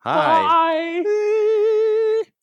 Hi. 0.00 1.02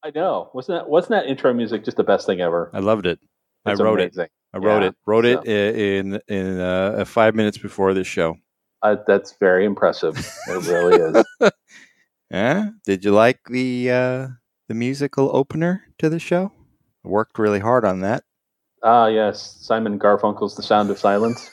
I 0.05 0.11
know. 0.13 0.49
Wasn't 0.53 0.77
that 0.77 0.89
wasn't 0.89 1.11
that 1.11 1.27
intro 1.27 1.53
music 1.53 1.85
just 1.85 1.97
the 1.97 2.03
best 2.03 2.25
thing 2.25 2.41
ever? 2.41 2.69
I 2.73 2.79
loved 2.79 3.05
it. 3.05 3.19
It's 3.65 3.79
I 3.79 3.83
wrote 3.83 4.01
it. 4.01 4.13
I 4.53 4.57
wrote 4.57 4.81
Yeah, 4.81 4.87
it. 4.89 4.95
Wrote 5.05 5.25
it 5.25 5.39
so- 5.45 5.51
i- 5.51 5.73
in 5.99 6.21
in 6.27 6.59
uh, 6.59 7.05
five 7.05 7.35
minutes 7.35 7.57
before 7.57 7.93
this 7.93 8.07
show. 8.07 8.35
Uh, 8.81 8.97
that's 9.07 9.35
very 9.39 9.63
impressive. 9.65 10.17
It 10.49 10.67
really 10.67 11.19
is. 11.19 11.25
Yeah. 12.31 12.71
Did 12.83 13.05
you 13.05 13.11
like 13.11 13.39
the 13.47 13.91
uh, 13.91 14.27
the 14.67 14.73
musical 14.73 15.29
opener 15.35 15.83
to 15.99 16.09
the 16.09 16.17
show? 16.19 16.51
I 17.05 17.07
worked 17.07 17.37
really 17.37 17.59
hard 17.59 17.85
on 17.85 17.99
that. 18.01 18.23
Ah, 18.81 19.05
yes. 19.05 19.55
Simon 19.61 19.99
Garfunkel's 19.99 20.55
"The 20.55 20.63
Sound 20.63 20.89
of 20.89 20.97
Silence," 20.97 21.51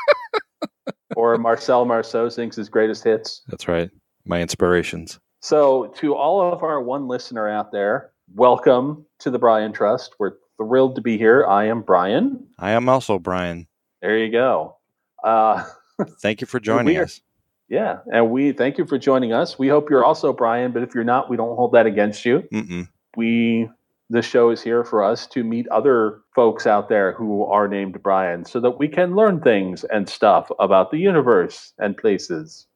or 1.16 1.36
Marcel 1.36 1.84
Marceau 1.84 2.30
sings 2.30 2.56
his 2.56 2.70
greatest 2.70 3.04
hits. 3.04 3.42
That's 3.48 3.68
right. 3.68 3.90
My 4.28 4.42
inspirations. 4.42 5.18
So, 5.40 5.86
to 5.96 6.14
all 6.14 6.52
of 6.52 6.62
our 6.62 6.82
one 6.82 7.08
listener 7.08 7.48
out 7.48 7.72
there, 7.72 8.10
welcome 8.34 9.06
to 9.20 9.30
the 9.30 9.38
Brian 9.38 9.72
Trust. 9.72 10.14
We're 10.18 10.32
thrilled 10.58 10.96
to 10.96 11.00
be 11.00 11.16
here. 11.16 11.46
I 11.46 11.64
am 11.68 11.80
Brian. 11.80 12.46
I 12.58 12.72
am 12.72 12.88
also 12.90 13.18
Brian. 13.18 13.66
There 14.02 14.18
you 14.18 14.30
go. 14.30 14.76
Uh, 15.24 15.64
Thank 16.20 16.42
you 16.42 16.46
for 16.46 16.60
joining 16.60 16.98
are- 16.98 17.04
us. 17.04 17.22
yeah, 17.70 18.00
and 18.12 18.30
we 18.30 18.52
thank 18.52 18.76
you 18.76 18.84
for 18.86 18.98
joining 18.98 19.32
us. 19.32 19.58
We 19.58 19.68
hope 19.68 19.88
you're 19.88 20.04
also 20.04 20.32
Brian, 20.34 20.72
but 20.72 20.82
if 20.82 20.94
you're 20.94 21.04
not, 21.04 21.30
we 21.30 21.36
don't 21.38 21.56
hold 21.56 21.72
that 21.72 21.86
against 21.86 22.24
you. 22.26 22.42
Mm-mm. 22.52 22.88
we 23.16 23.68
this 24.10 24.24
show 24.26 24.48
is 24.50 24.62
here 24.62 24.84
for 24.84 25.04
us 25.04 25.26
to 25.28 25.44
meet 25.44 25.68
other 25.68 26.20
folks 26.34 26.66
out 26.66 26.88
there 26.88 27.12
who 27.12 27.44
are 27.44 27.68
named 27.68 28.02
Brian 28.02 28.42
so 28.44 28.58
that 28.60 28.78
we 28.78 28.88
can 28.88 29.14
learn 29.14 29.40
things 29.40 29.84
and 29.84 30.08
stuff 30.08 30.50
about 30.58 30.90
the 30.90 30.96
universe 30.98 31.72
and 31.78 31.94
places. 31.96 32.66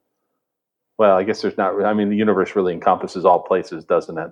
Well, 1.02 1.16
I 1.16 1.24
guess 1.24 1.42
there's 1.42 1.58
not 1.58 1.84
I 1.84 1.92
mean 1.94 2.10
the 2.10 2.16
universe 2.16 2.54
really 2.54 2.72
encompasses 2.72 3.24
all 3.24 3.40
places, 3.40 3.84
doesn't 3.84 4.16
it? 4.16 4.30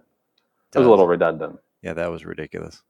It 0.74 0.78
was 0.78 0.86
a 0.86 0.90
little 0.90 1.08
redundant. 1.08 1.58
Yeah, 1.82 1.94
that 1.94 2.12
was 2.12 2.24
ridiculous. 2.24 2.80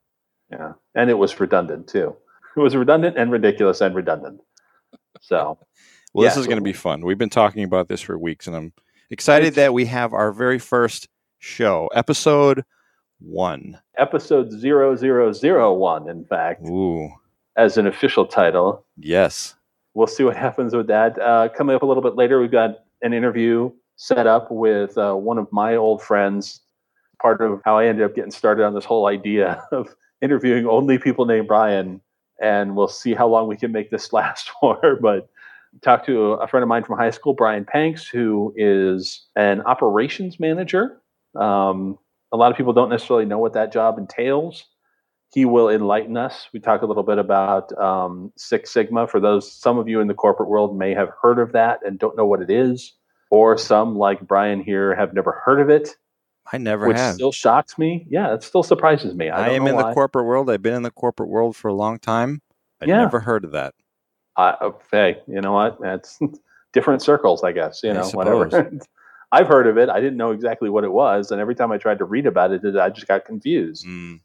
Yeah. 0.53 0.73
And 0.95 1.09
it 1.09 1.15
was 1.17 1.41
redundant 1.41 1.89
too. 1.89 2.15
It 2.57 2.61
was 2.61 2.77
redundant 2.77 3.17
and 3.17 3.33
ridiculous 3.33 3.81
and 3.81 3.95
redundant. 3.95 4.43
So, 5.21 5.59
Well, 6.13 6.25
this 6.29 6.37
is 6.37 6.47
going 6.47 6.59
to 6.59 6.63
be 6.65 6.75
fun. 6.75 7.07
We've 7.07 7.17
been 7.17 7.31
talking 7.31 7.65
about 7.65 7.89
this 7.89 8.01
for 8.03 8.19
weeks, 8.19 8.47
and 8.49 8.55
I'm 8.57 8.73
excited 9.11 9.47
It's- 9.49 9.57
that 9.65 9.73
we 9.73 9.87
have 9.87 10.13
our 10.13 10.31
very 10.33 10.59
first 10.59 11.09
show, 11.39 11.89
episode 11.95 12.65
one. 13.21 13.79
episode 13.97 14.51
0001 14.51 16.09
in 16.11 16.25
fact 16.27 16.67
Ooh, 16.67 17.09
as 17.57 17.79
an 17.79 17.87
official 17.87 18.27
title. 18.27 18.85
yes. 18.99 19.55
we'll 19.95 20.07
see 20.07 20.25
what 20.25 20.37
happens 20.37 20.75
with 20.75 20.89
that. 20.89 21.19
Uh, 21.19 21.49
coming 21.57 21.75
up 21.77 21.83
a 21.83 21.87
little 21.87 22.03
bit 22.03 22.15
later, 22.17 22.41
we've 22.41 22.51
got 22.51 22.79
an 23.03 23.13
interview 23.13 23.71
set 23.97 24.27
up 24.27 24.51
with 24.51 24.97
uh, 24.97 25.15
one 25.15 25.39
of 25.39 25.51
my 25.53 25.77
old 25.77 26.03
friends. 26.03 26.61
Part 27.21 27.43
of 27.43 27.61
how 27.65 27.79
I 27.79 27.87
ended 27.87 28.05
up 28.05 28.15
getting 28.15 28.31
started 28.31 28.65
on 28.65 28.75
this 28.75 28.85
whole 28.85 29.07
idea 29.07 29.63
of 29.73 29.95
interviewing 30.23 30.67
only 30.67 30.99
people 30.99 31.27
named 31.27 31.49
Brian, 31.49 32.01
and 32.41 32.75
we'll 32.75 32.89
see 32.89 33.15
how 33.15 33.29
long 33.29 33.47
we 33.47 33.57
can 33.57 33.73
make 33.73 33.91
this 33.91 34.13
last 34.13 34.51
for. 34.61 34.99
But 35.01 35.29
talked 35.83 36.07
to 36.07 36.33
a 36.33 36.49
friend 36.49 36.63
of 36.63 36.69
mine 36.69 36.85
from 36.85 36.99
high 36.99 37.11
school, 37.11 37.35
Brian 37.35 37.65
Panks, 37.65 38.07
who 38.07 38.53
is 38.57 39.27
an 39.37 39.61
operations 39.63 40.41
manager. 40.41 41.01
Um, 41.39 41.99
a 42.33 42.37
lot 42.37 42.51
of 42.51 42.57
people 42.57 42.73
don't 42.73 42.89
necessarily 42.89 43.25
know 43.25 43.39
what 43.39 43.53
that 43.53 43.73
job 43.73 43.99
entails 43.99 44.65
he 45.33 45.45
will 45.45 45.69
enlighten 45.69 46.17
us. 46.17 46.49
We 46.53 46.61
talk 46.61 46.83
a 46.83 46.87
little 46.87 47.03
bit 47.03 47.19
about 47.19 47.77
um, 47.79 48.33
Six 48.37 48.73
Sigma. 48.73 49.07
For 49.07 49.21
those, 49.21 49.51
some 49.51 49.79
of 49.79 49.89
you 49.89 50.01
in 50.01 50.09
the 50.09 50.15
corporate 50.15 50.49
world 50.49 50.77
may 50.77 50.93
have 50.95 51.11
heard 51.23 51.39
of 51.39 51.53
that 51.53 51.81
and 51.87 51.99
don't 51.99 52.17
know 52.17 52.27
what 52.27 52.43
it 52.43 52.51
is, 52.51 52.95
or 53.31 53.57
some, 53.57 53.97
like 53.97 54.27
Brian 54.27 54.61
here, 54.61 54.95
have 54.95 55.15
never 55.15 55.41
heard 55.45 55.61
of 55.61 55.71
it, 55.71 55.97
I 56.53 56.59
never 56.59 56.89
which 56.89 56.97
have. 56.97 57.15
still 57.15 57.33
shocks 57.33 57.79
me. 57.79 58.07
Yeah, 58.11 58.35
it 58.35 58.43
still 58.43 58.63
surprises 58.63 59.15
me. 59.15 59.29
I, 59.31 59.47
I, 59.47 59.49
am 59.51 59.67
in 59.67 59.77
why. 59.77 59.89
the 59.89 59.95
corporate 59.95 60.27
world. 60.27 60.51
I've 60.51 60.63
been 60.63 60.75
in 60.75 60.83
the 60.83 60.91
corporate 60.91 61.29
world 61.29 61.55
for 61.57 61.69
a 61.69 61.75
long 61.75 61.99
time. 61.99 62.43
I 62.81 62.87
Yeah. 62.87 62.99
never 62.99 63.21
heard 63.21 63.45
of 63.45 63.53
that. 63.53 63.75
I, 64.37 64.51
uh, 64.61 64.73
hey, 64.91 65.19
you 65.29 65.41
know 65.41 65.53
what? 65.53 65.81
That's 65.81 66.19
different 66.73 67.03
circles, 67.03 67.45
I 67.45 67.53
guess. 67.53 67.83
You 67.85 67.93
know, 67.93 68.09
whatever. 68.11 68.73
I've 69.33 69.47
heard 69.47 69.69
of 69.69 69.79
it. 69.79 69.89
I 69.89 70.01
didn't 70.01 70.17
know 70.17 70.33
exactly 70.33 70.71
what 70.71 70.83
it 70.83 70.91
was, 70.93 71.31
and 71.31 71.41
every 71.41 71.55
time 71.55 71.71
I 71.71 71.79
tried 71.79 71.99
to 71.99 72.05
read 72.05 72.27
about 72.27 72.51
it, 72.51 72.63
I 72.77 72.91
just 72.91 73.07
got 73.07 73.25
confused. 73.25 73.87
Mm. 73.87 74.21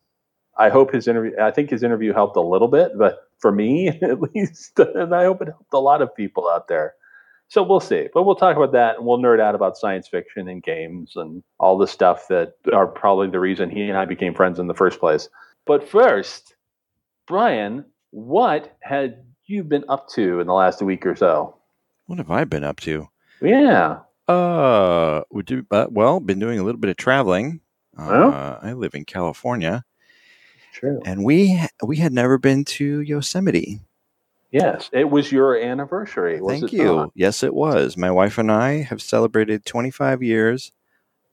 I 0.57 0.69
hope 0.69 0.91
his 0.91 1.07
interview. 1.07 1.33
I 1.39 1.51
think 1.51 1.69
his 1.69 1.83
interview 1.83 2.13
helped 2.13 2.37
a 2.37 2.41
little 2.41 2.67
bit, 2.67 2.91
but 2.97 3.29
for 3.39 3.51
me 3.51 3.87
at 4.01 4.21
least, 4.21 4.79
and 4.79 5.13
I 5.13 5.23
hope 5.25 5.41
it 5.41 5.49
helped 5.49 5.73
a 5.73 5.79
lot 5.79 6.01
of 6.01 6.15
people 6.15 6.49
out 6.49 6.67
there. 6.67 6.93
So 7.47 7.61
we'll 7.61 7.79
see, 7.79 8.07
but 8.13 8.23
we'll 8.23 8.35
talk 8.35 8.57
about 8.57 8.71
that, 8.71 8.97
and 8.97 9.05
we'll 9.05 9.19
nerd 9.19 9.39
out 9.39 9.53
about 9.53 9.77
science 9.77 10.07
fiction 10.07 10.47
and 10.47 10.63
games 10.63 11.13
and 11.15 11.43
all 11.59 11.77
the 11.77 11.87
stuff 11.87 12.27
that 12.29 12.53
are 12.73 12.87
probably 12.87 13.27
the 13.29 13.39
reason 13.39 13.69
he 13.69 13.83
and 13.83 13.97
I 13.97 14.05
became 14.05 14.33
friends 14.33 14.57
in 14.57 14.65
the 14.67 14.73
first 14.73 14.99
place. 14.99 15.29
But 15.65 15.87
first, 15.87 16.55
Brian, 17.27 17.85
what 18.11 18.75
had 18.81 19.23
you 19.45 19.63
been 19.63 19.85
up 19.89 20.09
to 20.09 20.39
in 20.39 20.47
the 20.47 20.53
last 20.53 20.81
week 20.81 21.05
or 21.05 21.15
so? 21.15 21.55
What 22.07 22.17
have 22.17 22.31
I 22.31 22.45
been 22.45 22.63
up 22.63 22.79
to? 22.81 23.07
Yeah, 23.41 23.99
Uh, 24.27 25.21
we 25.29 25.43
do, 25.43 25.63
uh, 25.69 25.85
well, 25.91 26.19
been 26.19 26.39
doing 26.39 26.57
a 26.57 26.63
little 26.63 26.79
bit 26.81 26.89
of 26.89 26.97
traveling. 26.97 27.59
Uh, 27.95 28.09
Oh. 28.09 28.59
I 28.67 28.73
live 28.73 28.95
in 28.95 29.05
California, 29.05 29.83
true. 30.75 31.01
and 31.05 31.23
we 31.23 31.61
we 31.83 31.97
had 31.97 32.13
never 32.13 32.37
been 32.37 32.65
to 32.65 33.01
Yosemite. 33.01 33.81
Yes, 34.51 34.89
it 34.93 35.09
was 35.09 35.31
your 35.31 35.57
anniversary. 35.57 36.39
Was 36.39 36.59
Thank 36.59 36.71
you. 36.71 36.95
not? 36.95 37.11
Yes, 37.15 37.43
it 37.43 37.53
was. 37.53 37.97
My 37.97 38.11
wife 38.11 38.37
and 38.37 38.51
I 38.51 38.83
have 38.83 39.01
celebrated 39.01 39.65
25 39.65 40.23
years 40.23 40.71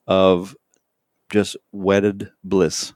of 0.08 0.56
just 1.30 1.56
wedded 1.70 2.32
bliss. 2.42 2.94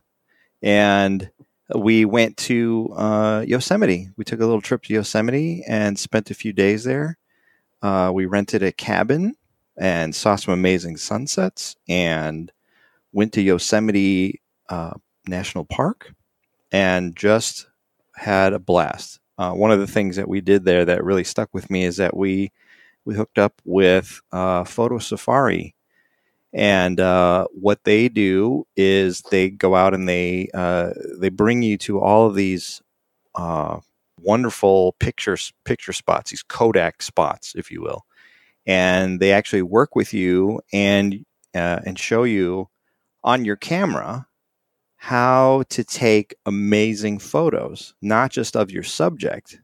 And 0.63 1.31
we 1.75 2.05
went 2.05 2.37
to 2.39 2.93
uh, 2.97 3.45
Yosemite. 3.47 4.11
We 4.17 4.25
took 4.25 4.41
a 4.41 4.47
little 4.47 4.61
trip 4.61 4.83
to 4.85 4.95
Yosemite 4.95 5.63
and 5.69 5.99
spent 5.99 6.31
a 6.31 6.35
few 6.35 6.53
days 6.53 6.83
there. 6.83 7.19
Uh, 7.81 8.11
we 8.13 8.27
rented 8.27 8.65
a 8.65 8.73
cabin 8.73 9.35
and 9.77 10.13
saw 10.13 10.35
some 10.35 10.55
amazing 10.55 10.97
sunsets 10.97 11.77
and 11.89 12.51
went 13.13 13.33
to 13.35 13.43
Yosemite 13.43 14.41
uh, 14.69 14.95
National 15.29 15.65
Park 15.65 16.16
and 16.77 17.17
just 17.17 17.69
had 18.17 18.53
a 18.53 18.59
blast. 18.59 19.19
Uh, 19.39 19.53
one 19.53 19.71
of 19.71 19.81
the 19.81 19.87
things 19.87 20.17
that 20.17 20.29
we 20.29 20.43
did 20.43 20.67
there 20.67 20.85
that 20.85 21.03
really 21.03 21.25
stuck 21.25 21.49
with 21.55 21.71
me 21.71 21.85
is 21.85 21.97
that 21.97 22.15
we 22.15 22.53
we 23.07 23.15
hooked 23.15 23.39
up 23.39 23.63
with 23.65 24.21
uh, 24.31 24.63
Photo 24.65 24.99
Safari, 24.99 25.75
and 26.53 27.01
uh, 27.01 27.47
what 27.53 27.85
they 27.85 28.11
do 28.11 28.67
is 28.77 29.23
they 29.31 29.49
go 29.49 29.75
out 29.75 29.95
and 29.95 30.07
they 30.07 30.51
uh, 30.53 30.91
they 31.19 31.31
bring 31.31 31.63
you 31.63 31.79
to 31.79 31.99
all 31.99 32.27
of 32.27 32.35
these 32.35 32.83
uh, 33.37 33.79
wonderful 34.21 34.97
pictures 35.01 35.55
picture 35.65 35.95
spots, 35.95 36.31
these 36.31 36.43
Kodak 36.43 37.01
spots, 37.01 37.55
if 37.57 37.71
you 37.71 37.81
will, 37.81 38.05
and 38.67 39.19
they 39.19 39.33
actually 39.33 39.63
work 39.63 39.97
with 39.97 40.13
you 40.13 40.61
and 40.75 41.25
uh, 41.55 41.81
and 41.87 41.99
show 41.99 42.25
you 42.25 42.69
on 43.25 43.47
your 43.47 43.57
camera 43.57 44.27
how 44.97 45.65
to 45.69 45.85
take 45.85 46.35
amazing 46.47 47.19
photos, 47.19 47.95
not 48.03 48.31
just 48.31 48.57
of 48.57 48.71
your 48.71 48.83
subject, 48.83 49.61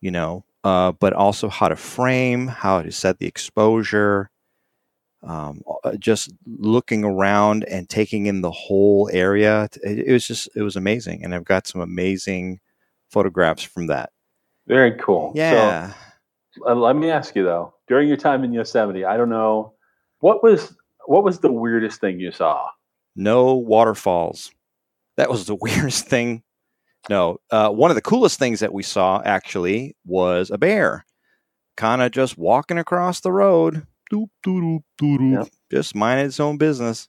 you 0.00 0.10
know, 0.10 0.44
uh, 0.64 0.92
but 0.92 1.12
also 1.12 1.48
how 1.48 1.68
to 1.68 1.76
frame, 1.76 2.46
how 2.46 2.82
to 2.82 2.90
set 2.90 3.18
the 3.18 3.26
exposure, 3.26 4.30
um, 5.22 5.62
just 5.98 6.32
looking 6.46 7.04
around 7.04 7.64
and 7.64 7.88
taking 7.88 8.26
in 8.26 8.40
the 8.40 8.50
whole 8.50 9.08
area. 9.12 9.68
It, 9.82 10.00
it 10.06 10.12
was 10.12 10.26
just, 10.26 10.48
it 10.54 10.62
was 10.62 10.76
amazing. 10.76 11.24
And 11.24 11.34
I've 11.34 11.44
got 11.44 11.66
some 11.66 11.80
amazing 11.80 12.60
photographs 13.10 13.62
from 13.62 13.86
that. 13.88 14.10
Very 14.66 14.92
cool. 14.98 15.32
Yeah. 15.34 15.92
So, 16.52 16.68
uh, 16.68 16.74
let 16.74 16.96
me 16.96 17.10
ask 17.10 17.36
you 17.36 17.44
though, 17.44 17.74
during 17.86 18.08
your 18.08 18.16
time 18.16 18.44
in 18.44 18.52
Yosemite, 18.52 19.04
I 19.04 19.16
don't 19.16 19.28
know 19.28 19.74
what 20.20 20.42
was 20.42 20.74
what 21.06 21.22
was 21.22 21.40
the 21.40 21.52
weirdest 21.52 22.00
thing 22.00 22.18
you 22.18 22.32
saw? 22.32 22.68
No 23.16 23.54
waterfalls. 23.54 24.50
That 25.16 25.30
was 25.30 25.46
the 25.46 25.54
weirdest 25.60 26.06
thing. 26.06 26.42
No, 27.10 27.38
uh, 27.50 27.68
one 27.68 27.90
of 27.90 27.94
the 27.96 28.02
coolest 28.02 28.38
things 28.38 28.60
that 28.60 28.72
we 28.72 28.82
saw 28.82 29.20
actually 29.24 29.94
was 30.06 30.50
a 30.50 30.56
bear, 30.58 31.04
kind 31.76 32.00
of 32.00 32.12
just 32.12 32.38
walking 32.38 32.78
across 32.78 33.20
the 33.20 33.30
road, 33.32 33.86
doop, 34.10 34.28
doop, 34.44 34.80
doop, 35.00 35.32
Yep. 35.32 35.48
just 35.70 35.94
minding 35.94 36.26
its 36.26 36.40
own 36.40 36.56
business. 36.56 37.08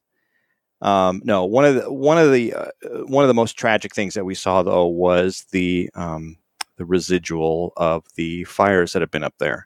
Um, 0.81 1.21
no, 1.23 1.45
one 1.45 1.63
of 1.63 1.75
the 1.75 1.93
one 1.93 2.17
of 2.17 2.33
the 2.33 2.53
uh, 2.53 2.65
one 3.07 3.23
of 3.23 3.29
the 3.29 3.33
most 3.33 3.57
tragic 3.57 3.95
things 3.95 4.13
that 4.15 4.25
we 4.25 4.35
saw 4.35 4.61
though 4.63 4.85
was 4.87 5.45
the 5.51 5.89
um, 5.95 6.35
the 6.75 6.83
residual 6.85 7.71
of 7.77 8.03
the 8.15 8.43
fires 8.43 8.91
that 8.91 9.01
have 9.01 9.11
been 9.11 9.23
up 9.23 9.35
there. 9.39 9.65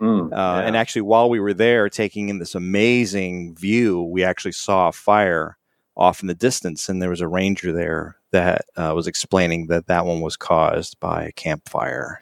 Mm, 0.00 0.30
Uh, 0.30 0.36
yeah. 0.36 0.60
And 0.60 0.76
actually, 0.76 1.02
while 1.02 1.30
we 1.30 1.40
were 1.40 1.54
there 1.54 1.88
taking 1.88 2.28
in 2.28 2.38
this 2.38 2.54
amazing 2.54 3.56
view, 3.56 4.02
we 4.02 4.22
actually 4.22 4.52
saw 4.52 4.88
a 4.88 4.92
fire 4.92 5.56
off 5.96 6.22
in 6.22 6.28
the 6.28 6.34
distance, 6.34 6.88
and 6.88 7.00
there 7.02 7.10
was 7.10 7.20
a 7.20 7.28
ranger 7.28 7.72
there 7.72 8.16
that 8.32 8.64
uh, 8.76 8.92
was 8.94 9.06
explaining 9.06 9.66
that 9.66 9.86
that 9.88 10.06
one 10.06 10.20
was 10.20 10.36
caused 10.36 10.98
by 11.00 11.24
a 11.24 11.32
campfire. 11.32 12.20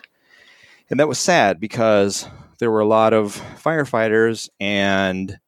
And 0.91 0.99
that 0.99 1.09
was 1.09 1.19
sad 1.19 1.61
because 1.61 2.26
there 2.59 2.70
were 2.70 2.81
a 2.81 2.87
lot 2.87 3.12
of 3.12 3.37
firefighters 3.62 4.49
and 4.59 5.38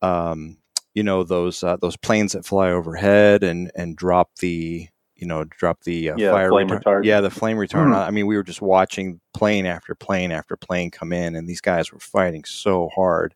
um, 0.00 0.56
you 0.94 1.02
know 1.02 1.24
those 1.24 1.62
uh, 1.62 1.76
those 1.76 1.96
planes 1.96 2.32
that 2.32 2.46
fly 2.46 2.70
overhead 2.70 3.42
and 3.42 3.70
and 3.74 3.96
drop 3.96 4.30
the 4.36 4.86
you 5.16 5.26
know 5.26 5.44
drop 5.44 5.82
the 5.82 6.10
uh, 6.10 6.16
Yeah, 6.16 6.30
fire 6.30 6.48
flame 6.50 6.68
retard- 6.68 7.04
Yeah, 7.04 7.20
the 7.20 7.30
flame 7.30 7.56
retardant. 7.58 7.92
Mhm. 7.94 8.06
I 8.06 8.10
mean, 8.10 8.26
we 8.26 8.36
were 8.36 8.42
just 8.42 8.62
watching 8.62 9.20
plane 9.34 9.66
after 9.66 9.94
plane 9.94 10.32
after 10.32 10.56
plane 10.56 10.90
come 10.90 11.12
in, 11.12 11.34
and 11.36 11.48
these 11.48 11.60
guys 11.60 11.92
were 11.92 11.98
fighting 12.00 12.44
so 12.44 12.88
hard. 12.94 13.34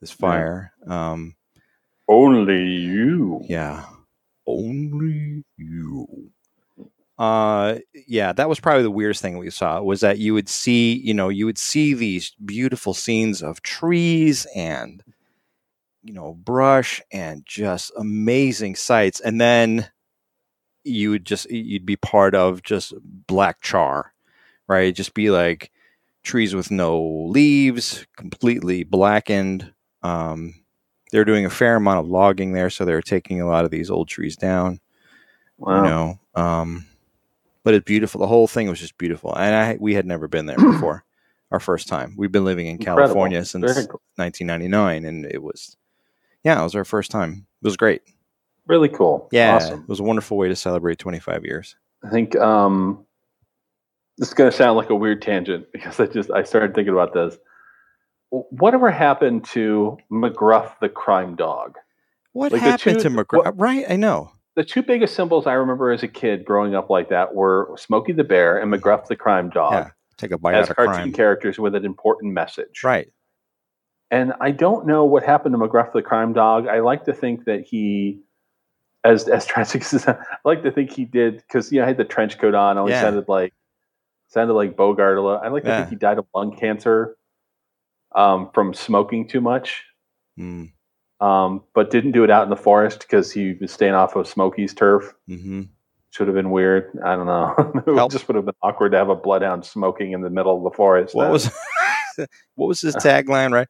This 0.00 0.10
Yeah. 0.10 0.16
fire. 0.16 0.72
Um, 0.86 1.34
Only 2.12 2.62
you. 2.66 3.40
yeah. 3.48 3.84
Only 4.46 5.44
you. 5.56 6.30
Uh 7.18 7.78
yeah, 8.08 8.32
that 8.32 8.48
was 8.48 8.60
probably 8.60 8.82
the 8.82 8.90
weirdest 8.90 9.22
thing 9.22 9.38
we 9.38 9.50
saw 9.50 9.80
was 9.82 10.00
that 10.00 10.18
you 10.18 10.34
would 10.34 10.48
see, 10.48 10.94
you 10.94 11.14
know, 11.14 11.28
you 11.28 11.46
would 11.46 11.58
see 11.58 11.94
these 11.94 12.32
beautiful 12.44 12.94
scenes 12.94 13.42
of 13.42 13.62
trees 13.62 14.46
and 14.56 15.02
you 16.02 16.12
know, 16.12 16.34
brush 16.34 17.00
and 17.12 17.44
just 17.46 17.92
amazing 17.96 18.74
sights 18.76 19.20
and 19.20 19.40
then 19.40 19.88
you 20.84 21.10
would 21.10 21.24
just 21.26 21.50
you'd 21.50 21.86
be 21.86 21.96
part 21.96 22.34
of 22.34 22.62
just 22.62 22.94
black 23.28 23.60
char, 23.62 24.12
right? 24.68 24.94
Just 24.94 25.14
be 25.14 25.30
like 25.30 25.70
trees 26.24 26.54
with 26.54 26.70
no 26.70 27.00
leaves, 27.28 28.06
completely 28.16 28.84
blackened. 28.84 29.72
Um 30.02 30.54
they're 31.12 31.24
doing 31.24 31.46
a 31.46 31.50
fair 31.50 31.76
amount 31.76 32.00
of 32.00 32.08
logging 32.08 32.52
there, 32.52 32.70
so 32.70 32.84
they're 32.84 33.00
taking 33.02 33.40
a 33.40 33.46
lot 33.46 33.64
of 33.64 33.70
these 33.70 33.90
old 33.90 34.08
trees 34.08 34.34
down. 34.36 34.80
Wow. 35.58 35.76
You 35.76 35.88
know, 35.88 36.20
um, 36.34 36.86
but 37.62 37.74
it's 37.74 37.84
beautiful. 37.84 38.20
The 38.20 38.26
whole 38.26 38.48
thing 38.48 38.68
was 38.68 38.80
just 38.80 38.98
beautiful, 38.98 39.32
and 39.36 39.54
I 39.54 39.76
we 39.78 39.94
had 39.94 40.06
never 40.06 40.26
been 40.26 40.46
there 40.46 40.56
before. 40.72 41.04
Our 41.52 41.60
first 41.60 41.86
time. 41.86 42.14
We've 42.16 42.32
been 42.32 42.46
living 42.46 42.66
in 42.66 42.76
Incredible. 42.76 43.02
California 43.08 43.44
since 43.44 43.86
cool. 43.86 44.00
1999, 44.16 45.04
and 45.04 45.26
it 45.26 45.42
was, 45.42 45.76
yeah, 46.44 46.58
it 46.58 46.64
was 46.64 46.74
our 46.74 46.86
first 46.86 47.10
time. 47.10 47.46
It 47.62 47.66
was 47.66 47.76
great. 47.76 48.00
Really 48.66 48.88
cool. 48.88 49.28
Yeah, 49.32 49.56
Awesome. 49.56 49.80
it 49.82 49.88
was 49.90 50.00
a 50.00 50.02
wonderful 50.02 50.38
way 50.38 50.48
to 50.48 50.56
celebrate 50.56 50.98
25 50.98 51.44
years. 51.44 51.76
I 52.02 52.08
think 52.08 52.34
um, 52.36 53.04
this 54.16 54.28
is 54.28 54.34
going 54.34 54.50
to 54.50 54.56
sound 54.56 54.78
like 54.78 54.88
a 54.88 54.94
weird 54.94 55.20
tangent 55.20 55.66
because 55.74 56.00
I 56.00 56.06
just 56.06 56.30
I 56.30 56.42
started 56.42 56.74
thinking 56.74 56.94
about 56.94 57.12
this. 57.12 57.36
Whatever 58.32 58.90
happened 58.90 59.44
to 59.46 59.98
McGruff 60.10 60.78
the 60.80 60.88
crime 60.88 61.36
dog? 61.36 61.76
What 62.32 62.52
Like 62.52 62.62
happened 62.62 62.98
two- 63.00 63.10
to 63.10 63.10
McGraw? 63.10 63.44
what- 63.44 63.60
right, 63.60 63.84
I 63.88 63.96
know. 63.96 64.32
The 64.54 64.64
two 64.64 64.82
biggest 64.82 65.14
symbols 65.14 65.46
I 65.46 65.52
remember 65.54 65.90
as 65.92 66.02
a 66.02 66.08
kid 66.08 66.44
growing 66.44 66.74
up 66.74 66.88
like 66.90 67.08
that 67.10 67.34
were 67.34 67.74
Smokey 67.76 68.12
the 68.12 68.24
Bear 68.24 68.58
and 68.58 68.72
McGruff 68.72 69.06
the 69.06 69.16
crime 69.16 69.50
dog 69.50 69.72
Yeah, 69.72 69.90
take 70.16 70.30
a 70.30 70.38
bite 70.38 70.54
as 70.54 70.64
out 70.66 70.70
of 70.70 70.76
cartoon 70.76 70.94
crime. 70.94 71.12
characters 71.12 71.58
with 71.58 71.74
an 71.74 71.84
important 71.84 72.32
message. 72.32 72.82
Right. 72.84 73.08
And 74.10 74.32
I 74.40 74.50
don't 74.50 74.86
know 74.86 75.04
what 75.04 75.22
happened 75.22 75.54
to 75.54 75.58
McGruff 75.58 75.92
the 75.92 76.02
crime 76.02 76.32
dog. 76.34 76.68
I 76.68 76.80
like 76.80 77.04
to 77.04 77.14
think 77.14 77.44
that 77.46 77.62
he, 77.66 78.20
as 79.04 79.26
as 79.28 79.44
tragic 79.52 79.82
as 79.92 80.06
I 80.06 80.16
like 80.44 80.62
to 80.64 80.70
think 80.70 80.90
he 80.90 81.04
did 81.06 81.36
because 81.38 81.70
you 81.72 81.78
know 81.80 81.84
I 81.84 81.88
had 81.88 81.96
the 81.98 82.04
trench 82.04 82.38
coat 82.38 82.54
on. 82.54 82.76
Always 82.78 82.92
Yeah. 82.92 83.00
sounded 83.02 83.28
like 83.28 83.52
sounded 84.28 84.52
like 84.54 84.76
Bogart 84.76 85.16
a 85.18 85.22
little. 85.22 85.38
I 85.42 85.48
like 85.48 85.62
to 85.64 85.68
Yeah. 85.70 85.76
think 85.78 85.90
he 85.90 85.96
died 85.96 86.18
of 86.18 86.26
lung 86.34 86.54
cancer 86.56 87.16
um, 88.14 88.50
from 88.54 88.74
smoking 88.74 89.26
too 89.28 89.40
much, 89.40 89.82
Mm, 90.38 90.72
um, 91.20 91.62
but 91.74 91.90
didn't 91.90 92.12
do 92.12 92.24
it 92.24 92.30
out 92.30 92.44
in 92.44 92.50
the 92.50 92.56
forest 92.56 93.00
because 93.00 93.30
he 93.30 93.54
was 93.60 93.70
staying 93.70 93.94
off 93.94 94.16
of 94.16 94.26
Smokey's 94.26 94.72
turf. 94.74 95.12
hmm 95.26 95.62
Should 96.10 96.26
have 96.26 96.34
been 96.34 96.50
weird. 96.50 96.90
I 97.04 97.14
don't 97.16 97.26
know. 97.26 97.54
it 97.86 97.94
Help. 97.94 98.12
just 98.12 98.26
would 98.28 98.36
have 98.36 98.44
been 98.46 98.54
awkward 98.62 98.92
to 98.92 98.98
have 98.98 99.08
a 99.10 99.14
bloodhound 99.14 99.64
smoking 99.64 100.12
in 100.12 100.22
the 100.22 100.30
middle 100.30 100.56
of 100.56 100.62
the 100.64 100.74
forest. 100.76 101.14
What 101.14 101.28
Uh, 101.28 101.30
was 101.32 101.50
what 102.54 102.66
was 102.66 102.80
his 102.80 102.96
tagline? 103.06 103.52
Right, 103.52 103.68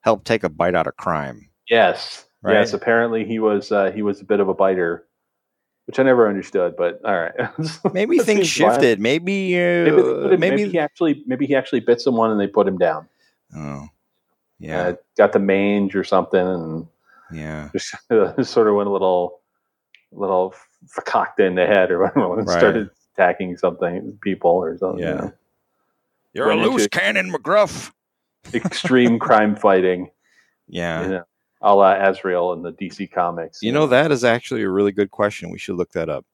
help 0.00 0.24
take 0.24 0.42
a 0.44 0.48
bite 0.48 0.74
out 0.74 0.86
of 0.86 0.96
crime. 0.96 1.48
Yes. 1.70 2.24
Right? 2.42 2.54
Yes. 2.54 2.72
Apparently, 2.74 3.24
he 3.24 3.38
was 3.38 3.72
uh, 3.72 3.90
he 3.92 4.02
was 4.02 4.20
a 4.20 4.24
bit 4.24 4.38
of 4.40 4.48
a 4.48 4.54
biter, 4.54 5.06
which 5.86 5.98
I 5.98 6.02
never 6.02 6.28
understood. 6.28 6.74
But 6.76 7.00
all 7.04 7.14
right, 7.18 7.32
Maybe 7.94 8.18
things 8.18 8.46
shifted. 8.48 9.00
Maybe, 9.00 9.54
uh, 9.56 9.84
Maybe, 9.84 9.90
they 9.90 10.02
put 10.02 10.32
him- 10.34 10.40
maybe, 10.40 10.56
maybe 10.56 10.70
he 10.72 10.78
actually 10.78 11.22
maybe 11.26 11.46
he 11.46 11.54
actually 11.54 11.80
bit 11.80 12.00
someone 12.02 12.30
and 12.30 12.38
they 12.40 12.46
put 12.48 12.68
him 12.68 12.76
down. 12.78 13.08
Oh, 13.54 13.88
yeah, 14.58 14.80
Uh, 14.88 14.94
got 15.16 15.32
the 15.32 15.38
mange 15.38 15.94
or 15.96 16.04
something, 16.04 16.40
and 16.40 16.86
yeah. 17.32 17.70
just 17.74 17.94
sort 18.52 18.68
of 18.68 18.74
went 18.74 18.88
a 18.88 18.92
little 18.92 19.40
little 20.12 20.54
cocked 21.04 21.40
in 21.40 21.54
the 21.56 21.66
head 21.66 21.90
or 21.90 21.98
whatever, 22.02 22.38
and 22.38 22.46
Right. 22.48 22.58
started 22.58 22.90
attacking 23.14 23.56
something 23.56 24.16
people 24.22 24.50
or 24.50 24.76
something. 24.78 25.00
you 25.00 25.06
Yeah. 25.06 25.14
know. 25.14 25.32
You're 26.32 26.48
Went 26.48 26.60
a 26.62 26.68
loose 26.68 26.88
cannon, 26.88 27.32
McGruff. 27.32 27.92
Extreme 28.52 29.18
crime 29.20 29.56
fighting, 29.56 30.10
Yeah. 30.68 31.02
you 31.02 31.08
know, 31.08 31.24
a 31.62 31.74
la 31.74 31.92
Azrael 31.94 32.52
in 32.52 32.62
the 32.62 32.72
DC 32.72 33.06
comics. 33.10 33.62
You 33.62 33.72
know 33.72 33.86
that 33.86 34.12
is 34.12 34.22
actually 34.24 34.62
a 34.62 34.68
really 34.70 34.92
good 34.92 35.10
question. 35.10 35.50
We 35.50 35.58
should 35.58 35.76
look 35.76 35.92
that 35.92 36.08
up 36.08 36.26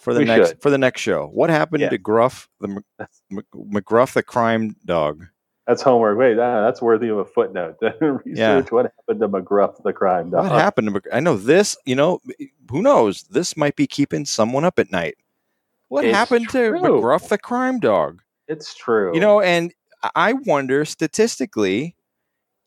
for 0.00 0.12
the 0.12 0.20
We 0.20 0.24
next 0.26 0.48
should. 0.48 0.62
for 0.62 0.70
the 0.70 0.78
next 0.78 1.00
show. 1.00 1.26
What 1.28 1.48
happened 1.50 1.82
Yeah. 1.82 1.90
to 1.90 1.98
Gruff 1.98 2.48
the 2.60 2.68
Mc- 2.98 3.08
Mc- 3.30 3.50
McGruff 3.54 4.14
the 4.14 4.22
crime 4.22 4.76
dog? 4.84 5.26
That's 5.66 5.80
homework. 5.80 6.18
Wait, 6.18 6.34
that, 6.34 6.60
that's 6.60 6.82
worthy 6.82 7.08
of 7.08 7.18
a 7.18 7.24
footnote. 7.24 7.76
Research 8.00 8.22
Yeah. 8.26 8.60
what 8.70 8.92
happened 9.08 9.20
to 9.20 9.28
McGruff 9.28 9.82
the 9.82 9.92
crime 9.92 10.30
dog. 10.30 10.50
What 10.50 10.60
happened 10.60 10.94
to 10.94 11.00
I 11.12 11.20
know 11.20 11.36
this. 11.36 11.76
You 11.86 11.96
know, 11.96 12.20
who 12.70 12.82
knows? 12.82 13.22
This 13.24 13.56
might 13.56 13.74
be 13.76 13.86
keeping 13.86 14.26
someone 14.26 14.64
up 14.64 14.78
at 14.78 14.92
night. 14.92 15.16
What 15.88 16.04
It's 16.04 16.14
happened 16.14 16.50
to. 16.50 16.72
McGruff 16.72 17.28
the 17.28 17.38
crime 17.38 17.80
dog? 17.80 18.20
It's 18.46 18.74
true. 18.74 19.14
You 19.14 19.20
know, 19.20 19.40
and 19.40 19.72
I 20.14 20.34
wonder 20.34 20.84
statistically 20.84 21.96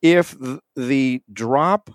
if 0.01 0.35
the 0.75 1.21
drop 1.31 1.91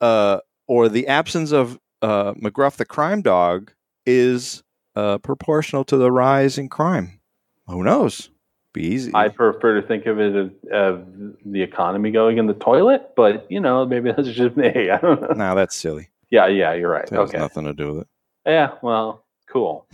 uh, 0.00 0.40
or 0.66 0.88
the 0.90 1.06
absence 1.06 1.52
of 1.52 1.78
uh, 2.02 2.34
McGruff 2.34 2.76
the 2.76 2.84
crime 2.84 3.22
dog 3.22 3.72
is 4.04 4.62
uh, 4.94 5.18
proportional 5.18 5.84
to 5.84 5.96
the 5.96 6.12
rise 6.12 6.58
in 6.58 6.68
crime. 6.68 7.20
Who 7.66 7.82
knows? 7.82 8.30
Be 8.72 8.82
easy. 8.82 9.12
I 9.14 9.28
prefer 9.28 9.80
to 9.80 9.86
think 9.86 10.06
of 10.06 10.20
it 10.20 10.36
as, 10.36 10.50
of 10.70 11.06
the 11.44 11.62
economy 11.62 12.10
going 12.10 12.38
in 12.38 12.46
the 12.46 12.54
toilet, 12.54 13.12
but 13.16 13.50
you 13.50 13.60
know, 13.60 13.86
maybe 13.86 14.12
that's 14.16 14.28
just 14.28 14.56
me. 14.56 14.90
I 14.90 14.98
don't 14.98 15.20
know. 15.20 15.28
no, 15.28 15.54
that's 15.54 15.74
silly. 15.74 16.10
Yeah, 16.30 16.46
yeah, 16.46 16.74
you're 16.74 16.90
right. 16.90 17.06
That 17.06 17.18
has 17.18 17.30
okay. 17.30 17.38
nothing 17.38 17.64
to 17.64 17.72
do 17.72 17.92
with 17.92 18.02
it. 18.02 18.08
Yeah, 18.46 18.72
well, 18.82 19.24
cool. 19.50 19.86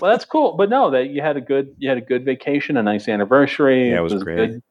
well, 0.00 0.12
that's 0.12 0.24
cool. 0.24 0.56
But 0.56 0.70
no, 0.70 0.90
that 0.90 1.08
you 1.08 1.22
had 1.22 1.36
a 1.36 1.40
good 1.40 1.74
you 1.78 1.88
had 1.88 1.98
a 1.98 2.02
good 2.02 2.24
vacation, 2.24 2.76
a 2.76 2.82
nice 2.82 3.08
anniversary. 3.08 3.90
Yeah, 3.90 3.98
it 3.98 4.02
was 4.02 4.12
a 4.12 4.18
great. 4.18 4.36
Good, 4.36 4.62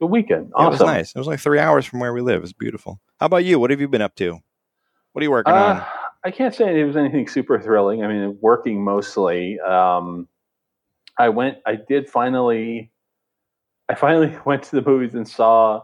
good 0.00 0.10
weekend. 0.10 0.52
Yeah, 0.58 0.66
It 0.66 0.70
was 0.70 0.80
nice. 0.80 1.14
It 1.14 1.18
was 1.18 1.26
like 1.26 1.40
three 1.40 1.58
hours 1.58 1.84
from 1.84 2.00
where 2.00 2.14
we 2.14 2.22
live. 2.22 2.42
It's 2.42 2.52
beautiful. 2.52 3.00
How 3.20 3.26
about 3.26 3.44
you? 3.44 3.58
What 3.58 3.70
have 3.70 3.80
you 3.80 3.88
been 3.88 4.02
up 4.02 4.14
to? 4.16 4.38
What 5.12 5.20
are 5.20 5.24
you 5.24 5.30
working 5.30 5.52
on? 5.52 5.76
Uh, 5.76 5.86
I 6.24 6.30
can't 6.30 6.54
say 6.54 6.80
it 6.80 6.84
was 6.84 6.96
anything 6.96 7.28
super 7.28 7.60
thrilling. 7.60 8.02
I 8.02 8.08
mean, 8.08 8.38
working 8.40 8.82
mostly. 8.82 9.60
Um, 9.60 10.28
I 11.18 11.28
went. 11.30 11.58
I 11.66 11.76
did 11.76 12.08
finally. 12.08 12.90
I 13.88 13.94
finally 13.94 14.36
went 14.44 14.64
to 14.64 14.76
the 14.76 14.82
movies 14.82 15.14
and 15.14 15.26
saw 15.28 15.82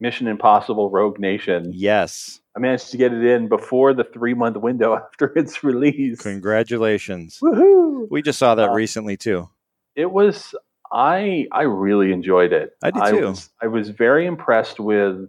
Mission 0.00 0.26
Impossible: 0.26 0.90
Rogue 0.90 1.18
Nation. 1.18 1.70
Yes. 1.74 2.40
I 2.56 2.60
managed 2.60 2.92
to 2.92 2.96
get 2.96 3.12
it 3.12 3.24
in 3.24 3.48
before 3.48 3.94
the 3.94 4.04
three 4.04 4.34
month 4.34 4.56
window 4.56 4.94
after 5.12 5.26
its 5.36 5.64
release. 5.64 6.20
Congratulations. 6.20 7.38
Woohoo! 7.42 8.06
We 8.10 8.22
just 8.22 8.38
saw 8.38 8.54
that 8.54 8.70
Uh, 8.70 8.74
recently 8.74 9.16
too. 9.16 9.48
It 9.96 10.10
was. 10.10 10.54
I 10.92 11.46
I 11.50 11.62
really 11.62 12.12
enjoyed 12.12 12.52
it. 12.52 12.76
I 12.82 12.90
did 12.90 13.04
too. 13.06 13.26
was, 13.28 13.50
I 13.60 13.66
was 13.66 13.88
very 13.88 14.26
impressed 14.26 14.78
with 14.78 15.28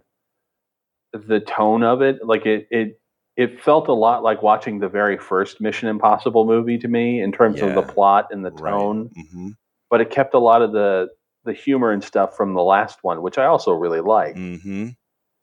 the 1.12 1.40
tone 1.40 1.82
of 1.82 2.02
it. 2.02 2.24
Like 2.24 2.46
it 2.46 2.68
it 2.70 3.00
it 3.36 3.60
felt 3.60 3.88
a 3.88 3.92
lot 3.92 4.22
like 4.22 4.42
watching 4.42 4.78
the 4.78 4.88
very 4.88 5.18
first 5.18 5.60
Mission 5.60 5.88
Impossible 5.88 6.46
movie 6.46 6.78
to 6.78 6.88
me 6.88 7.20
in 7.20 7.32
terms 7.32 7.60
of 7.60 7.74
the 7.74 7.82
plot 7.82 8.28
and 8.30 8.44
the 8.44 8.50
Right. 8.52 8.70
tone. 8.70 9.10
hmm 9.32 9.48
But 9.90 10.00
it 10.00 10.10
kept 10.10 10.34
a 10.34 10.38
lot 10.38 10.62
of 10.62 10.72
the 10.72 11.08
the 11.44 11.52
humor 11.52 11.92
and 11.92 12.02
stuff 12.02 12.36
from 12.36 12.54
the 12.54 12.62
last 12.62 12.98
one, 13.04 13.22
which 13.22 13.38
I 13.38 13.44
also 13.44 13.72
really 13.72 14.00
liked. 14.00 14.36
hmm 14.38 14.88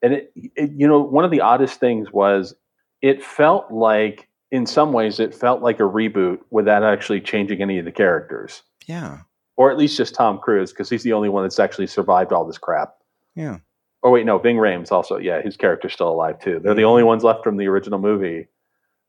And 0.02 0.14
it, 0.14 0.32
it 0.36 0.72
you 0.76 0.88
know 0.88 1.00
one 1.02 1.24
of 1.26 1.32
the 1.32 1.42
oddest 1.42 1.80
things 1.80 2.12
was 2.12 2.54
it 3.02 3.24
felt 3.24 3.72
like 3.72 4.28
in 4.52 4.66
some 4.66 4.92
ways 4.94 5.20
it 5.20 5.34
felt 5.34 5.62
like 5.62 5.80
a 5.80 5.84
reboot 5.84 6.40
without 6.52 6.84
actually 6.84 7.22
changing 7.22 7.62
any 7.62 7.80
of 7.80 7.86
the 7.86 7.92
characters 7.92 8.64
Yeah. 8.88 9.20
or 9.58 9.72
at 9.72 9.78
least 9.78 9.98
just 9.98 10.14
Tom 10.16 10.40
Cruise 10.40 10.72
because 10.72 10.90
he's 10.90 11.04
the 11.04 11.14
only 11.14 11.30
one 11.30 11.44
that's 11.44 11.60
actually 11.60 11.88
survived 11.88 12.32
all 12.34 12.46
this 12.46 12.58
crap. 12.58 12.96
Yeah. 13.36 13.60
Oh 14.04 14.12
wait, 14.12 14.26
no, 14.26 14.38
Ving 14.38 14.58
Rhames 14.58 14.92
also. 14.92 15.18
Yeah, 15.18 15.42
his 15.42 15.56
character's 15.58 15.94
still 15.94 16.10
alive 16.10 16.40
too. 16.40 16.60
They're 16.62 16.74
the 16.74 16.84
only 16.84 17.04
ones 17.04 17.24
left 17.24 17.44
from 17.44 17.58
the 17.58 17.68
original 17.68 18.00
movie 18.00 18.48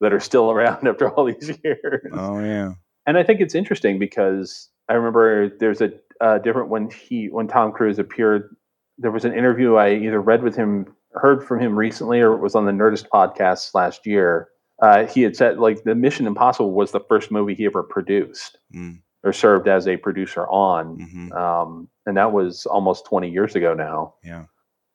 that 0.00 0.12
are 0.12 0.20
still 0.20 0.50
around 0.52 0.86
after 0.86 1.08
all 1.10 1.24
these 1.24 1.50
years. 1.64 2.12
Oh 2.12 2.38
yeah. 2.40 2.74
And 3.06 3.18
I 3.18 3.22
think 3.22 3.40
it's 3.40 3.54
interesting 3.54 3.98
because 3.98 4.68
I 4.88 4.94
remember 4.94 5.48
there's 5.58 5.80
a 5.80 5.92
uh, 6.20 6.38
different 6.38 6.68
when 6.68 6.90
he 6.90 7.26
when 7.26 7.48
Tom 7.48 7.72
Cruise 7.72 7.98
appeared. 7.98 8.54
There 8.98 9.10
was 9.10 9.24
an 9.24 9.34
interview 9.34 9.74
I 9.74 9.94
either 9.94 10.20
read 10.20 10.42
with 10.44 10.54
him, 10.54 10.86
heard 11.14 11.44
from 11.44 11.58
him 11.60 11.76
recently, 11.76 12.20
or 12.20 12.32
it 12.32 12.38
was 12.40 12.54
on 12.54 12.64
the 12.64 12.72
Nerdist 12.72 13.06
podcast 13.12 13.74
last 13.74 14.06
year. 14.06 14.48
Uh, 14.80 15.06
he 15.06 15.22
had 15.22 15.36
said 15.36 15.58
like 15.58 15.82
the 15.84 15.94
Mission 15.96 16.26
Impossible 16.26 16.72
was 16.72 16.92
the 16.92 17.00
first 17.00 17.30
movie 17.32 17.54
he 17.54 17.66
ever 17.66 17.82
produced 17.82 18.58
Mm. 18.74 19.00
or 19.24 19.32
served 19.32 19.68
as 19.68 19.86
a 19.88 19.96
producer 19.96 20.46
on 20.48 20.98
hmm 21.00 21.32
um, 21.32 21.88
and 22.06 22.16
that 22.16 22.32
was 22.32 22.66
almost 22.66 23.04
20 23.06 23.30
years 23.30 23.54
ago 23.56 23.72
now. 23.74 24.14
Yeah. 24.24 24.44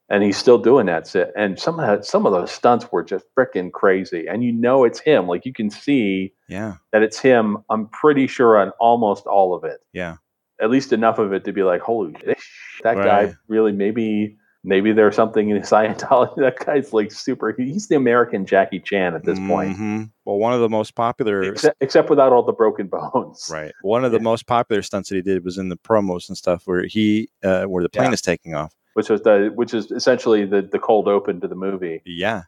And 0.09 0.23
he's 0.23 0.37
still 0.37 0.57
doing 0.57 0.87
that. 0.87 1.13
And 1.35 1.59
some 1.59 1.79
of 1.79 1.85
that, 1.85 2.05
some 2.05 2.25
of 2.25 2.31
those 2.31 2.51
stunts 2.51 2.91
were 2.91 3.03
just 3.03 3.25
freaking 3.37 3.71
crazy, 3.71 4.25
and 4.27 4.43
you 4.43 4.51
know 4.51 4.83
it's 4.83 4.99
him. 4.99 5.27
Like 5.27 5.45
you 5.45 5.53
can 5.53 5.69
see 5.69 6.33
Yeah. 6.47 6.75
that 6.91 7.03
it's 7.03 7.19
him. 7.19 7.57
I'm 7.69 7.87
pretty 7.89 8.27
sure 8.27 8.57
on 8.59 8.71
almost 8.79 9.25
all 9.27 9.53
of 9.55 9.63
it. 9.63 9.79
Yeah. 9.93 10.15
At 10.61 10.69
least 10.71 10.91
enough 10.91 11.19
of 11.19 11.31
it 11.31 11.45
to 11.45 11.53
be 11.53 11.63
like, 11.63 11.81
holy, 11.81 12.13
shit, 12.19 12.37
that 12.83 12.97
Right. 12.97 13.05
guy 13.29 13.33
really 13.47 13.71
maybe. 13.71 14.35
Maybe 14.63 14.91
there's 14.91 15.15
something 15.15 15.49
in 15.49 15.61
Scientology. 15.61 16.35
That 16.37 16.59
guy's 16.65 16.91
like 16.91 17.11
super. 17.11 17.53
He's 17.57 17.87
the 17.87 17.95
American 17.95 18.45
Jackie 18.45 18.79
Chan 18.79 19.15
at 19.15 19.23
this 19.23 19.39
point, 19.39 19.77
Mhm. 19.77 20.11
Well, 20.25 20.37
one 20.37 20.51
of 20.53 20.59
the 20.59 20.67
most 20.69 20.95
popular 20.95 21.41
except, 21.43 21.77
except 21.81 22.09
without 22.09 22.33
all 22.33 22.43
the 22.43 22.51
broken 22.53 22.87
bones. 22.87 23.49
Right. 23.51 23.71
One 23.83 24.03
of 24.03 24.11
the 24.11 24.17
Yeah. 24.17 24.23
most 24.23 24.47
popular 24.47 24.81
stunts 24.81 25.09
that 25.09 25.15
he 25.15 25.21
did 25.21 25.45
was 25.45 25.57
in 25.57 25.69
the 25.69 25.77
promos 25.77 26.27
and 26.27 26.37
stuff 26.37 26.63
where 26.65 26.83
he 26.83 27.29
uh, 27.43 27.63
where 27.65 27.83
the 27.83 27.89
plane 27.89 28.07
Yeah. 28.09 28.13
is 28.13 28.21
taking 28.21 28.53
off. 28.53 28.73
Which 28.95 29.09
was 29.09 29.21
the 29.21 29.51
which 29.55 29.73
is 29.73 29.91
essentially 29.91 30.45
the 30.45 30.61
the 30.61 30.79
cold 30.79 31.07
open 31.07 31.39
to 31.41 31.47
the 31.47 31.55
movie. 31.55 32.01
Yeah. 32.05 32.43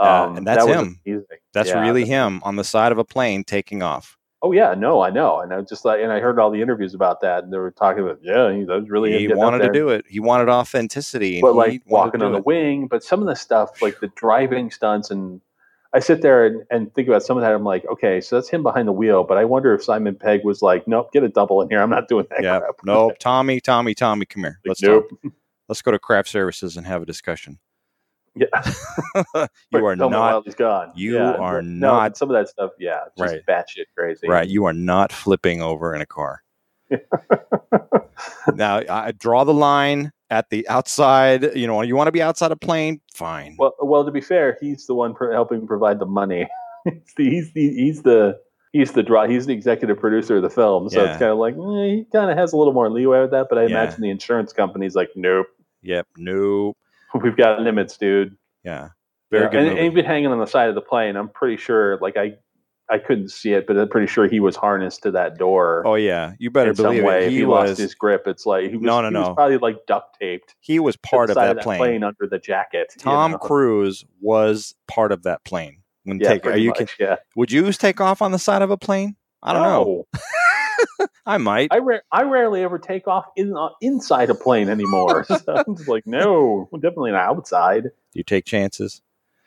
Uh, 0.00 0.32
and 0.34 0.46
that's 0.46 0.64
that 0.64 0.78
him. 0.78 0.98
amazing. 1.06 1.26
That's 1.52 1.68
Yeah. 1.68 1.82
really 1.82 2.06
him 2.06 2.40
on 2.42 2.56
the 2.56 2.64
side 2.64 2.90
of 2.90 2.96
a 2.96 3.04
plane 3.04 3.44
taking 3.44 3.82
off. 3.82 4.16
Oh 4.42 4.52
yeah, 4.52 4.74
no, 4.74 5.02
I 5.02 5.10
know, 5.10 5.40
and 5.40 5.52
I 5.52 5.60
just 5.60 5.84
like, 5.84 6.00
and 6.00 6.10
I 6.10 6.20
heard 6.20 6.38
all 6.38 6.50
the 6.50 6.62
interviews 6.62 6.94
about 6.94 7.20
that, 7.20 7.44
and 7.44 7.52
they 7.52 7.58
were 7.58 7.72
talking 7.72 8.02
about, 8.02 8.20
yeah, 8.22 8.50
he 8.52 8.64
that 8.64 8.80
was 8.80 8.88
really 8.88 9.18
he 9.18 9.28
wanted 9.28 9.58
to 9.58 9.72
do 9.72 9.90
it. 9.90 10.06
He 10.08 10.18
wanted 10.18 10.48
authenticity. 10.48 11.42
but 11.42 11.54
like 11.54 11.82
walking 11.86 12.22
on 12.22 12.32
the 12.32 12.38
it. 12.38 12.46
wing. 12.46 12.86
But 12.86 13.04
some 13.04 13.20
of 13.20 13.26
the 13.26 13.36
stuff, 13.36 13.82
like 13.82 14.00
the 14.00 14.08
driving 14.16 14.70
stunts, 14.70 15.10
and 15.10 15.42
I 15.92 15.98
sit 15.98 16.22
there 16.22 16.46
and, 16.46 16.64
and 16.70 16.94
think 16.94 17.06
about 17.08 17.22
some 17.22 17.36
of 17.36 17.42
that. 17.42 17.52
I'm 17.52 17.64
like, 17.64 17.84
okay, 17.92 18.22
so 18.22 18.36
that's 18.36 18.48
him 18.48 18.62
behind 18.62 18.88
the 18.88 18.92
wheel. 18.92 19.24
But 19.24 19.36
I 19.36 19.44
wonder 19.44 19.74
if 19.74 19.84
Simon 19.84 20.14
Pegg 20.14 20.42
was 20.42 20.62
like, 20.62 20.88
nope, 20.88 21.12
get 21.12 21.22
a 21.22 21.28
double 21.28 21.60
in 21.60 21.68
here. 21.68 21.82
I'm 21.82 21.90
not 21.90 22.08
doing 22.08 22.26
that. 22.30 22.42
Yeah. 22.42 22.60
crap. 22.60 22.76
No, 22.84 23.12
Tommy, 23.18 23.60
Tommy, 23.60 23.94
Tommy, 23.94 24.24
come 24.24 24.44
here. 24.44 24.60
Like, 24.64 24.70
Let's 24.70 24.82
nope. 24.82 25.10
talk. 25.22 25.32
Let's 25.68 25.82
go 25.82 25.90
to 25.90 25.98
craft 25.98 26.28
services 26.30 26.76
and 26.76 26.86
have 26.86 27.02
a 27.02 27.06
discussion. 27.06 27.58
Yeah, 28.40 28.72
you 29.70 29.84
are 29.86 29.96
Tell 29.96 30.08
me 30.08 30.16
while 30.16 30.36
not 30.36 30.44
he's 30.44 30.54
gone. 30.54 30.92
you 30.96 31.16
Yeah, 31.16 31.32
are 31.32 31.60
no, 31.60 31.88
not- 31.92 32.16
some 32.16 32.30
of 32.30 32.34
that 32.34 32.48
stuff, 32.48 32.70
yeah, 32.78 33.00
just 33.18 33.34
Right. 33.34 33.46
batshit 33.46 33.84
crazy. 33.96 34.26
right. 34.28 34.48
You 34.48 34.64
are 34.64 34.72
not 34.72 35.12
flipping 35.12 35.60
over 35.60 35.94
in 35.94 36.00
a 36.00 36.06
car. 36.06 36.42
now, 38.54 38.80
I 38.88 39.12
draw 39.12 39.44
the 39.44 39.54
line 39.54 40.12
at 40.30 40.48
the 40.50 40.68
outside. 40.68 41.54
You 41.56 41.66
know, 41.66 41.82
you 41.82 41.96
want 41.96 42.08
to 42.08 42.12
be 42.12 42.22
outside 42.22 42.50
a 42.52 42.56
plane? 42.56 43.00
Fine. 43.14 43.56
Well, 43.58 43.74
well, 43.80 44.04
to 44.04 44.10
be 44.10 44.20
fair, 44.20 44.56
he's 44.60 44.86
the 44.86 44.94
one 44.94 45.14
pro- 45.14 45.32
helping 45.32 45.66
provide 45.66 45.98
the 45.98 46.06
money. 46.06 46.48
he's, 46.84 47.14
the, 47.16 47.24
he's 47.30 47.52
the 47.52 47.70
he's 47.74 48.02
the 48.02 48.40
he's 48.72 48.92
the 48.92 49.02
draw. 49.02 49.26
He's 49.26 49.46
the 49.46 49.52
executive 49.52 49.98
producer 49.98 50.36
of 50.36 50.42
the 50.42 50.50
film, 50.50 50.88
so 50.88 51.02
Yeah. 51.02 51.10
it's 51.10 51.18
kind 51.18 51.30
of 51.32 51.38
like 51.38 51.54
eh, 51.54 51.94
he 51.96 52.06
kind 52.12 52.30
of 52.30 52.36
has 52.38 52.52
a 52.52 52.56
little 52.56 52.72
more 52.72 52.90
leeway 52.90 53.20
with 53.20 53.30
that. 53.32 53.46
But 53.48 53.58
I 53.58 53.62
Yeah. 53.62 53.68
imagine 53.82 54.00
the 54.02 54.10
insurance 54.10 54.52
company's 54.52 54.94
like, 54.94 55.10
nope, 55.14 55.46
Yep. 55.82 56.06
Nope. 56.18 56.76
we've 57.22 57.36
got 57.36 57.60
limits, 57.60 57.96
dude. 57.96 58.36
Yeah. 58.64 58.88
Very 59.30 59.44
Yeah, 59.44 59.50
good. 59.50 59.58
and, 59.60 59.68
movie. 59.68 59.80
and 59.80 59.92
even 59.92 60.04
hanging 60.04 60.26
on 60.32 60.38
the 60.38 60.46
side 60.46 60.68
of 60.68 60.74
the 60.74 60.80
plane, 60.80 61.16
I'm 61.16 61.28
pretty 61.28 61.56
sure. 61.56 61.98
Like 61.98 62.16
I, 62.16 62.34
I 62.90 62.98
couldn't 62.98 63.30
see 63.30 63.52
it, 63.52 63.66
but 63.68 63.76
I'm 63.78 63.88
pretty 63.88 64.08
sure 64.08 64.26
he 64.26 64.40
was 64.40 64.56
harnessed 64.56 65.04
to 65.04 65.12
that 65.12 65.38
door. 65.38 65.84
oh 65.86 65.94
yeah. 65.94 66.32
You 66.40 66.50
better 66.50 66.74
believe 66.74 67.04
way, 67.04 67.18
it. 67.18 67.26
if 67.26 67.30
He, 67.30 67.36
he 67.38 67.44
was. 67.44 67.68
lost 67.70 67.80
his 67.80 67.94
grip, 67.94 68.24
it's 68.26 68.44
like 68.46 68.70
he 68.70 68.76
was, 68.76 68.82
No, 68.84 69.00
no, 69.00 69.08
he 69.10 69.14
was 69.16 69.28
no. 69.28 69.34
probably 69.34 69.58
like 69.58 69.76
duct 69.86 70.18
taped. 70.18 70.56
he 70.60 70.80
was 70.80 70.96
part 70.96 71.30
of 71.30 71.36
that, 71.36 71.58
of 71.58 71.62
plane. 71.62 72.02
under 72.02 72.26
the 72.28 72.38
jacket. 72.40 72.92
you 72.96 73.02
Tom 73.02 73.32
know? 73.32 73.38
Cruise 73.38 74.04
was 74.20 74.74
part 74.88 75.12
of 75.12 75.22
that 75.22 75.44
plane. 75.44 75.82
When 76.04 76.18
Yeah, 76.18 76.28
take, 76.30 76.46
are 76.46 76.56
you? 76.56 76.70
much, 76.76 76.96
yeah. 76.98 77.16
Would 77.36 77.52
you 77.52 77.70
take 77.72 78.00
off 78.00 78.20
on 78.22 78.32
the 78.32 78.38
side 78.38 78.62
of 78.62 78.70
a 78.70 78.76
plane? 78.76 79.14
I 79.42 79.52
don't 79.52 79.62
know. 79.62 80.06
I 81.26 81.38
might. 81.38 81.68
I 81.72 81.78
ra- 81.78 81.98
I 82.12 82.22
rarely 82.22 82.62
ever 82.62 82.78
take 82.78 83.06
off 83.08 83.26
in 83.36 83.56
uh, 83.56 83.68
inside 83.80 84.30
a 84.30 84.34
plane 84.34 84.68
anymore. 84.68 85.24
so 85.24 85.38
I'm 85.66 85.76
just 85.76 85.88
like, 85.88 86.06
no, 86.06 86.68
definitely 86.74 87.12
not 87.12 87.22
outside. 87.24 87.90
you 88.14 88.22
take 88.24 88.44
chances. 88.44 89.02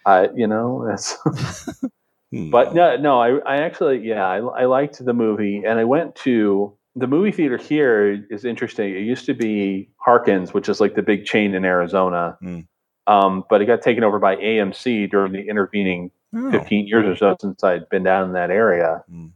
I, 0.05 0.29
you 0.35 0.47
know, 0.47 0.85
that's. 0.87 1.17
Hmm. 2.33 2.49
but 2.49 2.73
no, 2.73 2.97
no, 2.97 3.21
I, 3.21 3.37
I 3.45 3.57
actually, 3.57 3.99
yeah, 3.99 4.25
I, 4.25 4.37
I 4.37 4.65
liked 4.65 5.05
the 5.05 5.13
movie, 5.13 5.61
and 5.63 5.77
I 5.77 5.83
went 5.83 6.15
to 6.15 6.75
the 6.95 7.05
movie 7.05 7.31
theater 7.31 7.57
here. 7.57 8.25
Is 8.31 8.43
interesting. 8.43 8.89
It 8.95 9.01
used 9.01 9.27
to 9.27 9.35
be 9.35 9.91
Harkins, 9.97 10.51
which 10.51 10.67
is 10.67 10.81
like 10.81 10.95
the 10.95 11.03
big 11.03 11.25
chain 11.25 11.53
in 11.53 11.63
Arizona, 11.63 12.35
Hmm. 12.41 12.61
um, 13.05 13.43
but 13.51 13.61
it 13.61 13.65
got 13.67 13.83
taken 13.83 14.03
over 14.03 14.17
by 14.17 14.35
AMC 14.37 15.11
during 15.11 15.31
the 15.33 15.47
intervening 15.47 16.09
Oh. 16.35 16.49
15 16.49 16.87
years 16.87 17.05
or 17.05 17.15
so 17.15 17.35
since 17.39 17.63
I'd 17.63 17.87
been 17.89 18.01
down 18.01 18.25
in 18.29 18.33
that 18.33 18.49
area 18.49 19.03
Hmm. 19.07 19.27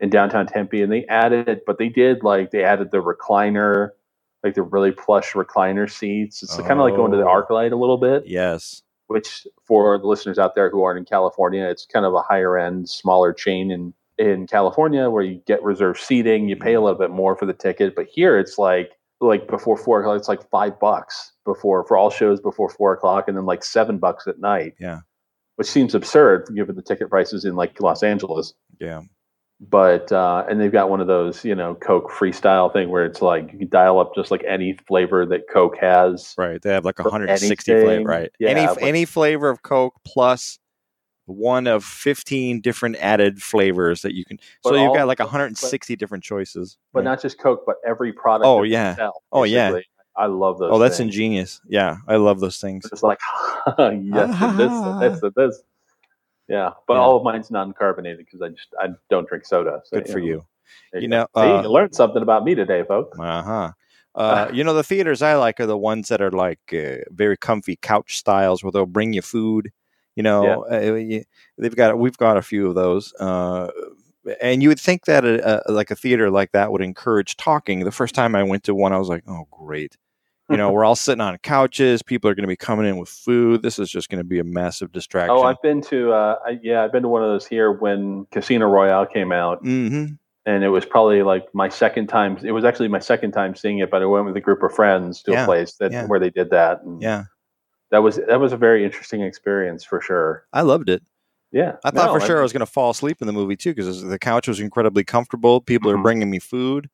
In 0.00 0.10
downtown 0.10 0.46
Tempe. 0.46 0.82
And 0.82 0.92
they 0.92 1.04
added, 1.06 1.60
but 1.66 1.78
they 1.78 1.88
did 1.88 2.22
like, 2.22 2.50
they 2.50 2.64
added 2.64 2.90
the 2.90 3.02
recliner, 3.02 3.90
like 4.44 4.54
the 4.54 4.62
really 4.62 4.92
plush 4.92 5.32
recliner 5.32 5.90
seats. 5.90 6.42
It's 6.42 6.56
kind 6.56 6.72
of 6.72 6.78
like 6.78 6.94
going 6.94 7.10
to 7.10 7.16
the 7.16 7.24
Oh. 7.26 7.42
Arclight 7.42 7.72
a 7.72 7.76
little 7.76 7.98
bit, 7.98 8.24
Yes. 8.26 8.82
which 9.08 9.46
for 9.64 9.98
the 9.98 10.06
listeners 10.06 10.38
out 10.38 10.54
there 10.54 10.70
who 10.70 10.82
aren't 10.82 10.98
in 10.98 11.04
California, 11.04 11.64
it's 11.64 11.86
kind 11.86 12.06
of 12.06 12.14
a 12.14 12.22
higher 12.22 12.56
end, 12.56 12.88
smaller 12.88 13.32
chain 13.32 13.70
in, 13.70 13.92
in 14.18 14.46
California 14.46 15.10
where 15.10 15.22
you 15.24 15.40
get 15.46 15.62
reserved 15.62 16.00
seating, 16.00 16.48
you 16.48 16.56
pay 16.56 16.74
a 16.74 16.78
mm. 16.78 16.84
little 16.84 16.98
bit 16.98 17.10
more 17.10 17.36
for 17.36 17.46
the 17.46 17.52
ticket. 17.52 17.94
But 17.96 18.06
here 18.06 18.38
it's 18.38 18.58
like, 18.58 18.92
like 19.20 19.48
before 19.48 19.76
four 19.76 20.00
o'clock, 20.00 20.16
it's 20.16 20.28
like 20.28 20.48
five 20.50 20.78
bucks 20.78 21.32
before 21.44 21.84
for 21.84 21.96
all 21.96 22.10
shows 22.10 22.40
before 22.40 22.68
four 22.68 22.92
o'clock, 22.92 23.26
and 23.26 23.36
then 23.36 23.46
like 23.46 23.64
seven 23.64 23.98
bucks 23.98 24.28
at 24.28 24.38
night 24.38 24.74
Yeah. 24.78 25.00
which 25.56 25.66
seems 25.66 25.92
absurd 25.94 26.48
given 26.54 26.76
the 26.76 26.82
ticket 26.82 27.10
prices 27.10 27.44
in 27.44 27.56
like 27.56 27.80
Los 27.80 28.04
Angeles. 28.04 28.54
Yeah. 28.78 29.02
But 29.60 30.12
uh, 30.12 30.44
and 30.48 30.60
they've 30.60 30.70
got 30.70 30.88
one 30.88 31.00
of 31.00 31.08
those, 31.08 31.44
you 31.44 31.54
know, 31.56 31.74
Coke 31.74 32.10
freestyle 32.12 32.72
thing 32.72 32.90
where 32.90 33.04
it's 33.04 33.20
like 33.20 33.52
you 33.52 33.58
can 33.58 33.68
dial 33.68 33.98
up 33.98 34.14
just 34.14 34.30
like 34.30 34.44
any 34.46 34.78
flavor 34.86 35.26
that 35.26 35.48
Coke 35.52 35.76
has. 35.80 36.32
Right. 36.38 36.62
They 36.62 36.70
have 36.72 36.84
like 36.84 36.98
160 37.00 37.72
anything, 37.72 37.86
flavor. 37.86 38.08
Right. 38.08 38.30
yeah, 38.38 38.50
any 38.50 38.66
but- 38.66 38.80
any 38.82 39.04
flavor 39.04 39.48
of 39.50 39.62
Coke 39.62 39.94
plus 40.06 40.60
one 41.26 41.66
of 41.66 41.84
15 41.84 42.60
different 42.60 42.96
added 42.96 43.42
flavors 43.42 44.02
that 44.02 44.14
you 44.14 44.24
can. 44.24 44.38
So 44.64 44.70
But 44.70 44.76
you've 44.78 44.90
all- 44.90 44.94
got 44.94 45.08
like 45.08 45.18
but- 45.18 45.24
160 45.26 45.96
different 45.96 46.22
choices. 46.22 46.78
But 46.92 47.00
Right. 47.00 47.04
not 47.06 47.20
just 47.20 47.40
Coke, 47.40 47.64
but 47.66 47.76
every 47.84 48.12
product. 48.12 48.46
Oh, 48.46 48.62
yeah. 48.62 48.94
sell, 48.94 49.22
Oh, 49.32 49.42
yeah. 49.42 49.76
I 50.16 50.26
love 50.26 50.58
those. 50.58 50.70
oh, 50.72 50.78
that's 50.78 50.96
things. 50.98 51.08
ingenious. 51.08 51.60
Yeah, 51.68 51.96
I 52.08 52.16
love 52.16 52.40
those 52.40 52.58
things. 52.58 52.88
It's 52.92 53.02
like 53.02 53.18
yes, 53.78 54.56
this, 54.56 55.20
this, 55.20 55.32
this. 55.36 55.62
Yeah, 56.48 56.70
but 56.86 56.94
Yeah. 56.94 57.00
all 57.00 57.16
of 57.16 57.22
mine's 57.22 57.50
non-carbonated 57.50 58.18
because 58.18 58.40
I 58.42 58.48
just 58.48 58.74
I 58.80 58.88
don't 59.10 59.28
drink 59.28 59.44
soda. 59.44 59.82
So, 59.84 59.98
Good 59.98 60.08
for 60.08 60.18
you. 60.18 60.44
there 60.92 61.02
You 61.02 61.08
go. 61.08 61.16
know, 61.16 61.26
uh, 61.42 61.62
you 61.62 61.68
learned 61.68 61.94
something 61.94 62.22
about 62.22 62.44
me 62.44 62.54
today, 62.54 62.82
folks. 62.84 63.18
Uh-huh. 63.18 63.72
Uh 64.14 64.48
You 64.52 64.64
know, 64.64 64.74
the 64.74 64.82
theaters 64.82 65.22
I 65.22 65.34
like 65.34 65.60
are 65.60 65.66
the 65.66 65.76
ones 65.78 66.08
that 66.08 66.20
are 66.20 66.32
like 66.32 66.58
uh, 66.72 67.04
very 67.10 67.36
comfy 67.36 67.76
couch 67.76 68.18
styles 68.18 68.64
where 68.64 68.72
they'll 68.72 68.86
bring 68.86 69.12
you 69.12 69.22
food. 69.22 69.70
You 70.16 70.24
know, 70.24 70.64
uh, 70.64 71.20
they've 71.58 71.76
got 71.76 71.98
we've 71.98 72.16
got 72.16 72.36
a 72.36 72.42
few 72.42 72.66
of 72.66 72.74
those. 72.74 73.14
Uh, 73.20 73.70
and 74.40 74.60
you 74.62 74.70
would 74.70 74.80
think 74.80 75.04
that 75.04 75.24
a, 75.24 75.70
a, 75.70 75.72
like 75.72 75.92
a 75.92 75.94
theater 75.94 76.30
like 76.30 76.50
that 76.52 76.72
would 76.72 76.82
encourage 76.82 77.36
talking. 77.36 77.80
The 77.84 77.92
first 77.92 78.14
time 78.14 78.34
I 78.34 78.42
went 78.42 78.64
to 78.64 78.74
one, 78.74 78.92
I 78.92 78.98
was 78.98 79.08
like, 79.08 79.22
"Oh, 79.28 79.46
great!" 79.52 79.96
You 80.50 80.56
know, 80.56 80.70
we're 80.72 80.84
all 80.84 80.96
sitting 80.96 81.20
on 81.20 81.36
couches. 81.38 82.02
People 82.02 82.30
are 82.30 82.34
going 82.34 82.44
to 82.44 82.48
be 82.48 82.56
coming 82.56 82.86
in 82.86 82.96
with 82.96 83.10
food. 83.10 83.62
This 83.62 83.78
is 83.78 83.90
just 83.90 84.08
going 84.08 84.18
to 84.18 84.24
be 84.24 84.38
a 84.38 84.44
massive 84.44 84.92
distraction. 84.92 85.30
Oh, 85.30 85.42
I've 85.42 85.60
been 85.62 85.82
to 85.82 86.12
uh, 86.12 86.36
I, 86.46 86.58
yeah, 86.62 86.82
I've 86.82 86.92
been 86.92 87.02
to 87.02 87.08
one 87.08 87.22
of 87.22 87.28
those 87.28 87.46
here 87.46 87.70
when 87.72 88.26
Casino 88.30 88.66
Royale 88.66 89.04
came 89.04 89.30
out, 89.30 89.62
mm-hmm. 89.62 90.14
and 90.46 90.64
it 90.64 90.70
was 90.70 90.86
probably 90.86 91.22
like 91.22 91.44
my 91.52 91.68
second 91.68 92.06
time. 92.06 92.38
It 92.42 92.52
was 92.52 92.64
actually 92.64 92.88
my 92.88 92.98
second 92.98 93.32
time 93.32 93.54
seeing 93.54 93.78
it, 93.80 93.90
but 93.90 94.00
I 94.00 94.06
went 94.06 94.24
with 94.24 94.36
a 94.36 94.40
group 94.40 94.62
of 94.62 94.74
friends 94.74 95.22
to 95.24 95.32
Yeah, 95.32 95.42
a 95.42 95.46
place 95.46 95.74
that 95.80 95.92
yeah. 95.92 96.06
where 96.06 96.18
they 96.18 96.30
did 96.30 96.48
that. 96.50 96.82
And 96.82 97.02
Yeah, 97.02 97.24
that 97.90 97.98
was 97.98 98.16
that 98.16 98.40
was 98.40 98.54
a 98.54 98.56
very 98.56 98.84
interesting 98.84 99.20
experience 99.20 99.84
for 99.84 100.00
sure. 100.00 100.46
I 100.54 100.62
loved 100.62 100.88
it. 100.88 101.02
Yeah, 101.52 101.76
I 101.84 101.90
thought 101.90 102.12
No, 102.12 102.18
for 102.18 102.24
sure 102.24 102.38
I 102.38 102.42
was 102.42 102.52
going 102.54 102.60
to 102.60 102.66
fall 102.66 102.90
asleep 102.90 103.18
in 103.20 103.26
the 103.26 103.32
movie 103.34 103.56
too 103.56 103.74
because 103.74 104.02
the 104.02 104.18
couch 104.18 104.48
was 104.48 104.60
incredibly 104.60 105.04
comfortable. 105.04 105.60
People 105.60 105.90
are 105.90 105.96
Mhm. 105.96 106.02
bringing 106.02 106.30
me 106.30 106.38
food. 106.38 106.88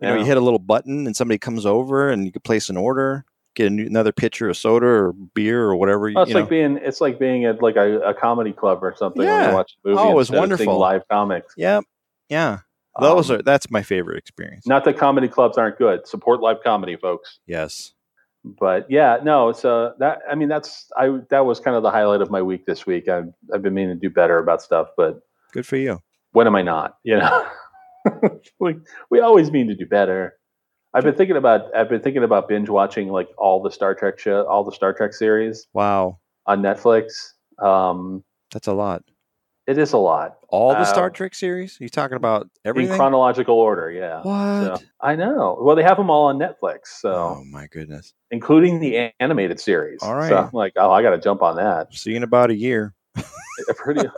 You 0.00 0.08
know, 0.08 0.14
you 0.16 0.24
hit 0.24 0.36
a 0.36 0.40
little 0.40 0.58
button 0.60 1.06
and 1.06 1.16
somebody 1.16 1.38
comes 1.38 1.66
over 1.66 2.08
and 2.08 2.24
you 2.24 2.30
can 2.32 2.40
place 2.42 2.68
an 2.68 2.76
order, 2.76 3.24
get 3.56 3.66
a 3.66 3.70
new, 3.70 3.84
another 3.86 4.12
pitcher 4.12 4.48
of 4.48 4.56
soda 4.56 4.86
or 4.86 5.12
beer 5.34 5.62
or 5.64 5.74
whatever. 5.76 6.10
Oh, 6.14 6.22
it's 6.22 6.28
you 6.30 6.34
like 6.36 6.44
know. 6.44 6.48
being 6.50 6.76
it's 6.78 7.00
like 7.00 7.18
being 7.18 7.44
at 7.46 7.60
like 7.62 7.76
a, 7.76 7.98
a 8.00 8.14
comedy 8.14 8.52
club 8.52 8.82
or 8.84 8.94
something 8.96 9.18
when 9.20 9.28
Yeah. 9.28 9.48
you 9.50 9.54
watch 9.56 9.76
a 9.84 9.88
movie. 9.88 10.00
Oh, 10.00 10.12
it 10.12 10.14
was 10.14 10.28
instead 10.30 10.52
of 10.52 10.58
seeing 10.58 10.68
wonderful. 10.68 10.78
live 10.78 11.02
comics. 11.10 11.54
Yep. 11.56 11.84
Yeah. 12.28 12.58
Those 13.00 13.30
Um, 13.30 13.38
are 13.38 13.42
that's 13.42 13.70
my 13.70 13.82
favorite 13.82 14.18
experience. 14.18 14.66
not 14.66 14.84
that 14.84 14.96
comedy 14.98 15.28
clubs 15.28 15.58
aren't 15.58 15.78
good. 15.78 16.06
Support 16.06 16.40
live 16.40 16.58
comedy, 16.62 16.96
folks. 16.96 17.38
yes. 17.46 17.92
But 18.44 18.88
yeah, 18.88 19.18
no. 19.22 19.50
So 19.52 19.94
that 19.98 20.20
I 20.30 20.36
mean 20.36 20.48
that's 20.48 20.86
I 20.96 21.18
that 21.30 21.44
was 21.44 21.58
kind 21.58 21.76
of 21.76 21.82
the 21.82 21.90
highlight 21.90 22.20
of 22.22 22.30
my 22.30 22.40
week 22.40 22.66
this 22.66 22.86
week. 22.86 23.08
I've 23.08 23.32
I've 23.52 23.62
been 23.62 23.74
meaning 23.74 23.96
to 23.96 24.00
do 24.00 24.10
better 24.14 24.38
about 24.38 24.62
stuff, 24.62 24.88
but 24.96 25.20
Good 25.52 25.66
for 25.66 25.76
you. 25.76 25.98
when 26.32 26.46
am 26.46 26.54
I 26.54 26.62
not? 26.62 26.98
You 27.02 27.18
know, 27.18 27.46
we 28.60 28.76
we 29.10 29.20
always 29.20 29.50
mean 29.50 29.68
to 29.68 29.74
do 29.74 29.86
better. 29.86 30.34
I've 30.94 31.04
been 31.04 31.14
thinking 31.14 31.36
about 31.36 31.74
I've 31.76 31.88
been 31.88 32.00
thinking 32.00 32.24
about 32.24 32.48
binge 32.48 32.68
watching 32.68 33.08
like 33.08 33.28
all 33.36 33.62
the 33.62 33.70
Star 33.70 33.94
Trek 33.94 34.18
show, 34.18 34.46
all 34.46 34.64
the 34.64 34.72
Star 34.72 34.92
Trek 34.92 35.12
series 35.12 35.66
Wow. 35.74 36.18
on 36.46 36.62
Netflix. 36.62 37.12
Um, 37.62 38.24
That's 38.52 38.68
a 38.68 38.72
lot. 38.72 39.02
It 39.66 39.76
is 39.76 39.92
a 39.92 39.98
lot. 39.98 40.38
All 40.48 40.70
the 40.72 40.86
Star 40.86 41.08
Uh, 41.08 41.10
Trek 41.10 41.34
series? 41.34 41.76
You 41.78 41.90
talking 41.90 42.16
about 42.16 42.48
everything? 42.64 42.92
In 42.92 42.96
chronological 42.98 43.54
order, 43.56 43.90
yeah. 43.90 44.22
what? 44.22 44.78
So, 44.78 44.86
I 45.02 45.14
know. 45.14 45.58
Well, 45.60 45.76
they 45.76 45.82
have 45.82 45.98
them 45.98 46.08
all 46.08 46.28
on 46.28 46.38
Netflix, 46.38 46.86
so 47.00 47.12
Oh 47.12 47.44
my 47.44 47.66
goodness. 47.66 48.14
including 48.30 48.80
the 48.80 49.10
animated 49.20 49.60
series. 49.60 49.98
All 50.02 50.14
right. 50.14 50.30
So 50.30 50.38
I'm 50.38 50.50
like, 50.54 50.72
oh, 50.76 50.90
I 50.90 51.02
got 51.02 51.10
to 51.10 51.18
jump 51.18 51.42
on 51.42 51.56
that. 51.56 51.92
See 51.92 52.12
you 52.12 52.16
in 52.16 52.22
about 52.22 52.48
a 52.50 52.56
year. 52.56 52.94
Pretty 53.76 54.08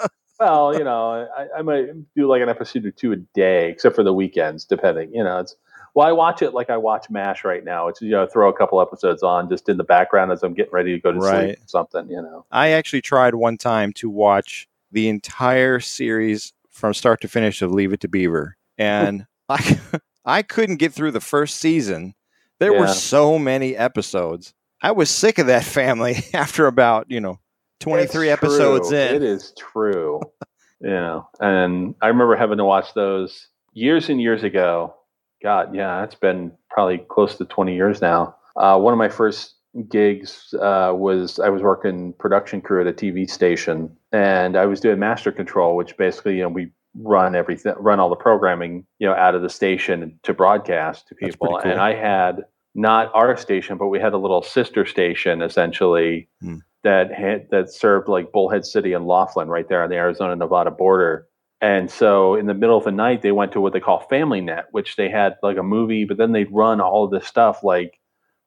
well, 0.40 0.76
you 0.76 0.82
know. 0.84 1.28
I, 1.36 1.58
I 1.58 1.62
might 1.62 1.86
do 2.16 2.26
like 2.26 2.42
an 2.42 2.48
episode 2.48 2.84
or 2.86 2.90
two 2.90 3.12
a 3.12 3.16
day, 3.16 3.70
except 3.70 3.94
for 3.94 4.02
the 4.02 4.12
weekends, 4.14 4.64
depending. 4.64 5.14
You 5.14 5.22
know, 5.22 5.38
it's 5.40 5.54
well, 5.94 6.06
I 6.06 6.12
watch 6.12 6.40
it 6.42 6.54
like 6.54 6.70
I 6.70 6.76
watch 6.76 7.10
Mash 7.10 7.44
right 7.44 7.64
now. 7.64 7.88
It's 7.88 8.00
you 8.00 8.10
know, 8.10 8.26
throw 8.26 8.48
a 8.48 8.52
couple 8.56 8.80
episodes 8.80 9.22
on 9.22 9.48
just 9.48 9.68
in 9.68 9.76
the 9.76 9.84
background 9.84 10.32
as 10.32 10.42
I'm 10.42 10.54
getting 10.54 10.72
ready 10.72 10.92
to 10.92 11.00
go 11.00 11.12
to 11.12 11.18
Right. 11.18 11.56
sleep. 11.56 11.58
Or 11.64 11.68
something, 11.68 12.08
you 12.10 12.22
know. 12.22 12.46
I 12.50 12.68
actually 12.70 13.02
tried 13.02 13.34
one 13.34 13.56
time 13.58 13.92
to 13.94 14.08
watch 14.08 14.68
the 14.90 15.08
entire 15.08 15.78
series 15.80 16.52
from 16.70 16.94
start 16.94 17.20
to 17.20 17.28
finish 17.28 17.62
of 17.62 17.72
Leave 17.72 17.92
It 17.92 18.00
to 18.00 18.08
Beaver, 18.08 18.56
and 18.78 19.26
I 19.48 19.78
I 20.24 20.42
couldn't 20.42 20.76
get 20.76 20.92
through 20.92 21.12
the 21.12 21.20
first 21.20 21.58
season. 21.58 22.14
There 22.58 22.72
were 22.72 22.88
so 22.88 23.38
many 23.38 23.76
episodes. 23.76 24.54
I 24.82 24.92
was 24.92 25.10
sick 25.10 25.38
of 25.38 25.46
that 25.48 25.64
family 25.78 26.16
after 26.32 26.66
about 26.66 27.10
you 27.10 27.20
know 27.20 27.40
twenty 27.80 28.06
three 28.06 28.30
It's 28.30 28.42
episodes 28.42 28.88
true. 28.90 28.98
in. 28.98 29.14
It 29.16 29.22
is 29.22 29.52
true. 29.58 30.20
yeah. 30.80 31.20
And 31.40 31.94
I 32.00 32.08
remember 32.08 32.36
having 32.36 32.58
to 32.58 32.64
watch 32.64 32.94
those 32.94 33.48
years 33.72 34.08
and 34.08 34.20
years 34.20 34.42
ago. 34.44 34.94
God, 35.42 35.74
yeah, 35.74 36.04
it's 36.04 36.14
been 36.14 36.52
probably 36.68 36.98
close 37.08 37.36
to 37.38 37.46
20 37.46 37.74
years 37.74 38.00
now. 38.02 38.36
Uh, 38.56 38.78
one 38.78 38.92
of 38.92 38.98
my 38.98 39.08
first 39.08 39.54
gigs 39.88 40.52
uh, 40.60 40.92
was 40.94 41.38
I 41.38 41.48
was 41.48 41.62
working 41.62 42.12
production 42.18 42.60
crew 42.60 42.80
at 42.82 42.86
a 42.86 42.92
TV 42.92 43.28
station, 43.28 43.90
and 44.12 44.56
I 44.56 44.66
was 44.66 44.80
doing 44.80 44.98
master 44.98 45.32
control, 45.32 45.76
which 45.76 45.96
basically, 45.96 46.36
you 46.36 46.42
know, 46.42 46.48
we 46.50 46.70
run 46.94 47.34
everything, 47.34 47.72
run 47.78 48.00
all 48.00 48.10
the 48.10 48.16
programming, 48.16 48.84
you 48.98 49.06
know, 49.06 49.14
out 49.14 49.34
of 49.34 49.42
the 49.42 49.48
station 49.48 50.18
to 50.24 50.34
broadcast 50.34 51.08
to 51.08 51.14
people. 51.14 51.48
cool. 51.48 51.58
And 51.58 51.80
I 51.80 51.94
had 51.94 52.44
not 52.74 53.10
our 53.14 53.36
station, 53.36 53.78
but 53.78 53.88
we 53.88 53.98
had 53.98 54.12
a 54.12 54.18
little 54.18 54.42
sister 54.42 54.84
station 54.84 55.40
essentially 55.40 56.28
Hmm. 56.42 56.56
That 56.82 57.12
had 57.12 57.48
that 57.50 57.72
served 57.72 58.08
like 58.08 58.32
Bullhead 58.32 58.64
City 58.64 58.92
and 58.92 59.06
Laughlin 59.06 59.48
right 59.48 59.68
there 59.68 59.82
on 59.82 59.90
the 59.90 59.96
Arizona 59.96 60.36
Nevada 60.36 60.70
border. 60.70 61.26
And 61.60 61.90
so 61.90 62.34
in 62.34 62.46
the 62.46 62.54
middle 62.54 62.78
of 62.78 62.84
the 62.84 62.90
night, 62.90 63.20
they 63.20 63.32
went 63.32 63.52
to 63.52 63.60
what 63.60 63.74
they 63.74 63.80
call 63.80 64.00
Family 64.00 64.40
Net, 64.40 64.66
which 64.70 64.96
they 64.96 65.10
had 65.10 65.36
like 65.42 65.58
a 65.58 65.62
movie, 65.62 66.06
but 66.06 66.16
then 66.16 66.32
they'd 66.32 66.50
run 66.50 66.80
all 66.80 67.04
of 67.04 67.10
this 67.10 67.26
stuff 67.26 67.62
like 67.62 67.98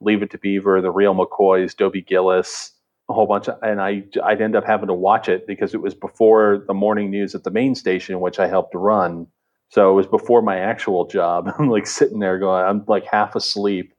Leave 0.02 0.24
It 0.24 0.32
to 0.32 0.40
Beaver, 0.40 0.82
The 0.82 0.92
Real 0.92 1.14
McCoys, 1.14 1.76
Dobie 1.76 2.02
Gillis, 2.02 2.72
a 3.10 3.14
whole 3.14 3.28
bunch 3.28 3.48
of, 3.48 3.62
and 3.62 3.82
I 3.82 4.04
I'd 4.24 4.42
end 4.42 4.56
up 4.56 4.66
having 4.66 4.88
to 4.88 4.94
watch 4.94 5.30
it 5.30 5.46
because 5.46 5.74
it 5.74 5.82
was 5.82 5.94
before 5.94 6.64
the 6.68 6.74
morning 6.74 7.12
news 7.12 7.36
at 7.36 7.44
the 7.44 7.52
main 7.52 7.76
station, 7.76 8.20
which 8.20 8.40
I 8.40 8.48
helped 8.48 8.74
run. 8.74 9.28
So 9.70 9.92
it 9.92 9.94
was 9.94 10.08
before 10.08 10.42
my 10.42 10.58
actual 10.58 11.06
job. 11.06 11.54
I'm 11.60 11.70
like 11.70 11.86
sitting 11.86 12.20
there 12.20 12.40
going, 12.40 12.66
I'm 12.66 12.84
like 12.88 13.06
half 13.06 13.36
asleep 13.36 13.93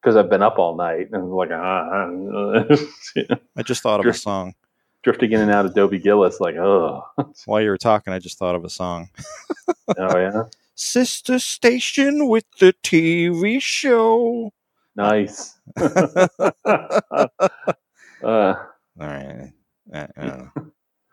because 0.00 0.16
I've 0.16 0.30
been 0.30 0.42
up 0.42 0.58
all 0.58 0.76
night 0.76 1.08
and 1.12 1.16
I'm 1.22 1.30
like, 1.30 1.50
ah, 1.52 2.08
I 3.56 3.62
just 3.62 3.82
thought 3.82 4.00
of 4.00 4.06
a 4.06 4.14
song 4.14 4.54
drifting 5.02 5.32
in 5.32 5.40
and 5.40 5.50
out 5.50 5.64
of 5.64 5.74
Dobie 5.74 5.98
Gillis, 5.98 6.40
like, 6.40 6.56
oh, 6.56 7.02
while 7.46 7.60
you 7.60 7.70
were 7.70 7.78
talking. 7.78 8.12
I 8.12 8.18
just 8.18 8.38
thought 8.38 8.54
of 8.54 8.64
a 8.64 8.70
song. 8.70 9.08
oh 9.96 10.18
yeah, 10.18 10.42
Sister 10.74 11.38
station 11.38 12.28
with 12.28 12.44
the 12.58 12.74
TV 12.82 13.60
show. 13.60 14.52
nice. 14.96 15.58
uh, 15.80 16.50
All 18.22 18.54
right, 18.98 19.52
don't 19.92 20.16
know. 20.16 20.50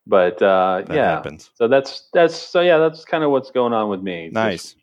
but 0.07 0.41
uh, 0.41 0.83
yeah, 0.89 1.11
happens. 1.11 1.49
so 1.55 1.67
that's 1.67 2.09
that's 2.13 2.35
so 2.35 2.61
yeah, 2.61 2.77
that's 2.77 3.05
kind 3.05 3.23
of 3.23 3.31
what's 3.31 3.51
going 3.51 3.73
on 3.73 3.89
with 3.89 4.01
me. 4.01 4.29
Nice. 4.31 4.75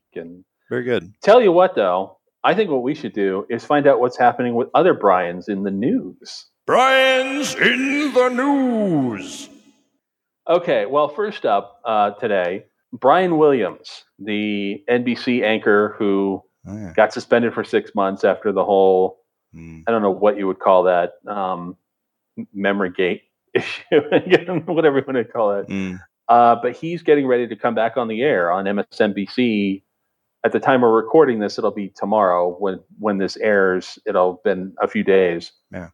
Very 0.71 0.85
good. 0.85 1.13
tell 1.23 1.43
you 1.43 1.53
what, 1.53 1.75
though, 1.75 2.19
I 2.45 2.55
think 2.55 2.71
what 2.71 2.83
we 2.83 2.95
should 2.95 3.13
do 3.13 3.47
is 3.49 3.65
find 3.65 3.87
out 3.87 4.01
what's 4.01 4.19
happening 4.19 4.55
with 4.55 4.69
other 4.75 4.95
Brian's 4.95 5.49
in 5.49 5.63
the 5.63 5.71
news. 5.71 6.47
Brian's 6.67 7.55
in 7.55 8.13
the 8.15 8.29
news. 8.29 9.49
Okay, 10.49 10.87
well, 10.87 11.09
first 11.09 11.47
up 11.47 11.81
uh, 11.85 12.11
today, 12.13 12.65
Brian 12.93 13.39
Williams, 13.39 14.05
the 14.19 14.83
NBC 14.89 15.43
anchor 15.43 15.95
who 15.99 16.43
Oh, 16.65 16.77
yeah. 16.77 16.93
got 16.95 17.13
suspended 17.13 17.53
for 17.55 17.65
six 17.65 17.93
months 17.95 18.23
after 18.25 18.53
the 18.53 18.65
whole 18.65 19.19
Mm. 19.55 19.83
I 19.87 19.91
don't 19.91 20.01
know 20.01 20.11
what 20.11 20.39
you 20.39 20.47
would 20.47 20.61
call 20.61 20.85
that 20.85 21.13
um, 21.27 21.77
memory 22.55 22.91
gate 22.91 23.23
issue, 23.55 23.83
whatever 24.65 24.97
you 24.99 25.05
want 25.07 25.17
to 25.19 25.25
call 25.25 25.59
it. 25.59 25.69
Mm. 25.69 26.01
Uh, 26.29 26.57
but 26.63 26.75
he's 26.75 27.03
getting 27.03 27.27
ready 27.27 27.47
to 27.47 27.55
come 27.57 27.75
back 27.75 27.99
on 27.99 28.09
the 28.09 28.23
air 28.23 28.51
on 28.51 28.65
MSNBC. 28.65 29.83
At 30.45 30.53
the 30.53 30.61
time 30.61 30.81
we're 30.81 30.93
recording 30.93 31.39
this, 31.39 31.59
it'll 31.59 31.71
be 31.71 31.89
tomorrow. 31.89 32.57
When 32.59 32.81
when 32.99 33.19
this 33.19 33.37
airs, 33.37 33.99
it'll 34.07 34.35
have 34.35 34.43
been 34.43 34.75
a 34.83 34.89
few 34.89 35.05
days. 35.05 35.53
Yeah. 35.73 35.89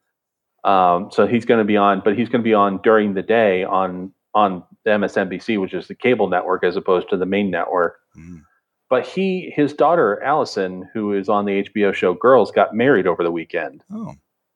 Um, 0.64 1.10
so 1.12 1.26
he's 1.26 1.44
going 1.44 1.58
to 1.58 1.64
be 1.64 1.76
on, 1.76 2.02
but 2.04 2.16
he's 2.16 2.28
going 2.28 2.42
to 2.42 2.48
be 2.48 2.54
on 2.54 2.80
during 2.82 3.14
the 3.14 3.22
day 3.22 3.64
on 3.64 4.12
on 4.34 4.62
the 4.84 4.90
MSNBC, 4.90 5.60
which 5.60 5.74
is 5.74 5.88
the 5.88 5.94
cable 5.94 6.28
network, 6.28 6.64
as 6.64 6.76
opposed 6.76 7.08
to 7.10 7.16
the 7.16 7.26
main 7.26 7.50
network. 7.50 7.96
Mm. 8.16 8.42
But 8.90 9.06
he, 9.06 9.52
his 9.54 9.74
daughter 9.74 10.22
Allison, 10.22 10.88
who 10.94 11.12
is 11.12 11.28
on 11.28 11.44
the 11.44 11.62
HBO 11.64 11.92
show 11.92 12.14
Girls, 12.14 12.50
got 12.50 12.74
married 12.74 13.06
over 13.06 13.22
the 13.22 13.30
weekend. 13.30 13.82
Oh, 13.92 14.14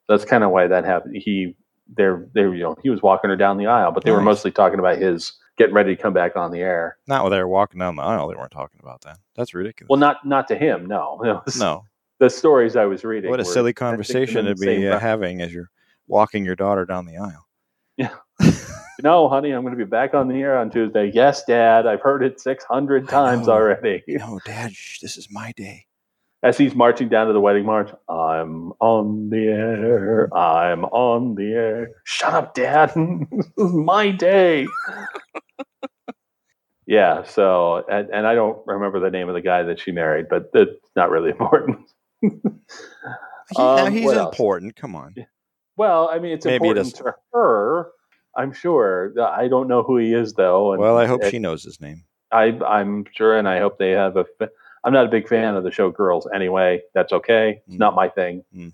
That's 0.09 0.25
kind 0.25 0.43
of 0.43 0.51
why 0.51 0.67
that 0.69 0.85
happened. 0.85 1.17
He, 1.17 1.55
they're, 1.95 2.27
they, 2.35 2.43
you 2.43 2.61
know, 2.61 2.77
he 2.83 2.89
was 2.89 3.03
walking 3.03 3.29
her 3.29 3.37
down 3.37 3.59
the 3.59 3.67
aisle, 3.67 3.93
but 3.93 4.05
they 4.05 4.11
were 4.11 4.23
mostly 4.23 4.51
talking 4.51 4.79
about 4.79 4.97
his 4.97 5.33
getting 5.59 5.75
ready 5.75 5.95
to 5.95 6.01
come 6.03 6.12
back 6.12 6.37
on 6.37 6.51
the 6.51 6.61
air. 6.61 6.99
not 7.07 7.23
while 7.23 7.31
they 7.31 7.38
were 7.38 7.49
walking 7.49 7.79
down 7.79 7.97
the 7.97 8.03
aisle. 8.03 8.29
They 8.29 8.37
weren't 8.37 8.53
talking 8.53 8.81
about 8.83 9.03
that. 9.03 9.19
That's 9.37 9.55
ridiculous. 9.55 9.88
Well, 9.88 9.99
not 10.01 10.25
not 10.27 10.49
to 10.49 10.57
him, 10.57 10.87
no. 10.87 11.21
no. 11.23 11.43
no. 11.59 11.85
The 12.19 12.31
stories 12.31 12.77
I 12.77 12.85
was 12.85 13.05
reading. 13.05 13.31
What 13.31 13.41
a 13.41 13.43
were- 13.43 13.53
silly 13.53 13.61
I 13.61 13.65
think 13.67 13.79
them 13.79 13.88
conversation 13.91 14.45
to 14.47 14.55
be 14.55 14.88
uh, 14.88 14.99
having 14.99 15.43
as 15.43 15.53
you're 15.53 15.71
walking 16.07 16.45
your 16.45 16.57
daughter 16.57 16.85
down 16.85 17.07
the 17.07 17.19
aisle. 17.19 17.47
Yeah. 17.99 18.15
No, 19.03 19.29
honey, 19.29 19.51
I'm 19.51 19.62
going 19.62 19.77
to 19.77 19.85
be 19.85 19.88
back 19.88 20.15
on 20.15 20.29
the 20.29 20.37
air 20.37 20.57
on 20.59 20.71
Tuesday. 20.71 21.11
Yes, 21.12 21.45
Dad, 21.45 21.87
I've 21.87 22.01
heard 22.01 22.23
it 22.23 22.41
600 22.41 23.09
times 23.09 23.49
already. 23.49 24.05
No, 24.07 24.38
Dad, 24.45 24.73
shh, 24.75 25.01
this 25.01 25.17
is 25.17 25.29
my 25.31 25.53
day. 25.57 25.87
As 26.45 26.59
he's 26.59 26.75
marching 26.75 27.09
down 27.09 27.29
to 27.29 27.33
the 27.33 27.41
wedding 27.41 27.65
march, 27.65 27.89
I'm 28.09 28.73
on 28.81 29.31
the 29.31 29.47
air. 29.47 30.29
I'm 30.37 30.85
on 30.87 31.37
the 31.37 31.53
air. 31.53 31.91
Shut 32.05 32.35
up, 32.35 32.55
Dad. 32.55 32.93
this 33.31 33.47
is 33.57 33.73
my 33.73 34.11
day. 34.11 34.67
yeah. 36.87 37.23
So, 37.23 37.85
and, 37.89 38.11
and 38.11 38.27
I 38.27 38.35
don't 38.35 38.59
remember 38.67 38.99
the 38.99 39.11
name 39.11 39.29
of 39.29 39.35
the 39.35 39.41
guy 39.41 39.63
that 39.63 39.79
she 39.79 39.93
married, 39.93 40.27
but 40.29 40.51
it's 40.55 40.73
not 40.97 41.11
really 41.11 41.31
important. 41.39 41.79
He, 42.21 42.29
Um, 43.57 43.93
he's 43.93 44.11
else? 44.11 44.35
important. 44.35 44.75
Come 44.77 44.97
on. 44.97 45.15
well, 45.77 46.09
I 46.13 46.19
mean, 46.19 46.33
it's 46.33 46.45
Maybe 46.45 46.57
important 46.69 46.87
is. 46.89 46.93
to 46.95 47.15
her. 47.33 47.91
I'm 48.37 48.53
sure. 48.53 49.13
I 49.21 49.47
don't 49.47 49.69
know 49.69 49.83
who 49.85 49.99
he 49.99 50.13
is, 50.13 50.33
though. 50.33 50.77
Well, 50.77 50.99
I 50.99 51.07
hope 51.07 51.23
it- 51.23 51.31
she 51.31 51.39
knows 51.39 51.63
his 51.63 51.81
name. 51.81 52.05
I, 52.33 52.59
I'm 52.67 53.05
sure, 53.15 53.37
and 53.39 53.47
I 53.47 53.59
hope 53.61 53.79
they 53.79 53.91
have 53.91 54.17
a. 54.17 54.25
I'm 54.85 54.92
not 54.92 55.07
a 55.07 55.09
big 55.09 55.29
fan 55.29 55.55
of 55.55 55.64
the 55.64 55.71
show 55.71 55.90
Girls 55.90 56.27
anyway. 56.35 56.83
That's 56.95 57.12
okay. 57.12 57.62
It's 57.66 57.77
Mm. 57.77 57.79
not 57.79 57.95
my 57.95 58.09
thing, 58.09 58.45
Mm. 58.55 58.73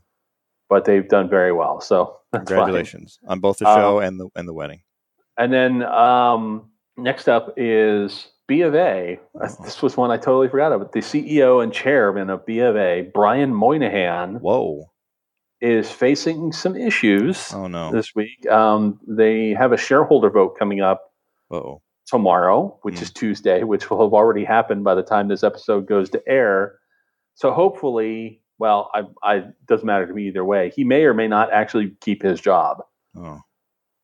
but 0.69 0.85
they've 0.85 1.09
done 1.09 1.29
very 1.29 1.53
well. 1.53 1.81
So 1.81 2.17
that's 2.33 2.49
fine. 2.51 2.57
Congratulations 2.59 3.19
on 3.29 3.41
both 3.41 3.59
the 3.59 3.69
Um, 3.69 3.77
show 3.79 3.99
and 4.01 4.19
the 4.21 4.29
and 4.37 4.49
the 4.49 4.55
wedding. 4.55 4.81
And 5.37 5.53
then 5.53 5.83
um, 5.83 6.71
next 6.97 7.29
up 7.29 7.53
is 7.57 8.29
B 8.47 8.63
of 8.63 8.75
A. 8.75 9.21
Oh. 9.35 9.47
This 9.65 9.83
was 9.83 9.97
one 9.97 10.11
I 10.11 10.17
totally 10.17 10.49
forgot 10.49 10.73
about. 10.73 10.93
The 10.93 11.01
CEO 11.01 11.63
and 11.63 11.73
chairman 11.73 12.31
of 12.31 12.45
B 12.47 12.61
of 12.61 12.77
A, 12.77 13.03
Brian 13.15 13.55
Moynihan, 13.55 14.37
Whoa! 14.41 14.91
is 15.61 15.91
facing 15.91 16.53
some 16.53 16.75
issues 16.77 17.53
Oh 17.53 17.67
no! 17.67 17.93
this 17.93 18.15
week. 18.15 18.49
Um, 18.51 18.99
they 19.07 19.51
have 19.51 19.73
a 19.73 19.77
shareholder 19.77 20.31
vote 20.31 20.57
coming 20.59 20.81
up 20.81 21.13
Whoa! 21.49 21.83
Tomorrow, 22.09 22.79
which 22.83 22.97
Mm. 22.97 23.03
is 23.03 23.13
Tuesday, 23.13 23.63
which 23.65 23.91
will 23.91 24.03
have 24.03 24.15
already 24.15 24.45
happened 24.45 24.83
by 24.85 24.95
the 24.95 25.03
time 25.03 25.29
this 25.29 25.45
episode 25.45 25.87
goes 25.87 26.09
to 26.11 26.23
air. 26.27 26.79
So 27.35 27.53
hopefully, 27.53 28.41
well, 28.59 28.91
I, 28.95 29.03
I 29.23 29.45
doesn't 29.67 29.87
matter 29.87 30.07
to 30.07 30.13
me 30.13 30.27
either 30.29 30.45
way. 30.45 30.71
He 30.75 30.85
may 30.85 31.05
or 31.05 31.15
may 31.15 31.29
not 31.29 31.53
actually 31.53 31.91
keep 32.01 32.23
his 32.23 32.41
job. 32.41 32.83
Oh, 33.17 33.41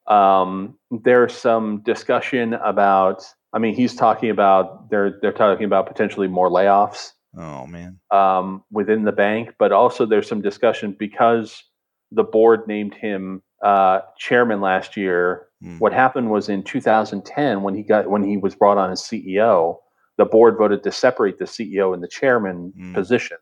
Um, 0.07 0.79
there's 0.91 1.35
some 1.35 1.79
discussion 1.83 2.55
about. 2.55 3.25
I 3.53 3.59
mean, 3.59 3.75
he's 3.75 3.95
talking 3.95 4.31
about 4.31 4.91
they're 4.91 5.19
they're 5.21 5.33
talking 5.33 5.65
about 5.65 5.87
potentially 5.87 6.29
more 6.29 6.51
layoffs 6.51 7.13
oh 7.39 7.67
man! 7.67 8.01
um, 8.11 8.65
within 8.71 9.05
the 9.05 9.13
bank, 9.13 9.55
but 9.59 9.73
also 9.73 10.05
there's 10.07 10.29
some 10.29 10.43
discussion 10.43 10.95
because 10.99 11.63
the 12.11 12.25
board 12.25 12.67
named 12.69 12.95
him 12.95 13.43
uh, 13.65 14.01
chairman 14.19 14.61
last 14.61 14.97
year. 14.97 15.47
Hmm. 15.63 15.79
What 15.79 15.93
happened 15.93 16.31
was 16.31 16.49
in 16.49 16.63
2010 16.63 17.63
when 17.63 17.75
he 17.75 17.83
got 17.83 18.09
when 18.11 18.23
he 18.23 18.37
was 18.37 18.55
brought 18.55 18.79
on 18.79 18.91
as 18.93 19.01
CEO, 19.03 19.79
the 20.19 20.25
board 20.25 20.57
voted 20.59 20.83
to 20.85 20.93
separate 20.93 21.39
the 21.39 21.47
CEO 21.47 21.93
and 21.95 22.03
the 22.03 22.09
chairman 22.09 22.73
Hmm. 22.77 22.95
positions 22.95 23.41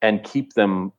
and 0.00 0.22
keep 0.24 0.54
them 0.54 0.92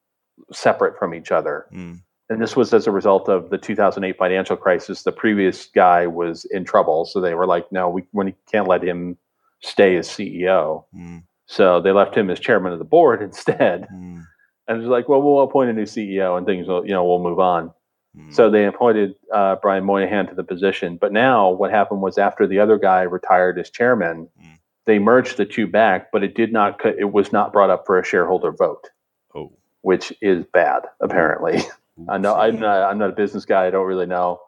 separate 0.52 0.98
from 1.00 1.14
each 1.16 1.32
other. 1.32 1.66
Mm. 1.74 2.02
and 2.30 2.42
this 2.42 2.56
was 2.58 2.74
as 2.74 2.86
a 2.88 2.92
result 2.92 3.30
of 3.30 3.50
the 3.52 3.58
2008 3.58 4.18
financial 4.18 4.58
crisis. 4.58 5.04
The 5.04 5.14
previous 5.14 5.68
guy 5.74 6.06
was 6.08 6.44
in 6.52 6.66
trouble, 6.66 7.06
so 7.06 7.22
they 7.22 7.34
were 7.36 7.48
like, 7.48 7.72
"No, 7.72 7.88
we, 7.90 8.04
we 8.12 8.36
can't 8.52 8.68
let 8.68 8.84
him 8.84 9.18
stay 9.62 9.96
as 9.96 10.08
CEO." 10.10 10.84
Mm, 10.94 11.24
So 11.46 11.80
they 11.80 11.92
left 11.94 12.16
him 12.18 12.30
as 12.30 12.40
chairman 12.42 12.74
of 12.74 12.80
the 12.80 12.86
board 12.86 13.22
instead. 13.30 13.88
mm, 13.94 14.22
And 14.68 14.82
it's 14.82 14.90
like, 14.90 15.08
"Well, 15.08 15.22
we'll 15.22 15.40
appoint 15.42 15.70
a 15.70 15.74
new 15.74 15.86
CEO, 15.86 16.38
and 16.38 16.46
things 16.46 16.68
will, 16.68 16.86
you 16.86 16.92
know, 16.92 17.06
we'll 17.06 17.24
move 17.24 17.40
on." 17.40 17.72
Mm. 18.18 18.34
So 18.34 18.50
they 18.50 18.66
appointed 18.66 19.16
uh, 19.34 19.58
Brian 19.62 19.84
Moynihan 19.86 20.28
to 20.28 20.36
the 20.36 20.44
position. 20.44 20.98
But 20.98 21.12
now 21.14 21.52
what 21.52 21.72
happened 21.72 22.02
was 22.02 22.18
after 22.18 22.48
the 22.48 22.60
other 22.60 22.78
guy 22.78 23.02
retired 23.04 23.60
as 23.60 23.70
chairman, 23.70 24.30
Mm. 24.40 24.58
they 24.86 25.00
merged 25.00 25.38
the 25.38 25.46
two 25.46 25.68
back, 25.68 26.12
but 26.12 26.24
it 26.24 26.36
did 26.36 26.52
not. 26.54 26.84
It 26.86 27.12
was 27.12 27.32
not 27.32 27.54
brought 27.54 27.70
up 27.70 27.86
for 27.86 28.00
a 28.00 28.06
shareholder 28.06 28.52
vote, 28.52 28.90
oh, 29.36 29.52
which 29.82 30.14
is 30.22 30.46
bad. 30.54 30.84
Apparently, 31.02 31.60
I 32.10 32.18
know 32.18 32.36
I'm 32.36 32.60
not. 32.60 32.84
I'm 32.90 32.98
not 32.98 33.10
a 33.10 33.14
business 33.14 33.46
guy. 33.46 33.68
I 33.68 33.70
don't 33.72 33.86
really 33.88 34.08
know. 34.08 34.40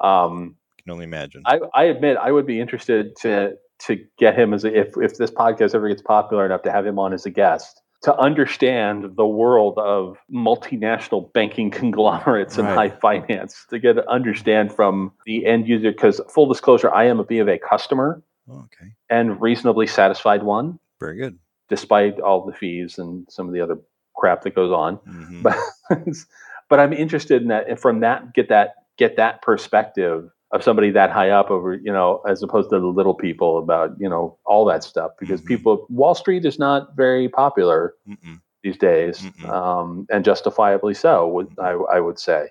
Um, 0.00 0.56
can 0.82 0.92
only 0.92 1.04
imagine. 1.04 1.42
I, 1.46 1.60
I 1.74 1.84
admit 1.84 2.16
I 2.16 2.32
would 2.32 2.46
be 2.46 2.60
interested 2.60 3.16
to 3.22 3.56
to 3.86 3.98
get 4.18 4.38
him 4.38 4.54
as 4.54 4.64
a, 4.64 4.74
if 4.78 4.94
if 4.96 5.18
this 5.18 5.30
podcast 5.30 5.74
ever 5.74 5.88
gets 5.88 6.02
popular 6.02 6.46
enough 6.46 6.62
to 6.62 6.72
have 6.72 6.86
him 6.86 6.98
on 6.98 7.12
as 7.12 7.26
a 7.26 7.30
guest 7.30 7.81
to 8.02 8.14
understand 8.18 9.16
the 9.16 9.26
world 9.26 9.78
of 9.78 10.18
multinational 10.32 11.32
banking 11.32 11.70
conglomerates 11.70 12.58
and 12.58 12.66
Right. 12.66 12.90
high 12.90 12.96
finance 12.98 13.64
to 13.70 13.78
get 13.78 13.94
to 13.94 14.08
understand 14.10 14.72
from 14.72 15.12
the 15.24 15.46
end 15.46 15.68
user 15.68 15.92
because 15.92 16.20
full 16.28 16.46
disclosure 16.46 16.92
I 16.92 17.04
am 17.04 17.20
a 17.20 17.24
B 17.24 17.38
of 17.38 17.48
A 17.48 17.58
customer 17.58 18.22
Oh, 18.50 18.64
okay, 18.64 18.90
and 19.08 19.40
reasonably 19.40 19.86
satisfied 19.86 20.42
one 20.42 20.80
very 20.98 21.16
good. 21.16 21.38
despite 21.68 22.18
all 22.20 22.44
the 22.44 22.52
fees 22.52 22.98
and 22.98 23.24
some 23.30 23.46
of 23.46 23.54
the 23.54 23.60
other 23.60 23.78
crap 24.16 24.42
that 24.42 24.54
goes 24.54 24.72
on 24.72 24.98
Mhm. 25.08 25.42
but 25.42 25.56
but 26.68 26.80
I'm 26.80 26.92
interested 26.92 27.40
in 27.42 27.48
that 27.48 27.68
and 27.68 27.78
from 27.78 28.00
that 28.00 28.34
get 28.34 28.48
that 28.48 28.74
get 28.98 29.16
that 29.16 29.42
perspective 29.42 30.28
of 30.52 30.62
somebody 30.62 30.90
that 30.90 31.10
high 31.10 31.30
up 31.30 31.50
over 31.50 31.74
you 31.74 31.92
know 31.92 32.20
as 32.28 32.42
opposed 32.42 32.68
to 32.70 32.78
the 32.78 32.86
little 32.86 33.14
people 33.14 33.58
about 33.58 33.90
you 33.98 34.08
know 34.08 34.36
all 34.44 34.64
that 34.66 34.84
stuff 34.84 35.10
because 35.18 35.40
Mhm. 35.40 35.46
people 35.46 35.86
Wall 35.88 36.14
Street 36.14 36.44
is 36.44 36.58
not 36.58 36.94
very 36.96 37.28
popular 37.28 37.94
Mm-mm. 38.08 38.40
these 38.62 38.76
days 38.76 39.24
um, 39.48 40.06
and 40.10 40.24
justifiably 40.24 40.94
so 40.94 41.26
would 41.28 41.48
I, 41.58 41.70
I 41.96 42.00
would 42.00 42.18
say 42.18 42.48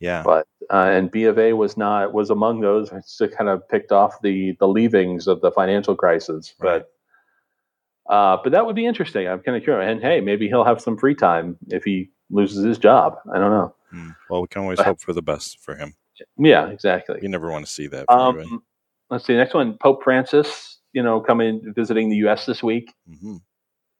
Yeah, 0.00 0.22
but 0.24 0.46
uh, 0.72 0.88
and 0.96 1.10
B 1.10 1.24
of 1.24 1.38
A 1.38 1.52
was 1.52 1.76
not 1.76 2.14
was 2.14 2.30
among 2.30 2.60
those 2.60 2.90
it's 2.92 3.20
kind 3.36 3.50
of 3.50 3.68
picked 3.68 3.92
off 3.92 4.20
the 4.22 4.56
the 4.58 4.66
leavings 4.68 5.26
of 5.26 5.40
the 5.42 5.50
financial 5.52 5.94
crisis 5.94 6.54
Right. 6.58 6.82
but 6.82 8.12
uh, 8.14 8.38
but 8.42 8.50
that 8.52 8.64
would 8.64 8.76
be 8.76 8.86
interesting 8.86 9.28
I'm 9.28 9.40
kind 9.40 9.56
of 9.58 9.62
curious 9.62 9.90
and 9.90 10.00
hey 10.00 10.20
maybe 10.22 10.48
he'll 10.48 10.64
have 10.64 10.80
some 10.80 10.96
free 10.96 11.14
time 11.14 11.58
if 11.68 11.84
he 11.84 12.10
loses 12.30 12.64
his 12.64 12.78
job 12.78 13.18
I 13.34 13.38
don't 13.38 13.50
know 13.50 13.74
Mm. 13.92 14.14
well, 14.30 14.40
we 14.42 14.46
can 14.46 14.62
always 14.62 14.76
But- 14.76 14.86
hope 14.86 15.00
for 15.00 15.12
the 15.12 15.20
best 15.20 15.58
for 15.58 15.74
him. 15.74 15.94
Yeah, 16.38 16.68
exactly. 16.68 17.18
You 17.22 17.28
never 17.28 17.50
want 17.50 17.66
to 17.66 17.70
see 17.72 17.86
that. 17.88 18.06
Um, 18.10 18.62
let's 19.10 19.24
see. 19.26 19.36
Next 19.36 19.54
one, 19.54 19.76
Pope 19.78 20.02
Francis. 20.02 20.78
You 20.92 21.02
know, 21.02 21.20
coming 21.20 21.72
visiting 21.76 22.08
the 22.10 22.16
U.S. 22.16 22.46
this 22.46 22.62
week. 22.62 22.92
hmm 23.06 23.36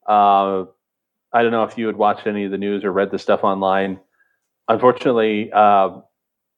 Uh, 0.07 0.65
I 1.33 1.41
don't 1.43 1.51
know 1.51 1.63
if 1.63 1.77
you 1.77 1.87
had 1.87 1.95
watched 1.95 2.27
any 2.27 2.43
of 2.43 2.51
the 2.51 2.57
news 2.57 2.83
or 2.83 2.91
read 2.91 3.11
the 3.11 3.19
stuff 3.19 3.43
online. 3.43 3.99
Unfortunately, 4.67 5.51
uh, 5.53 5.99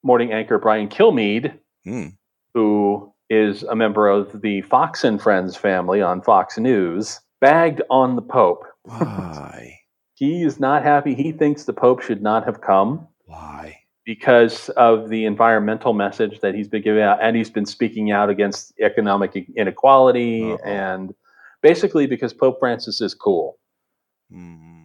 morning 0.04 0.32
anchor 0.34 0.58
Brian 0.58 0.88
Kilmeade, 0.89 1.58
Mm. 1.86 2.15
who 2.54 3.13
is 3.30 3.63
a 3.63 3.76
member 3.76 4.08
of 4.08 4.41
the 4.41 4.62
Fox 4.62 5.04
and 5.04 5.21
Friends 5.21 5.56
family 5.56 6.02
on 6.02 6.21
Fox 6.21 6.58
News, 6.58 7.19
bagged 7.41 7.82
on 7.89 8.15
the 8.15 8.21
Pope. 8.21 8.63
Why? 8.84 9.80
He 10.15 10.43
is 10.43 10.60
not 10.60 10.84
happy. 10.84 11.15
He 11.15 11.32
thinks 11.32 11.63
the 11.65 11.73
Pope 11.73 12.02
should 12.02 12.21
not 12.21 12.45
have 12.45 12.62
come. 12.62 13.08
Why? 13.26 13.80
Because 14.05 14.69
of 14.69 15.09
the 15.09 15.25
environmental 15.25 15.93
message 15.93 16.39
that 16.41 16.53
he's 16.55 16.67
been 16.67 16.81
giving 16.81 17.01
out, 17.03 17.19
and 17.21 17.35
he's 17.35 17.49
been 17.49 17.65
speaking 17.65 18.11
out 18.11 18.29
against 18.29 18.73
economic 18.81 19.35
inequality, 19.55 20.51
Uh-oh. 20.53 20.57
and 20.65 21.13
basically 21.61 22.05
because 22.07 22.33
Pope 22.33 22.57
Francis 22.59 22.99
is 23.01 23.13
cool. 23.13 23.57
Mm. 24.31 24.81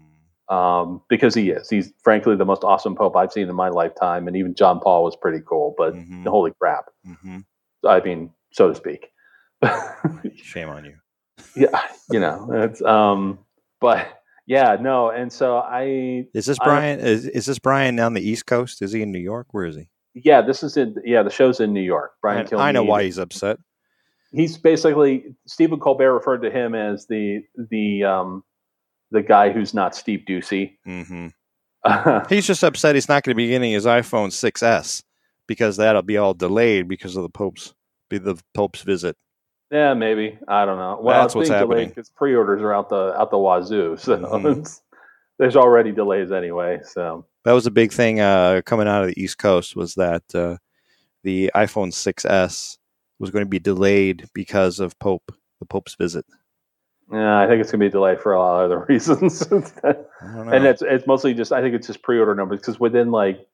Um, 0.49 1.03
because 1.11 1.35
he 1.35 1.51
is. 1.51 1.69
He's 1.69 1.93
frankly 2.03 2.35
the 2.37 2.45
most 2.47 2.65
awesome 2.65 2.95
Pope 2.97 3.17
I've 3.17 3.33
seen 3.33 3.49
in 3.49 3.55
my 3.55 3.69
lifetime, 3.69 4.27
and 4.29 4.37
even 4.37 4.55
John 4.55 4.81
Paul 4.81 5.05
was 5.05 5.15
pretty 5.17 5.41
cool. 5.47 5.75
But 5.77 5.95
Mhm. 5.95 6.27
holy 6.27 6.53
crap! 6.59 6.87
hmm 7.05 7.39
I 7.87 8.01
mean, 8.01 8.31
so 8.53 8.69
to 8.69 8.75
speak. 8.75 9.11
Shame 10.37 10.69
on 10.69 10.85
you. 10.85 10.95
yeah, 11.55 11.83
you 12.11 12.19
know, 12.21 12.49
it's 12.53 12.81
um, 12.83 13.39
but 13.81 14.18
yeah, 14.49 14.77
no, 14.81 15.11
and 15.11 15.31
so 15.33 15.59
I 15.59 16.27
Is 16.35 16.47
this 16.47 16.59
I- 16.61 16.65
Brian? 16.65 16.99
Is, 17.01 17.27
is 17.27 17.47
this 17.47 17.59
Brian 17.59 17.95
down 17.95 18.15
the 18.15 18.21
East 18.29 18.47
Coast? 18.47 18.81
Is 18.83 18.93
he 18.93 19.03
in 19.03 19.13
New 19.13 19.19
York? 19.21 19.49
Where 19.53 19.67
is 19.67 19.77
he? 19.77 19.89
yeah, 20.15 20.41
this 20.41 20.63
is 20.65 20.77
in 20.77 20.97
yeah, 21.05 21.23
the 21.23 21.31
show's 21.31 21.61
in 21.61 21.73
New 21.73 21.83
York. 21.83 22.13
Brian 22.21 22.49
I, 22.53 22.69
I 22.69 22.73
know 22.73 22.83
why 22.83 23.05
he's 23.05 23.19
upset. 23.19 23.59
he's 24.33 24.59
basically 24.59 25.27
Stephen 25.47 25.79
Colbert 25.79 26.13
referred 26.15 26.43
to 26.43 26.51
him 26.51 26.75
as 26.75 27.07
the 27.07 27.43
the 27.71 28.03
um, 28.05 28.43
the 29.13 29.23
guy 29.23 29.53
who's 29.53 29.75
not 29.75 29.95
Steve 29.95 30.25
Doocy. 30.29 30.77
hmm 30.85 31.29
yeah, 31.87 32.25
He's 32.29 32.47
just 32.47 32.65
upset 32.65 32.97
he's 32.97 33.09
not 33.09 33.23
going 33.23 33.35
to 33.35 33.37
be 33.37 33.49
getting 33.49 33.71
his 33.73 33.87
iPhone 33.87 34.29
6s 34.31 35.03
because 35.47 35.77
that'll 35.77 36.03
be 36.03 36.17
all 36.17 36.35
delayed 36.35 36.89
because 36.89 37.15
of 37.17 37.23
the 37.23 37.29
Pope's 37.29 37.73
be 38.11 38.19
the 38.19 38.37
Pope's 38.55 38.83
visit. 38.83 39.17
Maybe 39.71 40.39
I 40.49 40.65
don't 40.65 40.79
know. 40.79 40.99
Well, 41.03 41.21
That's 41.23 41.35
what's 41.35 41.49
happening. 41.49 41.89
because 41.89 42.11
pre-orders 42.11 42.63
are 42.63 42.73
out 42.73 42.89
the 42.89 43.19
out 43.21 43.31
the 43.31 43.39
wazoo, 43.39 43.97
so 44.01 44.17
Mhm. 44.19 44.81
there's 45.39 45.57
already 45.57 45.93
delays 45.93 46.33
anyway. 46.33 46.81
So 46.85 47.27
That 47.45 47.53
was 47.53 47.67
a 47.67 47.71
big 47.71 47.93
thing 47.93 48.21
uh, 48.21 48.63
coming 48.65 48.89
out 48.89 49.03
of 49.05 49.09
the 49.15 49.21
East 49.23 49.39
Coast 49.39 49.77
was 49.77 49.95
that 49.95 50.23
uh, 50.35 50.57
the 51.25 51.51
iPhone 51.55 51.93
6s 51.93 52.79
was 53.19 53.31
going 53.31 53.45
to 53.45 53.49
be 53.49 53.59
delayed 53.59 54.27
because 54.35 54.81
of 54.81 54.99
Pope 54.99 55.33
the 55.61 55.67
Pope's 55.67 55.95
visit. 55.97 56.25
yeah, 57.13 57.41
I 57.41 57.47
think 57.49 57.61
it's 57.61 57.73
gonna 57.73 57.85
be 57.85 57.91
delayed 57.91 58.21
for 58.21 58.33
a 58.33 58.39
lot 58.39 58.65
of 58.65 58.71
other 58.71 58.85
reasons, 58.89 59.43
I 59.83 59.93
don't 59.93 60.47
know. 60.47 60.53
and 60.53 60.65
it's 60.67 60.83
it's 60.83 61.07
mostly 61.07 61.35
just 61.35 61.53
I 61.53 61.61
think 61.63 61.75
it's 61.75 61.87
just 61.89 62.03
pre-order 62.03 62.35
numbers 62.35 62.61
because 62.61 62.81
within 62.81 63.11
like. 63.11 63.45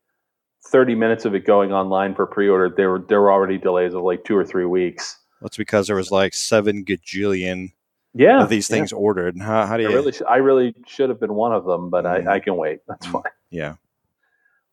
30 0.69 0.95
minutes 0.95 1.27
of 1.27 1.35
it 1.35 1.45
going 1.45 1.75
online 1.75 2.15
for 2.15 2.25
pre-order 2.25 2.71
there 2.75 2.89
were 2.89 2.99
there 3.07 3.21
were 3.21 3.31
already 3.31 3.59
delays 3.59 3.93
of 3.93 4.01
like 4.01 4.25
two 4.25 4.35
or 4.35 4.47
three 4.47 4.65
weeks 4.65 5.19
That's 5.45 5.57
because 5.59 5.87
there 5.87 5.95
was 5.97 6.11
like 6.11 6.35
seven 6.35 6.85
gajillion 6.85 7.73
yeah 8.15 8.43
of 8.43 8.49
these 8.49 8.69
yeah. 8.71 8.77
things 8.77 8.93
ordered. 8.93 9.39
How, 9.39 9.67
how 9.67 9.77
do 9.77 9.87
I 9.87 9.91
you? 9.91 9.95
really, 9.95 10.13
sh- 10.13 10.23
I 10.29 10.37
really 10.39 10.75
should 10.87 11.11
have 11.11 11.21
been 11.21 11.35
one 11.35 11.53
of 11.53 11.65
them, 11.67 11.91
but 11.91 12.05
Mhm. 12.07 12.27
I, 12.27 12.35
I 12.37 12.41
can 12.41 12.57
wait. 12.57 12.81
That's 12.89 13.07
Mhm. 13.07 13.13
fine. 13.13 13.33
yeah. 13.51 13.75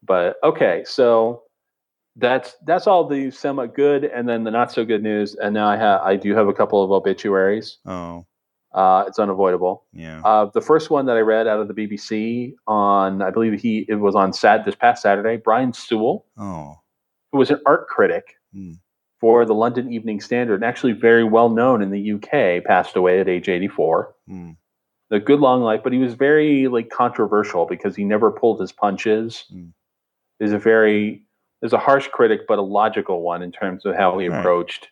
But 0.04 0.38
okay, 0.44 0.84
so 0.86 1.44
that's 2.16 2.56
that's 2.66 2.88
all 2.88 3.06
the 3.08 3.32
semi 3.32 3.68
good, 3.68 4.06
and 4.06 4.28
then 4.28 4.44
the 4.46 4.52
not 4.52 4.72
so 4.72 4.84
good 4.86 5.04
news. 5.04 5.36
And 5.36 5.54
now 5.54 5.68
I 5.68 5.76
have 5.78 6.02
I 6.02 6.16
do 6.16 6.34
have 6.36 6.48
a 6.48 6.54
couple 6.54 6.82
of 6.84 6.92
obituaries. 6.92 7.78
Oh, 7.86 8.26
Uh, 8.74 9.04
it's 9.08 9.20
unavoidable. 9.20 9.84
yeah. 9.92 10.22
Uh, 10.24 10.46
the 10.54 10.62
first 10.62 10.90
one 10.90 11.06
that 11.08 11.18
I 11.18 11.20
read 11.20 11.46
out 11.48 11.60
of 11.60 11.68
the 11.68 11.74
BBC 11.74 12.56
on 12.68 13.22
I 13.22 13.30
believe 13.30 13.60
he 13.60 13.86
it 13.90 13.96
was 13.96 14.16
on 14.16 14.32
Sat 14.34 14.64
this 14.66 14.76
past 14.76 15.02
Saturday. 15.04 15.36
Brian 15.38 15.74
Sewell, 15.74 16.26
Oh, 16.38 16.80
who 17.32 17.38
was 17.38 17.52
an 17.52 17.60
art 17.66 17.88
critic 17.88 18.36
Hmm. 18.54 18.74
For 19.22 19.46
the 19.46 19.54
London 19.54 19.94
Evening 19.94 20.20
Standard, 20.20 20.64
actually 20.64 20.94
very 20.94 21.24
well 21.24 21.48
known 21.50 21.82
in 21.82 21.92
the 21.92 22.12
UK, 22.14 22.64
passed 22.66 22.96
away 22.98 23.20
at 23.22 23.30
age 23.30 23.48
eighty 23.48 23.68
four. 23.70 24.14
mm, 24.28 24.58
a 25.12 25.20
good 25.20 25.40
long 25.40 25.62
life, 25.62 25.82
but 25.84 25.94
he 25.94 26.00
was 26.00 26.14
very 26.16 26.68
like 26.68 26.90
controversial 26.90 27.66
because 27.66 27.96
he 27.96 28.04
never 28.04 28.32
pulled 28.32 28.60
his 28.60 28.72
punches. 28.72 29.46
Mm. 29.54 29.72
He's 30.40 30.52
a 30.54 30.58
very 30.60 31.24
there's 31.62 31.74
a 31.74 31.78
harsh 31.78 32.08
critic, 32.08 32.42
but 32.48 32.58
a 32.58 32.62
logical 32.64 33.22
one 33.22 33.44
in 33.44 33.52
terms 33.52 33.86
of 33.86 33.96
how 33.96 34.18
he 34.18 34.28
Right. 34.28 34.40
approached 34.40 34.90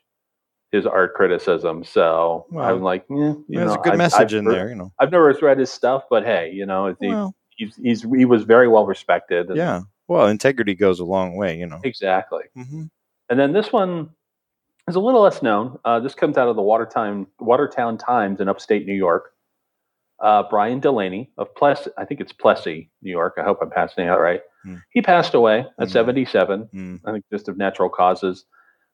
his 0.71 0.85
art 0.85 1.15
criticism. 1.15 1.83
So 1.83 2.45
Well, 2.51 2.63
I'm 2.69 2.83
like, 2.83 3.05
yeah, 3.09 3.15
you 3.17 3.45
there's 3.49 3.73
know, 3.73 3.73
a 3.73 3.83
good 3.83 3.93
I've- 3.93 3.97
message 3.97 4.33
I've 4.33 4.39
in 4.39 4.45
heard- 4.45 4.53
there, 4.53 4.69
you 4.69 4.75
know. 4.75 4.91
I've 4.99 5.11
never 5.11 5.35
read 5.41 5.57
his 5.57 5.71
stuff, 5.71 6.03
but 6.11 6.23
hey, 6.23 6.51
you 6.51 6.67
know, 6.67 6.95
he, 6.99 7.07
Well, 7.07 7.33
he's, 7.55 7.75
he's 7.77 8.01
he 8.03 8.25
was 8.25 8.43
very 8.43 8.67
well 8.67 8.85
respected. 8.85 9.47
and- 9.47 9.57
yeah. 9.57 9.81
Well, 10.07 10.27
integrity 10.27 10.75
goes 10.75 10.99
a 10.99 11.05
long 11.05 11.35
way, 11.37 11.57
you 11.57 11.65
know. 11.65 11.79
exactly. 11.83 12.43
hmm 12.55 12.83
And 13.29 13.39
then 13.39 13.51
this 13.53 13.71
one 13.73 14.09
is 14.89 14.95
a 14.95 14.99
little 14.99 15.21
less 15.21 15.41
known. 15.41 15.77
Uh, 15.85 15.99
this 15.99 16.13
comes 16.15 16.37
out 16.37 16.47
of 16.47 16.55
the 16.55 16.61
Watertown 16.61 17.27
Watertown 17.39 17.97
Times 17.97 18.39
in 18.41 18.49
upstate 18.49 18.85
New 18.85 18.93
York. 18.93 19.31
Uh, 20.21 20.43
Brian 20.49 20.79
Delaney 20.81 21.31
of 21.37 21.53
Plessis, 21.55 21.93
I 21.97 22.03
think 22.03 22.19
it's 22.19 22.33
Plessis, 22.33 22.85
New 23.01 23.11
York. 23.11 23.35
I 23.37 23.43
hope 23.43 23.59
I'm 23.61 23.69
passing 23.69 24.05
it 24.05 24.09
out 24.09 24.19
right. 24.19 24.41
Hmm. 24.63 24.75
He 24.91 25.01
passed 25.01 25.33
away 25.33 25.59
at 25.79 25.87
Hmm. 25.87 25.91
77. 25.93 26.69
Mm, 26.73 26.99
I 27.05 27.11
think 27.13 27.23
just 27.31 27.47
of 27.47 27.55
natural 27.57 27.87
causes. 27.89 28.43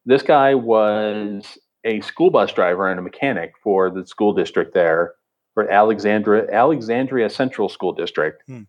This 0.05 0.21
guy 0.21 0.53
was 0.53 1.58
a 1.84 2.01
school 2.01 2.29
bus 2.29 2.53
driver 2.53 2.88
and 2.89 2.99
a 2.99 3.03
mechanic 3.03 3.53
for 3.63 3.89
the 3.89 4.05
school 4.05 4.34
district 4.34 4.75
there, 4.75 5.13
for 5.55 5.67
Alexandria 5.69 6.47
Alexandria 6.51 7.29
Central 7.29 7.69
School 7.69 7.93
District, 7.93 8.43
Hmm. 8.47 8.63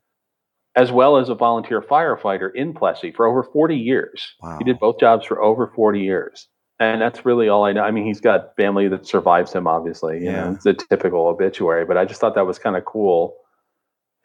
as 0.75 0.91
well 0.91 1.19
as 1.19 1.29
a 1.29 1.35
volunteer 1.35 1.83
firefighter 1.83 2.51
in 2.55 2.73
Plessis 2.73 3.15
for 3.15 3.27
over 3.27 3.43
40 3.43 3.77
years. 3.77 4.35
wow. 4.41 4.57
He 4.57 4.65
did 4.65 4.79
both 4.79 4.99
jobs 4.99 5.27
for 5.27 5.43
over 5.43 5.67
40 5.77 6.01
years. 6.01 6.49
And 6.79 7.01
that's 7.01 7.25
really 7.25 7.49
all 7.49 7.65
I 7.65 7.73
know. 7.73 7.83
I 7.83 7.91
mean, 7.91 8.05
he's 8.05 8.21
got 8.21 8.55
family 8.57 8.87
that 8.89 9.07
survives 9.07 9.53
him, 9.53 9.67
obviously. 9.67 10.19
You 10.19 10.25
Yeah. 10.31 10.45
know, 10.45 10.53
it's 10.53 10.67
a 10.67 10.75
typical 10.75 11.27
obituary, 11.27 11.87
but 11.87 11.97
I 11.97 12.05
just 12.05 12.21
thought 12.21 12.35
that 12.35 12.47
was 12.47 12.59
kind 12.59 12.77
of 12.77 12.85
cool. 12.85 13.37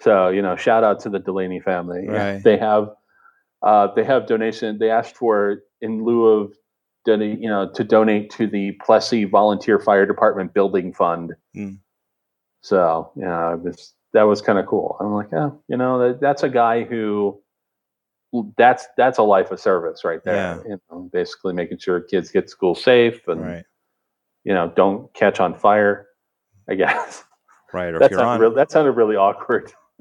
So, 0.01 0.29
you 0.29 0.41
know, 0.41 0.55
shout 0.55 0.83
out 0.83 0.99
to 1.01 1.09
the 1.09 1.19
Delaney 1.19 1.59
family. 1.61 2.07
Right. 2.07 2.43
They 2.43 2.57
have 2.57 2.89
uh, 3.63 3.87
they 3.95 4.03
have 4.03 4.25
donation. 4.25 4.79
They 4.79 4.89
asked 4.89 5.15
for 5.15 5.61
in 5.81 6.03
lieu 6.03 6.25
of 6.25 6.53
you 7.07 7.49
know, 7.49 7.69
to 7.73 7.83
donate 7.83 8.29
to 8.31 8.47
the 8.47 8.73
Plessis 8.83 9.27
Volunteer 9.29 9.79
Fire 9.79 10.05
Department 10.05 10.53
Building 10.53 10.93
Fund. 10.93 11.33
Mm. 11.55 11.79
So 12.61 13.11
yeah, 13.15 13.53
it 13.53 13.61
was, 13.61 13.93
that 14.13 14.23
was 14.23 14.41
kind 14.41 14.59
of 14.59 14.65
cool. 14.67 14.97
I'm 14.99 15.13
like, 15.13 15.29
yeah, 15.33 15.49
you 15.67 15.77
know, 15.77 15.99
that, 15.99 16.21
that's 16.21 16.43
a 16.43 16.49
guy 16.49 16.83
who 16.83 17.41
that's 18.57 18.87
that's 18.97 19.17
a 19.17 19.23
life 19.23 19.51
of 19.51 19.59
service 19.59 20.03
right 20.03 20.23
there. 20.23 20.35
Yeah. 20.35 20.59
You 20.65 20.81
know, 20.89 21.09
basically 21.11 21.53
making 21.53 21.79
sure 21.79 21.99
kids 22.01 22.31
get 22.31 22.49
school 22.49 22.75
safe 22.75 23.27
and 23.27 23.41
Right. 23.41 23.63
you 24.43 24.53
know 24.53 24.71
don't 24.75 25.13
catch 25.13 25.39
on 25.39 25.53
fire. 25.57 26.07
I 26.69 26.75
guess 26.75 27.23
Right. 27.73 27.87
Or 27.93 27.95
if 27.95 28.01
that 28.01 28.11
you're 28.11 28.19
sounded, 28.19 28.33
on, 28.33 28.39
real, 28.41 28.53
that 28.55 28.71
sounded 28.71 28.91
really 28.93 29.15
awkward. 29.15 29.71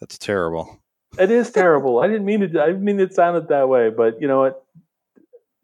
that's 0.00 0.18
terrible. 0.18 0.82
it 1.18 1.30
is 1.30 1.50
terrible. 1.50 2.00
I 2.00 2.06
didn't 2.06 2.24
mean 2.26 2.42
it. 2.42 2.56
I 2.56 2.66
didn't 2.66 2.84
mean 2.84 3.00
it 3.00 3.14
sounded 3.14 3.48
that 3.48 3.68
way, 3.68 3.90
but 3.90 4.20
you 4.20 4.28
know 4.28 4.40
what? 4.40 4.64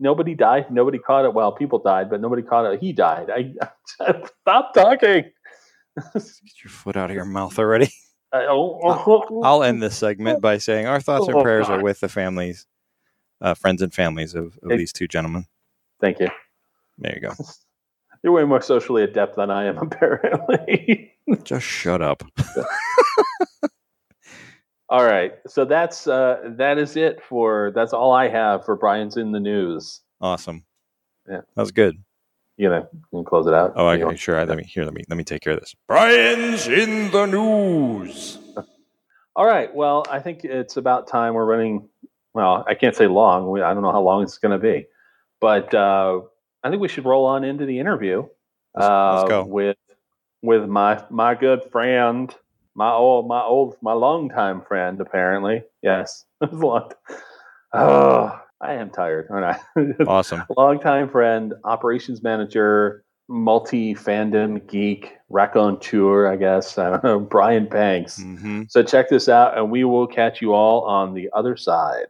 Nobody 0.01 0.35
died. 0.35 0.71
Nobody 0.71 0.99
caught 0.99 1.25
it. 1.25 1.35
Well, 1.35 1.53
people 1.53 1.79
died, 1.79 2.11
but 2.11 2.21
nobody 2.21 2.43
caught 2.43 2.73
it. 2.73 2.81
He 2.81 2.93
died. 2.93 3.31
I 3.31 3.55
stop 4.41 4.75
talking. 4.75 5.31
Get 6.15 6.25
your 6.65 6.71
foot 6.71 6.97
out 6.97 7.11
of 7.11 7.17
your 7.17 7.25
mouth 7.25 7.59
already. 7.59 7.91
I, 8.35 8.47
oh, 8.49 8.81
oh, 8.83 9.43
I'll 9.45 9.63
end 9.63 9.81
this 9.81 9.97
segment 9.97 10.41
by 10.41 10.59
saying 10.59 10.87
our 10.87 11.01
thoughts 11.01 11.29
and 11.29 11.37
Oh, 11.37 11.43
prayers 11.43 11.69
are 11.69 11.81
with 11.81 12.01
the 12.01 12.09
families, 12.09 12.67
uh, 13.41 13.55
friends 13.55 13.81
and 13.81 13.95
families 13.95 14.35
of, 14.35 14.59
of 14.63 14.71
these 14.71 14.93
two 14.93 15.07
gentlemen. 15.07 15.47
Thank 16.01 16.19
you. 16.19 16.29
There 16.99 17.15
you 17.15 17.21
go. 17.21 17.33
You're 18.25 18.33
way 18.33 18.45
more 18.45 18.61
socially 18.61 19.05
adept 19.05 19.37
than 19.37 19.51
I 19.51 19.67
am, 19.67 19.79
apparently. 19.83 21.13
Just 21.45 21.65
shut 21.65 22.03
up. 22.03 22.25
all 24.89 25.05
right, 25.05 25.35
so 25.47 25.65
that's 25.65 26.09
uh, 26.09 26.41
that 26.57 26.79
is 26.79 26.97
it 26.97 27.23
for 27.23 27.71
that's 27.73 27.93
all 27.93 28.13
I 28.13 28.29
have 28.29 28.65
for 28.65 28.75
Brian's 28.75 29.17
in 29.17 29.31
the 29.31 29.41
news. 29.41 30.01
Awesome. 30.21 30.65
Yeah. 31.29 31.43
That 31.55 31.63
was 31.63 31.71
good. 31.71 32.03
You 32.57 32.69
know, 32.69 32.89
you 32.93 33.01
can 33.11 33.25
close 33.25 33.47
it 33.47 33.55
out. 33.55 33.73
Oh, 33.77 33.87
I 33.87 34.01
okay, 34.01 34.17
sure. 34.17 34.45
Let 34.47 34.57
me 34.57 34.65
here. 34.65 34.85
Let 34.85 34.95
me 34.95 35.03
let 35.09 35.17
me 35.17 35.25
take 35.25 35.43
care 35.43 35.55
of 35.55 35.61
this. 35.61 35.75
Brian's 35.89 36.69
in 36.69 37.11
the 37.11 37.27
news. 37.27 38.39
All 39.37 39.45
right. 39.47 39.75
Well, 39.75 40.05
I 40.09 40.21
think 40.21 40.45
it's 40.45 40.77
about 40.77 41.09
time 41.09 41.35
we're 41.35 41.45
running. 41.45 41.89
Well, 42.33 42.65
I 42.69 42.75
can't 42.75 42.95
say 42.95 43.07
long. 43.09 43.51
We, 43.51 43.63
I 43.63 43.75
don't 43.75 43.83
know 43.83 43.91
how 43.93 44.03
long 44.03 44.23
it's 44.23 44.39
going 44.39 44.53
to 44.53 44.59
be, 44.59 44.87
but 45.41 45.75
uh, 45.75 46.21
I 46.63 46.71
think 46.71 46.81
we 46.81 46.89
should 46.89 47.05
roll 47.05 47.27
on 47.27 47.43
into 47.45 47.67
the 47.67 47.79
interview. 47.79 48.19
Let's- 48.75 48.89
let's 48.89 49.23
uh, 49.25 49.27
go. 49.29 49.45
with 49.45 49.77
with 50.43 50.69
my 50.69 51.03
my 51.11 51.35
good 51.35 51.63
friend, 51.73 52.33
my 52.77 52.91
old 52.93 53.27
my 53.27 53.43
old 53.43 53.77
my 53.83 53.93
longtime 53.95 54.63
friend. 54.63 55.01
Apparently, 55.01 55.63
yes, 55.83 56.25
Long- 56.53 56.93
oh, 57.73 58.41
I 58.65 58.75
am 58.75 58.89
tired, 58.91 59.27
aren't 59.31 59.45
I? 59.77 60.05
Awesome. 60.07 60.43
longtime 60.57 61.11
friend, 61.11 61.53
operations 61.65 62.23
manager, 62.23 63.05
multi 63.29 63.95
fandom 63.95 64.67
geek, 64.67 65.13
raconteur, 65.29 66.27
I 66.27 66.37
guess. 66.37 66.79
I 66.79 66.91
don't 66.91 67.05
know, 67.05 67.21
Brian 67.21 67.67
Panks. 67.67 68.23
hmm 68.23 68.63
So 68.69 68.83
check 68.83 69.11
this 69.11 69.29
out, 69.29 69.59
and 69.59 69.71
we 69.71 69.85
will 69.85 70.07
catch 70.07 70.41
you 70.41 70.55
all 70.55 70.83
on 70.85 71.13
the 71.13 71.29
other 71.35 71.57
side. 71.57 72.07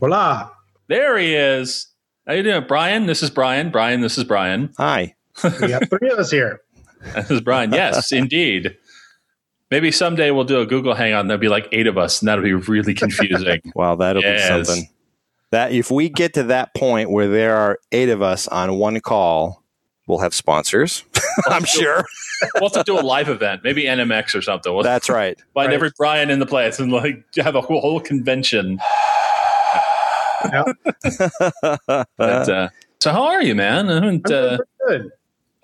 Voila. 0.00 0.50
There 0.86 1.18
he 1.18 1.34
is. 1.34 1.88
How 2.26 2.34
you 2.34 2.42
doing, 2.42 2.64
Brian? 2.68 3.06
This 3.06 3.22
is 3.22 3.30
Brian. 3.30 3.70
Brian, 3.70 4.00
this 4.00 4.16
is 4.16 4.24
Brian. 4.24 4.72
Hi. 4.78 5.14
We 5.60 5.70
have 5.72 5.88
three 5.88 6.10
of 6.10 6.18
us 6.18 6.30
here. 6.30 6.60
This 7.14 7.30
is 7.30 7.40
Brian. 7.40 7.72
Yes, 7.72 8.12
indeed. 8.12 8.76
Maybe 9.70 9.90
someday 9.92 10.30
we'll 10.30 10.44
do 10.44 10.60
a 10.60 10.66
Google 10.66 10.94
Hangout 10.94 11.20
and 11.20 11.30
there'll 11.30 11.40
be 11.40 11.48
like 11.48 11.68
eight 11.72 11.86
of 11.86 11.98
us, 11.98 12.20
and 12.20 12.28
that'll 12.28 12.44
be 12.44 12.54
really 12.54 12.94
confusing. 12.94 13.60
Wow, 13.74 13.96
that'll 13.96 14.22
Yes. 14.22 14.42
be 14.58 14.64
something. 14.64 14.88
That 15.50 15.72
if 15.72 15.90
we 15.90 16.08
get 16.08 16.34
to 16.34 16.42
that 16.44 16.74
point 16.74 17.10
where 17.10 17.28
there 17.28 17.56
are 17.56 17.78
eight 17.92 18.08
of 18.10 18.20
us 18.22 18.46
on 18.48 18.74
one 18.78 19.00
call, 19.00 19.62
we'll 20.06 20.18
have 20.18 20.34
sponsors. 20.34 21.04
I'm 21.48 21.64
sure. 21.64 22.04
we'll 22.56 22.64
have 22.70 22.72
to 22.72 22.82
do 22.84 22.98
a 22.98 23.00
live 23.00 23.28
event, 23.30 23.62
maybe 23.64 23.84
NMX 23.84 24.34
or 24.34 24.42
something. 24.42 24.72
We'll 24.74 24.82
That's 24.82 25.08
right. 25.08 25.38
find 25.54 25.68
right. 25.68 25.74
every 25.74 25.90
Brian 25.96 26.28
in 26.30 26.38
the 26.38 26.46
place 26.46 26.78
and 26.78 26.92
like 26.92 27.24
have 27.36 27.54
a 27.54 27.60
whole, 27.62 27.80
whole 27.80 28.00
convention. 28.00 28.78
But, 30.50 32.48
uh, 32.48 32.68
so 33.00 33.12
how 33.12 33.24
are 33.24 33.42
you, 33.42 33.54
man? 33.54 33.88
I 33.90 33.94
haven't, 33.94 34.26
I'm 34.30 34.34
uh, 34.34 34.56
doing 34.56 34.58
good. 34.86 35.10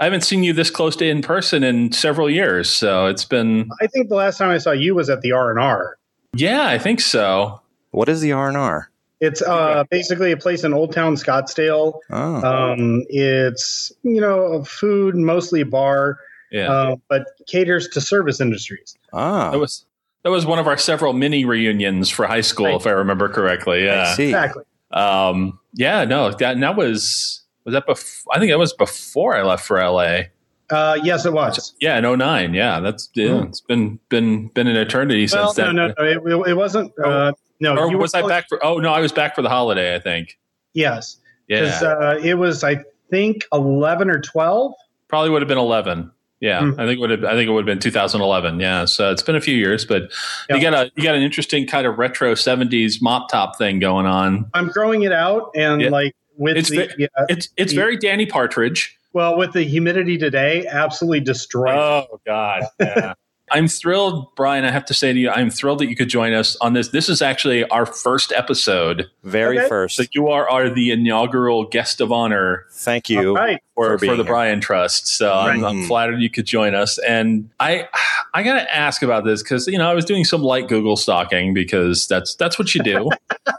I 0.04 0.06
haven't 0.06 0.20
seen 0.20 0.42
you 0.42 0.52
this 0.52 0.68
close 0.68 0.96
to 0.96 1.06
in 1.08 1.22
person 1.22 1.64
in 1.64 1.90
several 1.92 2.28
years, 2.28 2.68
so 2.68 3.06
it's 3.06 3.24
been 3.24 3.70
I 3.80 3.86
think 3.86 4.10
the 4.10 4.16
last 4.16 4.36
time 4.36 4.50
I 4.50 4.58
saw 4.58 4.70
you 4.72 4.94
was 4.94 5.08
at 5.08 5.22
the 5.22 5.32
R 5.32 5.48
and 5.50 5.58
R. 5.58 5.96
yeah, 6.34 6.66
I 6.66 6.76
think 6.78 7.00
so. 7.00 7.62
what 7.92 8.10
is 8.10 8.20
the 8.20 8.32
R 8.32 8.48
and 8.48 8.56
R? 8.58 8.90
It's 9.20 9.40
uh, 9.40 9.84
basically 9.90 10.30
a 10.30 10.36
place 10.36 10.62
in 10.62 10.74
Old 10.74 10.92
Town 10.92 11.14
Scottsdale. 11.14 12.00
Oh, 12.10 12.34
Um, 12.44 13.04
it's 13.08 13.92
you 14.02 14.20
know 14.20 14.42
a 14.42 14.64
food, 14.66 15.14
mostly 15.16 15.62
a 15.62 15.64
bar, 15.66 16.18
Yeah, 16.52 16.70
uh, 16.70 16.96
but 17.08 17.24
caters 17.46 17.88
to 17.94 18.02
service 18.02 18.42
industries. 18.42 18.98
ah, 19.14 19.52
that 19.52 19.58
was 19.58 19.86
that 20.22 20.28
was 20.30 20.44
one 20.44 20.58
of 20.58 20.66
our 20.66 20.76
several 20.76 21.14
mini 21.14 21.46
reunions 21.46 22.10
for 22.10 22.26
high 22.26 22.42
school, 22.42 22.66
Right. 22.66 22.76
if 22.76 22.86
I 22.86 22.90
remember 22.90 23.30
correctly. 23.30 23.88
I 23.88 23.94
Yeah, 23.94 24.14
see. 24.14 24.24
Exactly. 24.24 24.64
um, 24.92 25.58
yeah, 25.72 26.04
no, 26.04 26.30
that 26.32 26.60
that 26.60 26.76
was 26.76 27.40
was 27.64 27.72
that 27.74 27.86
before? 27.86 28.34
I 28.34 28.38
think 28.38 28.50
that 28.50 28.58
was 28.58 28.72
before 28.72 29.36
I 29.36 29.42
left 29.42 29.64
for 29.66 29.78
LA. 29.82 30.22
Uh, 30.70 30.98
yes, 31.02 31.26
it 31.26 31.32
was. 31.32 31.74
Yeah, 31.80 31.98
in 31.98 32.04
09. 32.18 32.54
Yeah, 32.54 32.80
that's 32.80 33.10
yeah, 33.14 33.38
Hmm. 33.40 33.46
it's 33.48 33.60
been 33.60 33.98
been 34.08 34.48
been 34.48 34.66
an 34.66 34.76
eternity 34.76 35.28
Well, 35.32 35.48
since 35.52 35.58
no, 35.58 35.64
then. 35.66 35.76
no, 35.76 35.94
no, 35.98 36.04
it, 36.44 36.48
it 36.50 36.54
wasn't. 36.54 36.92
Uh, 36.98 37.32
no, 37.60 37.76
Or 37.76 37.90
you 37.90 37.98
was 37.98 38.14
I 38.14 38.26
back 38.26 38.46
for? 38.48 38.64
Oh 38.64 38.78
no, 38.78 38.92
I 38.92 39.00
was 39.00 39.12
back 39.12 39.34
for 39.34 39.42
the 39.42 39.48
holiday. 39.50 39.94
I 39.94 39.98
think. 39.98 40.38
Yes, 40.72 41.18
Yeah, 41.48 41.60
because 41.60 41.82
uh, 41.82 42.20
it 42.22 42.34
was. 42.34 42.64
I 42.64 42.78
think 43.10 43.44
eleven 43.52 44.08
or 44.10 44.20
twelve. 44.20 44.72
probably 45.08 45.30
would 45.30 45.42
have 45.42 45.48
been 45.48 45.58
11. 45.58 46.10
Yeah, 46.40 46.60
Hmm. 46.60 46.72
I 46.80 46.84
think 46.86 46.96
it 46.98 47.00
would 47.00 47.10
have. 47.10 47.24
I 47.24 47.32
think 47.34 47.48
it 47.48 47.52
would 47.52 47.60
have 47.60 47.72
been 47.72 47.78
2011. 47.78 48.58
Yeah, 48.58 48.86
so 48.86 49.10
it's 49.12 49.22
been 49.22 49.36
a 49.36 49.40
few 49.40 49.54
years, 49.54 49.84
but 49.84 50.10
Yeah. 50.50 50.56
you 50.56 50.62
got 50.62 50.74
a 50.74 50.90
you 50.96 51.02
got 51.04 51.14
an 51.14 51.22
interesting 51.22 51.66
kind 51.66 51.86
of 51.86 51.98
retro 51.98 52.34
70s 52.34 53.00
mop 53.00 53.28
top 53.30 53.56
thing 53.56 53.78
going 53.78 54.06
on. 54.06 54.46
I'm 54.54 54.68
growing 54.68 55.02
it 55.02 55.12
out, 55.12 55.50
and 55.54 55.80
Yeah. 55.82 55.90
like 55.90 56.16
with 56.36 56.56
It's 56.56 56.70
the 56.70 56.88
ve- 56.96 57.08
uh, 57.16 57.24
It's 57.28 57.48
it's 57.56 57.72
Yeah. 57.72 57.80
very 57.80 57.96
Danny 57.96 58.26
Partridge. 58.26 58.96
well, 59.12 59.36
with 59.36 59.52
the 59.52 59.62
humidity 59.62 60.18
today, 60.18 60.66
absolutely 60.68 61.20
destroyed. 61.20 61.76
Oh 61.76 62.20
God. 62.26 62.64
Yeah. 62.80 63.14
I'm 63.52 63.68
thrilled, 63.68 64.34
Brian. 64.36 64.64
I 64.64 64.70
have 64.70 64.86
to 64.86 64.94
say 64.94 65.12
to 65.12 65.18
you, 65.18 65.28
I'm 65.28 65.50
thrilled 65.50 65.78
that 65.80 65.88
you 65.90 65.94
could 65.94 66.08
join 66.08 66.32
us 66.32 66.56
on 66.62 66.72
this. 66.72 66.88
This 66.88 67.10
is 67.10 67.20
actually 67.20 67.62
our 67.68 67.84
first 67.84 68.32
episode. 68.32 69.10
very 69.22 69.58
Okay. 69.58 69.68
first. 69.68 69.96
So 69.96 70.04
you 70.12 70.28
are, 70.28 70.48
are 70.48 70.70
the 70.70 70.90
inaugural 70.90 71.64
guest 71.66 72.00
of 72.00 72.10
honor 72.10 72.64
Thank 72.72 73.10
you. 73.10 73.28
All 73.28 73.34
right. 73.34 73.60
for, 73.74 73.98
For 73.98 74.06
for 74.06 74.16
the 74.16 74.22
here. 74.24 74.24
Brian 74.24 74.60
Trust. 74.62 75.08
So 75.08 75.30
I'm, 75.30 75.62
I'm 75.62 75.84
flattered 75.84 76.20
you 76.22 76.30
could 76.30 76.46
join 76.46 76.74
us. 76.74 76.96
And 76.98 77.50
I 77.60 77.86
I 78.32 78.42
got 78.42 78.54
to 78.54 78.74
ask 78.74 79.02
about 79.02 79.24
this 79.26 79.42
because 79.42 79.66
you 79.68 79.76
know 79.76 79.88
I 79.90 79.94
was 79.94 80.06
doing 80.06 80.24
some 80.24 80.42
light 80.42 80.66
Google 80.66 80.96
stalking 80.96 81.52
because 81.52 82.06
that's 82.08 82.34
that's 82.36 82.58
what 82.58 82.74
you 82.74 82.82
do. 82.82 83.10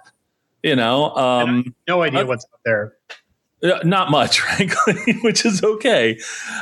you 0.66 0.76
know, 0.76 1.16
um, 1.16 1.76
No 1.88 2.02
idea 2.02 2.22
Uh, 2.22 2.26
what's 2.26 2.46
up 2.46 2.60
there. 2.66 2.94
uh, 3.64 3.80
not 3.84 4.12
much, 4.12 4.40
frankly, 4.46 5.14
which 5.22 5.46
is 5.46 5.64
okay. 5.64 6.18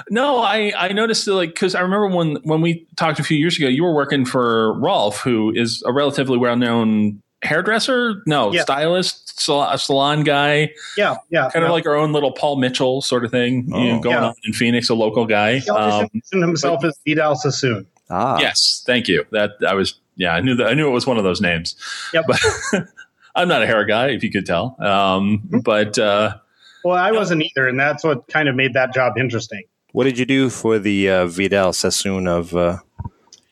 No, 0.10 0.40
I 0.40 0.72
I 0.78 0.90
noticed 0.94 1.26
that, 1.26 1.34
like 1.36 1.50
because 1.54 1.74
I 1.76 1.82
remember 1.82 2.08
when 2.16 2.36
when 2.44 2.62
we 2.62 2.86
talked 2.98 3.20
a 3.20 3.24
few 3.24 3.38
years 3.38 3.58
ago, 3.58 3.68
you 3.68 3.84
were 3.84 3.94
working 3.96 4.26
for 4.26 4.74
Rolf, 4.80 5.20
who 5.22 5.52
is 5.56 5.82
a 5.86 5.92
relatively 5.94 6.38
well 6.38 6.56
known 6.56 7.22
hairdresser, 7.44 8.22
no 8.26 8.54
Yeah. 8.54 8.62
stylist, 8.62 9.38
sal- 9.40 9.78
salon 9.78 10.24
guy, 10.24 10.70
Yeah, 10.98 11.16
yeah. 11.30 11.50
kind 11.52 11.66
of 11.66 11.72
like 11.72 11.86
our 11.86 11.96
own 11.96 12.14
little 12.14 12.32
Paul 12.32 12.56
Mitchell 12.56 13.02
sort 13.02 13.26
of 13.26 13.32
thing, 13.32 13.66
you 13.68 13.72
know, 13.92 13.98
Oh. 13.98 14.00
going 14.00 14.16
Yeah. 14.16 14.28
on 14.28 14.34
in 14.46 14.54
Phoenix, 14.54 14.90
a 14.90 14.94
local 14.96 15.26
guy. 15.26 15.58
He 15.60 15.70
Um, 15.70 16.04
introduced 16.04 16.34
himself 16.34 16.86
as 16.86 16.98
Vidal 17.06 17.36
Sassoon. 17.36 17.86
Ah, 18.10 18.40
yes, 18.40 18.82
thank 18.86 19.10
you. 19.10 19.26
That 19.32 19.52
I 19.68 19.74
was, 19.74 19.96
yeah, 20.16 20.34
I 20.36 20.40
knew 20.40 20.56
that. 20.56 20.68
I 20.68 20.74
knew 20.74 20.88
it 20.88 20.92
was 20.94 21.06
one 21.06 21.18
of 21.18 21.26
those 21.26 21.42
names. 21.42 21.76
Yep. 22.14 22.26
But 22.28 22.40
I'm 23.36 23.48
not 23.48 23.64
a 23.64 23.66
hair 23.66 23.84
guy, 23.86 24.10
if 24.10 24.24
you 24.24 24.32
could 24.32 24.46
tell. 24.46 24.76
Um, 24.80 25.40
Mm-hmm. 25.46 25.60
but 25.60 25.98
uh, 25.98 26.36
Well, 26.84 26.98
I 26.98 27.12
wasn't 27.12 27.44
either, 27.44 27.68
and 27.68 27.80
that's 27.80 28.04
what 28.04 28.28
kind 28.28 28.48
of 28.50 28.56
made 28.56 28.74
that 28.74 28.94
job 28.94 29.18
interesting. 29.18 29.64
What 29.92 30.06
did 30.06 30.18
you 30.18 30.26
do 30.26 30.50
for 30.50 30.80
the 30.80 31.10
uh, 31.10 31.26
Vidal 31.28 31.72
Sassoon 31.74 32.28
of 32.28 32.56
uh, 32.56 32.78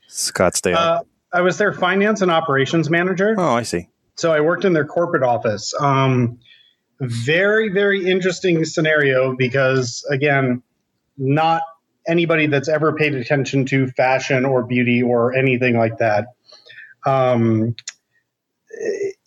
Scottsdale? 0.10 0.76
Uh, 0.76 1.02
I 1.34 1.42
was 1.42 1.58
their 1.58 1.72
finance 1.74 2.22
and 2.22 2.30
operations 2.32 2.90
manager, 2.90 3.36
oh, 3.38 3.54
I 3.56 3.64
see. 3.64 3.88
so 4.16 4.34
I 4.34 4.42
worked 4.42 4.66
in 4.66 4.74
their 4.74 4.86
corporate 4.86 5.24
office. 5.24 5.74
Um, 5.80 6.40
very, 7.00 7.70
very 7.70 8.06
interesting 8.06 8.66
scenario 8.66 9.36
because, 9.36 10.06
again, 10.12 10.62
not 11.18 11.62
anybody 12.08 12.48
that's 12.48 12.68
ever 12.70 12.94
paid 12.94 13.14
attention 13.16 13.66
to 13.68 13.88
fashion 13.88 14.44
or 14.46 14.64
beauty 14.64 15.02
or 15.02 15.34
anything 15.34 15.78
like 15.78 15.98
that. 16.00 16.26
Um, 17.06 17.76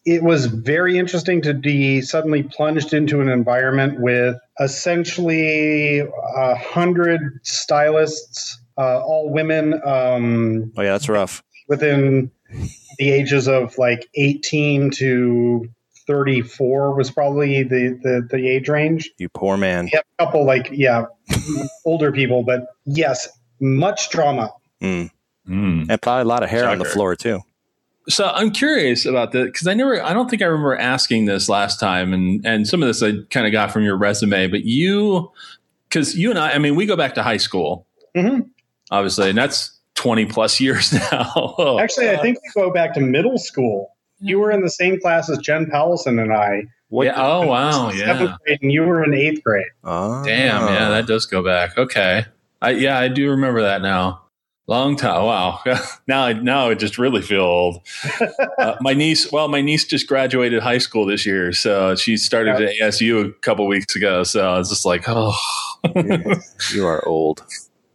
it 0.05 0.23
was 0.23 0.47
very 0.47 0.99
interesting 0.99 1.41
to 1.43 1.55
be 1.55 2.01
suddenly 2.01 2.43
plunged 2.43 2.93
into 2.93 3.21
an 3.21 3.29
environment 3.29 4.01
with 4.01 4.37
essentially 4.61 6.01
a 6.01 6.55
hundred 6.57 7.41
stylists 7.43 8.59
uh, 8.77 9.01
all 9.01 9.31
women 9.31 9.75
um, 9.85 10.73
Oh 10.77 10.83
yeah, 10.83 10.93
that's 10.93 11.09
rough. 11.09 11.43
within 11.69 12.31
the 12.99 13.11
ages 13.11 13.49
of 13.49 13.77
like 13.79 14.09
18 14.15 14.91
to 14.93 15.69
34 16.07 16.95
was 16.95 17.11
probably 17.11 17.63
the, 17.63 17.99
the, 18.03 18.29
the 18.31 18.49
age 18.49 18.69
range. 18.69 19.11
You 19.19 19.29
poor 19.29 19.57
man. 19.57 19.87
We 19.87 19.93
have 19.95 20.05
a 20.19 20.27
couple 20.27 20.45
like, 20.45 20.69
yeah, 20.71 21.07
older 21.85 22.13
people, 22.13 22.43
but 22.43 22.67
yes, 22.85 23.29
much 23.61 24.11
drama. 24.11 24.53
Mm. 24.83 25.11
Mm. 25.49 25.87
And 25.89 26.03
probably 26.03 26.23
a 26.23 26.27
lot 26.27 26.43
of 26.43 26.51
hair 26.51 26.69
on 26.69 26.79
the 26.79 26.85
floor 26.85 27.17
too. 27.17 27.41
So 28.09 28.27
I'm 28.27 28.51
curious 28.51 29.07
about 29.07 29.33
that 29.33 29.45
because 29.47 29.67
I 29.67 29.73
never, 29.75 30.03
I 30.03 30.13
don't 30.13 30.29
think 30.29 30.43
I 30.43 30.45
remember 30.47 30.77
asking 30.77 31.25
this 31.25 31.49
last 31.49 31.81
time, 31.81 32.13
and 32.13 32.45
and 32.47 32.69
some 32.69 32.83
of 32.83 32.87
this 32.89 33.03
I 33.03 33.13
kind 33.31 33.47
of 33.47 33.53
got 33.53 33.71
from 33.73 33.83
your 33.83 33.97
resume, 33.97 34.47
but 34.49 34.65
you, 34.65 35.31
because 35.89 36.17
you 36.17 36.29
and 36.31 36.39
I, 36.39 36.53
I 36.53 36.59
mean, 36.59 36.75
we 36.77 36.85
go 36.87 36.97
back 36.97 37.15
to 37.15 37.23
high 37.23 37.39
school, 37.39 37.87
Mhm. 38.15 38.49
obviously, 38.91 39.31
and 39.31 39.39
that's 39.39 39.71
20 39.95 40.27
plus 40.27 40.61
years 40.61 40.93
now. 41.13 41.33
Oh, 41.37 41.79
Actually, 41.79 42.11
I 42.11 42.17
think 42.19 42.39
we 42.43 42.61
go 42.63 42.71
back 42.71 42.93
to 42.95 43.01
middle 43.01 43.39
school. 43.39 43.91
You 44.21 44.39
were 44.39 44.51
in 44.51 44.61
the 44.63 44.71
same 44.71 45.01
class 45.01 45.31
as 45.31 45.39
Jen 45.39 45.67
Powelson 45.67 46.21
and 46.23 46.33
I. 46.33 46.65
What? 46.89 47.07
yeah, 47.07 47.15
oh 47.17 47.47
wow, 47.47 47.91
yeah, 47.91 48.37
grade, 48.45 48.59
and 48.63 48.71
you 48.71 48.83
were 48.83 49.03
in 49.03 49.15
eighth 49.15 49.43
grade. 49.43 49.65
Oh. 49.83 50.23
damn, 50.25 50.69
yeah, 50.69 50.91
that 50.91 51.07
does 51.07 51.25
go 51.27 51.43
back. 51.43 51.77
Okay, 51.79 52.27
I 52.63 52.71
yeah, 52.73 52.99
I 52.99 53.09
do 53.09 53.31
remember 53.31 53.63
that 53.63 53.81
now. 53.83 54.24
Long 54.67 54.97
time. 54.97 55.25
Wow. 55.25 55.61
now, 56.07 56.33
now 56.33 56.71
I 56.71 56.75
just 56.75 56.97
really 56.99 57.21
feel 57.21 57.43
old. 57.43 57.83
Uh, 58.59 58.77
my 58.81 58.95
niece, 58.95 59.31
well, 59.31 59.49
my 59.49 59.61
niece 59.61 59.85
just 59.85 60.07
graduated 60.09 60.63
high 60.63 60.79
school 60.79 61.05
this 61.05 61.27
year, 61.27 61.53
so 61.53 61.95
she 61.97 62.17
started 62.17 62.55
at 62.55 62.75
ASU 62.81 63.29
a 63.29 63.33
couple 63.41 63.67
weeks 63.67 63.95
ago. 63.95 64.23
So 64.23 64.59
it's 64.59 64.71
just 64.71 64.87
like, 64.87 65.05
oh, 65.07 65.37
you 66.73 66.87
are 66.87 67.07
old. 67.07 67.45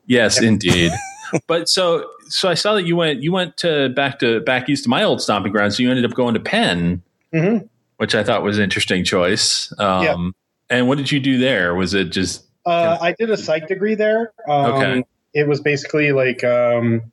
yes, 0.05 0.41
indeed. 0.41 0.91
but 1.47 1.67
so, 1.69 2.07
so 2.27 2.49
I 2.49 2.53
saw 2.53 2.75
that 2.75 2.83
you 2.83 2.95
went, 2.95 3.23
you 3.23 3.31
went 3.31 3.57
to 3.57 3.89
back 3.89 4.19
to 4.19 4.39
back 4.41 4.69
east 4.69 4.83
to 4.83 4.89
my 4.89 5.03
old 5.03 5.21
stomping 5.21 5.51
ground. 5.51 5.73
So 5.73 5.81
you 5.81 5.89
ended 5.89 6.05
up 6.05 6.13
going 6.13 6.35
to 6.35 6.39
Penn, 6.39 7.01
hmm 7.33 7.57
which 7.97 8.15
I 8.15 8.23
thought 8.23 8.43
was 8.43 8.57
an 8.57 8.63
interesting 8.63 9.03
choice. 9.03 9.73
Um, 9.77 10.03
Yeah. 10.03 10.77
And 10.77 10.87
what 10.87 10.97
did 10.99 11.11
you 11.11 11.19
do 11.19 11.37
there? 11.37 11.75
Was 11.75 11.93
it 11.93 12.11
just 12.11 12.45
Uh, 12.65 12.97
I 13.01 13.11
did 13.11 13.29
a 13.29 13.35
psych 13.35 13.67
degree 13.67 13.95
there. 13.95 14.31
Um, 14.47 14.65
Okay. 14.73 15.03
It 15.33 15.47
was 15.47 15.61
basically 15.61 16.11
like 16.11 16.43
um, 16.43 17.11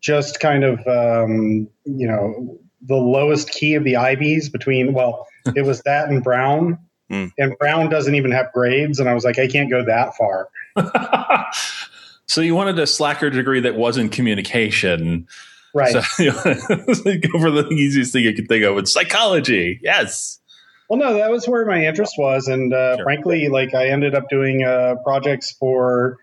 just 0.00 0.40
kind 0.40 0.64
of, 0.64 0.78
um, 0.86 1.68
you 1.84 2.06
know, 2.06 2.58
the 2.82 2.96
lowest 2.96 3.50
key 3.50 3.74
of 3.74 3.84
the 3.84 3.94
IBs 3.94 4.52
between, 4.52 4.92
well, 4.92 5.26
it 5.54 5.64
was 5.64 5.82
that 5.82 6.08
and 6.08 6.22
Brown. 6.22 6.78
Hmm. 7.08 7.26
And 7.38 7.56
Brown 7.60 7.88
doesn't 7.88 8.16
even 8.16 8.32
have 8.32 8.52
grades. 8.52 8.98
And 8.98 9.08
I 9.08 9.14
was 9.14 9.24
like, 9.24 9.38
I 9.38 9.46
can't 9.46 9.70
go 9.70 9.84
that 9.84 10.16
far. 10.16 10.48
so 12.26 12.40
you 12.40 12.52
wanted 12.52 12.80
a 12.80 12.86
slacker 12.88 13.30
degree 13.30 13.60
that 13.60 13.76
wasn't 13.76 14.10
communication. 14.10 15.28
Right. 15.72 15.92
So 15.92 16.02
you 16.24 16.32
know, 16.32 17.20
go 17.20 17.38
for 17.38 17.52
the 17.52 17.68
easiest 17.70 18.12
thing 18.12 18.24
you 18.24 18.34
could 18.34 18.48
think 18.48 18.64
of 18.64 18.74
with 18.74 18.88
psychology. 18.88 19.78
Yes. 19.84 20.40
Well, 20.88 20.98
no, 20.98 21.14
that 21.14 21.30
was 21.30 21.46
where 21.46 21.64
my 21.64 21.84
interest 21.86 22.14
was, 22.18 22.48
and 22.48 22.74
uh, 22.74 22.96
Sure. 22.96 23.04
frankly, 23.04 23.48
like 23.48 23.72
I 23.72 23.88
ended 23.88 24.16
up 24.16 24.28
doing 24.28 24.64
uh, 24.64 24.96
projects 25.04 25.52
for 25.52 26.18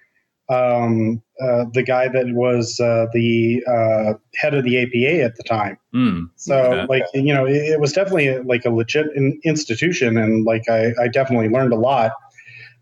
um, 0.49 1.21
uh, 1.41 1.65
the 1.73 1.83
guy 1.83 2.07
that 2.09 2.25
was 2.33 2.79
uh, 2.79 3.07
the 3.13 3.63
uh, 3.67 4.13
head 4.35 4.53
of 4.53 4.63
the 4.63 4.77
APA 4.81 5.23
at 5.23 5.35
the 5.35 5.43
time. 5.43 5.77
Mm. 5.93 6.29
So, 6.35 6.55
Okay. 6.55 6.85
like 6.89 7.03
you 7.13 7.33
know, 7.33 7.45
it, 7.45 7.55
it 7.55 7.79
was 7.79 7.93
definitely 7.93 8.39
like 8.39 8.65
a 8.65 8.69
legit 8.69 9.07
in- 9.15 9.39
institution, 9.43 10.17
and 10.17 10.45
like 10.45 10.67
I, 10.69 10.91
I 11.01 11.07
definitely 11.07 11.49
learned 11.49 11.73
a 11.73 11.77
lot. 11.77 12.11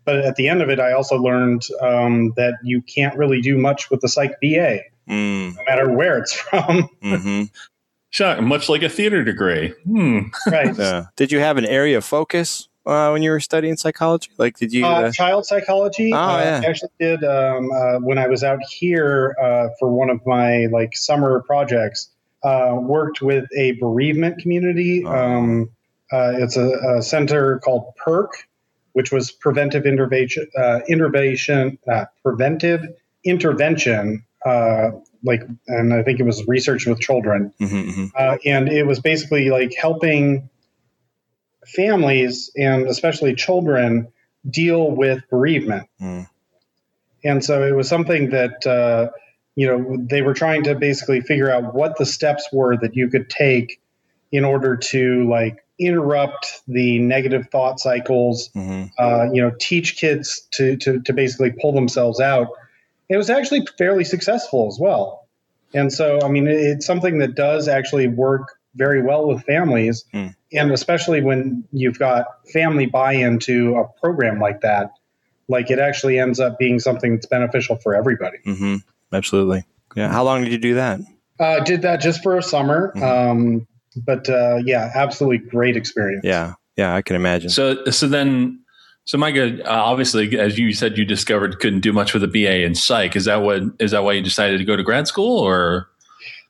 But 0.04 0.16
at 0.16 0.34
the 0.34 0.48
end 0.48 0.60
of 0.62 0.68
it, 0.68 0.80
I 0.80 0.92
also 0.92 1.16
learned 1.16 1.62
um, 1.80 2.32
that 2.36 2.54
you 2.64 2.82
can't 2.82 3.16
really 3.16 3.40
do 3.40 3.56
much 3.56 3.88
with 3.90 4.00
the 4.00 4.08
psych 4.08 4.32
BA, 4.40 4.80
Mm, 5.08 5.54
no 5.56 5.62
matter 5.68 5.90
where 5.92 6.18
it's 6.18 6.32
from. 6.32 6.88
hmm 7.02 7.42
Shock, 8.10 8.40
much 8.42 8.68
like 8.68 8.82
a 8.82 8.88
theater 8.90 9.24
degree. 9.24 9.72
Hmm. 9.86 10.18
right. 10.50 10.76
Yeah. 10.76 11.04
Did 11.16 11.32
you 11.32 11.38
have 11.38 11.56
an 11.56 11.64
area 11.64 11.96
of 11.96 12.04
focus 12.04 12.68
uh, 12.86 13.10
when 13.10 13.22
you 13.22 13.30
were 13.30 13.40
studying 13.40 13.76
psychology? 13.76 14.30
Like, 14.38 14.58
did 14.58 14.72
you? 14.72 14.84
Uh, 14.84 15.02
Uh, 15.02 15.10
child 15.12 15.46
psychology. 15.46 16.12
Oh, 16.12 16.16
yeah. 16.16 16.60
I 16.62 16.68
actually 16.68 16.90
did 16.98 17.24
um, 17.24 17.70
uh, 17.70 17.98
when 17.98 18.18
I 18.18 18.28
was 18.28 18.44
out 18.44 18.62
here 18.68 19.34
uh, 19.40 19.68
for 19.78 19.88
one 19.92 20.10
of 20.10 20.24
my 20.26 20.66
like 20.66 20.96
summer 20.96 21.42
projects. 21.42 22.08
Uh, 22.44 22.76
worked 22.80 23.22
with 23.22 23.44
a 23.56 23.70
bereavement 23.72 24.38
community. 24.38 25.04
Oh. 25.06 25.12
Um, 25.12 25.70
uh, 26.12 26.32
it's 26.34 26.56
a, 26.56 26.96
a 26.96 27.02
center 27.02 27.60
called 27.60 27.92
PERC, 28.04 28.30
which 28.94 29.12
was 29.12 29.30
preventive 29.30 29.86
intervention. 29.86 30.48
Uh, 30.58 30.80
intervention. 30.88 31.78
Uh, 31.88 32.06
preventive 32.24 32.84
intervention. 33.24 34.24
Uh, 34.44 34.90
like, 35.22 35.42
and 35.68 35.94
I 35.94 36.02
think 36.02 36.18
it 36.18 36.24
was 36.24 36.44
research 36.48 36.84
with 36.84 36.98
children 36.98 37.52
mhm, 37.60 37.92
mhm. 37.94 38.10
uh, 38.18 38.38
and 38.44 38.68
it 38.68 38.84
was 38.88 38.98
basically 38.98 39.50
like 39.50 39.72
helping 39.72 40.48
families 41.66 42.50
and 42.56 42.86
especially 42.88 43.34
children 43.34 44.08
deal 44.48 44.90
with 44.90 45.22
bereavement. 45.30 45.88
Mm. 46.00 46.28
And 47.24 47.44
so 47.44 47.64
it 47.64 47.72
was 47.72 47.88
something 47.88 48.30
that 48.30 48.66
uh, 48.66 49.10
you 49.54 49.66
know 49.66 49.96
they 49.98 50.22
were 50.22 50.34
trying 50.34 50.64
to 50.64 50.74
basically 50.74 51.20
figure 51.20 51.50
out 51.50 51.74
what 51.74 51.96
the 51.98 52.06
steps 52.06 52.48
were 52.52 52.76
that 52.78 52.96
you 52.96 53.08
could 53.08 53.30
take 53.30 53.80
in 54.32 54.44
order 54.44 54.76
to 54.76 55.28
like 55.28 55.64
interrupt 55.78 56.62
the 56.66 56.98
negative 56.98 57.48
thought 57.50 57.78
cycles. 57.78 58.50
Mhm. 58.54 58.90
Uh, 58.98 59.28
you 59.32 59.42
know, 59.42 59.52
teach 59.60 59.96
kids 59.96 60.48
to, 60.52 60.76
to 60.78 61.00
to 61.02 61.12
basically 61.12 61.52
pull 61.52 61.72
themselves 61.72 62.20
out. 62.20 62.48
It 63.08 63.16
was 63.16 63.30
actually 63.30 63.66
fairly 63.78 64.04
successful 64.04 64.68
as 64.68 64.78
well. 64.80 65.26
And 65.74 65.92
so, 65.92 66.18
I 66.22 66.28
mean, 66.28 66.46
it's 66.46 66.86
something 66.86 67.18
that 67.18 67.34
does 67.34 67.68
actually 67.68 68.08
work 68.08 68.58
very 68.74 69.02
well 69.02 69.26
with 69.26 69.42
families, 69.44 70.04
Hmm. 70.12 70.28
and 70.52 70.70
especially 70.72 71.20
when 71.22 71.64
you've 71.72 71.98
got 71.98 72.26
family 72.52 72.86
buy-in 72.86 73.38
to 73.40 73.76
a 73.76 73.84
program 74.00 74.40
like 74.40 74.60
that. 74.62 74.90
Like 75.48 75.70
it 75.70 75.78
actually 75.78 76.18
ends 76.18 76.40
up 76.40 76.58
being 76.58 76.78
something 76.78 77.14
that's 77.14 77.26
beneficial 77.26 77.76
for 77.76 77.94
everybody. 77.94 78.38
hmm 78.44 78.76
Absolutely. 79.12 79.64
Yeah. 79.94 80.10
How 80.10 80.22
long 80.24 80.42
did 80.42 80.52
you 80.52 80.58
do 80.58 80.74
that? 80.74 81.00
Uh, 81.38 81.60
did 81.60 81.82
that 81.82 82.00
just 82.00 82.22
for 82.22 82.38
a 82.38 82.42
summer, 82.42 82.92
Mhm. 82.96 83.02
um, 83.02 83.66
but 84.06 84.28
uh, 84.30 84.56
yeah, 84.64 84.90
absolutely 84.94 85.38
great 85.38 85.76
experience. 85.76 86.22
Yeah. 86.24 86.54
Yeah. 86.76 86.94
I 86.94 87.02
can 87.02 87.14
imagine. 87.16 87.50
So, 87.50 87.84
so 87.90 88.08
then, 88.08 88.60
so 89.04 89.18
Micah, 89.18 89.62
uh, 89.64 89.68
obviously, 89.68 90.38
as 90.38 90.58
you 90.58 90.72
said, 90.72 90.96
you 90.96 91.04
discovered 91.04 91.58
couldn't 91.58 91.80
do 91.80 91.92
much 91.92 92.14
with 92.14 92.22
a 92.24 92.28
BA 92.28 92.62
in 92.64 92.74
psych. 92.74 93.16
Is 93.16 93.24
that 93.26 93.42
what? 93.42 93.62
Is 93.80 93.90
that 93.90 94.04
why 94.04 94.12
you 94.12 94.22
decided 94.22 94.56
to 94.58 94.64
go 94.64 94.76
to 94.76 94.82
grad 94.82 95.06
school, 95.08 95.38
or? 95.40 95.88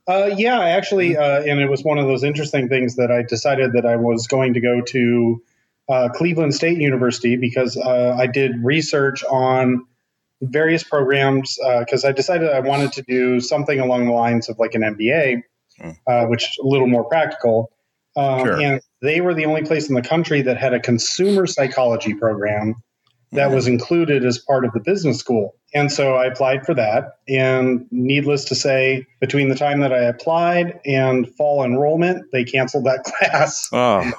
Uh, 0.09 0.31
yeah, 0.37 0.61
actually, 0.61 1.17
uh, 1.17 1.43
and 1.43 1.61
it 1.61 1.71
was 1.71 1.85
one 1.85 1.99
of 1.99 2.07
those 2.07 2.25
interesting 2.25 2.69
things 2.69 2.97
that 2.97 3.11
I 3.11 3.23
decided 3.23 3.75
that 3.75 3.87
I 3.87 3.97
was 3.97 4.27
going 4.27 4.55
to 4.55 4.61
go 4.61 4.81
to 4.81 5.43
uh, 5.88 6.09
Cleveland 6.15 6.55
State 6.55 6.79
University 6.79 7.37
because 7.37 7.77
uh, 7.77 8.17
I 8.19 8.27
did 8.27 8.65
research 8.65 9.23
on 9.25 9.87
various 10.41 10.83
programs 10.83 11.57
because 11.81 12.05
I 12.05 12.11
decided 12.11 12.51
I 12.51 12.61
wanted 12.61 12.93
to 12.95 13.03
do 13.03 13.41
something 13.41 13.79
along 13.79 14.07
the 14.07 14.12
lines 14.12 14.49
of 14.49 14.59
like 14.59 14.75
an 14.75 14.83
MBA, 14.83 15.43
Hmm. 15.81 15.91
uh, 16.07 16.27
which 16.27 16.45
is 16.45 16.59
a 16.62 16.67
little 16.67 16.87
more 16.87 17.05
practical. 17.05 17.73
Um, 18.17 18.41
Sure. 18.45 18.61
And 18.61 18.81
they 19.01 19.21
were 19.21 19.35
the 19.35 19.47
only 19.47 19.62
place 19.62 19.88
in 19.88 19.95
the 19.95 20.03
country 20.03 20.43
that 20.43 20.59
had 20.59 20.75
a 20.75 20.81
consumer 20.81 21.47
psychology 21.47 22.15
program 22.15 22.75
that 23.33 23.51
was 23.51 23.66
included 23.66 24.25
as 24.25 24.38
part 24.38 24.64
of 24.64 24.73
the 24.73 24.81
business 24.81 25.18
school. 25.18 25.55
And 25.75 25.90
so 25.90 26.14
I 26.14 26.27
applied 26.27 26.66
for 26.66 26.75
that. 26.75 27.18
And 27.29 27.87
needless 27.90 28.45
to 28.47 28.55
say, 28.55 29.07
between 29.21 29.49
the 29.49 29.55
time 29.55 29.81
that 29.81 29.92
I 29.92 30.03
applied 30.03 30.81
and 30.85 31.29
fall 31.35 31.64
enrollment, 31.64 32.31
they 32.31 32.45
canceled 32.45 32.85
that 32.85 33.05
class. 33.05 33.68
Oh. 33.73 34.11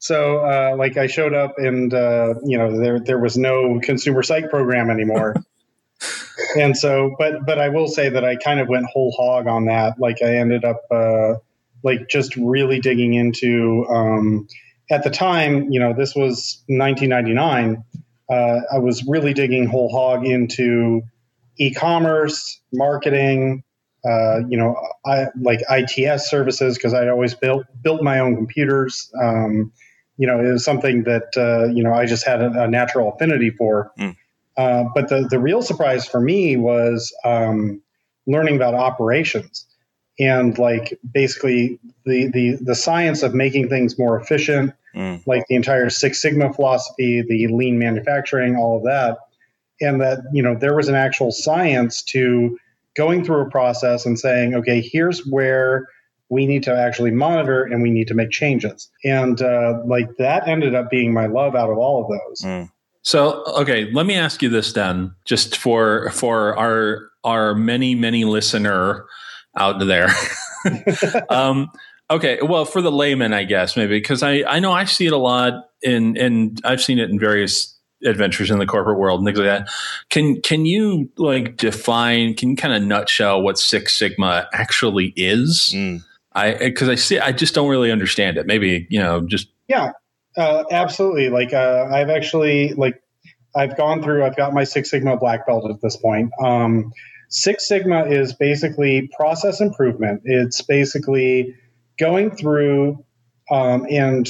So, 0.00 0.38
uh, 0.38 0.76
like, 0.76 0.96
I 0.96 1.06
showed 1.06 1.34
up 1.34 1.54
and, 1.58 1.92
uh, 1.92 2.34
you 2.44 2.56
know, 2.56 2.78
there, 2.78 3.00
there 3.00 3.18
was 3.18 3.36
no 3.36 3.80
consumer 3.82 4.22
psych 4.22 4.48
program 4.50 4.90
anymore. 4.90 5.34
and 6.58 6.76
so, 6.76 7.14
but, 7.18 7.44
but 7.46 7.58
I 7.58 7.68
will 7.68 7.88
say 7.88 8.08
that 8.08 8.24
I 8.24 8.36
kind 8.36 8.60
of 8.60 8.68
went 8.68 8.86
whole 8.86 9.12
hog 9.12 9.46
on 9.48 9.66
that. 9.66 9.98
Like, 9.98 10.22
I 10.22 10.36
ended 10.36 10.64
up, 10.64 10.82
uh, 10.90 11.34
like, 11.82 12.08
just 12.08 12.36
really 12.36 12.80
digging 12.80 13.14
into, 13.14 13.86
um, 13.88 14.48
at 14.90 15.04
the 15.04 15.10
time, 15.10 15.70
you 15.70 15.80
know, 15.80 15.92
this 15.92 16.14
was 16.14 16.62
1999. 16.68 17.84
Uh, 18.30 18.60
I 18.72 18.78
was 18.78 19.04
really 19.06 19.32
digging 19.32 19.66
whole 19.66 19.90
hog 19.90 20.26
into 20.26 21.02
e-commerce, 21.58 22.60
marketing, 22.72 23.64
uh, 24.04 24.40
you 24.48 24.56
know, 24.56 24.76
I 25.04 25.26
like 25.40 25.60
ITS 25.68 26.30
services 26.30 26.76
because 26.76 26.94
I'd 26.94 27.08
always 27.08 27.34
built 27.34 27.66
built 27.82 28.02
my 28.02 28.20
own 28.20 28.36
computers. 28.36 29.10
Um, 29.20 29.72
you 30.16 30.26
know, 30.26 30.38
it 30.40 30.52
was 30.52 30.64
something 30.64 31.04
that 31.04 31.36
uh, 31.36 31.72
you 31.72 31.82
know 31.82 31.92
I 31.92 32.06
just 32.06 32.24
had 32.24 32.40
a, 32.40 32.64
a 32.64 32.68
natural 32.68 33.12
affinity 33.12 33.50
for. 33.50 33.92
Mm. 33.98 34.16
Uh, 34.56 34.84
but 34.94 35.08
the 35.08 35.26
the 35.28 35.38
real 35.38 35.62
surprise 35.62 36.06
for 36.06 36.20
me 36.20 36.56
was 36.56 37.12
um, 37.24 37.82
learning 38.26 38.56
about 38.56 38.74
operations 38.74 39.66
and 40.18 40.58
like 40.58 40.98
basically 41.12 41.78
the 42.04 42.28
the 42.28 42.56
the 42.60 42.74
science 42.74 43.22
of 43.22 43.34
making 43.34 43.68
things 43.68 43.98
more 43.98 44.18
efficient 44.20 44.72
Mm. 44.94 45.22
like 45.26 45.44
the 45.48 45.54
entire 45.54 45.90
Six 45.90 46.20
Sigma 46.20 46.52
philosophy, 46.52 47.22
the 47.22 47.46
lean 47.48 47.78
manufacturing, 47.78 48.56
all 48.56 48.78
of 48.78 48.84
that. 48.84 49.18
and 49.80 50.00
that 50.00 50.18
you 50.32 50.42
know 50.42 50.54
there 50.54 50.74
was 50.74 50.88
an 50.88 50.94
actual 50.94 51.30
science 51.30 52.02
to 52.02 52.58
going 52.96 53.24
through 53.24 53.42
a 53.42 53.50
process 53.50 54.04
and 54.04 54.18
saying, 54.18 54.54
okay, 54.54 54.80
here's 54.80 55.24
where 55.26 55.86
we 56.30 56.46
need 56.46 56.62
to 56.64 56.76
actually 56.76 57.10
monitor 57.10 57.62
and 57.62 57.80
we 57.80 57.90
need 57.90 58.08
to 58.08 58.14
make 58.14 58.30
changes. 58.30 58.90
And 59.04 59.40
uh, 59.40 59.80
like 59.86 60.16
that 60.18 60.46
ended 60.46 60.74
up 60.74 60.90
being 60.90 61.12
my 61.12 61.26
love 61.26 61.54
out 61.54 61.70
of 61.70 61.78
all 61.78 62.02
of 62.02 62.10
those. 62.10 62.40
Mm. 62.42 62.70
So, 63.02 63.44
okay, 63.46 63.90
let 63.92 64.04
me 64.04 64.16
ask 64.16 64.42
you 64.42 64.48
this 64.48 64.72
then, 64.72 65.14
just 65.24 65.56
for 65.56 66.10
for 66.10 66.58
our 66.58 67.08
our 67.24 67.54
many 67.54 67.94
many 67.94 68.24
listener 68.24 69.06
out 69.56 69.78
there. 69.78 70.10
um, 71.30 71.70
okay, 72.10 72.38
well, 72.42 72.64
for 72.64 72.82
the 72.82 72.92
layman, 72.92 73.32
I 73.32 73.44
guess 73.44 73.76
maybe 73.76 73.98
because 73.98 74.22
I 74.22 74.44
I 74.46 74.60
know 74.60 74.72
I 74.72 74.84
see 74.84 75.06
it 75.06 75.12
a 75.12 75.18
lot 75.18 75.70
in 75.82 76.16
and 76.16 76.60
I've 76.64 76.82
seen 76.82 76.98
it 76.98 77.10
in 77.10 77.18
various 77.18 77.74
adventures 78.04 78.50
in 78.50 78.58
the 78.58 78.66
corporate 78.66 78.98
world 78.98 79.20
and 79.20 79.26
things 79.26 79.38
like 79.38 79.46
that. 79.46 79.68
Can 80.10 80.40
can 80.40 80.66
you 80.66 81.10
like 81.16 81.56
define? 81.56 82.34
Can 82.34 82.50
you 82.50 82.56
kind 82.56 82.74
of 82.74 82.82
nutshell 82.82 83.42
what 83.42 83.58
Six 83.58 83.98
Sigma 83.98 84.48
actually 84.52 85.12
is? 85.16 85.72
Mm. 85.74 86.02
I 86.32 86.54
because 86.54 86.88
I 86.88 86.94
see 86.94 87.18
I 87.18 87.32
just 87.32 87.54
don't 87.54 87.68
really 87.68 87.90
understand 87.90 88.36
it. 88.36 88.46
Maybe 88.46 88.86
you 88.90 89.00
know 89.00 89.26
just 89.26 89.48
yeah, 89.66 89.92
uh, 90.36 90.64
absolutely. 90.70 91.28
Like 91.30 91.52
uh, 91.52 91.88
I've 91.90 92.10
actually 92.10 92.74
like 92.74 93.02
I've 93.56 93.76
gone 93.76 94.02
through. 94.02 94.24
I've 94.24 94.36
got 94.36 94.52
my 94.52 94.64
Six 94.64 94.90
Sigma 94.90 95.16
black 95.16 95.46
belt 95.46 95.68
at 95.70 95.80
this 95.82 95.96
point. 95.96 96.30
Um, 96.42 96.92
Six 97.28 97.66
Sigma 97.66 98.04
is 98.04 98.32
basically 98.32 99.10
process 99.16 99.60
improvement. 99.60 100.22
It's 100.24 100.62
basically 100.62 101.54
going 101.98 102.30
through 102.30 103.04
um, 103.50 103.86
and 103.90 104.28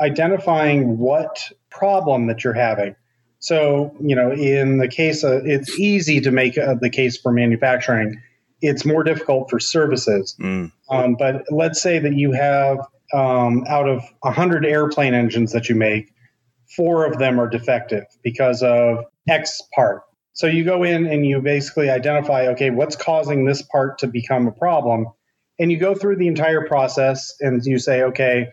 identifying 0.00 0.98
what 0.98 1.42
problem 1.70 2.26
that 2.26 2.44
you're 2.44 2.52
having. 2.52 2.94
So, 3.40 3.94
you 4.00 4.14
know, 4.14 4.32
in 4.32 4.78
the 4.78 4.88
case 4.88 5.24
of, 5.24 5.46
it's 5.46 5.78
easy 5.78 6.20
to 6.20 6.30
make 6.30 6.58
uh, 6.58 6.74
the 6.80 6.90
case 6.90 7.16
for 7.16 7.32
manufacturing. 7.32 8.20
It's 8.60 8.84
more 8.84 9.02
difficult 9.02 9.48
for 9.48 9.58
services. 9.58 10.36
Mm. 10.38 10.70
Um, 10.90 11.16
but 11.18 11.44
let's 11.50 11.80
say 11.80 11.98
that 11.98 12.14
you 12.14 12.32
have 12.32 12.78
um, 13.14 13.64
out 13.66 13.88
of 13.88 14.02
100 14.20 14.66
airplane 14.66 15.14
engines 15.14 15.52
that 15.52 15.68
you 15.68 15.74
make, 15.74 16.12
four 16.76 17.06
of 17.06 17.18
them 17.18 17.40
are 17.40 17.48
defective 17.48 18.04
because 18.22 18.62
of 18.62 19.04
X 19.28 19.62
part. 19.74 20.02
So 20.34 20.46
you 20.46 20.64
go 20.64 20.82
in 20.82 21.06
and 21.06 21.26
you 21.26 21.40
basically 21.40 21.90
identify, 21.90 22.46
okay, 22.48 22.70
what's 22.70 22.94
causing 22.94 23.46
this 23.46 23.62
part 23.62 23.98
to 23.98 24.06
become 24.06 24.46
a 24.46 24.52
problem? 24.52 25.06
And 25.60 25.70
you 25.70 25.78
go 25.78 25.94
through 25.94 26.16
the 26.16 26.26
entire 26.26 26.66
process 26.66 27.34
and 27.40 27.64
you 27.64 27.78
say, 27.78 28.02
okay, 28.02 28.48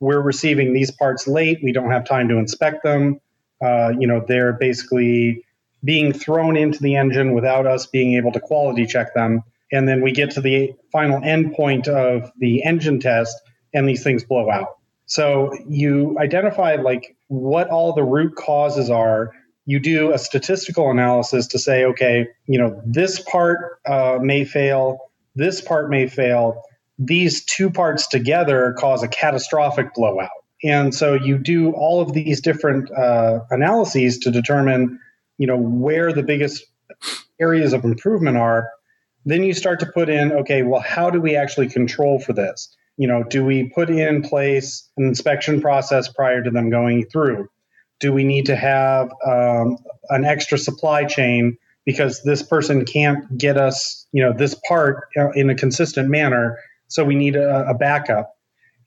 we're 0.00 0.20
receiving 0.20 0.72
these 0.72 0.90
parts 0.90 1.26
late. 1.26 1.58
We 1.62 1.72
don't 1.72 1.90
have 1.90 2.06
time 2.06 2.28
to 2.28 2.36
inspect 2.38 2.84
them. 2.84 3.20
Uh, 3.62 3.92
you 3.98 4.06
know, 4.06 4.24
they're 4.26 4.52
basically 4.52 5.44
being 5.82 6.12
thrown 6.12 6.56
into 6.56 6.78
the 6.80 6.96
engine 6.96 7.34
without 7.34 7.66
us 7.66 7.86
being 7.86 8.14
able 8.14 8.32
to 8.32 8.40
quality 8.40 8.86
check 8.86 9.14
them. 9.14 9.42
And 9.72 9.88
then 9.88 10.00
we 10.00 10.12
get 10.12 10.30
to 10.32 10.40
the 10.40 10.74
final 10.92 11.20
endpoint 11.20 11.88
of 11.88 12.30
the 12.38 12.62
engine 12.64 13.00
test 13.00 13.36
and 13.72 13.88
these 13.88 14.04
things 14.04 14.24
blow 14.24 14.50
out. 14.50 14.78
So 15.06 15.52
you 15.68 16.16
identify 16.18 16.76
like 16.76 17.16
what 17.28 17.68
all 17.68 17.92
the 17.92 18.04
root 18.04 18.36
causes 18.36 18.88
are. 18.90 19.32
You 19.66 19.80
do 19.80 20.12
a 20.12 20.18
statistical 20.18 20.90
analysis 20.90 21.48
to 21.48 21.58
say, 21.58 21.84
okay, 21.84 22.28
you 22.46 22.58
know, 22.58 22.80
this 22.86 23.20
part 23.20 23.80
uh, 23.86 24.18
may 24.20 24.44
fail, 24.44 24.98
this 25.34 25.60
part 25.60 25.90
may 25.90 26.06
fail. 26.06 26.62
These 26.98 27.44
two 27.44 27.70
parts 27.70 28.06
together 28.06 28.74
cause 28.78 29.02
a 29.02 29.08
catastrophic 29.08 29.94
blowout. 29.94 30.30
And 30.62 30.94
so 30.94 31.14
you 31.14 31.38
do 31.38 31.72
all 31.72 32.00
of 32.00 32.12
these 32.12 32.40
different 32.40 32.90
uh, 32.90 33.40
analyses 33.50 34.18
to 34.20 34.30
determine, 34.30 34.98
you 35.36 35.46
know, 35.46 35.58
where 35.58 36.12
the 36.12 36.22
biggest 36.22 36.64
areas 37.40 37.72
of 37.72 37.84
improvement 37.84 38.36
are. 38.36 38.70
Then 39.26 39.42
you 39.42 39.54
start 39.54 39.80
to 39.80 39.86
put 39.86 40.08
in, 40.08 40.32
okay, 40.32 40.62
well, 40.62 40.80
how 40.80 41.10
do 41.10 41.20
we 41.20 41.36
actually 41.36 41.68
control 41.68 42.18
for 42.18 42.32
this? 42.32 42.74
You 42.96 43.08
know, 43.08 43.24
do 43.24 43.44
we 43.44 43.70
put 43.74 43.90
in 43.90 44.22
place 44.22 44.88
an 44.96 45.04
inspection 45.04 45.60
process 45.60 46.08
prior 46.08 46.42
to 46.42 46.50
them 46.50 46.70
going 46.70 47.06
through? 47.06 47.48
Do 48.00 48.12
we 48.12 48.24
need 48.24 48.46
to 48.46 48.56
have 48.56 49.10
um, 49.26 49.78
an 50.10 50.24
extra 50.24 50.58
supply 50.58 51.04
chain 51.04 51.58
because 51.84 52.22
this 52.22 52.42
person 52.42 52.84
can't 52.84 53.36
get 53.36 53.56
us, 53.56 54.06
you 54.12 54.22
know, 54.22 54.32
this 54.32 54.54
part 54.68 55.08
uh, 55.16 55.30
in 55.32 55.50
a 55.50 55.54
consistent 55.54 56.08
manner? 56.08 56.58
So 56.88 57.04
we 57.04 57.14
need 57.14 57.36
a, 57.36 57.68
a 57.68 57.74
backup. 57.74 58.34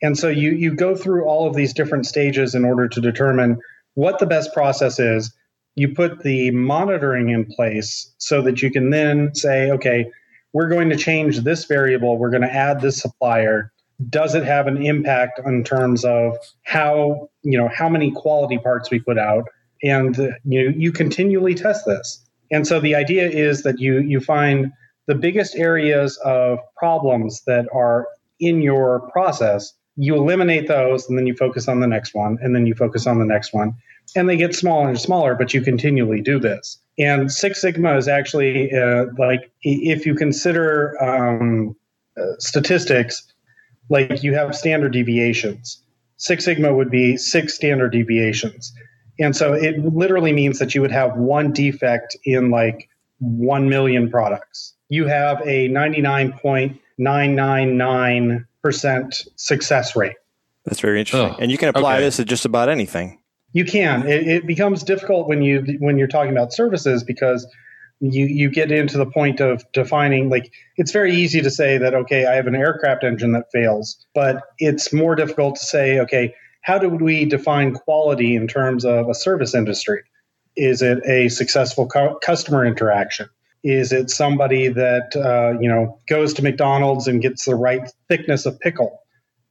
And 0.01 0.17
so 0.17 0.27
you 0.29 0.51
you 0.51 0.75
go 0.75 0.95
through 0.95 1.25
all 1.25 1.47
of 1.47 1.55
these 1.55 1.73
different 1.73 2.05
stages 2.05 2.53
in 2.53 2.65
order 2.65 2.87
to 2.87 3.01
determine 3.01 3.59
what 3.95 4.19
the 4.19 4.25
best 4.25 4.53
process 4.53 4.99
is. 4.99 5.33
You 5.75 5.93
put 5.93 6.23
the 6.23 6.51
monitoring 6.51 7.29
in 7.29 7.45
place 7.45 8.13
so 8.17 8.41
that 8.43 8.61
you 8.61 8.71
can 8.71 8.89
then 8.89 9.33
say, 9.35 9.71
okay, 9.71 10.11
we're 10.53 10.69
going 10.69 10.89
to 10.89 10.95
change 10.95 11.41
this 11.41 11.65
variable, 11.65 12.17
we're 12.17 12.29
going 12.29 12.41
to 12.41 12.53
add 12.53 12.81
this 12.81 12.99
supplier. 12.99 13.71
Does 14.09 14.35
it 14.35 14.43
have 14.43 14.67
an 14.67 14.77
impact 14.83 15.39
in 15.45 15.63
terms 15.63 16.05
of 16.05 16.37
how 16.63 17.29
you 17.41 17.57
know 17.57 17.69
how 17.73 17.89
many 17.89 18.11
quality 18.11 18.59
parts 18.59 18.91
we 18.91 18.99
put 18.99 19.17
out? 19.17 19.45
And 19.83 20.19
uh, 20.19 20.29
you 20.45 20.73
you 20.77 20.91
continually 20.91 21.55
test 21.55 21.85
this. 21.85 22.23
And 22.51 22.65
so 22.67 22.79
the 22.79 22.95
idea 22.95 23.29
is 23.29 23.63
that 23.63 23.79
you 23.79 23.99
you 23.99 24.19
find 24.19 24.71
the 25.07 25.15
biggest 25.15 25.55
areas 25.55 26.17
of 26.17 26.59
problems 26.75 27.43
that 27.45 27.65
are 27.73 28.07
in 28.39 28.61
your 28.61 29.09
process 29.11 29.73
you 29.97 30.15
eliminate 30.15 30.67
those 30.67 31.09
and 31.09 31.17
then 31.17 31.25
you 31.25 31.35
focus 31.35 31.67
on 31.67 31.79
the 31.79 31.87
next 31.87 32.13
one 32.13 32.37
and 32.41 32.55
then 32.55 32.65
you 32.67 32.75
focus 32.75 33.07
on 33.07 33.19
the 33.19 33.25
next 33.25 33.51
one. 33.51 33.73
And 34.15 34.29
they 34.29 34.37
get 34.37 34.55
smaller 34.55 34.87
and 34.87 34.99
smaller 34.99 35.35
but 35.35 35.53
you 35.53 35.61
continually 35.61 36.21
do 36.21 36.39
this. 36.39 36.79
And 36.99 37.31
six 37.31 37.61
sigma 37.61 37.97
is 37.97 38.07
actually 38.07 38.71
uh, 38.71 39.05
like 39.17 39.51
if 39.63 40.05
you 40.05 40.15
consider 40.15 40.95
um, 41.03 41.75
uh, 42.15 42.37
statistics 42.39 43.23
like 43.89 44.23
you 44.23 44.33
have 44.33 44.55
standard 44.55 44.93
deviations. 44.93 45.81
Six 46.17 46.45
sigma 46.45 46.73
would 46.73 46.91
be 46.91 47.17
six 47.17 47.55
standard 47.55 47.91
deviations 47.91 48.73
and 49.19 49.35
so 49.35 49.53
it 49.53 49.79
literally 49.79 50.33
means 50.33 50.59
that 50.59 50.75
you 50.75 50.81
would 50.81 50.91
have 50.91 51.17
one 51.17 51.51
defect 51.51 52.15
in 52.23 52.51
like 52.51 52.89
1 53.19 53.69
million 53.69 54.09
products 54.09 54.75
you 54.89 55.05
have 55.07 55.41
a 55.41 55.69
99.999 55.69 58.45
percent 58.61 59.23
success 59.35 59.95
rate. 59.95 60.15
That's 60.65 60.79
very 60.81 60.99
interesting, 60.99 61.35
Oh, 61.35 61.37
and 61.39 61.51
you 61.51 61.57
can 61.57 61.69
apply 61.69 61.95
okay. 61.95 62.03
this 62.03 62.17
to 62.17 62.25
just 62.25 62.45
about 62.45 62.69
anything. 62.69 63.19
You 63.53 63.63
can. 63.63 64.05
It, 64.07 64.27
it 64.27 64.45
becomes 64.45 64.83
difficult 64.83 65.27
when 65.27 65.41
you 65.41 65.77
when 65.79 65.97
you're 65.97 66.09
talking 66.09 66.31
about 66.31 66.53
services 66.53 67.03
because 67.03 67.47
you 67.99 68.25
you 68.25 68.49
get 68.49 68.71
into 68.71 68.97
the 68.97 69.05
point 69.05 69.39
of 69.39 69.63
defining 69.71 70.29
like 70.29 70.51
it's 70.75 70.91
very 70.91 71.15
easy 71.15 71.41
to 71.41 71.49
say 71.49 71.79
that 71.79 71.95
okay 71.95 72.25
I 72.25 72.35
have 72.35 72.45
an 72.45 72.55
aircraft 72.55 73.03
engine 73.03 73.31
that 73.31 73.45
fails, 73.51 74.05
but 74.13 74.43
it's 74.59 74.91
more 74.91 75.15
difficult 75.15 75.55
to 75.55 75.65
say 75.65 75.99
okay 76.01 76.35
how 76.67 76.77
do 76.77 76.89
we 76.89 77.23
define 77.23 77.73
quality 77.73 78.35
in 78.35 78.45
terms 78.45 78.83
of 78.83 79.07
a 79.07 79.13
service 79.13 79.55
industry? 79.55 80.03
Is 80.57 80.81
it 80.81 80.99
a 81.07 81.29
successful 81.29 81.87
cu- 81.87 82.19
customer 82.21 82.65
interaction? 82.65 83.29
Is 83.63 83.93
it 83.93 84.09
somebody 84.09 84.67
that 84.67 85.15
uh, 85.15 85.57
you 85.61 85.69
know 85.69 85.97
goes 86.09 86.33
to 86.33 86.43
McDonald's 86.43 87.07
and 87.07 87.21
gets 87.21 87.45
the 87.45 87.55
right 87.55 87.89
thickness 88.09 88.45
of 88.45 88.59
pickle? 88.59 88.99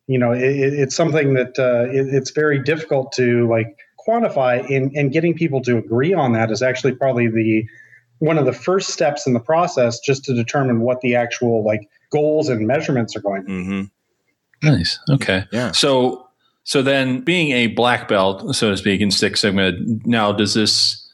You 0.07 0.19
know, 0.19 0.33
it, 0.33 0.43
it's 0.43 0.95
something 0.95 1.33
that 1.35 1.59
uh, 1.59 1.91
it, 1.91 2.15
it's 2.15 2.33
very 2.33 2.63
difficult 2.63 3.13
to 3.13 3.49
like 3.49 3.79
quantify. 4.07 4.63
And, 4.71 4.95
and 4.95 5.11
getting 5.11 5.33
people 5.33 5.63
to 5.63 5.79
agree 5.79 6.13
on 6.13 6.33
that 6.33 6.51
is 6.51 6.61
actually 6.61 6.97
probably 6.97 7.29
the 7.29 7.67
one 8.19 8.37
of 8.37 8.45
the 8.45 8.53
first 8.53 8.91
steps 8.91 9.27
in 9.27 9.33
the 9.33 9.41
process, 9.41 10.01
just 10.01 10.25
to 10.25 10.35
determine 10.35 10.81
what 10.81 11.01
the 11.01 11.15
actual 11.15 11.65
like 11.65 11.89
goals 12.13 12.51
and 12.51 12.67
measurements 12.67 13.17
are 13.17 13.21
going 13.21 13.41
to 13.43 13.47
be. 13.47 13.65
hmm 13.65 13.83
Nice. 14.63 14.99
Okay. 15.11 15.45
Yeah. 15.53 15.73
So 15.73 16.26
so 16.67 16.83
then 16.83 17.21
being 17.21 17.53
a 17.53 17.69
black 17.69 18.09
belt, 18.09 18.57
so 18.57 18.71
to 18.71 18.77
speak, 18.77 19.01
in 19.01 19.13
Six 19.13 19.41
Sigma, 19.41 19.71
now 20.05 20.33
does 20.33 20.53
this 20.53 21.09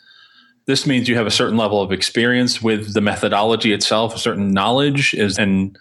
this 0.65 0.87
means 0.87 1.09
you 1.09 1.17
have 1.17 1.27
a 1.27 1.31
certain 1.31 1.59
level 1.59 1.83
of 1.83 1.93
experience 1.93 2.63
with 2.63 2.95
the 2.95 3.03
methodology 3.03 3.73
itself, 3.75 4.15
a 4.15 4.19
certain 4.19 4.55
knowledge 4.55 5.13
is 5.13 5.37
and 5.37 5.79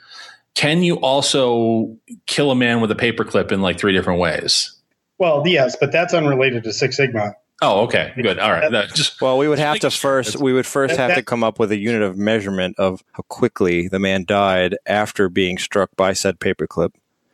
can 0.56 0.84
you 0.84 0.96
also 0.96 1.98
kill 2.28 2.52
a 2.52 2.56
man 2.56 2.82
with 2.82 2.92
a 2.92 2.96
paperclip 2.96 3.54
in 3.54 3.62
like 3.62 3.80
three 3.80 3.94
different 3.94 4.20
ways? 4.20 4.78
Well, 5.18 5.42
yes, 5.48 5.78
but 5.80 5.94
that's 5.94 6.14
unrelated 6.14 6.66
to 6.66 6.74
Six 6.74 6.98
Sigma. 6.98 7.36
Oh, 7.62 7.84
okay. 7.84 8.12
Good. 8.22 8.40
All 8.40 8.52
right. 8.52 8.70
That 8.70 8.94
just 8.94 9.22
Well, 9.22 9.38
we 9.38 9.48
would 9.48 9.60
have 9.60 9.80
to 9.80 9.92
first 9.92 10.36
we 10.36 10.52
would 10.52 10.66
first 10.66 10.98
That- 10.98 11.12
have 11.12 11.18
to 11.18 11.24
come 11.24 11.46
up 11.46 11.60
with 11.60 11.72
a 11.72 11.78
unit 11.78 12.02
of 12.02 12.18
measurement 12.18 12.78
of 12.78 13.06
how 13.14 13.24
quickly 13.30 13.88
the 13.88 14.00
man 14.00 14.26
died 14.26 14.76
after 14.86 15.30
being 15.30 15.58
struck 15.58 15.92
by 15.96 16.12
said 16.12 16.40
paperclip. 16.42 16.92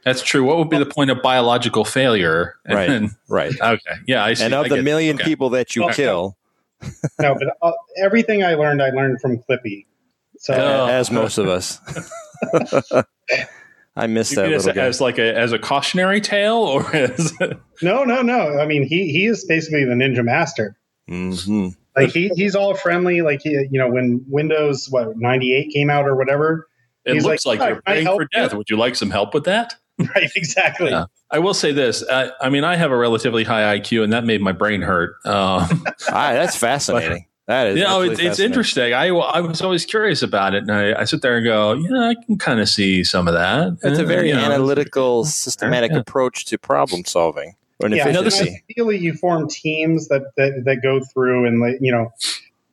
That's 0.08 0.24
true. 0.24 0.44
What 0.44 0.58
would 0.58 0.70
be 0.70 0.78
the 0.78 0.86
point 0.86 1.10
of 1.12 1.22
biological 1.22 1.86
failure? 1.86 2.56
And 2.66 2.76
Right. 2.78 2.88
then- 2.90 3.16
Right. 3.28 3.54
okay. 3.62 3.96
Yeah, 4.08 4.24
I 4.24 4.34
see. 4.34 4.46
And 4.46 4.54
of 4.54 4.66
I 4.66 4.70
the 4.70 4.82
million 4.84 5.16
Okay. 5.18 5.26
people 5.26 5.50
that 5.52 5.76
you 5.76 5.84
Okay. 5.86 5.94
kill, 5.96 6.38
No, 7.20 7.36
but 7.36 7.48
uh, 7.62 7.72
everything 7.98 8.44
I 8.44 8.54
learned, 8.56 8.82
I 8.82 8.90
learned 8.92 9.20
from 9.22 9.40
Clippy. 9.40 9.86
So 10.40 10.54
Oh. 10.54 10.88
as 10.88 11.10
most 11.12 11.38
of 11.40 11.48
us. 11.48 11.80
I 13.96 14.06
miss 14.06 14.30
You 14.32 14.36
that 14.38 14.44
mean 14.48 14.54
as, 14.54 14.66
little 14.68 14.82
guy. 14.82 14.86
as 14.88 15.02
like 15.02 15.18
a 15.18 15.36
as 15.36 15.54
a 15.54 15.60
cautionary 15.60 16.22
tale 16.22 16.54
or 16.58 16.96
as 16.96 17.34
no, 17.82 18.04
no, 18.04 18.22
no. 18.22 18.60
I 18.60 18.68
mean, 18.68 18.84
he 18.84 19.12
he 19.12 19.26
is 19.26 19.44
basically 19.46 19.86
the 19.86 19.94
ninja 19.96 20.24
master. 20.24 20.78
hmm 21.08 21.70
like 21.96 22.12
he, 22.12 22.30
he's 22.36 22.56
all 22.56 22.76
friendly. 22.76 23.22
Like 23.22 23.42
he, 23.42 23.50
you 23.72 23.80
know, 23.80 23.90
when 23.90 24.24
Windows 24.28 24.88
what 24.92 25.18
ninety 25.18 25.56
eight 25.56 25.74
came 25.74 25.90
out 25.90 26.06
or 26.08 26.16
whatever, 26.16 26.68
it 27.06 27.16
He's 27.16 27.26
looks 27.26 27.44
like, 27.44 27.60
like, 27.60 27.70
you're 27.70 27.82
"Can 27.82 27.92
I 27.92 28.04
praying 28.04 28.18
for 28.20 28.28
death. 28.32 28.54
Would 28.54 28.70
you 28.70 28.78
like 28.78 28.94
some 28.96 29.10
help 29.10 29.34
with 29.34 29.46
that? 29.46 29.74
right? 30.16 30.32
Exactly. 30.36 30.92
Yeah. 30.92 31.06
I 31.32 31.40
will 31.40 31.54
say 31.54 31.72
this. 31.72 32.04
I, 32.10 32.32
I 32.40 32.50
mean, 32.50 32.64
I 32.64 32.76
have 32.76 32.92
a 32.92 32.98
relatively 32.98 33.44
high 33.44 33.78
IQ, 33.80 34.04
and 34.04 34.14
that 34.14 34.24
made 34.24 34.42
my 34.42 34.52
brain 34.52 34.82
hurt. 34.82 35.16
Um, 35.26 35.84
Ah, 36.10 36.34
that's 36.34 36.56
fascinating. 36.56 37.26
That 37.48 37.68
is, 37.68 37.78
you 37.78 37.84
know, 37.84 38.02
absolutely 38.02 38.26
it's, 38.26 38.34
it's 38.34 38.40
interesting. 38.40 38.94
I, 38.94 39.08
I 39.08 39.40
was 39.40 39.62
always 39.62 39.86
curious 39.86 40.22
about 40.22 40.54
it, 40.54 40.64
and 40.64 40.72
I, 40.72 41.02
I 41.02 41.04
sit 41.06 41.22
there 41.22 41.38
and 41.38 41.46
go, 41.46 41.74
yeah, 41.74 42.10
I 42.10 42.16
can 42.26 42.38
kind 42.38 42.60
of 42.60 42.68
see 42.68 43.04
some 43.06 43.28
of 43.28 43.34
that. 43.34 43.78
It's 43.84 44.00
a 44.00 44.04
very 44.06 44.30
you 44.30 44.36
know, 44.36 44.42
analytical, 44.42 45.24
systematic 45.26 45.92
Yeah. 45.92 46.00
approach 46.00 46.46
to 46.46 46.58
problem 46.58 47.06
solving 47.06 47.56
or 47.80 47.88
an 47.88 47.94
yeah, 47.94 48.06
No, 48.12 48.22
this 48.22 48.36
is- 48.36 48.42
efficiency. 48.42 48.64
ideally 48.72 48.98
you 48.98 49.14
form 49.14 49.48
teams 49.48 50.08
that, 50.10 50.24
that 50.36 50.64
that 50.66 50.82
go 50.82 51.00
through 51.00 51.46
and 51.46 51.62
like 51.62 51.78
you 51.80 51.92
know 51.92 52.12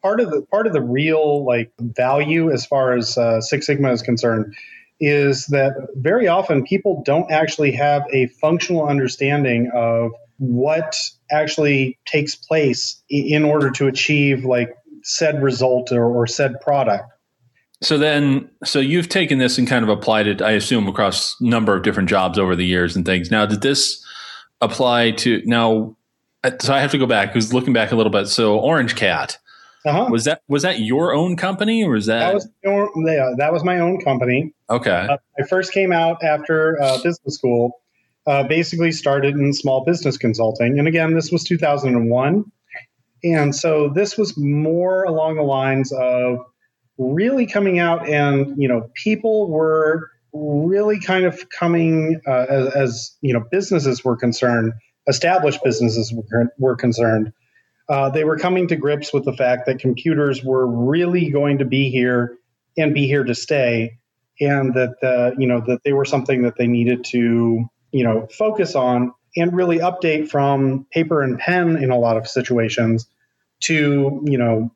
part 0.02 0.18
of 0.18 0.30
the 0.30 0.42
part 0.50 0.66
of 0.66 0.72
the 0.72 0.80
real 0.82 1.44
like 1.44 1.70
value 1.78 2.50
as 2.50 2.64
far 2.66 2.94
as 2.96 3.16
uh, 3.18 3.40
Six 3.40 3.66
Sigma 3.66 3.92
is 3.92 4.02
concerned 4.02 4.54
is 5.00 5.46
that 5.46 5.72
very 5.96 6.28
often 6.28 6.62
people 6.64 7.02
don't 7.04 7.30
actually 7.30 7.72
have 7.72 8.02
a 8.12 8.26
functional 8.40 8.86
understanding 8.86 9.70
of 9.74 10.12
what 10.38 10.96
actually 11.30 11.98
takes 12.06 12.34
place 12.34 13.02
in 13.08 13.44
order 13.44 13.70
to 13.70 13.86
achieve 13.86 14.44
like 14.44 14.74
said 15.02 15.42
result 15.42 15.92
or, 15.92 16.04
or 16.04 16.26
said 16.26 16.60
product. 16.60 17.04
So 17.82 17.98
then, 17.98 18.48
so 18.64 18.78
you've 18.78 19.08
taken 19.08 19.38
this 19.38 19.58
and 19.58 19.68
kind 19.68 19.82
of 19.82 19.90
applied 19.90 20.26
it, 20.26 20.40
I 20.40 20.52
assume, 20.52 20.88
across 20.88 21.38
a 21.40 21.44
number 21.44 21.76
of 21.76 21.82
different 21.82 22.08
jobs 22.08 22.38
over 22.38 22.56
the 22.56 22.64
years 22.64 22.96
and 22.96 23.04
things. 23.04 23.30
Now, 23.30 23.44
did 23.46 23.60
this 23.60 24.02
apply 24.60 25.10
to 25.12 25.42
now? 25.44 25.94
uh, 26.42 26.52
So 26.60 26.72
I 26.72 26.80
have 26.80 26.92
to 26.92 26.98
go 26.98 27.06
back 27.06 27.32
because 27.32 27.52
looking 27.52 27.74
back 27.74 27.92
a 27.92 27.96
little 27.96 28.12
bit. 28.12 28.28
So 28.28 28.58
Orange 28.58 28.96
Cat 28.96 29.38
Uh-huh. 29.86 30.08
was 30.10 30.24
that 30.24 30.40
was 30.48 30.62
that 30.62 30.80
your 30.80 31.14
own 31.14 31.36
company 31.36 31.84
or 31.84 31.90
was 31.90 32.06
that, 32.06 32.20
That 32.20 32.34
was 32.34 32.48
yeah, 32.64 33.30
that 33.36 33.52
was 33.52 33.64
my 33.64 33.78
own 33.80 34.00
company. 34.00 34.54
okay? 34.70 35.06
Uh, 35.10 35.16
I 35.38 35.46
first 35.46 35.72
came 35.72 35.92
out 35.92 36.22
after 36.24 36.80
uh, 36.80 36.96
business 37.02 37.34
school. 37.34 37.80
Uh, 38.26 38.42
basically, 38.42 38.90
started 38.90 39.36
in 39.36 39.52
small 39.52 39.84
business 39.84 40.16
consulting, 40.16 40.78
and 40.78 40.88
again, 40.88 41.12
this 41.12 41.30
was 41.30 41.44
2001, 41.44 42.44
and 43.22 43.54
so 43.54 43.90
this 43.90 44.16
was 44.16 44.34
more 44.38 45.04
along 45.04 45.36
the 45.36 45.42
lines 45.42 45.92
of 45.92 46.38
really 46.96 47.46
coming 47.46 47.78
out, 47.78 48.08
and 48.08 48.54
you 48.56 48.66
know, 48.66 48.88
people 48.94 49.50
were 49.50 50.08
really 50.32 50.98
kind 50.98 51.24
of 51.24 51.48
coming 51.50 52.20
uh, 52.26 52.46
as, 52.48 52.74
as 52.74 53.16
you 53.20 53.32
know, 53.32 53.44
businesses 53.50 54.04
were 54.04 54.16
concerned, 54.16 54.72
established 55.06 55.60
businesses 55.62 56.12
were, 56.12 56.48
were 56.58 56.76
concerned. 56.76 57.32
Uh, 57.88 58.08
they 58.10 58.24
were 58.24 58.38
coming 58.38 58.68
to 58.68 58.76
grips 58.76 59.12
with 59.12 59.24
the 59.24 59.32
fact 59.32 59.66
that 59.66 59.78
computers 59.78 60.42
were 60.42 60.66
really 60.66 61.30
going 61.30 61.58
to 61.58 61.64
be 61.64 61.90
here 61.90 62.38
and 62.76 62.94
be 62.94 63.06
here 63.06 63.24
to 63.24 63.34
stay 63.34 63.98
and 64.40 64.74
that 64.74 64.96
uh, 65.02 65.30
you 65.38 65.46
know 65.46 65.60
that 65.60 65.80
they 65.84 65.92
were 65.92 66.04
something 66.04 66.42
that 66.42 66.56
they 66.56 66.66
needed 66.66 67.04
to 67.04 67.64
you 67.92 68.04
know 68.04 68.26
focus 68.32 68.74
on 68.74 69.12
and 69.36 69.54
really 69.54 69.78
update 69.78 70.28
from 70.28 70.86
paper 70.92 71.22
and 71.22 71.38
pen 71.38 71.76
in 71.76 71.90
a 71.90 71.98
lot 71.98 72.16
of 72.16 72.26
situations 72.26 73.06
to 73.60 74.22
you 74.24 74.38
know 74.38 74.72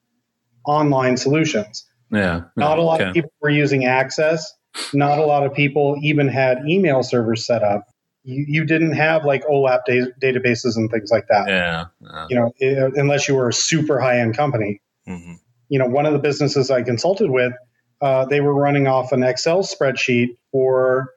online 0.64 1.16
solutions. 1.16 1.84
Yeah, 2.10 2.44
Not 2.56 2.78
a 2.78 2.82
lot 2.82 3.00
okay. 3.00 3.08
of 3.08 3.14
people 3.14 3.32
were 3.40 3.50
using 3.50 3.84
Access. 3.84 4.54
Not 4.92 5.18
a 5.18 5.26
lot 5.26 5.44
of 5.44 5.54
people 5.54 5.96
even 6.02 6.28
had 6.28 6.62
email 6.66 7.02
servers 7.02 7.46
set 7.46 7.62
up. 7.62 7.86
You, 8.28 8.44
you 8.46 8.64
didn't 8.64 8.92
have 8.92 9.24
like 9.24 9.44
OLAP 9.46 9.80
da- 9.86 10.12
databases 10.22 10.76
and 10.76 10.90
things 10.90 11.10
like 11.10 11.26
that. 11.28 11.48
Yeah, 11.48 11.86
yeah. 12.00 12.26
You 12.28 12.36
know, 12.36 12.52
i- 12.62 12.90
unless 13.00 13.28
you 13.28 13.34
were 13.34 13.48
a 13.48 13.52
super 13.52 14.00
high 14.00 14.20
end 14.20 14.36
company 14.36 14.80
hmm 15.06 15.34
you 15.70 15.78
know, 15.78 15.86
one 15.86 16.06
of 16.06 16.14
the 16.14 16.18
businesses 16.18 16.70
I 16.70 16.82
consulted 16.82 17.30
with, 17.30 17.52
uh, 18.00 18.24
they 18.24 18.40
were 18.40 18.54
running 18.54 18.86
off 18.86 19.12
an 19.12 19.22
Excel 19.22 19.62
spreadsheet 19.62 20.36
for, 20.50 21.10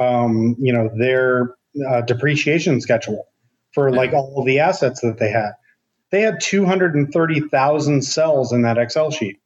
um, 0.00 0.56
you 0.58 0.72
know, 0.72 0.90
their 0.98 1.54
uh, 1.88 2.00
depreciation 2.02 2.80
schedule 2.80 3.28
for 3.72 3.92
like 3.92 4.12
all 4.12 4.40
of 4.40 4.46
the 4.46 4.58
assets 4.58 5.00
that 5.02 5.18
they 5.18 5.30
had. 5.30 5.52
They 6.10 6.20
had 6.22 6.40
230,000 6.40 8.02
cells 8.02 8.52
in 8.52 8.62
that 8.62 8.76
Excel 8.76 9.10
sheet. 9.12 9.38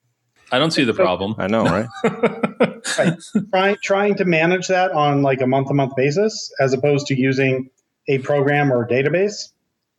I 0.53 0.59
don't 0.59 0.71
see 0.71 0.85
the 0.85 0.95
problem. 0.95 1.35
I 1.39 1.47
know, 1.49 1.65
right? 1.65 1.89
Trying 3.53 3.77
trying 3.83 4.15
to 4.17 4.25
manage 4.25 4.69
that 4.69 4.93
on 4.93 5.23
like 5.23 5.41
a 5.41 5.47
month 5.47 5.69
to 5.69 5.75
month 5.75 5.97
basis, 5.97 6.53
as 6.61 6.73
opposed 6.73 7.09
to 7.09 7.19
using 7.19 7.69
a 8.09 8.19
program 8.19 8.73
or 8.73 8.85
a 8.85 8.89
database. 8.89 9.51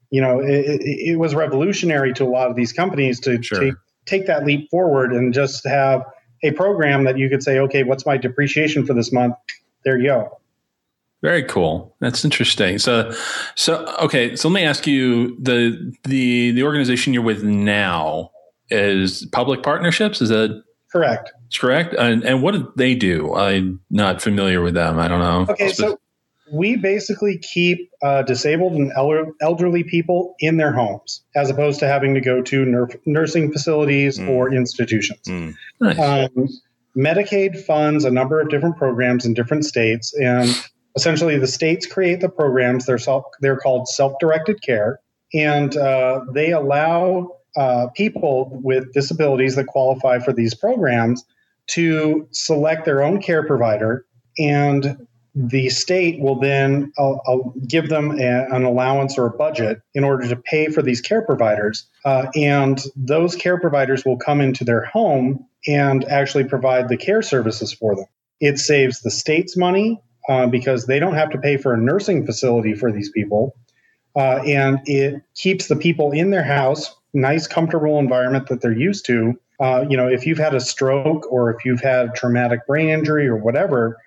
You 0.10 0.22
know, 0.22 0.40
it, 0.40 0.82
it, 0.82 1.10
it 1.12 1.16
was 1.18 1.36
revolutionary 1.36 2.14
to 2.14 2.24
a 2.24 2.30
lot 2.30 2.50
of 2.50 2.56
these 2.56 2.72
companies 2.72 3.20
to 3.22 3.42
Sure. 3.44 3.60
take 3.60 3.74
take 4.06 4.28
that 4.28 4.46
leap 4.46 4.70
forward 4.72 5.12
and 5.14 5.34
just 5.34 5.68
have 5.68 6.04
a 6.44 6.52
program 6.52 7.04
that 7.04 7.18
you 7.18 7.30
could 7.30 7.44
say, 7.44 7.60
okay, 7.60 7.84
what's 7.84 8.06
my 8.06 8.16
depreciation 8.16 8.86
for 8.86 8.94
this 8.94 9.12
month? 9.12 9.36
There 9.84 9.98
you 9.98 10.08
go. 10.08 10.40
Very 11.22 11.44
cool. 11.44 11.96
That's 12.00 12.24
interesting. 12.24 12.78
So, 12.78 13.12
so 13.56 13.86
okay. 14.00 14.36
So 14.36 14.50
let 14.50 14.54
me 14.54 14.64
ask 14.64 14.86
you 14.88 15.36
the 15.42 15.94
the 16.04 16.52
the 16.52 16.64
organization 16.64 17.14
you're 17.14 17.24
with 17.24 17.44
now 17.44 18.32
is 18.70 19.26
public 19.32 19.64
partnerships. 19.64 20.22
Is 20.22 20.30
that 20.30 20.64
Correct. 20.92 21.32
It's 21.48 21.58
correct? 21.58 21.94
And, 21.94 22.24
and 22.24 22.42
what 22.42 22.54
do 22.54 22.72
they 22.78 22.96
do? 22.96 23.34
I'm 23.36 23.82
not 23.90 24.22
familiar 24.22 24.62
with 24.62 24.74
them. 24.74 25.00
I 25.00 25.08
don't 25.08 25.20
know. 25.20 25.46
Okay, 25.54 25.70
so 25.74 26.00
we 26.52 26.78
basically 26.78 27.38
keep 27.38 27.92
uh, 28.02 28.22
disabled 28.24 28.74
and 28.74 28.92
elder, 28.96 29.26
elderly 29.42 29.84
people 29.84 30.36
in 30.40 30.56
their 30.58 30.72
homes 30.72 31.24
as 31.36 31.50
opposed 31.50 31.80
to 31.82 31.88
having 31.88 32.14
to 32.14 32.22
go 32.22 32.42
to 32.42 32.66
nur- 32.66 32.90
nursing 33.06 33.52
facilities 33.52 34.18
Mm. 34.18 34.30
or 34.30 34.54
institutions. 34.54 35.20
Mm. 35.28 35.56
Nice. 35.82 36.00
Um, 36.00 36.48
Medicaid 36.96 37.62
funds 37.64 38.06
a 38.06 38.10
number 38.10 38.40
of 38.42 38.50
different 38.50 38.78
programs 38.78 39.26
in 39.26 39.34
different 39.34 39.66
states, 39.66 40.14
and 40.16 40.50
essentially 40.96 41.38
the 41.38 41.48
states 41.48 41.86
create 41.86 42.22
the 42.22 42.30
programs. 42.30 42.86
They're 42.86 42.98
self, 42.98 43.26
they're 43.42 43.58
called 43.58 43.88
self-directed 43.88 44.62
care, 44.64 45.00
and 45.34 45.76
uh, 45.78 46.22
they 46.34 46.52
allow 46.54 47.37
uh, 47.58 47.88
people 47.96 48.60
with 48.64 48.94
disabilities 48.94 49.56
that 49.56 49.66
qualify 49.66 50.20
for 50.20 50.32
these 50.34 50.54
programs 50.54 51.26
to 51.68 52.28
select 52.32 52.86
their 52.86 53.04
own 53.04 53.22
care 53.22 53.46
provider, 53.46 54.06
and 54.38 55.08
the 55.36 55.70
state 55.70 56.20
will 56.20 56.40
then 56.40 56.92
uh, 56.98 57.12
uh, 57.12 57.38
give 57.68 57.90
them 57.90 58.20
a, 58.20 58.48
an 58.50 58.64
allowance 58.64 59.20
or 59.20 59.28
a 59.28 59.38
budget 59.38 59.82
in 59.94 60.04
order 60.04 60.28
to 60.28 60.36
pay 60.36 60.68
for 60.68 60.82
these 60.82 61.00
care 61.00 61.22
providers. 61.22 61.88
Uh, 62.06 62.26
and 62.36 62.82
those 62.96 63.36
care 63.36 63.60
providers 63.60 64.04
will 64.04 64.18
come 64.18 64.42
into 64.42 64.64
their 64.64 64.86
home 64.86 65.46
and 65.68 66.06
actually 66.06 66.44
provide 66.44 66.90
the 66.90 66.98
care 66.98 67.22
services 67.22 67.72
for 67.72 67.96
them. 67.96 68.06
It 68.40 68.58
saves 68.58 69.02
the 69.02 69.12
state's 69.12 69.56
money 69.56 70.02
uh, 70.28 70.48
because 70.48 70.88
they 70.88 71.00
don't 71.00 71.16
have 71.16 71.30
to 71.32 71.38
pay 71.38 71.58
for 71.58 71.74
a 71.74 71.78
nursing 71.78 72.26
facility 72.26 72.74
for 72.74 72.92
these 72.92 73.12
people. 73.12 73.56
Uh, 74.16 74.42
and 74.44 74.80
it 74.86 75.22
keeps 75.36 75.68
the 75.68 75.76
people 75.76 76.12
in 76.12 76.32
their 76.32 76.44
house, 76.44 76.96
nice, 77.14 77.48
comfortable 77.48 78.00
environment 78.00 78.48
that 78.48 78.62
they're 78.62 78.72
used 78.72 79.06
to. 79.06 79.40
Uh, 79.60 79.86
you 79.90 79.98
know, 79.98 80.08
if 80.08 80.26
you've 80.28 80.38
had 80.38 80.54
a 80.54 80.60
stroke 80.60 81.32
or 81.32 81.50
if 81.52 81.66
you've 81.66 81.82
had 81.82 82.14
traumatic 82.16 82.66
brain 82.68 82.90
injury 82.90 83.28
or 83.28 83.36
whatever, 83.36 83.98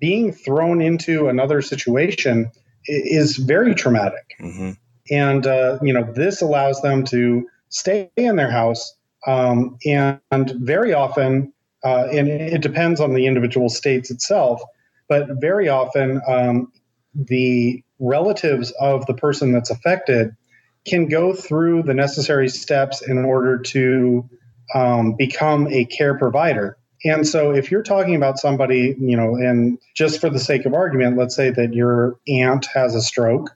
being 0.00 0.32
thrown 0.32 0.80
into 0.80 1.28
another 1.28 1.62
situation 1.62 2.50
is 2.86 3.36
very 3.36 3.74
traumatic. 3.74 4.34
hmm 4.38 4.70
And, 5.10 5.46
uh, 5.46 5.78
you 5.82 5.92
know, 5.92 6.10
this 6.14 6.42
allows 6.42 6.80
them 6.82 7.04
to 7.06 7.46
stay 7.68 8.10
in 8.16 8.36
their 8.36 8.50
house. 8.50 8.94
Um, 9.26 9.76
and, 9.84 10.20
and 10.30 10.52
very 10.60 10.92
often, 10.94 11.52
uh, 11.84 12.08
and 12.10 12.28
it 12.28 12.62
depends 12.62 13.00
on 13.00 13.14
the 13.14 13.26
individual 13.26 13.68
states 13.68 14.10
itself, 14.10 14.62
but 15.08 15.28
very 15.40 15.68
often 15.68 16.20
um, 16.28 16.72
the 17.14 17.82
relatives 17.98 18.72
of 18.80 19.06
the 19.06 19.14
person 19.14 19.52
that's 19.52 19.70
affected 19.70 20.36
can 20.88 21.08
go 21.08 21.32
through 21.34 21.82
the 21.84 21.94
necessary 21.94 22.48
steps 22.48 23.02
in 23.06 23.24
order 23.24 23.58
to 23.58 24.28
um, 24.74 25.14
become 25.14 25.68
a 25.68 25.84
care 25.84 26.16
provider. 26.16 26.76
And 27.04 27.26
so, 27.26 27.52
if 27.52 27.70
you're 27.70 27.82
talking 27.82 28.16
about 28.16 28.38
somebody, 28.38 28.96
you 28.98 29.16
know, 29.16 29.36
and 29.36 29.78
just 29.94 30.20
for 30.20 30.30
the 30.30 30.40
sake 30.40 30.66
of 30.66 30.74
argument, 30.74 31.16
let's 31.16 31.36
say 31.36 31.50
that 31.50 31.72
your 31.72 32.16
aunt 32.26 32.66
has 32.74 32.94
a 32.94 33.00
stroke 33.00 33.50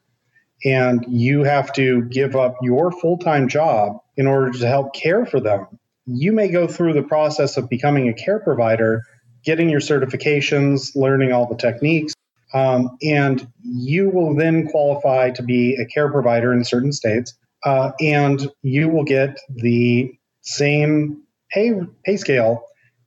and 0.65 1.05
you 1.09 1.43
have 1.43 1.73
to 1.73 2.03
give 2.03 2.37
up 2.37 2.57
your 2.63 2.93
full 2.93 3.19
time 3.19 3.49
job 3.49 3.99
in 4.17 4.27
order 4.27 4.53
to 4.53 4.67
help 4.69 4.95
care 4.95 5.27
for 5.27 5.41
them, 5.41 5.67
you 6.07 6.33
may 6.33 6.49
go 6.49 6.67
through 6.67 6.93
the 6.93 7.03
process 7.03 7.57
of 7.57 7.69
becoming 7.69 8.09
a 8.09 8.15
care 8.15 8.39
provider, 8.39 9.03
getting 9.45 9.69
your 9.69 9.81
certifications, 9.81 10.95
learning 10.95 11.33
all 11.33 11.47
the 11.47 11.57
techniques, 11.57 12.15
um, 12.55 12.97
and 13.03 13.47
you 13.63 14.11
will 14.11 14.35
then 14.35 14.69
qualify 14.69 15.31
to 15.31 15.43
be 15.43 15.75
a 15.77 15.87
care 15.87 16.11
provider 16.11 16.53
in 16.53 16.65
certain 16.65 16.93
states, 16.93 17.35
uh, 17.65 17.93
and 18.01 18.51
you 18.63 18.89
will 18.89 19.05
get 19.05 19.39
the 19.49 20.13
same 20.43 21.23
pay 21.51 21.73
pay 22.05 22.17
scale 22.17 22.65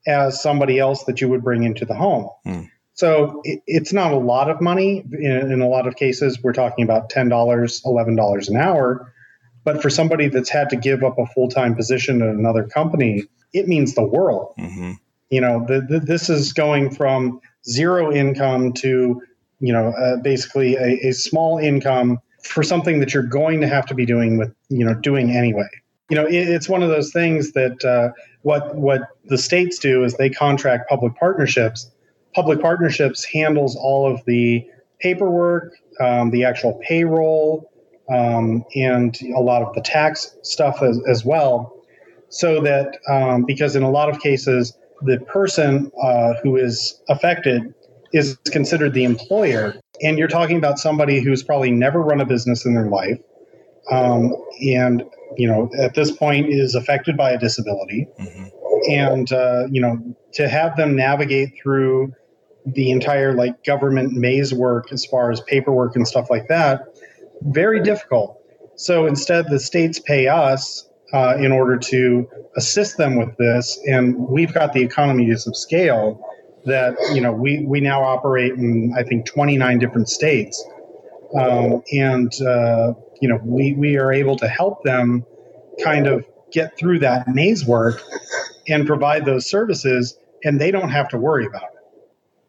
as 0.07 0.41
somebody 0.41 0.79
else 0.79 1.03
that 1.05 1.19
you 1.19 1.27
would 1.29 1.43
bring 1.43 1.63
into 1.63 1.85
the 1.85 1.95
home. 1.95 2.29
Hmm. 2.45 2.63
So 2.93 3.41
it, 3.43 3.61
it's 3.67 3.91
not 3.91 4.13
a 4.13 4.17
lot 4.17 4.49
of 4.49 4.61
money. 4.61 5.03
In, 5.11 5.51
in 5.51 5.61
a 5.61 5.67
lot 5.67 5.87
of 5.87 5.95
cases, 5.95 6.41
we're 6.41 6.53
talking 6.53 6.83
about 6.83 7.09
ten 7.09 7.29
dollars, 7.29 7.81
eleven 7.85 8.15
dollars 8.15 8.47
an 8.49 8.57
hour. 8.57 9.11
But 9.63 9.81
for 9.81 9.89
somebody 9.89 10.29
that's 10.29 10.49
had 10.49 10.69
to 10.69 10.75
give 10.75 11.03
up 11.03 11.17
a 11.17 11.25
full 11.25 11.49
time 11.49 11.75
position 11.75 12.21
at 12.21 12.29
another 12.29 12.63
company, 12.63 13.23
it 13.51 13.67
means 13.67 13.95
the 13.95 14.03
world. 14.03 14.53
hmm 14.57 14.93
You 15.29 15.41
know, 15.41 15.65
the, 15.67 15.81
the, 15.81 15.99
this 15.99 16.29
is 16.29 16.53
going 16.53 16.93
from 16.95 17.41
zero 17.67 18.13
income 18.13 18.73
to, 18.73 19.21
you 19.59 19.73
know, 19.73 19.89
uh, 19.89 20.17
basically 20.17 20.75
a, 20.75 21.07
a 21.07 21.11
small 21.11 21.57
income 21.57 22.19
for 22.43 22.63
something 22.63 22.99
that 22.99 23.13
you're 23.13 23.23
going 23.23 23.61
to 23.61 23.67
have 23.67 23.85
to 23.87 23.95
be 23.95 24.05
doing 24.05 24.37
with, 24.37 24.53
you 24.69 24.85
know, 24.85 24.93
doing 24.93 25.31
anyway. 25.31 25.67
You 26.09 26.15
know, 26.15 26.25
it, 26.25 26.47
it's 26.47 26.69
one 26.69 26.83
of 26.83 26.89
those 26.89 27.11
things 27.11 27.53
that 27.53 27.83
uh, 27.83 28.11
what 28.43 28.75
what 28.75 29.01
the 29.25 29.37
states 29.37 29.79
do 29.79 30.03
is 30.03 30.15
they 30.15 30.29
contract 30.29 30.89
public 30.89 31.15
partnerships. 31.15 31.89
Public 32.35 32.61
partnerships 32.61 33.23
handles 33.23 33.75
all 33.75 34.11
of 34.11 34.23
the 34.25 34.67
paperwork, 34.99 35.73
um, 35.99 36.29
the 36.31 36.43
actual 36.43 36.79
payroll, 36.83 37.71
um, 38.09 38.63
and 38.75 39.17
a 39.35 39.39
lot 39.39 39.61
of 39.61 39.73
the 39.73 39.81
tax 39.81 40.35
stuff 40.43 40.83
as, 40.83 40.99
as 41.09 41.25
well. 41.25 41.73
So 42.29 42.61
that 42.61 42.99
um, 43.09 43.43
because 43.45 43.75
in 43.75 43.83
a 43.83 43.89
lot 43.89 44.09
of 44.09 44.19
cases 44.19 44.77
the 45.01 45.19
person 45.19 45.91
uh, 46.01 46.33
who 46.43 46.55
is 46.55 47.01
affected 47.09 47.73
is 48.15 48.37
considered 48.51 48.93
the 48.93 49.03
employer, 49.03 49.75
and 50.01 50.17
you're 50.17 50.27
talking 50.27 50.57
about 50.57 50.79
somebody 50.79 51.19
who's 51.21 51.43
probably 51.43 51.71
never 51.71 52.01
run 52.01 52.21
a 52.21 52.25
business 52.25 52.65
in 52.65 52.73
their 52.73 52.89
life, 52.89 53.19
um, 53.91 54.33
and 54.61 55.03
you 55.37 55.47
know 55.47 55.69
at 55.79 55.93
this 55.93 56.11
point 56.11 56.49
is 56.49 56.75
affected 56.75 57.17
by 57.17 57.31
a 57.31 57.37
disability, 57.37 58.07
hmm 58.17 58.45
and 58.89 59.31
uh, 59.31 59.65
you 59.71 59.81
know 59.81 59.97
to 60.33 60.47
have 60.47 60.75
them 60.75 60.95
navigate 60.95 61.49
through 61.61 62.13
the 62.65 62.91
entire 62.91 63.33
like 63.33 63.63
government 63.63 64.13
maze 64.13 64.53
work 64.53 64.91
as 64.91 65.05
far 65.05 65.31
as 65.31 65.41
paperwork 65.41 65.95
and 65.95 66.07
stuff 66.07 66.29
like 66.29 66.47
that 66.49 66.81
very 67.41 67.81
difficult. 67.81 68.41
So 68.75 69.05
instead 69.05 69.49
the 69.49 69.59
states 69.59 69.99
pay 69.99 70.27
us 70.27 70.87
uh, 71.13 71.37
in 71.39 71.51
order 71.51 71.77
to 71.77 72.27
assist 72.57 72.97
them 72.97 73.15
with 73.17 73.35
this 73.37 73.79
and 73.87 74.15
we've 74.17 74.53
got 74.53 74.73
the 74.73 74.81
economies 74.81 75.47
of 75.47 75.55
scale 75.55 76.21
that 76.65 76.95
you 77.13 77.21
know 77.21 77.31
we, 77.31 77.63
we 77.65 77.79
now 77.79 78.03
operate 78.03 78.53
in 78.53 78.93
i 78.97 79.03
think 79.03 79.25
29 79.25 79.79
different 79.79 80.09
states. 80.09 80.63
Um, 81.39 81.83
and 81.91 82.31
uh, 82.41 82.93
you 83.19 83.27
know 83.27 83.39
we, 83.43 83.73
we 83.73 83.97
are 83.97 84.13
able 84.13 84.37
to 84.37 84.47
help 84.47 84.83
them 84.83 85.25
kind 85.83 86.07
of 86.07 86.25
get 86.51 86.77
through 86.77 86.99
that 86.99 87.27
maze 87.27 87.65
work 87.65 88.01
and 88.67 88.87
provide 88.87 89.25
those 89.25 89.49
services 89.49 90.17
and 90.43 90.61
they 90.61 90.71
don't 90.71 90.89
have 90.89 91.09
to 91.09 91.17
worry 91.17 91.45
about 91.45 91.63
it. 91.63 91.69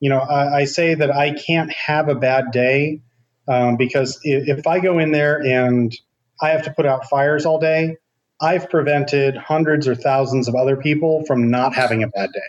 You 0.00 0.10
know 0.10 0.18
i, 0.18 0.60
I 0.60 0.64
say 0.64 0.94
that 0.94 1.10
i 1.10 1.32
can't 1.32 1.72
have 1.72 2.08
a 2.08 2.14
bad 2.14 2.52
day 2.52 3.02
um, 3.48 3.76
because 3.76 4.18
if, 4.22 4.58
if 4.58 4.66
i 4.66 4.78
go 4.78 4.98
in 4.98 5.12
there 5.12 5.40
and 5.42 5.92
i 6.40 6.50
have 6.50 6.62
to 6.62 6.72
put 6.72 6.86
out 6.86 7.08
fires 7.08 7.46
all 7.46 7.58
day 7.58 7.96
i've 8.40 8.68
prevented 8.70 9.36
hundreds 9.36 9.88
or 9.88 9.94
thousands 9.94 10.48
of 10.48 10.54
other 10.54 10.76
people 10.76 11.24
from 11.26 11.50
not 11.50 11.74
having 11.74 12.02
a 12.02 12.08
bad 12.08 12.30
day 12.32 12.40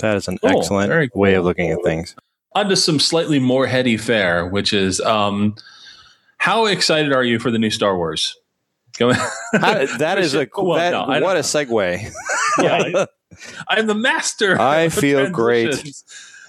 That 0.00 0.16
is 0.16 0.28
an 0.28 0.38
Cool. 0.38 0.58
excellent 0.58 0.88
Very 0.88 1.10
way 1.14 1.34
of 1.34 1.44
looking 1.44 1.70
at 1.70 1.78
things. 1.84 2.14
On 2.54 2.68
to 2.68 2.76
some 2.76 2.98
slightly 2.98 3.38
more 3.38 3.66
heady 3.66 3.96
fare, 3.96 4.46
which 4.46 4.72
is 4.72 5.00
um, 5.00 5.54
how 6.38 6.66
excited 6.66 7.12
are 7.12 7.22
you 7.24 7.38
for 7.38 7.50
the 7.50 7.58
new 7.58 7.70
Star 7.70 7.96
Wars? 7.96 8.36
Go 8.98 9.12
How- 9.12 9.86
that 9.98 10.18
is 10.18 10.34
a 10.34 10.48
Well, 10.56 10.76
that, 10.78 10.90
no, 10.90 11.06
what 11.24 11.36
a 11.36 11.40
segue. 11.40 12.10
yeah, 12.62 13.04
I, 13.68 13.78
am 13.78 13.86
the 13.86 13.94
master. 13.94 14.60
I 14.60 14.82
of 14.82 14.94
feel 14.94 15.30
great. 15.30 15.92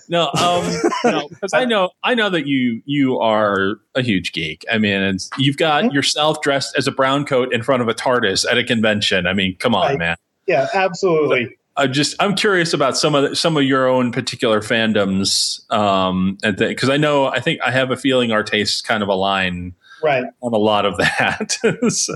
No, 0.09 0.23
um, 0.33 0.73
no, 1.05 1.29
because 1.29 1.53
I 1.53 1.63
know, 1.63 1.91
I 2.03 2.15
know 2.15 2.29
that 2.31 2.45
you 2.47 2.81
you 2.85 3.19
are 3.19 3.75
a 3.95 4.01
huge 4.01 4.33
geek. 4.33 4.65
I 4.69 4.77
mean, 4.77 4.99
it's, 5.01 5.29
you've 5.37 5.55
Mm-hmm. 5.55 5.85
got 5.87 5.93
yourself 5.93 6.41
dressed 6.41 6.75
as 6.75 6.87
a 6.87 6.91
brown 6.91 7.23
coat 7.25 7.53
in 7.53 7.61
front 7.63 7.81
of 7.81 7.87
a 7.87 7.93
TARDIS 7.93 8.45
at 8.51 8.57
a 8.57 8.63
convention. 8.63 9.27
I 9.27 9.33
mean, 9.33 9.55
come 9.57 9.73
on, 9.75 9.91
Right. 9.91 9.99
man. 9.99 10.17
yeah 10.47 10.67
absolutely 10.73 11.55
I'm 11.81 11.91
just 11.93 12.15
I'm 12.19 12.35
curious 12.35 12.73
about 12.73 12.95
some 12.95 13.15
of 13.15 13.29
the, 13.29 13.35
some 13.35 13.57
of 13.57 13.63
your 13.63 13.87
own 13.87 14.11
particular 14.11 14.61
fandoms, 14.61 15.69
um, 15.71 16.37
and 16.43 16.55
because 16.55 16.89
I 16.89 16.97
know 16.97 17.25
I 17.25 17.39
think 17.39 17.59
I 17.61 17.71
have 17.71 17.89
a 17.91 17.97
feeling 17.97 18.31
our 18.31 18.43
tastes 18.43 18.81
kind 18.81 19.01
of 19.01 19.09
align 19.09 19.73
right 20.03 20.23
on 20.41 20.53
a 20.53 20.57
lot 20.57 20.85
of 20.85 20.97
that. 20.97 21.57
so, 21.89 22.13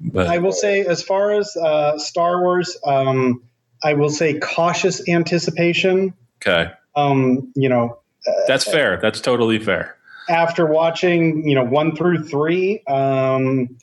but 0.00 0.26
I 0.26 0.38
will 0.38 0.52
say, 0.52 0.82
as 0.84 1.02
far 1.02 1.32
as 1.32 1.56
uh, 1.56 1.98
Star 1.98 2.42
Wars, 2.42 2.76
um, 2.84 3.42
I 3.82 3.94
will 3.94 4.10
say 4.10 4.38
cautious 4.38 5.06
anticipation. 5.08 6.12
okay, 6.42 6.70
Um, 6.94 7.50
you 7.54 7.68
know, 7.68 7.98
that's 8.46 8.64
fair. 8.64 8.98
That's 9.00 9.20
totally 9.20 9.58
fair. 9.58 9.96
after 10.28 10.66
watching, 10.66 11.48
you 11.48 11.54
know, 11.54 11.64
one 11.64 11.96
through 11.96 12.24
three, 12.24 12.82
um, 12.86 13.76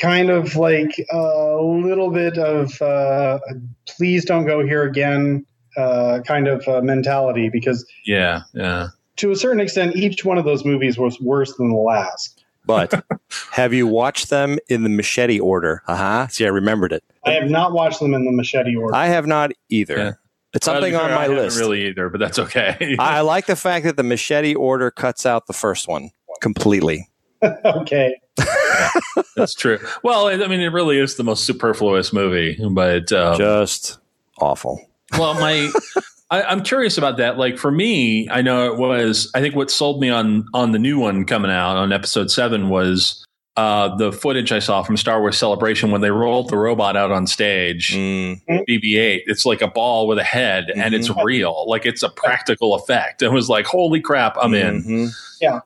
kind 0.00 0.30
of 0.30 0.56
like 0.56 0.94
a 1.12 1.56
little 1.62 2.10
bit 2.10 2.38
of 2.38 2.80
uh, 2.80 3.38
please 3.86 4.24
don't 4.24 4.46
go 4.46 4.64
here 4.64 4.82
again 4.82 5.44
uh, 5.76 6.20
kind 6.26 6.48
of 6.48 6.66
uh, 6.68 6.80
mentality 6.82 7.48
because 7.48 7.84
Yeah, 8.06 8.42
yeah. 8.54 8.88
to 9.16 9.30
a 9.30 9.36
certain 9.36 9.60
extent, 9.60 9.96
each 9.96 10.24
one 10.24 10.38
of 10.38 10.44
those 10.44 10.64
movies 10.64 10.98
was 10.98 11.20
worse 11.20 11.54
than 11.56 11.70
the 11.70 11.76
last. 11.76 12.44
But 12.66 13.04
have 13.52 13.72
you 13.72 13.86
watched 13.86 14.30
them 14.30 14.58
in 14.68 14.82
the 14.82 14.88
machete 14.88 15.40
order? 15.40 15.82
Uh 15.86 15.96
huh. 15.96 16.26
See, 16.28 16.44
I 16.44 16.48
remembered 16.48 16.92
it. 16.92 17.02
I 17.24 17.32
have 17.32 17.50
not 17.50 17.72
watched 17.72 18.00
them 18.00 18.14
in 18.14 18.24
the 18.24 18.32
machete 18.32 18.76
order. 18.76 18.94
I 18.94 19.06
have 19.06 19.26
not 19.26 19.50
either. 19.70 19.96
Yeah. 19.96 20.12
It's 20.52 20.66
something 20.66 20.92
Well, 20.92 21.04
on 21.04 21.10
my 21.12 21.24
I 21.24 21.28
list. 21.28 21.58
Really 21.58 21.86
either, 21.86 22.08
but 22.10 22.18
that's 22.18 22.38
okay. 22.38 22.96
I 22.98 23.18
I 23.18 23.20
like 23.22 23.46
the 23.46 23.56
fact 23.56 23.84
that 23.86 23.96
the 23.96 24.02
machete 24.02 24.54
order 24.54 24.90
cuts 24.90 25.24
out 25.24 25.46
the 25.46 25.52
first 25.52 25.88
one 25.88 26.10
completely. 26.40 27.08
okay. 27.64 28.14
that's 29.36 29.54
true. 29.54 29.78
Well, 30.02 30.28
I 30.28 30.36
mean, 30.46 30.60
it 30.60 30.72
really 30.72 30.98
is 30.98 31.16
the 31.16 31.24
most 31.24 31.44
superfluous 31.44 32.12
movie, 32.12 32.58
but 32.70 33.10
um, 33.12 33.36
Just 33.38 33.98
awful. 34.38 34.80
well 35.18 35.34
my 35.34 35.70
I, 36.30 36.42
i'm 36.44 36.62
curious 36.62 36.96
about 36.96 37.16
that 37.18 37.36
like 37.36 37.58
for 37.58 37.70
me 37.70 38.28
i 38.30 38.40
know 38.40 38.72
it 38.72 38.78
was 38.78 39.30
i 39.34 39.40
think 39.40 39.54
what 39.56 39.70
sold 39.70 40.00
me 40.00 40.08
on 40.08 40.46
on 40.54 40.70
the 40.72 40.78
new 40.78 40.98
one 40.98 41.24
coming 41.26 41.50
out 41.50 41.76
on 41.76 41.92
episode 41.92 42.30
seven 42.30 42.68
was 42.68 43.22
uh 43.56 43.94
the 43.96 44.12
footage 44.12 44.52
i 44.52 44.60
saw 44.60 44.82
from 44.84 44.96
star 44.96 45.20
wars 45.20 45.36
celebration 45.36 45.90
when 45.90 46.00
they 46.00 46.10
rolled 46.12 46.48
the 46.48 46.56
robot 46.56 46.96
out 46.96 47.10
on 47.10 47.26
stage 47.26 47.90
Mm, 47.92 48.40
BB-8 48.68 49.22
it's 49.26 49.44
like 49.44 49.60
a 49.60 49.68
ball 49.68 50.06
with 50.06 50.18
a 50.18 50.24
head 50.24 50.70
and 50.74 50.94
it's 50.94 51.08
Mm-hmm. 51.08 51.26
real 51.26 51.64
like 51.68 51.84
it's 51.84 52.02
a 52.04 52.08
practical 52.08 52.74
effect 52.74 53.20
it 53.22 53.30
was 53.32 53.48
like 53.50 53.66
holy 53.66 54.00
crap 54.00 54.36
i'm 54.40 54.54
in 54.54 54.82
mhm. 54.84 55.62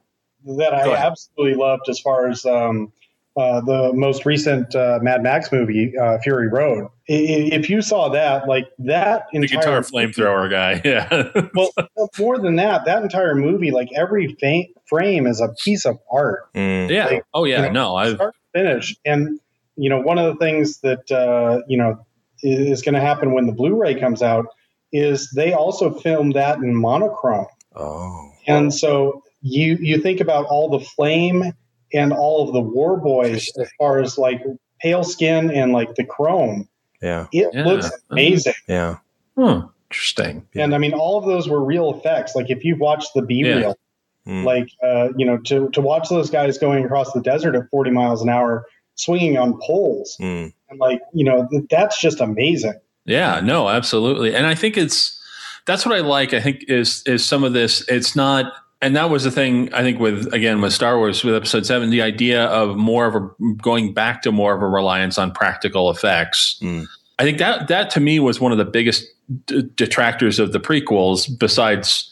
that 0.57 0.75
I 0.75 0.95
absolutely 0.97 1.55
loved 1.55 1.89
as 1.89 2.01
far 2.01 2.29
as 2.29 2.45
um, 2.47 2.93
uh, 3.37 3.61
the 3.63 3.93
most 3.95 4.25
recent 4.25 4.75
uh, 4.75 4.99
Mad 5.03 5.23
Max 5.23 5.51
movie, 5.51 5.93
uh, 6.01 6.19
Fury 6.23 6.49
Road. 6.49 6.89
I- 7.09 7.13
i- 7.13 7.49
If 7.53 7.69
you 7.69 7.83
saw 7.83 8.09
that, 8.11 8.47
like 8.49 8.67
that 8.79 9.25
the 9.33 9.41
entire 9.41 9.61
guitar 9.61 9.81
flamethrower 9.81 10.49
guy 10.51 10.81
yeah 10.85 11.31
well, 11.55 11.71
more 12.19 12.39
than 12.39 12.57
that, 12.57 12.85
that 12.87 13.03
entire 13.03 13.35
movie, 13.35 13.71
like 13.73 13.89
every 13.95 14.37
fa- 14.41 14.71
frame 14.87 15.27
is 15.27 15.41
a 15.41 15.49
piece 15.65 15.85
of 15.85 15.99
art, 16.11 16.53
Mm. 16.55 16.89
yeah 16.91 17.07
Like, 17.07 17.25
oh 17.35 17.45
yeah 17.45 17.57
you 17.67 17.73
know, 17.73 17.73
no 17.91 17.97
i've 17.97 18.15
start 18.17 18.35
finish. 18.55 18.97
And 19.05 19.41
you 19.77 19.91
know, 19.91 19.99
one 20.01 20.19
of 20.19 20.33
the 20.33 20.39
things 20.39 20.79
that 20.81 21.11
uh, 21.11 21.61
you 21.69 21.77
know 21.77 21.99
is 22.43 22.83
going 22.83 22.95
to 22.95 23.01
happen 23.01 23.33
when 23.33 23.47
the 23.47 23.53
Blu-ray 23.53 23.99
comes 23.99 24.23
out 24.23 24.47
is 24.93 25.31
they 25.35 25.53
also 25.53 25.91
filmed 25.93 26.35
that 26.35 26.59
in 26.59 26.75
monochrome. 26.75 27.47
Oh. 27.75 28.31
And 28.47 28.73
so 28.73 29.23
you 29.43 29.77
you 29.81 29.99
think 29.99 30.21
about 30.21 30.45
all 30.47 30.69
the 30.71 30.79
flame 30.85 31.53
and 31.95 32.13
all 32.13 32.47
of 32.47 32.53
the 32.53 32.61
war 32.61 32.97
boys 32.99 33.51
as 33.59 33.69
far 33.79 34.01
as 34.01 34.19
like 34.19 34.43
pale 34.81 35.05
skin 35.05 35.51
and 35.51 35.73
like 35.73 35.95
the 35.95 36.05
chrome. 36.05 36.69
Yeah. 37.01 37.27
It 37.33 37.51
Yeah. 37.55 37.65
looks 37.65 37.91
amazing. 38.11 38.55
Yeah. 38.69 38.97
hmm, 39.37 39.61
interesting 39.91 40.47
Yeah. 40.55 40.65
And 40.65 40.75
I 40.75 40.79
mean 40.79 40.93
all 40.93 41.19
of 41.19 41.25
those 41.25 41.49
were 41.49 41.63
real 41.65 41.93
effects. 41.95 42.35
Like 42.35 42.51
if 42.51 42.65
you've 42.65 42.81
watched 42.81 43.15
the 43.15 43.23
B 43.23 43.37
Yeah. 43.45 43.55
reel, 43.57 43.79
Mm. 44.27 44.45
like 44.45 44.69
uh, 44.83 45.09
you 45.19 45.27
know, 45.27 45.37
to 45.39 45.69
to 45.71 45.81
watch 45.83 46.09
those 46.09 46.31
guys 46.31 46.57
going 46.57 46.83
across 46.85 47.13
the 47.13 47.21
desert 47.21 47.55
at 47.55 47.69
40 47.71 47.91
miles 47.91 48.23
an 48.23 48.29
hour 48.31 48.65
swinging 48.95 49.37
on 49.37 49.59
poles 49.61 50.17
Mm. 50.21 50.53
and 50.71 50.81
like, 50.81 51.01
you 51.13 51.25
know, 51.25 51.47
th- 51.51 51.65
that's 51.71 52.01
just 52.01 52.21
amazing. 52.21 52.75
Yeah, 53.05 53.41
no, 53.45 53.69
absolutely. 53.69 54.35
And 54.35 54.47
I 54.47 54.55
think 54.55 54.79
it's 54.79 55.21
that's 55.67 55.85
what 55.85 55.95
I 55.95 56.01
like. 56.01 56.33
I 56.33 56.41
think 56.41 56.65
is 56.69 57.03
is 57.07 57.23
some 57.25 57.45
of 57.45 57.53
this 57.53 57.87
it's 57.89 58.17
not 58.17 58.51
and 58.85 58.95
that 58.97 59.09
was 59.09 59.25
the 59.25 59.31
thing 59.31 59.73
I 59.73 59.81
think 59.81 59.99
with 59.99 60.31
again 60.35 60.61
with 60.61 60.75
Star 60.75 60.99
Wars 60.99 61.25
with 61.25 61.35
episode 61.35 61.65
7 61.65 61.89
the 61.89 62.03
idea 62.03 62.45
of 62.45 62.77
more 62.77 63.07
of 63.07 63.15
a 63.15 63.31
going 63.55 63.95
back 63.95 64.21
to 64.23 64.33
more 64.33 64.55
of 64.55 64.61
a 64.61 64.69
reliance 64.69 65.17
on 65.17 65.33
practical 65.33 65.91
effects. 65.91 66.59
Mm. 66.61 66.87
I 67.19 67.23
think 67.23 67.39
that 67.39 67.69
that 67.69 67.89
to 67.91 68.01
me 68.01 68.21
was 68.21 68.41
one 68.41 68.53
of 68.53 68.59
the 68.59 68.65
biggest 68.67 69.07
d- 69.47 69.63
detractors 69.75 70.39
of 70.39 70.53
the 70.53 70.61
prequels 70.61 71.27
besides 71.39 72.11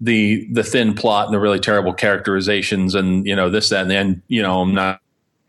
the 0.00 0.48
the 0.52 0.62
thin 0.62 0.94
plot 0.94 1.26
and 1.26 1.34
the 1.34 1.38
really 1.38 1.60
terrible 1.60 1.92
characterizations 1.92 2.94
and 2.94 3.26
you 3.26 3.36
know 3.36 3.50
this 3.50 3.68
that 3.68 3.82
and 3.82 3.90
then 3.90 4.22
you 4.28 4.40
know 4.40 4.62
I'm 4.62 4.74
not 4.74 5.00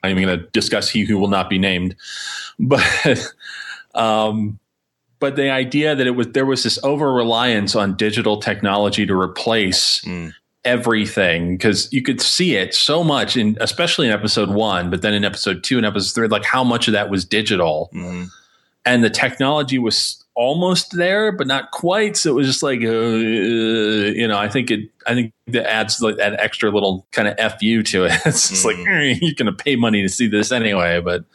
I'm 0.04 0.12
even 0.12 0.24
going 0.24 0.40
to 0.40 0.48
discuss 0.48 0.90
he 0.90 1.06
who 1.06 1.18
will 1.18 1.30
not 1.30 1.50
be 1.50 1.58
named 1.58 1.96
but 2.60 3.34
um 3.96 4.60
but 5.20 5.38
the 5.38 5.50
idea 5.50 5.96
that 5.96 6.06
it 6.06 6.12
was 6.12 6.28
there 6.34 6.46
was 6.46 6.64
this 6.64 6.78
over 6.84 7.14
reliance 7.14 7.74
on 7.74 7.96
digital 7.96 8.38
technology 8.42 9.06
to 9.06 9.18
replace 9.18 10.02
Mm. 10.04 10.34
Everything 10.68 11.56
because 11.58 11.92
you 11.92 12.02
could 12.02 12.22
see 12.22 12.56
it 12.56 12.74
so 12.74 13.04
much 13.04 13.36
in 13.38 13.58
especially 13.62 14.08
in 14.08 14.14
episode 14.14 14.50
one, 14.50 14.90
but 14.90 15.02
then 15.02 15.14
in 15.14 15.24
episode 15.26 15.64
two 15.64 15.78
and 15.78 15.86
episode 15.86 16.14
three, 16.14 16.28
like 16.28 16.46
how 16.46 16.64
much 16.64 16.88
of 16.88 16.92
that 16.94 17.10
was 17.10 17.26
digital. 17.26 17.90
Mhm. 17.94 18.28
and 18.86 19.04
the 19.04 19.10
technology 19.10 19.78
was 19.78 20.24
almost 20.34 20.96
there, 20.96 21.34
but 21.34 21.46
not 21.46 21.72
quite. 21.72 22.16
So 22.16 22.30
it 22.32 22.36
was 22.36 22.48
just 22.48 22.64
like, 22.64 22.80
uh, 22.80 22.88
you 24.22 24.26
know, 24.26 24.38
I 24.38 24.48
think 24.48 24.72
it, 24.72 24.90
I 25.06 25.14
think 25.14 25.34
that 25.48 25.70
adds 25.70 26.00
like 26.02 26.16
that 26.18 26.40
extra 26.40 26.70
little 26.72 27.06
kind 27.12 27.28
of 27.28 27.36
fu 27.60 27.84
to 27.84 28.06
it. 28.06 28.14
It's 28.26 28.48
just 28.50 28.64
like 28.64 28.78
Mm. 28.78 29.12
eh, 29.16 29.20
you're 29.22 29.34
going 29.36 29.54
to 29.58 29.64
pay 29.64 29.76
money 29.76 30.02
to 30.04 30.10
see 30.10 30.28
this 30.30 30.52
anyway, 30.54 31.02
but 31.04 31.26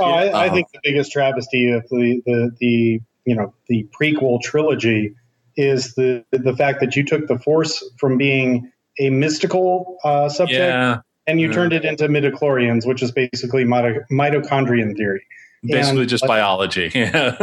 Oh, 0.00 0.04
I, 0.06 0.24
I 0.24 0.46
Uh-huh. 0.46 0.54
think 0.54 0.66
the 0.72 0.80
biggest 0.82 1.12
travesty 1.12 1.70
of 1.70 1.82
the, 1.90 2.20
the, 2.26 2.50
the 2.60 3.00
you 3.24 3.36
know 3.36 3.54
the 3.68 3.86
prequel 3.98 4.40
trilogy 4.42 5.14
is 5.56 5.94
the 5.94 6.24
the 6.32 6.54
fact 6.56 6.80
that 6.80 6.96
you 6.96 7.04
took 7.04 7.28
the 7.28 7.38
Force 7.38 7.84
from 8.00 8.18
being 8.18 8.68
a 8.98 9.10
mystical 9.10 9.98
uh, 10.04 10.28
subject 10.28 10.58
yeah, 10.60 11.00
and 11.26 11.40
you 11.40 11.48
Yeah. 11.48 11.54
turned 11.54 11.72
it 11.72 11.84
into 11.84 12.08
midichlorians, 12.08 12.86
which 12.86 13.02
is 13.02 13.10
basically 13.12 13.64
mito- 13.64 14.04
mitochondrion 14.10 14.96
theory. 14.96 15.22
basically 15.62 16.00
And- 16.02 16.08
just 16.08 16.26
biology. 16.26 16.90
Yeah, 16.94 17.36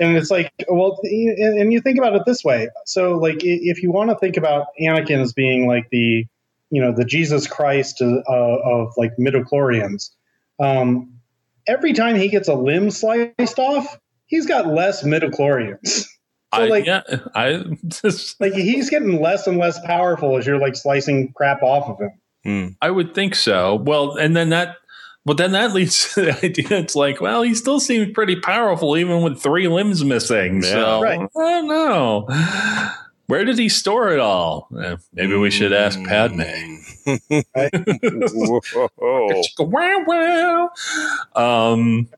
And 0.00 0.16
it's 0.16 0.30
like, 0.30 0.50
well, 0.68 0.98
and 1.04 1.72
you 1.72 1.80
think 1.82 1.98
about 1.98 2.16
it 2.16 2.22
this 2.26 2.42
way. 2.42 2.68
So, 2.86 3.18
like, 3.18 3.40
if 3.42 3.82
you 3.82 3.92
want 3.92 4.08
to 4.10 4.16
think 4.16 4.38
about 4.38 4.68
Anakin 4.80 5.20
as 5.20 5.34
being 5.34 5.66
like 5.66 5.88
the, 5.90 6.26
you 6.70 6.80
know, 6.80 6.90
the 6.90 7.04
Jesus 7.04 7.46
Christ 7.46 8.00
uh, 8.00 8.22
of 8.26 8.94
like 8.96 9.12
midichlorians, 9.18 10.08
um, 10.58 11.12
every 11.66 11.92
time 11.92 12.16
he 12.16 12.28
gets 12.28 12.48
a 12.48 12.54
limb 12.54 12.90
sliced 12.90 13.58
off, 13.58 13.98
he's 14.26 14.46
got 14.46 14.66
less 14.68 15.02
midichlorians. 15.04 16.06
So, 16.54 16.62
I, 16.62 16.66
like- 16.68 16.86
yeah, 16.86 17.02
I 17.34 17.64
just, 17.86 18.40
Like, 18.40 18.52
he's 18.54 18.90
getting 18.90 19.20
less 19.20 19.46
and 19.46 19.58
less 19.58 19.78
powerful 19.86 20.36
as 20.36 20.46
you're 20.46 20.58
like 20.58 20.74
slicing 20.76 21.32
crap 21.32 21.62
off 21.62 21.88
of 21.88 21.98
him. 22.00 22.10
Hmm. 22.44 22.66
I 22.82 22.90
would 22.90 23.14
think 23.14 23.34
so. 23.34 23.76
Well, 23.76 24.16
and 24.16 24.34
then 24.36 24.48
that, 24.50 24.76
well, 25.24 25.36
then 25.36 25.52
that 25.52 25.72
leads 25.74 26.14
to 26.14 26.22
the 26.22 26.44
idea. 26.44 26.78
It's 26.78 26.96
like, 26.96 27.20
well, 27.20 27.42
he 27.42 27.54
still 27.54 27.78
seems 27.80 28.12
pretty 28.12 28.36
powerful 28.36 28.96
even 28.96 29.22
with 29.22 29.40
three 29.40 29.68
limbs 29.68 30.04
missing. 30.04 30.56
Yeah. 30.62 30.70
so 30.70 31.02
Right. 31.02 31.20
I 31.20 31.28
don't 31.42 31.68
know. 31.68 32.26
Where 33.26 33.44
did 33.44 33.58
he 33.58 33.68
store 33.68 34.10
it 34.10 34.18
all? 34.18 34.66
Eh, 34.82 34.96
maybe 35.12 35.36
we 35.36 35.52
should 35.52 35.72
ask 35.72 36.02
Padme. 36.02 36.40
Whoa. 38.02 38.60
Wow, 39.60 40.04
wow. 40.06 40.70
Um, 41.36 42.08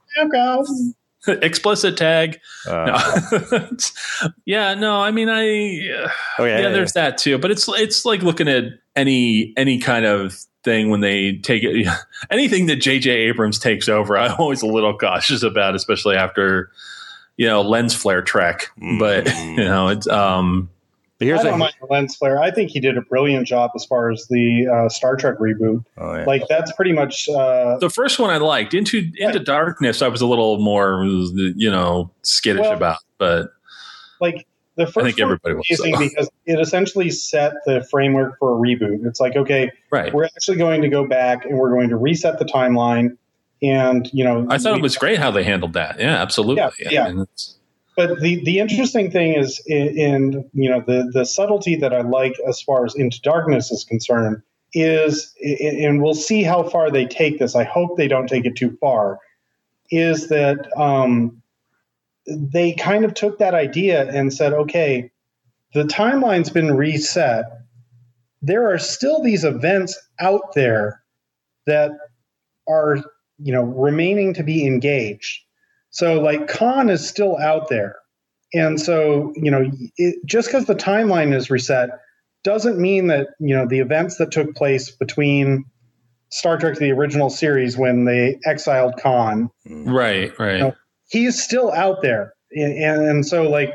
explicit 1.42 1.96
tag. 1.96 2.40
Uh, 2.66 3.30
No. 3.50 3.68
yeah, 4.44 4.74
no, 4.74 5.00
I 5.00 5.10
mean, 5.10 5.28
I. 5.28 5.40
oh, 6.38 6.44
yeah, 6.44 6.60
yeah, 6.60 6.68
there's 6.70 6.92
that 6.92 7.18
too. 7.18 7.38
But 7.38 7.50
it's 7.50 7.68
it's 7.68 8.04
like 8.04 8.22
looking 8.22 8.48
at 8.48 8.64
any 8.96 9.52
any 9.56 9.78
kind 9.78 10.04
of 10.04 10.34
thing 10.64 10.90
when 10.90 11.00
they 11.00 11.36
take 11.38 11.62
it. 11.64 11.88
Anything 12.30 12.66
that 12.66 12.76
J.J. 12.76 13.10
Abrams 13.10 13.58
takes 13.58 13.88
over, 13.88 14.16
I'm 14.16 14.36
always 14.38 14.62
a 14.62 14.66
little 14.66 14.96
cautious 14.96 15.42
about, 15.42 15.74
especially 15.74 16.14
after 16.16 16.70
you 17.36 17.46
know 17.48 17.62
lens 17.62 17.94
flare 17.94 18.22
trek. 18.22 18.70
But 18.98 19.24
Mm. 19.26 19.58
you 19.58 19.64
know, 19.64 19.88
it's 19.88 20.06
um, 20.06 20.70
But 21.22 21.26
here's 21.28 21.40
I 21.40 21.44
don't 21.44 21.54
a, 21.54 21.58
mind 21.58 21.74
the 21.80 21.86
lens 21.86 22.16
flare. 22.16 22.42
I 22.42 22.50
think 22.50 22.70
he 22.70 22.80
did 22.80 22.98
a 22.98 23.00
brilliant 23.02 23.46
job 23.46 23.70
as 23.76 23.84
far 23.84 24.10
as 24.10 24.26
the 24.28 24.66
uh, 24.66 24.88
Star 24.88 25.14
Trek 25.14 25.38
reboot. 25.38 25.84
oh, 25.98 26.14
yeah. 26.16 26.24
Like, 26.24 26.48
that's 26.48 26.72
pretty 26.72 26.92
much. 26.92 27.28
Uh, 27.28 27.78
the 27.78 27.88
first 27.88 28.18
one 28.18 28.30
I 28.30 28.38
liked. 28.38 28.74
Into 28.74 28.98
Into 29.18 29.38
Right. 29.38 29.46
Darkness, 29.46 30.02
I 30.02 30.08
was 30.08 30.20
a 30.20 30.26
little 30.26 30.58
more 30.58 31.04
you 31.04 31.70
know 31.70 32.10
skittish 32.22 32.62
Well, 32.62 32.72
about, 32.72 32.98
but 33.18 33.52
like 34.20 34.48
the 34.74 34.86
first 34.86 34.98
I 34.98 35.02
think 35.12 35.18
one 35.18 35.22
everybody 35.26 35.54
was 35.54 35.66
was, 35.70 35.78
amazing 35.78 35.94
so. 35.94 36.08
because 36.08 36.30
it 36.46 36.58
essentially 36.58 37.10
set 37.10 37.52
the 37.66 37.86
framework 37.88 38.36
for 38.40 38.56
a 38.56 38.60
reboot. 38.60 39.06
It's 39.06 39.20
like, 39.20 39.36
okay, 39.36 39.70
right. 39.92 40.12
we're 40.12 40.24
actually 40.24 40.56
going 40.56 40.82
to 40.82 40.88
go 40.88 41.06
back 41.06 41.44
and 41.44 41.56
we're 41.56 41.70
going 41.70 41.88
to 41.90 41.96
reset 41.96 42.40
the 42.40 42.46
timeline. 42.46 43.16
And 43.62 44.10
you 44.12 44.24
know, 44.24 44.44
I 44.50 44.58
thought 44.58 44.72
we- 44.72 44.80
it 44.80 44.82
was 44.82 44.96
great 44.96 45.20
how 45.20 45.30
they 45.30 45.44
handled 45.44 45.74
that. 45.74 46.00
Yeah, 46.00 46.20
absolutely. 46.20 46.64
Yeah, 46.80 46.88
yeah. 46.90 47.06
And 47.06 47.20
it's- 47.20 47.58
But 47.96 48.20
the 48.20 48.42
the 48.44 48.58
interesting 48.58 49.10
thing 49.10 49.34
is 49.34 49.62
in, 49.66 49.98
in 49.98 50.50
you 50.54 50.70
know 50.70 50.80
the 50.80 51.10
the 51.12 51.24
subtlety 51.24 51.76
that 51.76 51.92
I 51.92 52.00
like 52.00 52.34
as 52.48 52.60
far 52.62 52.84
as 52.86 52.94
Into 52.94 53.20
Darkness 53.20 53.70
is 53.70 53.84
concerned 53.84 54.42
is, 54.72 55.34
and 55.42 56.02
we'll 56.02 56.14
see 56.14 56.42
how 56.42 56.62
far 56.62 56.90
they 56.90 57.04
take 57.04 57.38
this. 57.38 57.54
I 57.54 57.64
hope 57.64 57.96
they 57.96 58.08
don't 58.08 58.28
take 58.28 58.46
it 58.46 58.56
too 58.56 58.76
far. 58.80 59.18
Is 59.90 60.28
that 60.28 60.66
um, 60.78 61.42
they 62.26 62.72
kind 62.72 63.04
of 63.04 63.12
took 63.12 63.38
that 63.38 63.54
idea 63.54 64.08
and 64.08 64.32
said, 64.32 64.54
okay, 64.54 65.10
the 65.74 65.84
timeline's 65.84 66.50
been 66.50 66.74
reset. 66.74 67.44
There 68.40 68.72
are 68.72 68.78
still 68.78 69.22
these 69.22 69.44
events 69.44 69.98
out 70.18 70.54
there 70.54 71.02
that 71.66 71.90
are 72.68 72.96
you 73.38 73.52
know 73.52 73.62
remaining 73.62 74.34
to 74.34 74.42
be 74.42 74.66
engaged. 74.66 75.42
So 75.92 76.20
like 76.20 76.48
Khan 76.48 76.90
is 76.90 77.06
still 77.06 77.38
out 77.38 77.68
there. 77.68 77.96
And 78.54 78.80
so, 78.80 79.32
you 79.36 79.50
know, 79.50 79.70
it, 79.96 80.16
just 80.26 80.48
because 80.48 80.66
the 80.66 80.74
timeline 80.74 81.34
is 81.34 81.50
reset 81.50 81.90
doesn't 82.44 82.78
mean 82.78 83.06
that, 83.06 83.28
you 83.38 83.54
know, 83.54 83.66
the 83.66 83.78
events 83.78 84.16
that 84.16 84.30
took 84.30 84.54
place 84.54 84.90
between 84.90 85.64
Star 86.30 86.58
Trek 86.58 86.78
the 86.78 86.90
original 86.90 87.30
series 87.30 87.76
when 87.76 88.04
they 88.04 88.38
exiled 88.44 88.94
Khan, 89.00 89.50
mm-hmm. 89.68 89.90
right, 89.90 90.38
right. 90.38 90.60
No. 90.60 90.74
he's 91.08 91.42
still 91.42 91.70
out 91.72 92.02
there. 92.02 92.32
And, 92.52 92.72
and, 92.72 93.02
and 93.02 93.26
so 93.26 93.48
like 93.48 93.74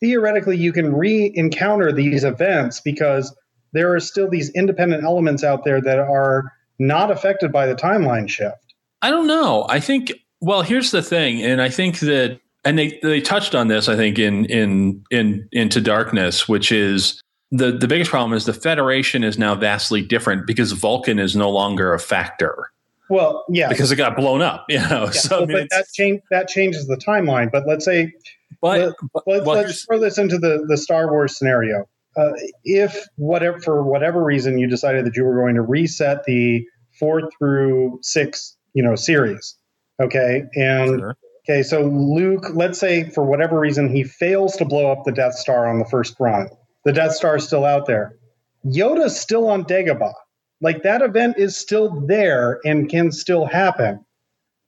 theoretically 0.00 0.56
you 0.56 0.72
can 0.72 0.94
re-encounter 0.94 1.92
these 1.92 2.24
events 2.24 2.80
because 2.80 3.34
there 3.72 3.92
are 3.94 4.00
still 4.00 4.30
these 4.30 4.50
independent 4.50 5.04
elements 5.04 5.42
out 5.42 5.64
there 5.64 5.80
that 5.80 5.98
are 5.98 6.52
not 6.78 7.10
affected 7.10 7.50
by 7.52 7.66
the 7.66 7.74
timeline 7.74 8.28
shift. 8.28 8.74
I 9.00 9.10
don't 9.10 9.26
know. 9.26 9.66
I 9.68 9.80
think 9.80 10.12
well, 10.42 10.62
here's 10.62 10.90
the 10.90 11.02
thing, 11.02 11.40
and 11.42 11.62
I 11.62 11.68
think 11.68 12.00
that 12.00 12.40
and 12.64 12.78
they 12.78 12.98
they 13.02 13.20
touched 13.20 13.54
on 13.54 13.68
this, 13.68 13.88
I 13.88 13.96
think, 13.96 14.18
in 14.18 14.44
in 14.46 15.04
in 15.10 15.48
into 15.52 15.80
darkness, 15.80 16.48
which 16.48 16.72
is 16.72 17.20
the 17.52 17.70
the 17.70 17.86
biggest 17.86 18.10
problem 18.10 18.32
is 18.32 18.44
the 18.44 18.52
Federation 18.52 19.22
is 19.22 19.38
now 19.38 19.54
vastly 19.54 20.02
different 20.02 20.46
because 20.46 20.72
Vulcan 20.72 21.20
is 21.20 21.36
no 21.36 21.48
longer 21.48 21.94
a 21.94 21.98
factor 22.00 22.70
Well, 23.08 23.44
yeah. 23.48 23.68
because 23.68 23.92
it 23.92 23.96
got 23.96 24.16
blown 24.16 24.42
up. 24.42 24.66
You 24.68 24.80
know, 24.80 25.04
Yeah, 25.04 25.10
so 25.10 25.42
I 25.42 25.46
mean, 25.46 25.58
but 25.58 25.70
that 25.70 25.86
change 25.94 26.22
that 26.30 26.48
changes 26.48 26.88
the 26.88 26.96
timeline. 26.96 27.50
But 27.52 27.66
let's 27.66 27.84
say 27.84 28.12
but, 28.60 28.94
let's, 29.24 29.46
well, 29.46 29.56
let's 29.56 29.84
throw 29.84 30.00
this 30.00 30.18
into 30.18 30.38
the 30.38 30.64
the 30.66 30.76
Star 30.76 31.08
Wars 31.10 31.38
scenario. 31.38 31.88
Uh, 32.16 32.32
if 32.64 33.06
whatever 33.16 33.60
for 33.60 33.82
whatever 33.84 34.22
reason 34.22 34.58
you 34.58 34.66
decided 34.66 35.06
that 35.06 35.16
you 35.16 35.24
were 35.24 35.36
going 35.36 35.54
to 35.54 35.62
reset 35.62 36.24
the 36.24 36.66
four 36.98 37.30
through 37.38 37.98
six, 38.02 38.56
you 38.74 38.82
know, 38.82 38.94
series, 38.94 39.56
okay, 40.02 40.44
and 40.54 41.00
Sure. 41.00 41.16
okay, 41.44 41.62
so 41.62 41.82
Luke, 41.82 42.46
let's 42.54 42.78
say 42.78 43.08
for 43.10 43.24
whatever 43.24 43.58
reason 43.58 43.94
he 43.94 44.04
fails 44.04 44.56
to 44.56 44.64
blow 44.64 44.90
up 44.90 45.04
the 45.04 45.12
Death 45.12 45.34
Star 45.34 45.68
on 45.68 45.78
the 45.78 45.84
first 45.84 46.16
run, 46.18 46.48
the 46.84 46.92
Death 46.92 47.12
Star 47.12 47.36
is 47.36 47.44
still 47.44 47.64
out 47.64 47.86
there. 47.86 48.16
Yoda's 48.64 49.18
still 49.18 49.48
on 49.48 49.64
Dagobah. 49.64 50.14
Like 50.60 50.82
that 50.84 51.02
event 51.02 51.38
is 51.38 51.56
still 51.56 52.00
there 52.06 52.60
and 52.64 52.88
can 52.88 53.10
still 53.10 53.46
happen 53.46 54.04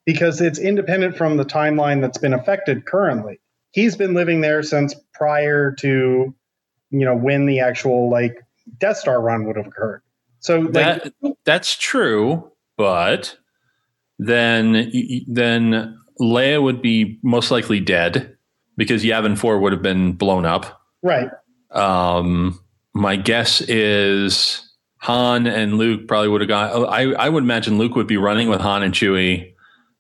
because 0.05 0.41
it's 0.41 0.59
independent 0.59 1.17
from 1.17 1.37
the 1.37 1.45
timeline 1.45 2.01
that's 2.01 2.19
been 2.19 2.35
affected 2.35 2.85
currently. 2.85 3.41
He's 3.71 3.97
been 3.97 4.15
living 4.15 4.41
there 4.41 4.63
since 4.63 4.95
prior 5.15 5.73
to, 5.79 6.35
you 6.91 7.05
know, 7.05 7.17
when 7.17 7.47
the 7.47 7.61
actual 7.61 8.11
like 8.11 8.37
Death 8.79 8.99
Star 8.99 9.21
run 9.21 9.47
would 9.47 9.57
have 9.57 9.67
occurred. 9.67 10.03
So 10.41 10.61
like, 10.61 10.73
that 10.73 11.13
that's 11.45 11.77
true, 11.77 12.53
but 12.77 13.39
then 14.19 14.91
then 15.29 15.99
Leia 16.21 16.63
would 16.63 16.81
be 16.83 17.19
most 17.23 17.51
likely 17.51 17.81
dead 17.81 18.37
because 18.77 19.05
Yavin 19.05 19.37
Four 19.39 19.59
would 19.61 19.73
have 19.73 19.83
been 19.83 20.13
blown 20.13 20.45
up. 20.47 20.81
right, 21.03 21.29
Um, 21.71 22.59
my 22.95 23.17
guess 23.17 23.61
is 23.63 24.69
Han 24.99 25.47
and 25.47 25.77
Luke 25.79 26.07
probably 26.09 26.29
would 26.29 26.41
have 26.41 26.49
gone. 26.49 26.87
I, 26.89 27.13
I 27.13 27.29
would 27.29 27.43
imagine 27.43 27.79
Luke 27.79 27.95
would 27.97 28.07
be 28.07 28.17
running 28.17 28.49
with 28.49 28.61
Han 28.61 28.83
and 28.83 28.95
Chewie 28.95 29.53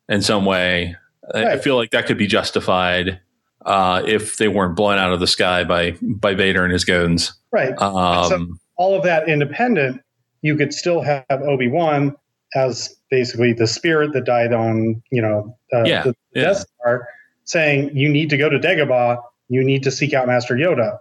in 0.08 0.22
some 0.22 0.44
way. 0.44 0.96
I- 1.34 1.52
I 1.52 1.58
feel 1.58 1.76
like 1.76 1.90
that 1.90 2.06
could 2.06 2.18
be 2.18 2.26
justified 2.26 3.20
uh, 3.66 4.02
if 4.06 4.36
they 4.36 4.46
weren't 4.48 4.76
blown 4.76 4.98
out 4.98 5.12
of 5.12 5.20
the 5.20 5.26
sky 5.26 5.64
by 5.64 5.96
by 6.02 6.34
Vader 6.34 6.62
and 6.64 6.72
his 6.72 6.84
goons. 6.84 7.32
right. 7.50 7.72
Um, 7.80 8.58
All 8.76 8.94
of 8.96 9.02
that 9.04 9.28
independent, 9.28 10.00
you 10.42 10.56
could 10.56 10.74
still 10.74 11.00
have 11.00 11.24
Obi 11.30 11.68
Wan 11.68 12.14
as 12.54 12.94
basically 13.14 13.52
the 13.52 13.66
spirit 13.68 14.12
that 14.12 14.24
died 14.24 14.52
on, 14.52 15.00
you 15.12 15.22
know, 15.22 15.56
uh, 15.72 15.84
Yeah, 15.84 16.02
the 16.02 16.14
yeah. 16.34 16.42
Death 16.42 16.66
Star, 16.80 17.08
saying 17.44 17.96
you 17.96 18.08
need 18.08 18.28
to 18.30 18.36
go 18.36 18.48
to 18.48 18.58
Dagobah, 18.58 19.22
you 19.48 19.62
need 19.62 19.84
to 19.84 19.92
seek 19.92 20.12
out 20.12 20.26
Master 20.26 20.56
Yoda, 20.56 20.98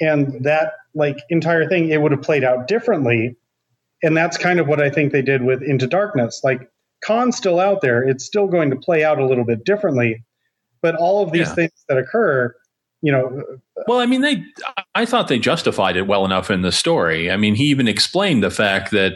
and 0.00 0.44
that 0.44 0.72
like 0.94 1.16
entire 1.30 1.66
thing, 1.66 1.88
it 1.88 2.02
would 2.02 2.12
have 2.12 2.20
played 2.20 2.44
out 2.44 2.68
differently, 2.68 3.36
and 4.02 4.14
that's 4.14 4.36
kind 4.36 4.60
of 4.60 4.68
what 4.68 4.82
I 4.82 4.90
think 4.90 5.12
they 5.12 5.22
did 5.22 5.42
with 5.42 5.62
Into 5.62 5.86
Darkness. 5.86 6.42
Like 6.44 6.68
Khan's 7.00 7.36
still 7.38 7.58
out 7.58 7.80
there, 7.80 8.06
it's 8.06 8.24
still 8.26 8.46
going 8.46 8.68
to 8.68 8.76
play 8.76 9.02
out 9.02 9.18
a 9.18 9.24
little 9.24 9.44
bit 9.44 9.64
differently, 9.64 10.22
but 10.82 10.94
all 10.96 11.22
of 11.24 11.32
these 11.32 11.48
Yeah. 11.48 11.54
things 11.54 11.84
that 11.88 11.96
occur 11.96 12.54
you 13.02 13.10
know, 13.10 13.42
Well, 13.86 13.98
I 13.98 14.04
mean, 14.04 14.20
they. 14.20 14.44
I 14.94 15.06
thought 15.06 15.28
they 15.28 15.38
justified 15.38 15.96
it 15.96 16.06
well 16.06 16.26
enough 16.26 16.50
in 16.50 16.60
the 16.60 16.70
story. 16.70 17.30
I 17.30 17.38
mean, 17.38 17.54
he 17.54 17.64
even 17.64 17.88
explained 17.88 18.42
the 18.42 18.50
fact 18.50 18.90
that 18.90 19.14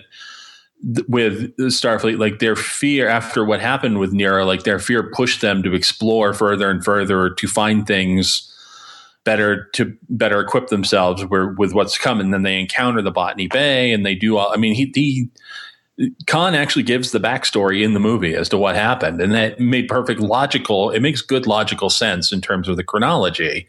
th- 0.94 1.06
with 1.08 1.56
Starfleet, 1.58 2.18
like 2.18 2.38
their 2.38 2.56
fear 2.56 3.08
after 3.08 3.44
what 3.44 3.60
happened 3.60 3.98
with 3.98 4.12
Nero, 4.12 4.44
like 4.44 4.64
their 4.64 4.78
fear 4.78 5.10
pushed 5.14 5.40
them 5.40 5.62
to 5.62 5.74
explore 5.74 6.32
further 6.32 6.70
and 6.70 6.84
further 6.84 7.30
to 7.30 7.46
find 7.46 7.86
things 7.86 8.50
better 9.24 9.64
to 9.72 9.96
better 10.10 10.40
equip 10.40 10.68
themselves 10.68 11.24
where, 11.24 11.48
with 11.48 11.72
what's 11.72 11.98
coming. 11.98 12.30
Then 12.30 12.42
they 12.42 12.60
encounter 12.60 13.02
the 13.02 13.10
Botany 13.10 13.48
Bay, 13.48 13.92
and 13.92 14.04
they 14.04 14.14
do 14.14 14.36
all. 14.36 14.52
I 14.52 14.56
mean, 14.56 14.74
he. 14.74 14.92
he 14.94 15.28
Khan 16.26 16.56
actually 16.56 16.82
gives 16.82 17.12
the 17.12 17.20
backstory 17.20 17.84
in 17.84 17.94
the 17.94 18.00
movie 18.00 18.34
as 18.34 18.48
to 18.48 18.58
what 18.58 18.74
happened, 18.74 19.20
and 19.20 19.32
that 19.32 19.60
made 19.60 19.86
perfect 19.86 20.20
logical. 20.20 20.90
It 20.90 20.98
makes 20.98 21.22
good 21.22 21.46
logical 21.46 21.88
sense 21.88 22.32
in 22.32 22.40
terms 22.40 22.68
of 22.68 22.76
the 22.76 22.82
chronology. 22.82 23.68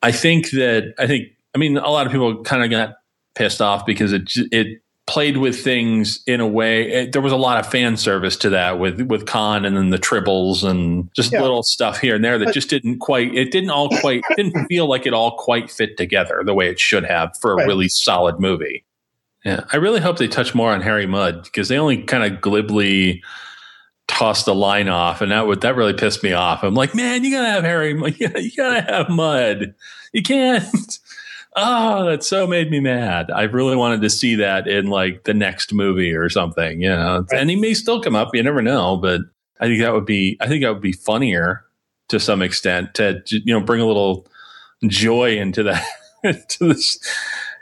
I 0.00 0.12
think 0.12 0.50
that 0.50 0.94
I 0.96 1.08
think 1.08 1.28
I 1.52 1.58
mean 1.58 1.76
a 1.76 1.90
lot 1.90 2.06
of 2.06 2.12
people 2.12 2.44
kind 2.44 2.62
of 2.62 2.70
got 2.70 2.94
pissed 3.34 3.60
off 3.60 3.84
because 3.84 4.12
it 4.12 4.30
it 4.52 4.80
played 5.10 5.36
with 5.38 5.62
things 5.62 6.20
in 6.26 6.40
a 6.40 6.46
way. 6.46 6.90
It, 6.90 7.12
there 7.12 7.20
was 7.20 7.32
a 7.32 7.36
lot 7.36 7.58
of 7.58 7.70
fan 7.70 7.96
service 7.96 8.36
to 8.38 8.50
that 8.50 8.78
with 8.78 9.00
with 9.02 9.26
Khan 9.26 9.64
and 9.64 9.76
then 9.76 9.90
the 9.90 9.98
tribbles 9.98 10.62
and 10.62 11.10
just 11.14 11.32
Yeah. 11.32 11.42
little 11.42 11.62
stuff 11.62 11.98
here 12.00 12.14
and 12.14 12.24
there 12.24 12.38
that 12.38 12.46
But- 12.46 12.54
just 12.54 12.70
didn't 12.70 12.98
quite. 13.00 13.34
It 13.34 13.50
didn't 13.50 13.70
all 13.70 13.88
quite. 13.88 14.22
Didn't 14.36 14.66
feel 14.68 14.86
like 14.88 15.06
it 15.06 15.12
all 15.12 15.32
quite 15.36 15.70
fit 15.70 15.96
together 15.96 16.42
the 16.44 16.54
way 16.54 16.68
it 16.70 16.78
should 16.80 17.04
have 17.04 17.32
for 17.40 17.52
a 17.52 17.56
Right. 17.56 17.66
really 17.66 17.88
solid 17.88 18.38
movie. 18.40 18.84
Yeah, 19.44 19.64
I 19.72 19.76
really 19.78 20.00
hope 20.00 20.18
they 20.18 20.28
touch 20.28 20.54
more 20.54 20.70
on 20.72 20.82
Harry 20.82 21.06
Mudd 21.06 21.44
because 21.44 21.68
they 21.68 21.78
only 21.78 22.02
kind 22.02 22.24
of 22.32 22.40
glibly 22.40 23.22
tossed 24.06 24.44
the 24.44 24.54
line 24.54 24.88
off, 24.88 25.20
and 25.20 25.32
that 25.32 25.46
would 25.46 25.60
that 25.62 25.76
really 25.76 25.94
pissed 25.94 26.22
me 26.22 26.32
off. 26.32 26.62
I'm 26.62 26.74
like, 26.74 26.94
man, 26.94 27.24
you 27.24 27.30
gotta 27.30 27.48
have 27.48 27.64
Harry, 27.64 27.94
Mudd. 27.94 28.16
you 28.20 28.50
gotta 28.56 28.82
have 28.82 29.08
Mudd. 29.08 29.74
You 30.12 30.22
can't. 30.22 30.64
Oh, 31.56 32.04
that 32.06 32.22
so 32.22 32.46
made 32.46 32.70
me 32.70 32.78
mad. 32.80 33.30
I 33.30 33.42
really 33.42 33.74
wanted 33.76 34.02
to 34.02 34.10
see 34.10 34.36
that 34.36 34.68
in 34.68 34.86
like 34.86 35.24
the 35.24 35.34
next 35.34 35.72
movie 35.72 36.12
or 36.14 36.28
something, 36.28 36.80
you 36.80 36.90
know. 36.90 37.24
Right. 37.30 37.40
And 37.40 37.50
he 37.50 37.56
may 37.56 37.74
still 37.74 38.00
come 38.00 38.14
up. 38.14 38.30
You 38.34 38.42
never 38.42 38.62
know, 38.62 38.96
but 38.96 39.20
I 39.60 39.66
think 39.66 39.80
that 39.80 39.92
would 39.92 40.06
be. 40.06 40.36
I 40.40 40.46
think 40.46 40.62
that 40.62 40.72
would 40.72 40.82
be 40.82 40.92
funnier 40.92 41.64
to 42.08 42.20
some 42.20 42.42
extent 42.42 42.94
to 42.94 43.22
you 43.28 43.52
know 43.52 43.60
bring 43.60 43.80
a 43.80 43.86
little 43.86 44.26
joy 44.86 45.36
into 45.36 45.62
that 45.64 45.84
to 46.48 46.68
this 46.68 46.98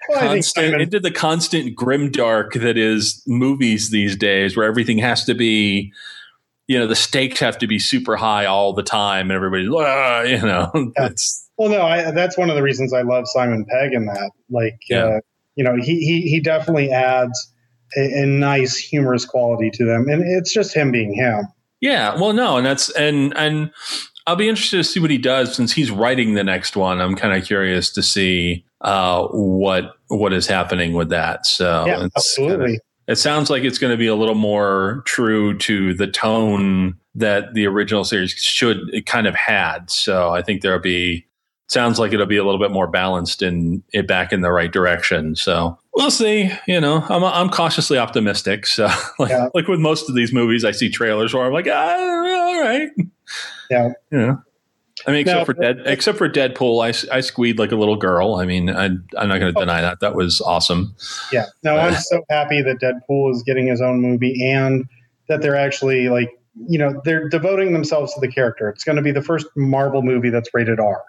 well, 0.08 0.20
constant 0.20 0.66
Simon- 0.66 0.80
into 0.80 1.00
the 1.00 1.10
constant 1.10 1.74
grim 1.74 2.10
dark 2.10 2.54
that 2.54 2.76
is 2.78 3.22
movies 3.26 3.90
these 3.90 4.16
days 4.16 4.56
where 4.56 4.66
everything 4.66 4.98
has 4.98 5.24
to 5.24 5.34
be 5.34 5.92
you 6.66 6.78
know 6.78 6.86
the 6.86 6.94
stakes 6.94 7.40
have 7.40 7.58
to 7.58 7.66
be 7.66 7.78
super 7.78 8.16
high 8.16 8.46
all 8.46 8.72
the 8.72 8.82
time 8.82 9.30
and 9.30 9.36
everybody's 9.36 9.68
"Ah," 9.74 10.22
you 10.22 10.38
know 10.38 10.70
Yeah. 10.96 11.06
it's 11.06 11.47
Well, 11.58 11.68
no, 11.70 11.82
I, 11.82 12.10
that's 12.12 12.38
one 12.38 12.50
of 12.50 12.56
the 12.56 12.62
reasons 12.62 12.92
I 12.92 13.02
love 13.02 13.28
Simon 13.28 13.64
Pegg 13.68 13.92
in 13.92 14.06
that. 14.06 14.30
Like, 14.48 14.78
Yeah. 14.88 15.04
uh, 15.04 15.20
you 15.56 15.64
know, 15.64 15.74
he, 15.76 15.98
he 16.00 16.22
he 16.22 16.40
definitely 16.40 16.90
adds 16.92 17.52
a, 17.96 18.22
a 18.22 18.26
nice 18.26 18.76
humorous 18.76 19.24
quality 19.24 19.70
to 19.72 19.84
them, 19.84 20.06
and 20.08 20.22
it's 20.24 20.52
just 20.52 20.72
him 20.74 20.92
being 20.92 21.12
him. 21.14 21.46
yeah 21.80 22.14
well 22.18 22.32
no 22.32 22.56
and 22.56 22.66
that's 22.66 22.90
and 22.90 23.36
and 23.36 23.70
i'll 24.26 24.34
be 24.36 24.48
interested 24.48 24.76
to 24.78 24.84
see 24.84 24.98
what 25.00 25.10
he 25.10 25.18
does 25.18 25.54
since 25.54 25.72
he's 25.72 25.90
writing 25.92 26.34
the 26.34 26.42
next 26.42 26.76
one 26.76 27.00
i'm 27.00 27.14
kind 27.14 27.32
of 27.40 27.44
curious 27.46 27.90
to 27.92 28.02
see 28.02 28.64
uh 28.80 29.24
what 29.28 29.92
what 30.08 30.32
is 30.32 30.46
happening 30.48 30.92
with 30.92 31.08
that 31.10 31.46
so 31.46 31.86
yeah, 31.86 32.04
it's 32.04 32.34
kinda- 32.36 32.48
absolutely. 32.56 32.80
it 33.06 33.16
sounds 33.16 33.48
like 33.48 33.62
it's 33.62 33.78
going 33.78 33.92
to 33.92 33.96
be 33.96 34.08
a 34.08 34.14
little 34.16 34.34
more 34.34 35.02
true 35.06 35.56
to 35.58 35.94
the 35.94 36.06
tone 36.08 36.94
that 37.14 37.54
the 37.54 37.64
original 37.66 38.04
series 38.04 38.32
should 38.32 38.78
it 38.92 39.06
kind 39.06 39.26
of 39.26 39.34
had. 39.34 39.88
So 39.90 40.30
I 40.30 40.42
think 40.42 40.62
there'll 40.62 40.78
be 40.78 41.26
sounds 41.68 41.98
like 41.98 42.12
it'll 42.12 42.26
be 42.26 42.36
a 42.36 42.44
little 42.44 42.58
bit 42.60 42.70
more 42.72 42.86
balanced 42.88 43.42
and 43.42 43.82
it 43.92 44.06
back 44.08 44.32
in 44.32 44.40
the 44.40 44.50
right 44.50 44.72
direction. 44.72 45.36
So 45.36 45.78
we'll 45.94 46.10
see. 46.10 46.50
You 46.66 46.80
know, 46.80 47.04
I'm 47.08 47.22
I'm 47.24 47.48
cautiously 47.50 47.98
optimistic. 47.98 48.66
So 48.66 48.86
like 49.18 49.30
Yeah. 49.30 49.48
like 49.54 49.68
with 49.68 49.80
most 49.80 50.08
of 50.08 50.14
these 50.16 50.32
movies, 50.32 50.64
I 50.64 50.72
see 50.72 50.90
trailers 50.90 51.32
where 51.32 51.44
I'm 51.46 51.52
like, 51.52 51.68
ah, 51.70 51.96
all 51.96 52.60
right. 52.60 52.88
Yeah. 53.70 53.90
You 54.10 54.18
know. 54.18 54.42
I 55.06 55.12
mean, 55.12 55.20
except 55.20 55.46
for 55.46 55.52
Dead, 55.52 55.82
except 55.86 56.18
for 56.18 56.28
Deadpool, 56.28 56.82
I, 56.84 56.88
I 57.16 57.20
squeed 57.20 57.56
like 57.60 57.70
a 57.70 57.76
little 57.76 57.94
girl. 57.94 58.34
I 58.34 58.44
mean, 58.46 58.68
I, 58.68 58.86
I'm 58.86 59.28
not 59.28 59.38
going 59.38 59.52
to 59.54 59.56
Oh. 59.56 59.60
deny 59.60 59.80
that. 59.80 60.00
That 60.00 60.16
was 60.16 60.40
awesome. 60.40 60.92
Yeah. 61.32 61.46
No, 61.62 61.76
Uh, 61.76 61.82
I'm 61.82 61.94
so 61.94 62.20
happy 62.28 62.62
that 62.62 62.78
Deadpool 62.80 63.30
is 63.32 63.44
getting 63.44 63.68
his 63.68 63.80
own 63.80 64.00
movie 64.00 64.44
and 64.50 64.86
that 65.28 65.40
they're 65.40 65.54
actually 65.56 66.08
like, 66.08 66.30
you 66.68 66.78
know, 66.80 67.00
they're 67.04 67.28
devoting 67.28 67.72
themselves 67.74 68.12
to 68.14 68.20
the 68.20 68.26
character. 68.26 68.68
It's 68.70 68.82
going 68.82 68.96
to 68.96 69.02
be 69.02 69.12
the 69.12 69.22
first 69.22 69.46
Marvel 69.54 70.02
movie 70.02 70.30
that's 70.30 70.48
rated 70.52 70.80
R. 70.80 71.00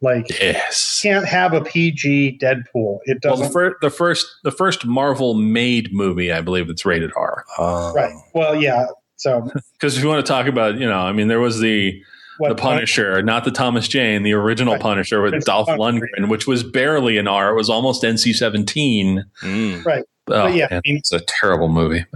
Like, 0.00 0.26
Yes. 0.40 1.00
can't 1.02 1.26
have 1.26 1.52
a 1.52 1.60
PG 1.62 2.38
Deadpool. 2.40 2.98
It 3.04 3.18
Well, 3.24 3.36
the, 3.36 3.42
doesn't. 3.42 3.52
fir- 3.52 3.76
the 3.82 3.90
first 3.90 4.26
the 4.44 4.52
first 4.52 4.86
Marvel 4.86 5.34
made 5.34 5.92
movie, 5.92 6.32
I 6.32 6.40
believe, 6.40 6.68
that's 6.68 6.86
rated 6.86 7.10
R. 7.16 7.44
Oh. 7.58 7.92
right. 7.94 8.14
Well, 8.34 8.54
yeah. 8.54 8.86
So 9.16 9.50
Because 9.72 9.96
if 9.96 10.02
you 10.02 10.08
want 10.08 10.24
to 10.24 10.30
talk 10.32 10.46
about, 10.46 10.78
you 10.78 10.86
know, 10.86 11.00
I 11.00 11.12
mean, 11.12 11.26
there 11.28 11.40
was 11.40 11.58
the 11.60 12.00
what 12.38 12.50
the 12.50 12.54
Punisher, 12.54 13.20
not 13.24 13.44
the 13.44 13.50
Thomas 13.50 13.88
Jane, 13.88 14.22
the 14.22 14.32
original 14.34 14.74
Right. 14.74 14.82
Punisher 14.82 15.20
with 15.20 15.34
It's 15.34 15.44
Dolph 15.44 15.66
Punisher. 15.66 16.06
Lundgren, 16.16 16.28
which 16.28 16.46
was 16.46 16.62
barely 16.62 17.18
an 17.18 17.26
R. 17.26 17.50
It 17.50 17.56
was 17.56 17.68
almost 17.68 18.04
NC 18.04 18.32
seventeen. 18.36 19.24
Mm. 19.42 19.84
Right. 19.84 20.04
Oh, 20.30 20.44
But 20.44 20.54
yeah, 20.54 20.68
man, 20.70 20.78
I 20.84 20.88
mean- 20.88 20.98
it's 20.98 21.10
a 21.10 21.20
terrible 21.26 21.68
movie. 21.68 22.04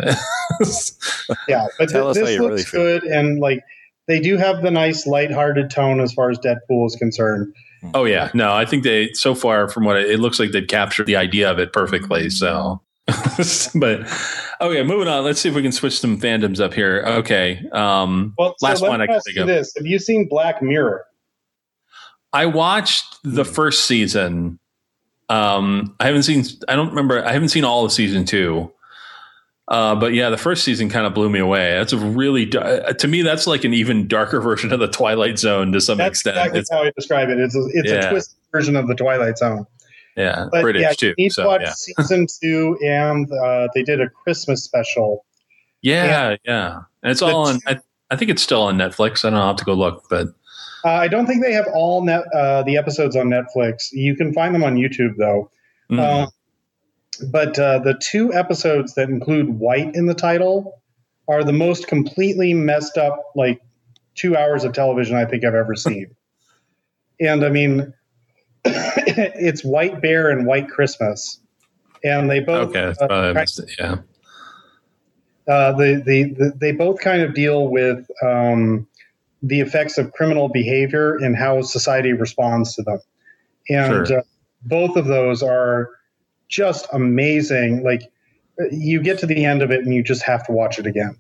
Yeah, 1.49 1.67
but 1.79 1.89
Tell 1.89 2.13
th- 2.13 2.13
us 2.13 2.17
how 2.19 2.25
this 2.25 2.31
you 2.35 2.39
really 2.41 2.51
looks 2.59 2.71
feel. 2.71 2.81
good, 2.83 3.05
and 3.05 3.41
like 3.41 3.61
they 4.07 4.21
do 4.21 4.37
have 4.37 4.63
the 4.63 4.71
nice 4.71 5.07
lighthearted 5.07 5.71
tone 5.71 6.01
as 6.01 6.13
far 6.13 6.31
as 6.31 6.39
Deadpool 6.39 6.87
is 6.87 6.97
concerned. 6.97 7.53
Oh 7.95 8.05
yeah, 8.05 8.31
no, 8.35 8.53
I 8.53 8.65
think 8.65 8.83
they 8.85 9.13
so 9.13 9.35
far 9.35 9.69
from 9.69 9.85
what 9.85 9.97
it, 9.99 10.11
it 10.11 10.21
looks 10.21 10.39
like 10.41 10.51
they've 10.53 10.67
captured 10.67 11.07
the 11.07 11.17
idea 11.17 11.51
of 11.51 11.59
it 11.59 11.73
perfectly. 11.73 12.31
So, 12.31 12.81
but 13.75 14.01
okay, 14.61 14.83
moving 14.83 15.09
on. 15.09 15.25
Let's 15.25 15.41
see 15.41 15.49
if 15.49 15.55
we 15.55 15.63
can 15.63 15.73
switch 15.73 15.99
some 15.99 16.21
fandoms 16.21 16.61
up 16.61 16.75
here. 16.75 17.03
Okay, 17.07 17.63
um, 17.73 18.35
Well, 18.39 18.55
Last 18.63 18.81
let 18.83 18.91
one 18.91 19.01
I 19.01 19.07
can 19.07 19.21
think 19.21 19.39
of. 19.39 19.47
this: 19.47 19.73
Have 19.77 19.87
you 19.87 19.99
seen 19.99 20.29
Black 20.29 20.63
Mirror? 20.63 21.05
I 22.33 22.47
watched 22.47 23.19
the 23.25 23.45
Hmm. 23.45 23.53
first 23.53 23.85
season. 23.87 24.59
Um, 25.29 25.95
I 26.01 26.07
haven't 26.07 26.25
seen. 26.25 26.45
I 26.69 26.77
don't 26.77 26.89
remember. 26.91 27.25
I 27.25 27.33
haven't 27.33 27.49
seen 27.51 27.65
all 27.65 27.85
of 27.85 27.93
season 27.93 28.25
two. 28.25 28.71
Uh, 29.73 29.95
but 29.95 30.13
yeah, 30.13 30.29
the 30.29 30.37
first 30.37 30.65
season 30.65 30.89
kind 30.91 31.07
of 31.07 31.15
blew 31.15 31.31
me 31.31 31.39
away. 31.39 31.73
That's 31.73 31.95
a 31.95 31.97
really 31.99 32.45
uh, 32.55 32.93
to 32.93 33.09
me. 33.09 33.23
That's 33.23 33.47
like 33.47 33.65
an 33.65 33.73
even 33.73 34.07
darker 34.07 34.39
version 34.49 34.71
of 34.73 34.81
the 34.81 34.87
Twilight 34.87 35.39
Zone 35.39 35.73
to 35.73 35.81
some 35.81 35.97
That's 35.99 36.11
extent. 36.11 36.37
exactly 36.37 36.61
It's, 36.61 36.71
how 36.71 36.83
I 36.83 36.93
describe 36.95 37.31
it. 37.31 37.39
It's 37.41 37.57
a, 37.57 37.65
it's 37.73 37.91
Yeah. 37.91 38.07
a 38.07 38.11
twisted 38.11 38.37
version 38.53 38.77
of 38.77 38.87
the 38.87 38.95
Twilight 38.95 39.39
Zone. 39.39 39.67
yeah, 40.15 40.47
But 40.53 40.61
British 40.61 40.83
yeah, 40.83 40.93
too. 40.93 41.15
need 41.17 41.33
So 41.33 41.47
watch 41.47 41.63
yeah, 41.63 41.73
season 41.75 42.27
two, 42.43 42.79
and 42.85 43.33
uh, 43.33 43.69
they 43.75 43.83
did 43.83 44.01
a 44.03 44.11
Christmas 44.11 44.63
special. 44.63 45.25
yeah, 45.81 46.37
yeah. 46.45 46.81
And 47.03 47.11
it's 47.11 47.23
all 47.23 47.47
on. 47.49 47.59
I, 47.67 47.79
I 48.11 48.17
think 48.17 48.31
it's 48.31 48.43
still 48.43 48.61
on 48.63 48.77
Netflix. 48.77 49.25
I 49.25 49.31
don't 49.31 49.39
know. 49.39 49.41
I'll 49.41 49.47
have 49.49 49.57
to 49.57 49.65
go 49.65 49.73
look, 49.73 50.05
but 50.11 50.29
Uh, 50.85 50.91
I 50.91 51.09
don't 51.09 51.27
think 51.27 51.43
they 51.43 51.53
have 51.55 51.67
all 51.73 52.05
net, 52.05 52.25
uh, 52.35 52.63
the 52.65 52.77
episodes 52.77 53.17
on 53.17 53.29
Netflix. 53.29 53.89
You 53.93 54.15
can 54.17 54.35
find 54.35 54.55
them 54.55 54.63
on 54.65 54.77
YouTube 54.77 55.17
though. 55.17 55.51
mm, 55.91 55.99
Uh, 55.99 56.27
but 57.31 57.59
uh, 57.59 57.79
the 57.81 57.95
two 58.01 58.33
episodes 58.33 58.95
that 58.95 59.09
include 59.09 59.59
white 59.59 59.95
in 59.95 60.07
the 60.07 60.15
title 60.15 60.81
are 61.29 61.45
the 61.45 61.53
most 61.53 61.87
completely 61.87 62.55
messed 62.55 62.97
up, 62.99 63.19
like 63.37 63.61
two 64.15 64.37
hours 64.37 64.65
of 64.65 64.73
television 64.73 65.17
I 65.17 65.25
think 65.25 65.45
I've 65.45 65.55
ever 65.55 65.75
seen. 65.77 66.15
and 67.21 67.45
I 67.45 67.49
mean, 67.51 67.93
it's 68.65 69.65
White 69.65 70.01
Bear 70.01 70.31
and 70.31 70.47
White 70.47 70.69
Christmas, 70.69 71.39
and 72.05 72.31
they 72.31 72.41
both 72.41 72.71
okay, 72.75 72.95
uh, 73.01 73.05
I 73.05 73.09
kind- 73.09 73.35
missed 73.35 73.59
it, 73.61 73.71
yeah. 73.79 73.97
uh, 75.49 75.73
the, 75.73 76.03
the, 76.05 76.23
the 76.35 76.53
they 76.57 76.73
both 76.73 77.01
kind 77.01 77.23
of 77.23 77.35
deal 77.35 77.69
with 77.69 78.07
um, 78.25 78.87
the 79.43 79.61
effects 79.61 79.99
of 79.99 80.13
criminal 80.13 80.49
behavior 80.49 81.17
and 81.17 81.37
how 81.37 81.61
society 81.63 82.13
responds 82.13 82.75
to 82.77 82.83
them. 82.83 82.99
And 83.69 84.07
Sure. 84.07 84.19
uh, 84.19 84.23
both 84.65 84.97
of 84.97 85.07
those 85.07 85.43
are 85.43 85.89
just 86.53 86.87
amazing. 86.93 87.83
Like 87.83 88.03
you 88.71 89.03
get 89.03 89.19
to 89.21 89.27
the 89.27 89.45
end 89.45 89.63
of 89.63 89.73
it 89.73 89.81
and 89.81 89.93
you 89.93 90.03
just 90.03 90.23
have 90.23 90.47
to 90.47 90.53
watch 90.53 90.79
it 90.79 90.87
again. 90.87 91.17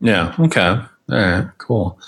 Yeah. 0.00 0.34
Okay. 0.38 0.60
All 0.60 0.86
right. 1.08 1.48
Cool. 1.58 1.98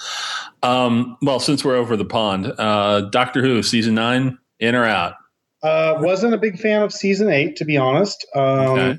Um, 0.62 1.16
well, 1.22 1.40
since 1.40 1.64
we're 1.64 1.74
over 1.74 1.96
the 1.96 2.04
pond, 2.04 2.52
uh, 2.58 3.00
Doctor 3.10 3.42
Who 3.42 3.62
season 3.62 3.94
nine, 3.94 4.38
in 4.60 4.74
or 4.74 4.84
out? 4.84 5.14
Uh, 5.62 5.94
wasn't 5.98 6.34
a 6.34 6.38
big 6.38 6.58
fan 6.58 6.82
of 6.82 6.92
season 6.92 7.30
eight, 7.30 7.56
to 7.56 7.64
be 7.64 7.76
honest. 7.76 8.26
Um, 8.34 8.42
Okay. 8.44 8.98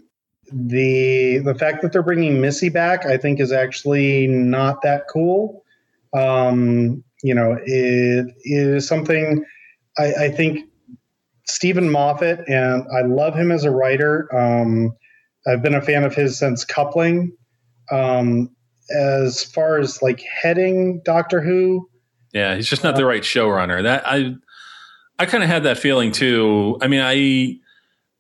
The 0.53 1.37
the 1.37 1.55
fact 1.55 1.81
that 1.81 1.93
they're 1.93 2.03
bringing 2.03 2.41
Missy 2.41 2.67
back, 2.67 3.05
I 3.05 3.15
think, 3.15 3.39
is 3.39 3.53
actually 3.53 4.27
not 4.27 4.81
that 4.81 5.05
cool. 5.07 5.63
Um, 6.13 7.05
you 7.23 7.33
know, 7.33 7.57
it, 7.63 8.25
it 8.43 8.67
is 8.67 8.85
something 8.85 9.45
I, 9.97 10.13
I 10.25 10.29
think 10.29 10.67
Steven 11.51 11.89
Moffat, 11.89 12.47
and 12.47 12.85
I 12.97 13.01
love 13.01 13.35
him 13.35 13.51
as 13.51 13.65
a 13.65 13.71
writer. 13.71 14.33
Um, 14.35 14.95
I've 15.47 15.61
been 15.61 15.75
a 15.75 15.81
fan 15.81 16.03
of 16.03 16.15
his 16.15 16.39
since 16.39 16.63
Coupling. 16.63 17.35
Um, 17.91 18.49
as 18.95 19.43
far 19.43 19.77
as 19.77 20.01
like 20.01 20.21
heading 20.21 21.01
Doctor 21.03 21.41
Who, 21.41 21.89
Yeah, 22.33 22.55
he's 22.55 22.67
just 22.67 22.83
not 22.83 22.95
the 22.95 23.05
right 23.05 23.21
showrunner. 23.21 23.83
That 23.83 24.03
I, 24.05 24.35
I 25.19 25.25
kind 25.25 25.43
of 25.43 25.49
had 25.49 25.63
that 25.63 25.77
feeling 25.77 26.11
too. 26.11 26.77
I 26.81 26.87
mean, 26.87 27.01
I 27.01 27.59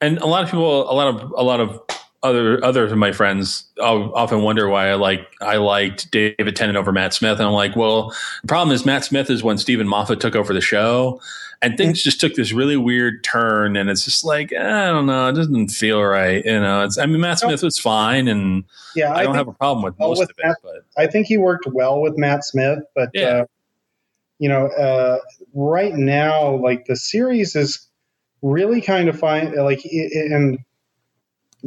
and 0.05 0.17
a 0.19 0.27
lot 0.27 0.43
of 0.43 0.49
people, 0.49 0.89
a 0.89 0.93
lot 0.93 1.07
of 1.07 1.33
a 1.37 1.43
lot 1.43 1.59
of 1.59 1.79
other 2.23 2.63
others 2.63 2.91
of 2.91 2.97
my 2.97 3.11
friends 3.11 3.65
often 3.79 4.41
wonder 4.41 4.67
why 4.67 4.89
I 4.89 4.95
like 4.95 5.21
I 5.41 5.57
liked 5.57 6.11
David 6.11 6.55
Tennant 6.55 6.77
over 6.77 6.91
Matt 6.91 7.13
Smith, 7.13 7.39
and 7.39 7.47
I'm 7.47 7.53
like, 7.53 7.75
well, 7.75 8.13
the 8.41 8.47
problem 8.47 8.73
is 8.73 8.85
Matt 8.85 9.03
Smith 9.03 9.29
is 9.29 9.41
when 9.43 9.57
Steven 9.57 9.87
Moffat 9.87 10.19
took 10.19 10.35
over 10.35 10.53
the 10.53 10.61
show, 10.61 11.21
and 11.61 11.77
things 11.77 12.01
just 12.01 12.19
took 12.19 12.33
this 12.33 12.51
really 12.51 12.77
weird 12.77 13.23
turn, 13.23 13.75
and 13.75 13.89
it's 13.89 14.03
just 14.03 14.23
like 14.23 14.51
I 14.53 14.87
don't 14.87 15.05
know, 15.05 15.27
it 15.27 15.33
doesn't 15.33 15.69
feel 15.69 16.01
right, 16.01 16.43
you 16.43 16.59
know. 16.59 16.83
It's 16.83 16.97
I 16.97 17.05
mean 17.05 17.21
Matt 17.21 17.39
Smith 17.39 17.61
was 17.61 17.77
fine, 17.77 18.27
and 18.27 18.63
yeah, 18.95 19.13
I, 19.13 19.19
I 19.19 19.23
don't 19.23 19.35
have 19.35 19.47
a 19.47 19.53
problem 19.53 19.83
with 19.83 19.97
most 19.99 20.19
with 20.19 20.29
of 20.29 20.35
it, 20.39 20.45
Matt, 20.45 20.57
but 20.63 20.85
I 20.97 21.07
think 21.07 21.27
he 21.27 21.37
worked 21.37 21.67
well 21.67 22.01
with 22.01 22.17
Matt 22.17 22.43
Smith, 22.43 22.79
but 22.95 23.09
yeah. 23.13 23.25
Uh, 23.27 23.45
you 24.39 24.49
know, 24.49 24.65
uh, 24.69 25.19
right 25.53 25.93
now, 25.93 26.55
like 26.55 26.85
the 26.85 26.95
series 26.95 27.55
is 27.55 27.87
really 28.41 28.81
kind 28.81 29.07
of 29.07 29.19
fine, 29.19 29.55
like 29.55 29.85
and 29.85 30.57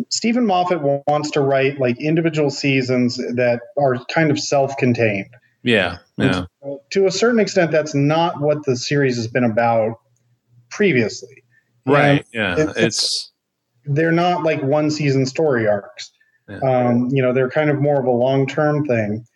Steven 0.09 0.45
Moffat 0.45 0.82
wants 1.07 1.30
to 1.30 1.40
write 1.40 1.78
like 1.78 2.01
individual 2.01 2.51
seasons 2.51 3.16
that 3.16 3.61
are 3.78 4.05
kind 4.07 4.32
of 4.32 4.40
self-contained. 4.40 5.28
Yeah, 5.65 5.99
yeah. 6.19 6.45
to 6.91 7.07
a 7.07 7.11
certain 7.11 7.41
extent, 7.41 7.73
that's 7.73 7.95
not 7.95 8.41
what 8.41 8.65
the 8.65 8.77
series 8.77 9.17
has 9.17 9.27
been 9.27 9.45
about 9.45 9.99
previously. 10.71 11.43
Right. 11.87 12.25
Yeah. 12.33 12.57
It's, 12.59 12.77
it's, 12.77 13.33
they're 13.85 14.12
not 14.12 14.43
like 14.43 14.62
one 14.62 14.91
season 14.91 15.27
story 15.27 15.67
arcs. 15.67 16.11
Yeah. 16.49 16.59
Um, 16.59 17.09
you 17.11 17.23
know, 17.23 17.33
they're 17.33 17.51
kind 17.51 17.71
of 17.71 17.81
more 17.81 17.99
of 17.99 18.07
a 18.07 18.11
long 18.11 18.47
term 18.47 18.85
thing. 18.85 19.27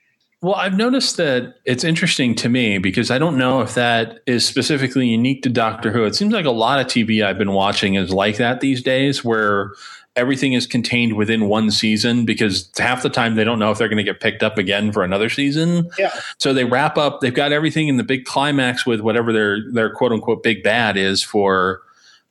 Well, 0.41 0.55
I've 0.55 0.77
noticed 0.77 1.17
that 1.17 1.57
it's 1.65 1.83
interesting 1.83 2.35
to 2.37 2.49
me 2.49 2.79
because 2.79 3.11
I 3.11 3.19
don't 3.19 3.37
know 3.37 3.61
if 3.61 3.75
that 3.75 4.21
is 4.27 4.47
specifically 4.47 5.09
unique 5.09 5.43
to 5.43 5.49
Doctor 5.49 5.91
Who. 5.91 6.05
It 6.05 6.15
seems 6.15 6.33
like 6.33 6.45
a 6.45 6.53
lot 6.53 6.79
of 6.79 6.87
TV 6.87 7.25
I've 7.25 7.39
been 7.39 7.53
watching 7.53 7.95
is 7.95 8.13
like 8.13 8.37
that 8.37 8.61
these 8.61 8.81
days, 8.81 9.25
where 9.25 9.73
everything 10.19 10.53
is 10.53 10.67
contained 10.67 11.15
within 11.15 11.47
one 11.47 11.71
season 11.71 12.25
because 12.25 12.69
half 12.77 13.03
the 13.03 13.09
time 13.09 13.37
they 13.37 13.45
don't 13.45 13.59
know 13.59 13.71
if 13.71 13.79
they're 13.79 13.89
going 13.89 13.99
to 13.99 14.03
get 14.03 14.21
picked 14.21 14.43
up 14.43 14.59
again 14.59 14.93
for 14.93 15.05
another 15.05 15.31
season. 15.31 15.89
Yeah. 15.97 16.11
So 16.39 16.53
they 16.53 16.65
wrap 16.65 16.99
up. 16.99 17.21
They've 17.21 17.33
got 17.33 17.53
everything 17.53 17.87
in 17.87 17.97
the 17.97 18.03
big 18.03 18.25
climax 18.25 18.85
with 18.85 19.01
whatever 19.01 19.33
their 19.33 19.71
their 19.73 19.91
quote 19.91 20.13
unquote 20.13 20.43
big 20.43 20.63
bad 20.63 20.97
is 20.97 21.23
for 21.23 21.81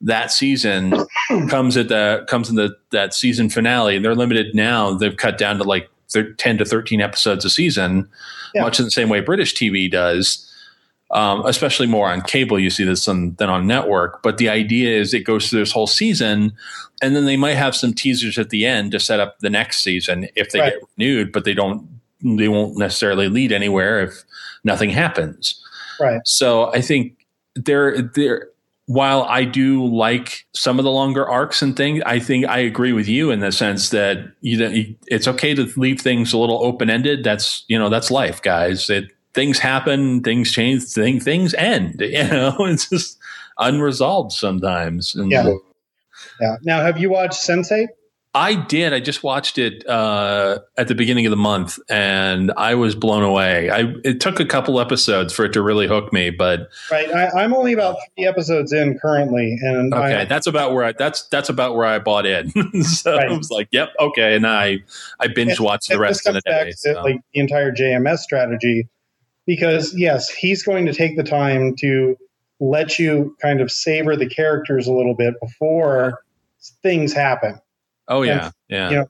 that 0.02 0.32
season 0.32 0.94
comes 1.50 1.78
at 1.78 1.88
the 1.88 2.26
comes 2.28 2.50
in 2.50 2.56
the 2.56 2.76
that 2.92 3.14
season 3.14 3.50
finale. 3.50 3.96
And 3.96 4.04
they're 4.04 4.16
limited 4.16 4.54
now. 4.54 4.94
They've 4.94 5.16
cut 5.16 5.38
down 5.38 5.58
to 5.58 5.64
like 5.64 5.90
10 6.12 6.58
to 6.58 6.66
13 6.66 7.02
episodes 7.02 7.46
a 7.46 7.50
season, 7.50 8.10
yeah. 8.54 8.64
much 8.64 8.80
in 8.80 8.86
the 8.86 8.92
same 8.92 9.10
way 9.10 9.22
British 9.22 9.56
TV 9.56 9.90
does. 9.90 10.44
Um, 11.10 11.46
especially 11.46 11.88
more 11.88 12.10
on 12.10 12.22
cable, 12.22 12.60
you 12.60 12.70
see 12.70 12.84
this 12.84 13.08
on, 13.08 13.36
than 13.36 13.50
on 13.50 13.66
network. 13.66 14.22
But 14.22 14.40
the 14.40 14.50
idea 14.50 15.00
is 15.00 15.14
it 15.14 15.22
goes 15.22 15.50
through 15.50 15.60
this 15.60 15.72
whole 15.72 15.88
season, 15.88 16.52
and 17.02 17.16
then 17.16 17.26
they 17.26 17.38
might 17.38 17.56
have 17.56 17.76
some 17.76 17.94
teasers 17.94 18.38
at 18.38 18.50
the 18.50 18.66
end 18.66 18.92
to 18.92 19.00
set 19.00 19.22
up 19.22 19.40
the 19.40 19.50
next 19.50 19.80
season 19.80 20.28
if 20.36 20.52
they 20.52 20.60
right. 20.60 20.74
get 20.74 20.90
renewed, 20.98 21.32
but 21.32 21.46
they 21.46 21.54
don't. 21.54 21.88
They 22.22 22.48
won't 22.48 22.78
necessarily 22.78 23.30
lead 23.30 23.52
anywhere 23.52 24.02
if 24.02 24.24
nothing 24.64 24.90
happens. 24.90 25.64
Right. 26.00 26.20
So 26.26 26.74
I 26.74 26.82
think 26.82 27.26
there, 27.56 28.02
there. 28.02 28.50
While 28.88 29.24
I 29.24 29.44
do 29.44 29.86
like 29.86 30.46
some 30.54 30.80
of 30.80 30.86
the 30.86 30.92
longer 30.92 31.28
arcs 31.28 31.62
and 31.62 31.76
things, 31.76 32.02
I 32.06 32.20
think 32.20 32.48
I 32.48 32.60
agree 32.60 32.94
with 32.94 33.10
you 33.10 33.32
in 33.32 33.42
the 33.42 33.52
sense 33.52 33.90
that 33.90 34.32
you, 34.40 34.96
it's 35.08 35.28
okay 35.28 35.54
to 35.54 35.70
leave 35.76 36.00
things 36.00 36.32
a 36.32 36.38
little 36.38 36.64
open 36.64 36.90
ended. 36.90 37.24
That's 37.24 37.66
you 37.68 37.78
know 37.78 37.90
that's 37.90 38.10
life, 38.10 38.42
guys. 38.42 38.90
It 38.90 39.12
things 39.38 39.60
happen, 39.60 40.24
things 40.24 40.52
change, 40.52 40.84
thing, 40.86 41.20
things 41.20 41.54
end. 41.54 42.02
You 42.18 42.24
know, 42.24 42.56
it's 42.62 42.90
just 42.90 43.20
unresolved 43.60 44.32
sometimes. 44.32 45.14
And 45.14 45.30
yeah. 45.30 45.54
Yeah. 46.42 46.56
Now, 46.64 46.82
have 46.82 46.98
you 46.98 47.12
watched 47.12 47.40
Sense8? 47.44 47.88
I 48.34 48.56
did. 48.56 48.94
I 48.94 49.00
just 49.00 49.24
watched 49.24 49.58
it 49.58 49.88
uh, 49.88 50.60
at 50.78 50.88
the 50.88 50.96
beginning 50.96 51.26
of 51.26 51.32
the 51.32 51.38
month, 51.38 51.80
and 51.90 52.52
I 52.56 52.76
was 52.76 52.94
blown 52.94 53.24
away. 53.24 53.70
I 53.70 53.94
it 54.04 54.20
took 54.22 54.40
a 54.40 54.46
couple 54.46 54.80
episodes 54.80 55.34
for 55.34 55.46
it 55.46 55.54
to 55.54 55.62
really 55.62 55.88
hook 55.88 56.14
me, 56.14 56.30
but 56.30 56.70
right. 56.92 57.12
I, 57.12 57.44
am 57.44 57.54
only 57.54 57.74
about 57.74 57.98
three 58.16 58.28
episodes 58.28 58.74
in 58.74 59.00
currently, 59.00 59.58
and 59.62 59.92
okay, 59.92 60.22
I, 60.22 60.26
that's 60.26 60.46
about 60.46 60.74
where 60.74 60.84
I 60.84 60.92
that's 60.92 61.24
that's 61.30 61.50
about 61.50 61.76
where 61.76 61.88
I 61.88 61.98
bought 61.98 62.28
in. 62.28 62.52
so 62.84 63.16
right. 63.16 63.32
I 63.32 63.36
was 63.36 63.50
like, 63.50 63.70
"Yep, 63.72 63.90
okay," 64.00 64.36
and 64.36 64.46
I 64.46 64.84
I 65.20 65.28
binge 65.28 65.60
watched 65.60 65.90
the 65.90 65.98
rest 65.98 66.28
of 66.28 66.36
the 66.36 66.42
day. 66.42 66.72
So. 66.72 67.02
Like 67.02 67.22
the 67.34 67.40
entire 67.40 67.72
JMS 67.72 68.20
strategy, 68.20 68.88
because 69.48 69.96
yes, 69.98 70.30
he's 70.30 70.62
going 70.62 70.86
to 70.86 70.94
take 70.94 71.18
the 71.18 71.24
time 71.24 71.76
to 71.78 72.16
let 72.60 73.00
you 73.00 73.36
kind 73.42 73.62
of 73.62 73.72
savor 73.72 74.16
the 74.16 74.30
characters 74.30 74.86
a 74.86 74.94
little 74.94 75.16
bit 75.16 75.34
before 75.42 76.20
things 76.84 77.14
happen. 77.14 77.60
Oh 78.08 78.22
yeah, 78.22 78.46
and, 78.46 78.54
yeah. 78.70 78.90
You 78.90 78.96
know, 78.98 79.10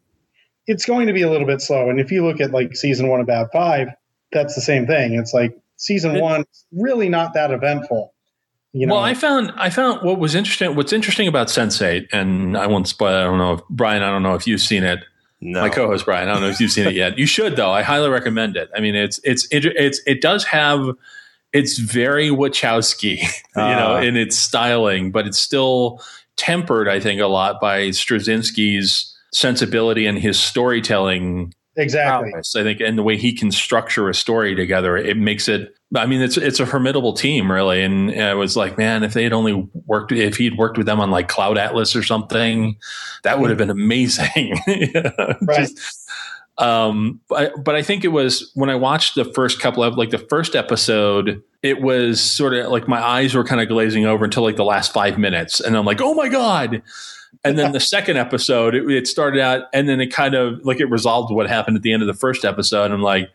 it's 0.68 0.86
going 0.86 1.08
to 1.08 1.14
be 1.14 1.24
a 1.24 1.30
little 1.30 1.48
bit 1.48 1.62
slow. 1.62 1.90
And 1.90 2.00
if 2.00 2.12
you 2.12 2.26
look 2.26 2.40
at 2.40 2.52
like 2.52 2.76
season 2.76 3.10
one 3.10 3.20
of 3.20 3.28
Bab 3.28 3.48
5, 3.52 3.90
that's 4.32 4.56
the 4.56 4.62
same 4.62 4.86
thing. 4.86 5.14
It's 5.16 5.34
like 5.34 5.58
season 5.78 6.16
it, 6.16 6.22
one 6.22 6.46
really 6.72 7.10
not 7.10 7.34
that 7.34 7.52
eventful. 7.52 8.14
You 8.74 8.86
know? 8.86 8.96
Well, 8.96 9.04
I 9.04 9.14
found 9.14 9.52
I 9.56 9.70
found 9.70 10.04
what 10.04 10.20
was 10.20 10.36
interesting. 10.36 10.76
What's 10.76 10.94
interesting 10.94 11.28
about 11.28 11.48
Sense8, 11.48 12.08
and 12.12 12.58
I 12.58 12.68
won't 12.68 12.88
spoil. 12.88 13.16
I 13.16 13.24
don't 13.24 13.38
know 13.38 13.54
if 13.54 13.62
Brian. 13.70 14.04
I 14.04 14.12
don't 14.12 14.24
know 14.24 14.36
if 14.36 14.46
you've 14.46 14.62
seen 14.62 14.84
it. 14.84 15.00
No. 15.40 15.62
My 15.62 15.70
co-host 15.70 16.06
Brian. 16.06 16.30
I 16.30 16.34
don't 16.34 16.42
know 16.42 16.50
if 16.50 16.60
you've 16.60 16.72
seen 16.72 16.88
it 16.88 16.96
yet. 16.96 17.18
You 17.18 17.28
should 17.28 17.56
though. 17.56 17.72
I 17.72 17.84
highly 17.84 18.10
recommend 18.10 18.58
it. 18.58 18.70
I 18.76 18.80
mean, 18.80 18.96
it's 18.96 19.20
it's 19.24 19.48
it, 19.52 19.66
it's 19.66 20.02
it 20.08 20.22
does 20.22 20.44
have 20.46 20.96
it's 21.54 21.78
very 21.78 22.30
Wachowski, 22.30 23.18
you 23.56 23.62
uh. 23.62 23.76
know, 23.76 23.96
ah. 23.96 24.02
in 24.02 24.18
its 24.18 24.38
styling, 24.38 25.12
but 25.12 25.28
it's 25.28 25.40
still 25.40 26.02
tempered, 26.36 26.88
I 26.88 27.00
think, 27.00 27.22
a 27.22 27.28
lot 27.28 27.60
by 27.60 27.90
Straczynski's 27.90 29.16
sensibility 29.32 30.06
and 30.06 30.18
his 30.18 30.40
storytelling 30.40 31.54
exactly. 31.78 32.32
prowess, 32.32 32.56
i 32.56 32.64
think 32.64 32.80
and 32.82 32.98
the 32.98 33.04
way 33.04 33.18
he 33.18 33.34
can 33.34 33.52
structure 33.52 34.10
a 34.10 34.14
story 34.14 34.56
together 34.56 34.98
it 34.98 35.18
makes 35.18 35.48
it 35.48 35.78
i 35.96 36.06
mean 36.06 36.22
it's 36.22 36.38
it's 36.38 36.60
a 36.60 36.66
formidable 36.66 37.14
team 37.14 37.52
really. 37.52 37.82
And 37.82 38.12
it 38.12 38.36
was 38.36 38.58
like 38.58 38.78
man 38.78 39.04
if 39.04 39.14
they 39.14 39.24
had 39.24 39.34
only 39.34 39.68
worked 39.86 40.12
if 40.12 40.38
he'd 40.38 40.58
worked 40.58 40.78
with 40.78 40.88
them 40.88 41.00
on 41.00 41.12
like 41.12 41.28
cloud 41.28 41.58
atlas 41.58 41.96
or 41.96 42.04
something 42.04 42.76
that 43.24 43.40
would 43.40 43.50
have 43.50 43.58
been 43.58 43.70
amazing. 43.70 44.56
Right. 44.68 45.60
Just, 45.60 46.10
um 46.58 47.22
but, 47.30 47.64
but 47.64 47.76
i 47.76 47.84
think 47.84 48.04
it 48.04 48.10
was 48.10 48.52
when 48.56 48.70
i 48.70 48.76
watched 48.76 49.16
the 49.16 49.26
first 49.26 49.60
couple 49.62 49.84
of 49.84 49.96
like 49.96 50.10
the 50.10 50.18
first 50.18 50.56
episode 50.56 51.42
it 51.62 51.82
was 51.82 52.20
sort 52.20 52.54
of 52.54 52.72
like 52.72 52.88
my 52.88 53.02
eyes 53.02 53.36
were 53.36 53.44
kind 53.44 53.62
of 53.62 53.68
glazing 53.68 54.06
over 54.06 54.26
until 54.26 54.44
like 54.44 54.56
the 54.56 54.66
last 54.66 54.92
five 54.92 55.18
minutes. 55.18 55.60
And 55.60 55.78
i'm 55.78 55.86
like 55.86 56.02
oh 56.02 56.16
my 56.16 56.30
god 56.30 56.82
and 57.44 57.58
then 57.58 57.72
the 57.72 57.80
second 57.80 58.18
episode, 58.18 58.76
it, 58.76 58.90
it, 58.90 59.08
started 59.08 59.42
out, 59.42 59.64
and 59.74 59.88
then 59.88 60.00
it 60.00 60.08
kind 60.08 60.36
of 60.36 60.66
like 60.66 60.80
it 60.80 60.86
resolved 60.86 61.34
what 61.34 61.48
happened 61.48 61.78
at 61.78 61.84
the 61.84 61.94
end 61.94 62.02
of 62.02 62.08
the 62.08 62.14
first 62.14 62.46
episode. 62.46 62.92
I'm 62.92 63.02
like, 63.02 63.30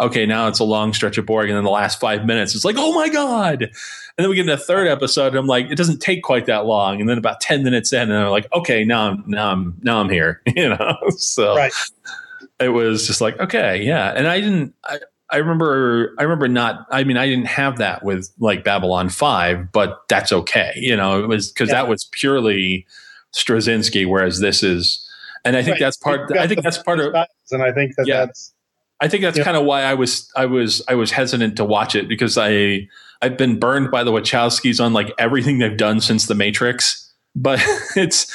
okay, 0.00 0.26
now 0.26 0.48
it's 0.48 0.58
a 0.58 0.64
long 0.64 0.92
stretch 0.92 1.18
of 1.18 1.26
boring. 1.26 1.50
And 1.50 1.56
then 1.56 1.64
the 1.64 1.70
last 1.70 2.00
five 2.00 2.24
minutes, 2.24 2.54
it's 2.54 2.64
like, 2.64 2.76
oh 2.78 2.92
my 2.92 3.08
god! 3.08 3.62
And 3.62 4.24
then 4.24 4.28
we 4.28 4.36
get 4.36 4.44
to 4.44 4.52
the 4.52 4.56
third 4.56 4.88
episode, 4.88 5.28
and 5.28 5.36
I'm 5.36 5.46
like, 5.46 5.70
it 5.70 5.76
doesn't 5.76 6.00
take 6.00 6.22
quite 6.22 6.46
that 6.46 6.66
long. 6.66 7.00
And 7.00 7.08
then 7.08 7.18
about 7.18 7.40
ten 7.40 7.62
minutes 7.62 7.92
in, 7.92 8.10
and 8.10 8.14
I'm 8.14 8.30
like, 8.30 8.46
okay, 8.52 8.84
now 8.84 9.10
I'm 9.10 9.24
now 9.26 9.52
I'm 9.52 9.76
now 9.82 10.00
I'm 10.00 10.10
here, 10.10 10.42
you 10.56 10.68
know. 10.68 10.96
So 11.16 11.56
right. 11.56 11.72
it 12.60 12.70
was 12.70 13.06
just 13.06 13.20
like, 13.20 13.38
okay, 13.38 13.82
yeah. 13.82 14.12
And 14.14 14.26
I 14.26 14.40
didn't. 14.40 14.74
I, 14.84 14.98
I 15.30 15.38
remember 15.38 16.14
I 16.18 16.24
remember 16.24 16.46
not 16.46 16.86
I 16.90 17.04
mean 17.04 17.16
I 17.16 17.26
didn't 17.26 17.46
have 17.46 17.78
that 17.78 18.04
with 18.04 18.30
like 18.38 18.64
Babylon 18.64 19.08
5 19.08 19.72
but 19.72 20.02
that's 20.10 20.30
okay 20.30 20.72
you 20.76 20.94
know 20.94 21.24
it 21.24 21.26
was 21.26 21.52
cuz 21.52 21.70
yeah. 21.70 21.76
that 21.76 21.88
was 21.88 22.04
purely 22.12 22.86
Straczynski, 23.34 24.06
whereas 24.06 24.40
this 24.40 24.62
is, 24.62 25.08
and 25.44 25.56
I 25.56 25.62
think 25.62 25.74
right. 25.74 25.80
that's 25.80 25.96
part. 25.96 26.36
I 26.36 26.46
think 26.46 26.62
that's 26.62 26.78
part 26.78 27.00
of, 27.00 27.14
and 27.50 27.62
I 27.62 27.72
think 27.72 27.96
that 27.96 28.06
yeah, 28.06 28.26
that's. 28.26 28.52
I 29.00 29.08
think 29.08 29.22
that's 29.22 29.38
yeah. 29.38 29.44
kind 29.44 29.56
of 29.56 29.64
why 29.64 29.82
I 29.82 29.94
was 29.94 30.30
I 30.36 30.46
was 30.46 30.82
I 30.86 30.94
was 30.94 31.10
hesitant 31.10 31.56
to 31.56 31.64
watch 31.64 31.96
it 31.96 32.08
because 32.08 32.38
I 32.38 32.88
I've 33.20 33.36
been 33.36 33.58
burned 33.58 33.90
by 33.90 34.04
the 34.04 34.12
Wachowskis 34.12 34.84
on 34.84 34.92
like 34.92 35.12
everything 35.18 35.58
they've 35.58 35.76
done 35.76 36.00
since 36.00 36.26
The 36.26 36.34
Matrix, 36.34 37.12
but 37.34 37.60
it's 37.96 38.32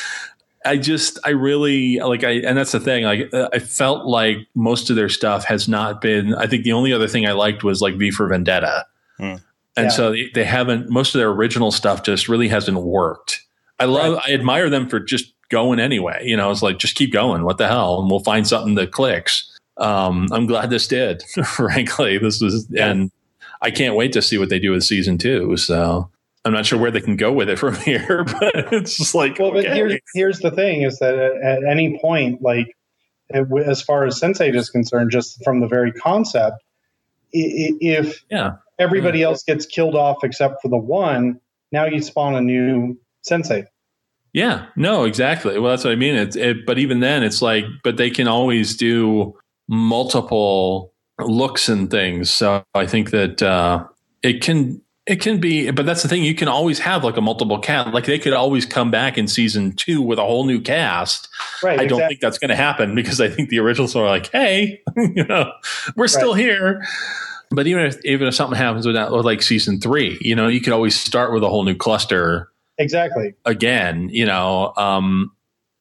I 0.65 0.77
just 0.77 1.19
I 1.23 1.29
really 1.29 1.99
like 1.99 2.23
I 2.23 2.31
and 2.31 2.57
that's 2.57 2.71
the 2.71 2.79
thing 2.79 3.03
like 3.03 3.33
uh, 3.33 3.49
I 3.53 3.59
felt 3.59 4.05
like 4.05 4.37
most 4.55 4.89
of 4.89 4.95
their 4.95 5.09
stuff 5.09 5.45
has 5.45 5.67
not 5.67 6.01
been 6.01 6.33
I 6.35 6.47
think 6.47 6.63
the 6.63 6.73
only 6.73 6.93
other 6.93 7.07
thing 7.07 7.25
I 7.25 7.31
liked 7.31 7.63
was 7.63 7.81
like 7.81 7.95
V 7.95 8.11
for 8.11 8.27
Vendetta. 8.27 8.85
Hmm. 9.17 9.35
And 9.75 9.85
yeah. 9.85 9.89
so 9.89 10.11
they, 10.11 10.29
they 10.33 10.43
haven't 10.43 10.89
most 10.89 11.15
of 11.15 11.19
their 11.19 11.29
original 11.29 11.71
stuff 11.71 12.03
just 12.03 12.27
really 12.27 12.47
hasn't 12.47 12.77
worked. 12.77 13.43
I 13.79 13.85
love, 13.85 14.15
right. 14.15 14.23
I 14.27 14.33
admire 14.33 14.69
them 14.69 14.89
for 14.89 14.99
just 14.99 15.33
going 15.49 15.79
anyway. 15.79 16.21
You 16.23 16.35
know, 16.35 16.51
it's 16.51 16.61
like, 16.61 16.79
just 16.79 16.95
keep 16.95 17.13
going. 17.13 17.43
What 17.43 17.57
the 17.57 17.67
hell? 17.67 18.01
And 18.01 18.09
we'll 18.09 18.21
find 18.21 18.47
something 18.47 18.75
that 18.75 18.91
clicks. 18.91 19.51
Um, 19.77 20.27
I'm 20.31 20.47
glad 20.47 20.69
this 20.69 20.87
did, 20.87 21.23
frankly. 21.45 22.17
This 22.17 22.41
was, 22.41 22.67
yeah. 22.69 22.89
and 22.89 23.11
I 23.61 23.71
can't 23.71 23.95
wait 23.95 24.13
to 24.13 24.21
see 24.21 24.37
what 24.37 24.49
they 24.49 24.59
do 24.59 24.71
with 24.71 24.83
season 24.83 25.17
two. 25.17 25.55
So 25.57 26.09
I'm 26.45 26.53
not 26.53 26.65
sure 26.65 26.79
where 26.79 26.91
they 26.91 27.01
can 27.01 27.15
go 27.15 27.31
with 27.31 27.49
it 27.49 27.59
from 27.59 27.75
here, 27.75 28.23
but 28.39 28.73
it's 28.73 28.97
just 28.97 29.13
like, 29.13 29.37
well, 29.39 29.49
okay. 29.49 29.67
but 29.67 29.75
here's, 29.75 29.99
here's 30.13 30.39
the 30.39 30.51
thing 30.51 30.81
is 30.81 30.99
that 30.99 31.15
at, 31.15 31.43
at 31.43 31.63
any 31.63 31.99
point, 31.99 32.41
like, 32.41 32.75
as 33.33 33.81
far 33.81 34.05
as 34.05 34.19
Sense8 34.19 34.55
is 34.55 34.69
concerned, 34.69 35.11
just 35.11 35.43
from 35.43 35.59
the 35.59 35.67
very 35.67 35.91
concept, 35.91 36.63
if 37.33 38.23
yeah. 38.31 38.53
everybody 38.79 39.21
else 39.21 39.43
gets 39.43 39.65
killed 39.65 39.95
off 39.95 40.23
except 40.23 40.61
for 40.61 40.69
the 40.69 40.77
one, 40.77 41.39
now 41.73 41.83
you 41.85 42.01
spawn 42.01 42.35
a 42.35 42.41
new 42.41 42.97
sensate. 43.29 43.65
Yeah, 44.33 44.67
no, 44.75 45.05
exactly. 45.05 45.57
Well, 45.57 45.71
that's 45.71 45.83
what 45.83 45.93
I 45.93 45.95
mean. 45.95 46.15
It's 46.15 46.35
it, 46.35 46.65
but 46.65 46.77
even 46.77 46.99
then, 46.99 47.23
it's 47.23 47.41
like, 47.41 47.65
but 47.83 47.97
they 47.97 48.09
can 48.09 48.27
always 48.27 48.75
do 48.75 49.35
multiple 49.67 50.93
looks 51.19 51.69
and 51.69 51.89
things. 51.89 52.29
So 52.29 52.63
I 52.75 52.85
think 52.85 53.11
that 53.11 53.41
uh, 53.41 53.85
it 54.21 54.41
can 54.41 54.81
it 55.07 55.21
can 55.21 55.39
be, 55.39 55.71
but 55.71 55.85
that's 55.85 56.03
the 56.03 56.09
thing. 56.09 56.23
You 56.23 56.35
can 56.35 56.49
always 56.49 56.79
have 56.79 57.03
like 57.03 57.15
a 57.15 57.21
multiple 57.21 57.57
cast. 57.59 57.93
Like 57.93 58.05
they 58.05 58.19
could 58.19 58.33
always 58.33 58.65
come 58.65 58.91
back 58.91 59.17
in 59.17 59.27
season 59.27 59.71
two 59.71 60.01
with 60.01 60.19
a 60.19 60.23
whole 60.23 60.43
new 60.43 60.59
cast. 60.59 61.29
Right. 61.63 61.79
I 61.79 61.85
don't 61.85 62.05
think 62.07 62.19
that's 62.19 62.37
going 62.37 62.49
to 62.49 62.57
happen 62.57 62.93
because 62.93 63.21
I 63.21 63.29
think 63.29 63.47
the 63.49 63.59
originals 63.59 63.95
are 63.95 64.05
like, 64.05 64.29
hey, 64.31 64.81
you 64.97 65.23
know, 65.23 65.51
we're 65.95 66.09
still 66.09 66.33
here. 66.33 66.85
But 67.49 67.67
even 67.67 67.85
if 67.85 68.03
even 68.03 68.27
if 68.27 68.35
something 68.35 68.57
happens 68.57 68.85
with 68.85 68.95
that, 68.95 69.11
with 69.11 69.25
like 69.25 69.41
season 69.41 69.79
three, 69.79 70.17
you 70.19 70.35
know, 70.35 70.49
you 70.49 70.59
could 70.59 70.73
always 70.73 70.99
start 70.99 71.33
with 71.33 71.41
a 71.41 71.49
whole 71.49 71.63
new 71.63 71.75
cluster 71.75 72.51
exactly. 72.77 73.33
again. 73.45 74.09
You 74.09 74.25
know, 74.25 74.73
um, 74.77 75.31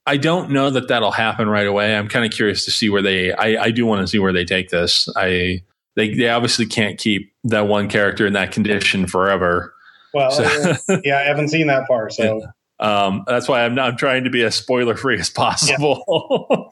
I 0.07 0.17
don't 0.17 0.51
know 0.51 0.71
that 0.71 0.89
that'll 0.89 1.11
happen 1.11 1.49
right 1.49 1.67
away. 1.67 1.97
I'm 1.97 2.09
kind 2.09 2.25
of 2.25 2.31
curious 2.31 2.65
to 2.65 2.71
see 2.71 2.89
where 2.89 3.03
they. 3.03 3.33
I, 3.33 3.65
I 3.65 3.71
do 3.71 3.87
want 3.87 4.03
to 4.03 4.07
see 4.07 4.19
where 4.19 4.33
they 4.33 4.45
take 4.45 4.71
this. 4.71 5.09
I 5.17 5.63
they 5.97 6.15
they 6.15 6.29
obviously 6.29 6.67
can't 6.67 6.99
keep 6.99 7.33
that 7.45 7.67
one 7.67 7.89
character 7.89 8.27
in 8.27 8.35
that 8.35 8.53
condition 8.53 9.07
forever. 9.07 9.75
Well, 10.15 10.31
So- 10.31 11.01
yeah, 11.05 11.19
I 11.19 11.23
haven't 11.23 11.49
seen 11.49 11.67
that 11.67 11.87
far, 11.89 12.09
so 12.11 12.43
Um, 12.79 13.25
that's 13.27 13.49
why 13.49 13.65
I'm 13.65 13.75
not 13.75 13.91
I'm 13.91 13.97
trying 13.97 14.25
to 14.25 14.31
be 14.31 14.45
as 14.45 14.55
spoiler 14.55 14.95
free 14.97 15.19
as 15.19 15.31
possible. 15.31 16.05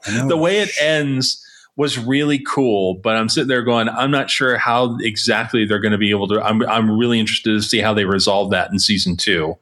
Know. 0.07 0.27
the 0.27 0.37
way 0.37 0.59
it 0.59 0.71
ends 0.79 1.43
was 1.75 1.97
really 1.97 2.39
cool, 2.39 2.95
but 2.95 3.17
I'm 3.17 3.27
sitting 3.27 3.49
there 3.49 3.61
going, 3.63 3.89
I'm 3.89 4.11
not 4.11 4.29
sure 4.29 4.57
how 4.57 4.97
exactly 5.01 5.65
they're 5.65 5.79
going 5.79 5.91
to 5.91 5.97
be 5.97 6.11
able 6.11 6.27
to. 6.29 6.41
I'm 6.41 6.61
I'm 6.69 6.97
really 6.97 7.19
interested 7.19 7.51
to 7.51 7.61
see 7.61 7.79
how 7.79 7.93
they 7.93 8.05
resolve 8.05 8.51
that 8.51 8.71
in 8.71 8.79
season 8.79 9.17
two. 9.17 9.57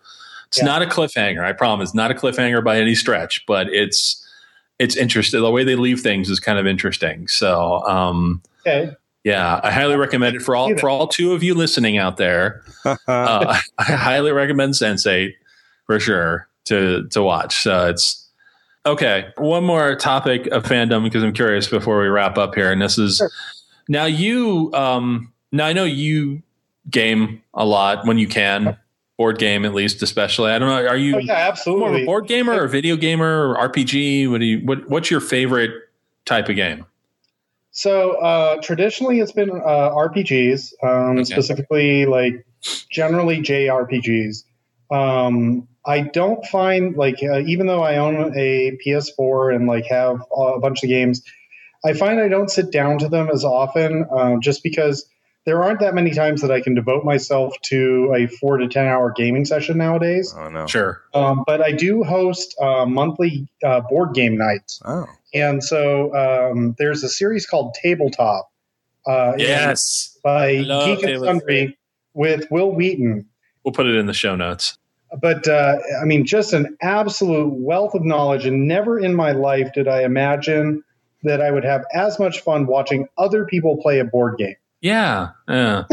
It's 0.54 0.60
Yeah. 0.60 0.66
not 0.66 0.84
a 0.84 0.86
cliffhanger, 0.86 1.44
I 1.44 1.52
promise. 1.52 1.96
Not 1.96 2.12
a 2.12 2.14
cliffhanger 2.14 2.64
by 2.64 2.78
any 2.78 2.94
stretch, 2.96 3.44
but 3.48 3.68
it's 3.74 4.20
it's 4.80 4.96
interesting. 4.96 5.42
The 5.42 5.50
way 5.52 5.64
they 5.64 5.76
leave 5.76 6.02
things 6.02 6.30
is 6.30 6.40
kind 6.40 6.60
of 6.60 6.68
interesting. 6.68 7.28
So, 7.28 7.82
um, 7.88 8.42
okay. 8.68 8.92
yeah, 9.24 9.60
I 9.64 9.72
highly 9.72 9.96
recommend 9.96 10.36
it 10.36 10.42
for 10.44 10.56
all 10.56 10.76
for 10.78 10.90
all 10.90 11.08
two 11.08 11.34
of 11.34 11.42
you 11.42 11.54
listening 11.56 11.98
out 11.98 12.18
there 12.18 12.62
uh, 12.86 12.98
I 13.08 13.84
highly 13.84 14.32
recommend 14.32 14.74
Sense8 14.74 15.34
for 15.88 16.00
sure 16.00 16.48
to 16.66 17.08
to 17.10 17.24
watch. 17.24 17.62
So 17.64 17.88
it's 17.88 18.30
okay. 18.86 19.30
One 19.38 19.64
more 19.64 19.96
topic 19.96 20.46
of 20.48 20.64
fandom 20.66 21.04
because 21.04 21.24
I'm 21.24 21.34
curious 21.34 21.68
before 21.68 22.00
we 22.00 22.08
wrap 22.08 22.38
up 22.38 22.54
here, 22.54 22.72
and 22.72 22.80
this 22.82 22.98
is 23.00 23.18
Sure. 23.18 23.30
now 23.88 24.06
you. 24.06 24.72
Um, 24.76 25.32
now 25.52 25.66
I 25.66 25.74
know 25.74 25.86
you 25.86 26.42
game 26.90 27.42
a 27.54 27.64
lot 27.66 28.06
when 28.06 28.18
you 28.18 28.28
can, 28.28 28.76
board 29.18 29.38
game 29.38 29.66
at 29.66 29.74
least, 29.74 30.02
especially. 30.02 30.52
I 30.52 30.60
don't 30.60 30.70
know. 30.70 30.88
Are 30.88 30.98
you 30.98 31.16
Oh, 31.16 31.20
yeah, 31.20 31.56
more 31.68 31.90
of 31.90 32.02
a 32.02 32.06
board 32.06 32.28
gamer 32.28 32.64
or 32.64 32.68
video 32.68 32.96
gamer 32.96 33.50
or 33.50 33.70
RPG? 33.70 34.30
What 34.30 34.40
do 34.40 34.46
you? 34.46 34.66
What, 34.66 34.90
what's 34.90 35.12
your 35.12 35.20
favorite 35.22 35.72
type 36.26 36.50
of 36.50 36.56
game? 36.56 36.86
So 37.72 38.12
uh, 38.22 38.62
traditionally, 38.62 39.20
it's 39.20 39.32
been 39.32 39.50
uh, 39.50 39.92
RPGs, 39.92 40.74
um, 40.84 41.18
Okay. 41.18 41.24
specifically 41.24 42.06
like 42.06 42.46
generally 42.92 43.42
JRPGs. 43.42 44.44
Um, 44.92 45.68
I 45.86 46.02
don't 46.02 46.46
find 46.46 46.96
like 46.96 47.22
uh, 47.24 47.40
even 47.40 47.66
though 47.68 47.84
I 47.84 47.98
own 47.98 48.32
a 48.38 48.78
PS4 48.86 49.56
and 49.56 49.68
like 49.68 49.86
have 49.88 50.22
a 50.36 50.60
bunch 50.60 50.84
of 50.84 50.90
games, 50.90 51.24
I 51.84 51.94
find 51.94 52.20
I 52.20 52.28
don't 52.30 52.50
sit 52.50 52.72
down 52.72 53.00
to 53.00 53.10
them 53.10 53.30
as 53.30 53.44
often, 53.44 54.06
uh, 54.16 54.38
just 54.42 54.64
because 54.64 55.06
there 55.46 55.62
aren't 55.64 55.80
that 55.82 55.94
many 55.94 56.12
times 56.12 56.42
that 56.42 56.52
I 56.52 56.62
can 56.62 56.74
devote 56.74 57.04
myself 57.04 57.54
to 57.64 58.14
a 58.16 58.28
four 58.28 58.58
to 58.58 58.68
ten 58.68 58.88
hour 58.88 59.12
gaming 59.12 59.46
session 59.46 59.78
nowadays. 59.78 60.34
oh 60.38 60.50
no. 60.50 60.68
Sure. 60.68 61.02
Um, 61.14 61.44
but 61.46 61.62
I 61.62 61.72
do 61.72 62.04
host 62.04 62.56
uh, 62.62 62.86
monthly 62.86 63.48
uh, 63.64 63.82
board 63.82 64.14
game 64.14 64.38
nights. 64.38 64.82
Oh. 64.86 65.06
And 65.34 65.64
so 65.64 66.14
um, 66.16 66.76
there's 66.78 67.04
a 67.04 67.10
series 67.10 67.46
called 67.46 67.74
Tabletop. 67.74 68.50
Uh, 69.06 69.34
Yes. 69.38 70.18
By 70.24 70.58
Geek 70.58 70.68
and 70.70 71.00
Tabletop. 71.02 71.26
Sundry 71.26 71.78
with 72.14 72.50
Wil 72.50 72.72
Wheaton. 72.72 73.26
We'll 73.64 73.74
put 73.74 73.86
it 73.86 73.96
in 73.96 74.06
the 74.06 74.14
show 74.14 74.36
notes. 74.36 74.78
But 75.22 75.48
uh, 75.48 75.78
I 76.02 76.06
mean, 76.06 76.26
just 76.26 76.54
an 76.54 76.78
absolute 76.82 77.54
wealth 77.54 77.94
of 77.94 78.04
knowledge. 78.04 78.46
And 78.46 78.68
never 78.68 78.98
in 79.00 79.14
my 79.14 79.32
life 79.32 79.74
did 79.74 79.88
I 79.88 80.04
imagine 80.04 80.84
that 81.24 81.42
I 81.42 81.52
would 81.52 81.64
have 81.64 81.84
as 81.94 82.20
much 82.20 82.42
fun 82.42 82.66
watching 82.66 83.08
other 83.18 83.46
people 83.46 83.78
play 83.82 84.00
a 84.00 84.06
board 84.06 84.38
game. 84.38 84.56
Yeah. 84.84 85.30
Yeah. 85.48 85.86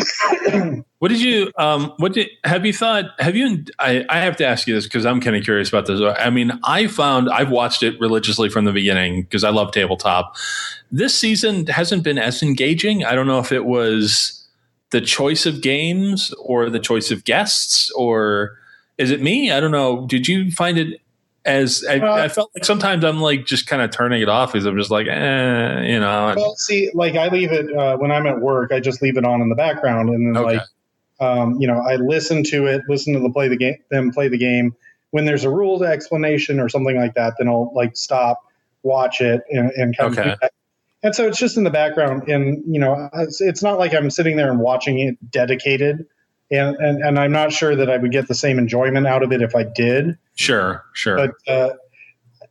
what 0.99 1.09
did 1.09 1.20
you 1.22 1.53
um 1.57 1.93
what 1.99 2.12
did 2.12 2.28
have 2.43 2.66
you 2.66 2.72
thought 2.72 3.05
have 3.20 3.36
you 3.36 3.64
I, 3.78 4.05
I 4.09 4.18
have 4.18 4.36
to 4.38 4.45
ask 4.45 4.66
you 4.66 4.74
this 4.74 4.84
because 4.84 5.07
I'm 5.07 5.20
kind 5.20 5.36
of 5.36 5.45
curious 5.45 5.68
about 5.68 5.86
this. 5.86 6.01
I 6.18 6.28
mean, 6.30 6.51
I 6.64 6.88
found 6.88 7.30
I've 7.30 7.51
watched 7.51 7.84
it 7.84 7.99
religiously 8.01 8.49
from 8.49 8.64
the 8.64 8.72
beginning 8.72 9.22
because 9.22 9.45
I 9.45 9.51
love 9.51 9.70
tabletop. 9.70 10.34
This 10.91 11.16
season 11.16 11.68
hasn't 11.68 12.03
been 12.03 12.18
as 12.18 12.43
engaging. 12.43 13.05
I 13.05 13.14
don't 13.14 13.28
know 13.28 13.38
if 13.38 13.53
it 13.53 13.64
was 13.64 14.45
the 14.91 15.01
choice 15.01 15.47
of 15.47 15.62
games 15.62 16.34
or 16.41 16.68
the 16.68 16.80
choice 16.80 17.12
of 17.12 17.22
guests 17.22 17.93
or 17.93 18.59
is 18.99 19.12
it 19.12 19.22
me? 19.22 19.53
I 19.53 19.61
don't 19.61 19.70
know. 19.70 20.05
Did 20.09 20.26
you 20.26 20.51
find 20.51 20.76
it 20.76 21.01
as 21.45 21.84
I, 21.88 21.99
Uh, 21.99 22.12
I 22.14 22.28
felt 22.28 22.51
like 22.55 22.64
sometimes 22.64 23.05
I'm 23.05 23.20
like 23.20 23.47
just 23.47 23.66
kind 23.66 23.82
of 23.82 23.91
turning 23.91 24.22
it 24.22 24.28
off 24.28 24.53
because 24.53 24.66
I'm 24.66 24.76
just 24.76 24.91
like, 24.91 25.07
eh, 25.07 25.82
you 25.82 26.01
know. 26.01 26.34
Well, 26.36 26.55
see, 26.57 26.91
like 26.95 27.16
I 27.16 27.28
leave 27.28 27.53
it 27.53 27.74
uh, 27.74 27.97
when 27.97 28.11
I'm 28.12 28.26
at 28.26 28.41
work. 28.41 28.72
I 28.72 28.80
just 28.80 29.03
leave 29.03 29.16
it 29.16 29.24
on 29.24 29.41
in 29.41 29.49
the 29.49 29.55
background, 29.55 30.11
and 30.11 30.34
then 30.34 30.43
Okay. 30.43 30.57
like, 30.57 30.62
um, 31.20 31.57
you 31.61 31.66
know, 31.66 31.80
I 31.80 31.97
listen 31.97 32.43
to 32.45 32.66
it, 32.66 32.82
listen 32.88 33.14
to 33.14 33.20
the 33.20 33.30
play 33.30 33.49
the 33.49 33.57
game, 33.57 33.76
them 33.91 34.11
play 34.11 34.28
the 34.28 34.38
game. 34.38 34.74
When 35.11 35.24
there's 35.24 35.45
a 35.45 35.51
rule 35.51 35.82
explanation 35.84 36.61
or 36.61 36.68
something 36.68 36.97
like 36.97 37.14
that, 37.14 37.34
then 37.38 37.49
I'll 37.49 37.72
like 37.74 37.97
stop, 37.97 38.41
watch 38.82 39.20
it, 39.20 39.43
and, 39.51 39.70
and 39.72 39.97
kind 39.97 40.16
Okay. 40.18 40.30
of. 40.43 40.51
And 41.03 41.14
so 41.14 41.26
it's 41.26 41.38
just 41.38 41.57
in 41.57 41.64
the 41.64 41.70
background, 41.70 42.28
and 42.28 42.62
you 42.66 42.78
know, 42.78 43.09
it's, 43.14 43.41
it's 43.41 43.62
not 43.62 43.78
like 43.78 43.95
I'm 43.95 44.11
sitting 44.11 44.36
there 44.36 44.51
and 44.51 44.61
watching 44.61 44.99
it 44.99 45.16
dedicated, 45.30 46.07
and, 46.51 46.77
and 46.77 47.03
and 47.03 47.19
I'm 47.19 47.33
not 47.33 47.53
sure 47.53 47.77
that 47.77 47.91
I 47.91 47.97
would 47.97 48.13
get 48.13 48.29
the 48.29 48.35
same 48.35 48.59
enjoyment 48.59 49.07
out 49.07 49.23
of 49.23 49.33
it 49.33 49.43
if 49.43 49.55
I 49.55 49.65
did. 49.65 50.19
Sure, 50.35 50.85
sure. 50.95 51.17
But 51.17 51.53
uh, 51.53 51.75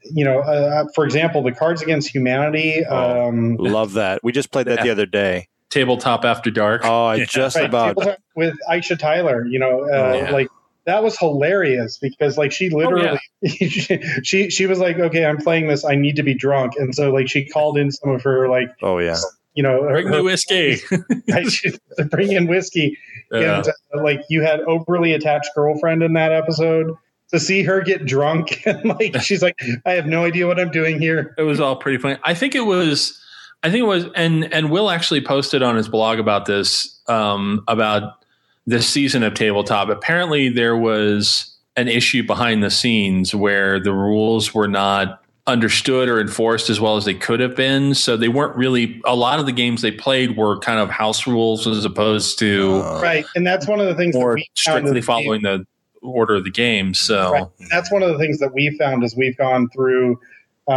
you 0.03 0.23
know, 0.25 0.39
uh, 0.39 0.85
for 0.95 1.05
example, 1.05 1.43
the 1.43 1.51
Cards 1.51 1.81
Against 1.81 2.13
Humanity. 2.13 2.83
Oh. 2.89 3.27
Um, 3.27 3.55
Love 3.57 3.93
that. 3.93 4.23
We 4.23 4.31
just 4.31 4.51
played 4.51 4.67
that 4.67 4.81
the 4.81 4.89
other 4.89 5.05
day. 5.05 5.47
Tabletop 5.69 6.25
after 6.25 6.49
dark. 6.49 6.81
Oh, 6.83 7.05
I 7.05 7.25
just 7.29 7.55
right, 7.55 7.65
about. 7.65 7.97
with 8.35 8.55
Aisha 8.69 8.97
Tyler. 8.97 9.45
You 9.45 9.59
know, 9.59 9.81
uh, 9.83 9.87
Oh, 9.87 10.13
yeah. 10.13 10.31
like 10.31 10.47
that 10.85 11.03
was 11.03 11.17
hilarious 11.19 11.97
because 11.97 12.37
like 12.37 12.51
she 12.51 12.69
literally 12.69 13.19
she, 13.45 13.67
she 14.23 14.49
she 14.49 14.65
was 14.65 14.79
like, 14.79 14.97
okay, 14.97 15.25
I'm 15.25 15.37
playing 15.37 15.67
this. 15.67 15.85
I 15.85 15.95
need 15.95 16.15
to 16.15 16.23
be 16.23 16.33
drunk, 16.33 16.73
and 16.77 16.95
so 16.95 17.11
like 17.11 17.29
she 17.29 17.45
called 17.45 17.77
in 17.77 17.91
some 17.91 18.11
of 18.11 18.23
her 18.23 18.47
like 18.47 18.69
Oh 18.81 18.97
yeah. 18.97 19.17
You 19.55 19.63
know 19.63 19.83
her, 19.83 19.91
Bring 19.91 20.09
me 20.09 20.17
her- 20.17 20.23
whiskey. 20.23 20.77
to 20.89 22.05
bring 22.09 22.31
in 22.31 22.47
whiskey, 22.47 22.97
Yeah. 23.31 23.57
and 23.57 23.67
uh, 23.67 24.03
like 24.03 24.21
you 24.29 24.41
had 24.41 24.61
overly 24.61 25.13
attached 25.13 25.49
girlfriend 25.55 26.03
in 26.03 26.13
that 26.13 26.31
episode. 26.31 26.93
To 27.31 27.39
see 27.39 27.61
her 27.61 27.81
get 27.81 28.07
drunk 28.07 28.61
and 28.65 28.83
like 28.85 29.15
she's 29.21 29.43
like, 29.43 29.55
I 29.85 29.91
have 29.91 30.07
no 30.07 30.25
idea 30.25 30.47
what 30.47 30.59
I'm 30.59 30.71
doing 30.71 30.99
here. 30.99 31.35
it 31.37 31.43
was 31.43 31.59
all 31.59 31.75
pretty 31.75 31.99
funny. 31.99 32.17
I 32.23 32.33
think 32.33 32.55
it 32.55 32.65
was. 32.65 33.15
I 33.61 33.69
think 33.69 33.81
it 33.83 33.87
was, 33.87 34.05
and 34.15 34.51
and 34.53 34.71
Wil 34.71 34.89
actually 34.89 35.21
posted 35.21 35.61
on 35.61 35.75
his 35.75 35.87
blog 35.89 36.17
about 36.17 36.45
this 36.45 36.99
um, 37.07 37.63
about 37.67 38.23
this 38.65 38.87
season 38.89 39.21
of 39.21 39.33
tabletop. 39.35 39.89
Apparently, 39.89 40.49
there 40.49 40.75
was 40.77 41.55
an 41.75 41.87
issue 41.87 42.23
behind 42.25 42.63
the 42.63 42.71
scenes 42.71 43.35
where 43.35 43.79
the 43.79 43.93
rules 43.93 44.53
were 44.53 44.67
not 44.67 45.21
understood 45.49 46.07
or 46.07 46.21
enforced 46.21 46.69
as 46.69 46.79
well 46.79 46.95
as 46.97 47.05
they 47.05 47.13
could 47.13 47.39
have 47.39 47.55
been. 47.55 47.93
So 47.95 48.15
they 48.15 48.29
weren't 48.29 48.55
really. 48.55 49.01
A 49.05 49.15
lot 49.15 49.39
of 49.39 49.45
the 49.45 49.51
games 49.51 49.81
they 49.81 49.91
played 49.91 50.37
were 50.37 50.59
kind 50.59 50.79
of 50.79 50.89
house 50.89 51.27
rules 51.27 51.67
as 51.67 51.83
opposed 51.85 52.39
to 52.39 52.81
Uh, 52.83 53.01
Right, 53.01 53.25
and 53.35 53.45
that's 53.45 53.67
one 53.67 53.79
of 53.79 53.87
the 53.87 53.95
things 53.95 54.13
that 54.13 54.19
more 54.19 54.35
we 54.35 54.41
found 54.65 54.77
strictly 54.83 54.99
is- 54.99 55.05
following 55.05 55.41
the 55.41 55.65
order 56.01 56.35
of 56.35 56.43
the 56.45 56.51
game. 56.51 56.93
So 56.93 57.31
Right. 57.31 57.43
That's 57.69 57.91
one 57.91 58.03
of 58.03 58.09
the 58.09 58.17
things 58.17 58.39
that 58.39 58.53
we 58.53 58.75
found 58.77 59.03
as 59.03 59.15
we've 59.17 59.35
gone 59.37 59.67
through 59.69 60.19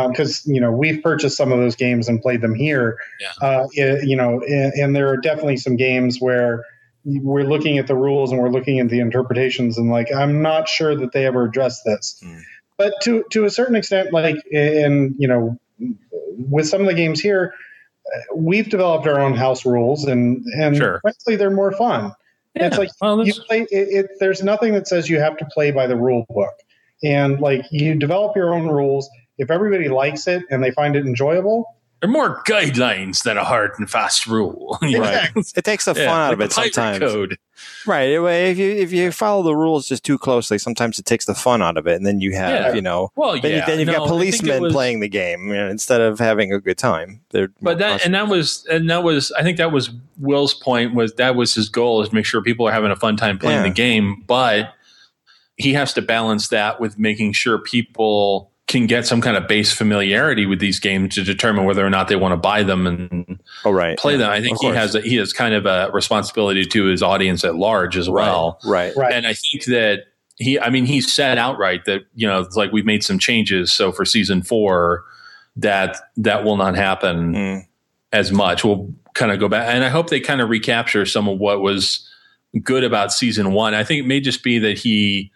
because 0.08 0.42
you 0.46 0.60
know 0.60 0.72
we've 0.72 1.02
purchased 1.02 1.36
some 1.36 1.52
of 1.52 1.58
those 1.58 1.76
games 1.76 2.08
and 2.08 2.20
played 2.20 2.40
them 2.40 2.54
here. 2.54 2.96
Yeah. 3.20 3.28
Uh, 3.46 3.66
i- 3.78 4.00
you 4.02 4.16
know, 4.16 4.40
and, 4.46 4.72
and 4.72 4.96
there 4.96 5.08
are 5.08 5.16
definitely 5.18 5.58
some 5.58 5.76
games 5.76 6.18
where 6.18 6.64
we're 7.04 7.44
looking 7.44 7.78
at 7.78 7.88
the 7.88 7.96
rules 7.96 8.30
and 8.32 8.40
we're 8.40 8.48
looking 8.48 8.78
at 8.78 8.88
the 8.88 9.00
interpretations 9.00 9.76
and 9.76 9.90
like 9.90 10.12
I'm 10.14 10.40
not 10.40 10.68
sure 10.68 10.94
that 10.96 11.12
they 11.12 11.26
ever 11.26 11.44
addressed 11.44 11.84
this. 11.84 12.18
Hmm. 12.22 12.38
But 12.82 13.00
to 13.02 13.24
to 13.30 13.44
a 13.44 13.50
certain 13.50 13.76
extent, 13.76 14.12
like 14.12 14.36
in 14.50 15.14
you 15.18 15.28
know, 15.28 15.58
with 16.50 16.68
some 16.68 16.80
of 16.80 16.86
the 16.86 16.94
games 16.94 17.20
here, 17.20 17.54
uh, 18.06 18.18
we've 18.34 18.68
developed 18.68 19.06
our 19.06 19.20
own 19.20 19.34
house 19.34 19.64
rules 19.64 20.04
and 20.04 20.44
and 20.58 20.76
Sure. 20.76 20.98
frankly 21.00 21.36
they're 21.36 21.50
more 21.50 21.72
fun. 21.72 22.12
It's 22.54 22.78
like 22.78 22.90
well, 23.00 23.24
you 23.26 23.34
play 23.34 23.62
it, 23.62 23.68
it 23.70 24.10
there's 24.18 24.42
nothing 24.42 24.72
that 24.74 24.88
says 24.88 25.08
you 25.08 25.20
have 25.20 25.36
to 25.36 25.44
play 25.46 25.70
by 25.70 25.86
the 25.86 25.96
rule 25.96 26.26
book 26.28 26.54
and 27.04 27.40
like 27.40 27.64
you 27.70 27.94
develop 27.94 28.36
your 28.36 28.52
own 28.52 28.66
rules 28.66 29.08
if 29.38 29.50
everybody 29.50 29.88
likes 29.88 30.26
it 30.26 30.42
and 30.50 30.62
they 30.62 30.70
find 30.70 30.96
it 30.96 31.06
enjoyable 31.06 31.64
They're 32.02 32.10
more 32.10 32.42
guidelines 32.42 33.22
than 33.22 33.38
a 33.38 33.44
hard 33.44 33.70
and 33.78 33.88
fast 33.88 34.26
rule. 34.26 34.76
Right. 34.82 35.30
It 35.36 35.64
takes 35.64 35.84
the 35.84 35.94
fun 35.94 36.02
Yeah, 36.02 36.10
out 36.12 36.28
like 36.30 36.32
of 36.32 36.40
it 36.40 36.52
sometimes. 36.52 36.98
Code. 36.98 37.38
Right. 37.86 38.08
If 38.10 38.58
you 38.58 38.70
if 38.72 38.92
you 38.92 39.12
follow 39.12 39.44
the 39.44 39.54
rules 39.54 39.86
just 39.86 40.04
too 40.04 40.18
closely, 40.18 40.58
sometimes 40.58 40.98
it 40.98 41.04
takes 41.06 41.26
the 41.26 41.34
fun 41.34 41.62
out 41.62 41.76
of 41.76 41.86
it, 41.86 41.94
and 41.94 42.04
then 42.04 42.20
you 42.20 42.34
have 42.34 42.50
Yeah. 42.50 42.72
you 42.74 42.82
know 42.82 43.10
Well, 43.14 43.40
then, 43.40 43.52
yeah. 43.52 43.60
you, 43.60 43.66
then 43.66 43.78
you've 43.78 43.86
no, 43.86 43.92
got 43.92 44.02
I 44.02 44.08
think 44.08 44.08
it 44.08 44.10
policemen 44.40 44.62
was- 44.62 44.72
playing 44.72 44.98
the 45.00 45.08
game 45.08 45.46
you 45.48 45.54
know, 45.54 45.68
instead 45.68 46.00
of 46.00 46.18
having 46.18 46.52
a 46.52 46.58
good 46.60 46.76
time. 46.76 47.20
They're 47.30 47.50
But 47.62 47.78
that 47.78 48.04
and 48.04 48.14
that 48.14 48.26
was 48.26 48.66
and 48.68 48.90
that 48.90 49.04
was 49.04 49.30
I 49.32 49.42
think 49.44 49.58
that 49.58 49.70
was 49.70 49.90
Wil's 50.18 50.54
point 50.54 50.94
was 50.94 51.14
that 51.14 51.36
was 51.36 51.54
his 51.54 51.68
goal 51.68 52.02
is 52.02 52.08
to 52.08 52.14
make 52.16 52.26
sure 52.26 52.42
people 52.42 52.66
are 52.66 52.72
having 52.72 52.90
a 52.90 52.96
fun 52.96 53.16
time 53.16 53.38
playing 53.38 53.58
Yeah. 53.62 53.68
the 53.68 53.74
game, 53.74 54.24
but 54.26 54.74
he 55.56 55.74
has 55.74 55.92
to 55.94 56.02
balance 56.02 56.48
that 56.48 56.80
with 56.80 56.98
making 56.98 57.32
sure 57.32 57.58
people 57.58 58.50
can 58.68 58.86
get 58.86 59.06
some 59.06 59.20
kind 59.20 59.36
of 59.36 59.46
base 59.48 59.72
familiarity 59.72 60.46
with 60.46 60.58
these 60.60 60.78
games 60.80 61.14
to 61.16 61.24
determine 61.24 61.64
whether 61.64 61.84
or 61.84 61.90
not 61.90 62.08
they 62.08 62.16
want 62.16 62.32
to 62.32 62.36
buy 62.36 62.62
them 62.62 62.86
and 62.86 63.40
oh 63.64 63.70
right 63.70 63.98
play 63.98 64.16
them. 64.16 64.30
I 64.30 64.40
think 64.40 64.60
he 64.60 64.68
has 64.68 64.94
a, 64.94 65.00
he 65.00 65.16
has 65.16 65.32
kind 65.32 65.54
of 65.54 65.66
a 65.66 65.90
responsibility 65.92 66.64
to 66.64 66.84
his 66.84 67.02
audience 67.02 67.44
at 67.44 67.56
large 67.56 67.96
as 67.96 68.08
well. 68.08 68.58
Right. 68.64 68.94
Right. 68.96 69.12
And 69.12 69.26
I 69.26 69.34
think 69.34 69.64
that 69.64 70.04
he, 70.36 70.58
I 70.58 70.70
mean, 70.70 70.86
he 70.86 71.00
said 71.00 71.38
outright 71.38 71.84
that 71.84 72.02
you 72.14 72.26
know, 72.26 72.40
it's 72.40 72.56
like 72.56 72.72
we've 72.72 72.86
made 72.86 73.04
some 73.04 73.18
changes. 73.18 73.72
So 73.72 73.92
for 73.92 74.04
season 74.04 74.42
four, 74.42 75.04
that 75.56 75.96
that 76.16 76.44
will 76.44 76.56
not 76.56 76.74
happen 76.76 77.34
Mm. 77.34 77.66
as 78.12 78.32
much. 78.32 78.64
We'll 78.64 78.94
kind 79.14 79.32
of 79.32 79.38
go 79.38 79.48
back, 79.48 79.68
and 79.74 79.84
I 79.84 79.90
hope 79.90 80.08
they 80.08 80.20
kind 80.20 80.40
of 80.40 80.48
recapture 80.48 81.04
some 81.04 81.28
of 81.28 81.38
what 81.38 81.60
was 81.60 82.08
good 82.62 82.84
about 82.84 83.12
season 83.12 83.52
one. 83.52 83.74
I 83.74 83.84
think 83.84 84.00
it 84.04 84.06
may 84.06 84.20
just 84.20 84.42
be 84.42 84.58
that 84.60 84.78
he 84.78 85.30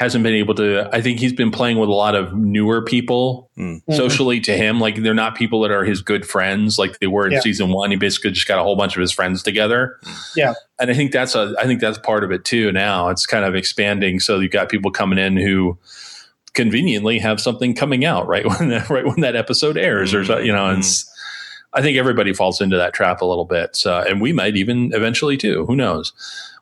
hasn't 0.00 0.24
been 0.24 0.34
able 0.34 0.54
to. 0.54 0.88
I 0.94 1.02
think 1.02 1.20
he's 1.20 1.34
been 1.34 1.50
playing 1.50 1.78
with 1.78 1.90
a 1.90 1.92
lot 1.92 2.14
of 2.14 2.34
newer 2.34 2.82
people 2.82 3.50
Mm. 3.58 3.82
socially 3.92 4.40
to 4.40 4.56
him. 4.56 4.80
Like 4.80 5.02
they're 5.02 5.12
not 5.12 5.34
people 5.34 5.60
that 5.60 5.70
are 5.70 5.84
his 5.84 6.00
good 6.00 6.26
friends, 6.26 6.78
like 6.78 6.98
they 7.00 7.06
were 7.06 7.26
in 7.26 7.32
Yeah. 7.32 7.40
season 7.40 7.68
one. 7.68 7.90
He 7.90 7.96
basically 7.98 8.30
just 8.30 8.48
got 8.48 8.58
a 8.58 8.62
whole 8.62 8.76
bunch 8.76 8.96
of 8.96 9.02
his 9.02 9.12
friends 9.12 9.42
together. 9.42 9.98
Yeah. 10.34 10.54
and 10.80 10.90
I 10.90 10.94
think 10.94 11.12
that's 11.12 11.34
a. 11.34 11.54
I 11.58 11.66
think 11.66 11.82
that's 11.82 11.98
part 11.98 12.24
of 12.24 12.32
it 12.32 12.46
too. 12.46 12.72
Now 12.72 13.10
it's 13.10 13.26
kind 13.26 13.44
of 13.44 13.54
expanding, 13.54 14.18
so 14.20 14.40
you've 14.40 14.50
got 14.50 14.70
people 14.70 14.90
coming 14.90 15.18
in 15.18 15.36
who 15.36 15.78
conveniently 16.54 17.18
have 17.18 17.38
something 17.38 17.74
coming 17.74 18.06
out 18.06 18.26
right 18.26 18.46
when 18.58 18.70
that 18.70 18.88
right 18.88 19.04
when 19.04 19.20
that 19.20 19.36
episode 19.36 19.76
airs, 19.76 20.14
or 20.14 20.24
hmm. 20.24 20.42
you 20.44 20.52
know. 20.52 20.66
And 20.66 20.76
hmm. 20.76 20.80
it's, 20.80 21.06
I 21.72 21.82
think 21.82 21.96
everybody 21.98 22.32
falls 22.32 22.60
into 22.60 22.76
that 22.76 22.94
trap 22.94 23.20
a 23.20 23.24
little 23.24 23.44
bit, 23.44 23.76
so, 23.76 23.98
and 24.00 24.20
we 24.20 24.32
might 24.32 24.56
even 24.56 24.92
eventually 24.94 25.36
too. 25.36 25.64
Who 25.66 25.76
knows? 25.76 26.12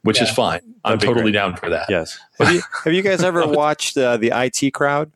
Which 0.03 0.21
is 0.23 0.31
fine. 0.31 0.61
I'm 0.85 0.93
That'd 0.93 1.01
be 1.01 1.07
totally 1.07 1.23
great. 1.25 1.33
down 1.33 1.57
for 1.57 1.69
that. 1.71 1.87
Yes. 1.89 2.19
Have 2.39 2.53
you, 2.55 2.63
have 2.85 2.93
you 2.93 3.03
guys 3.03 3.23
ever 3.25 3.47
watched 3.49 3.97
uh, 3.97 4.17
the 4.17 4.31
IT 4.35 4.73
Crowd? 4.73 5.11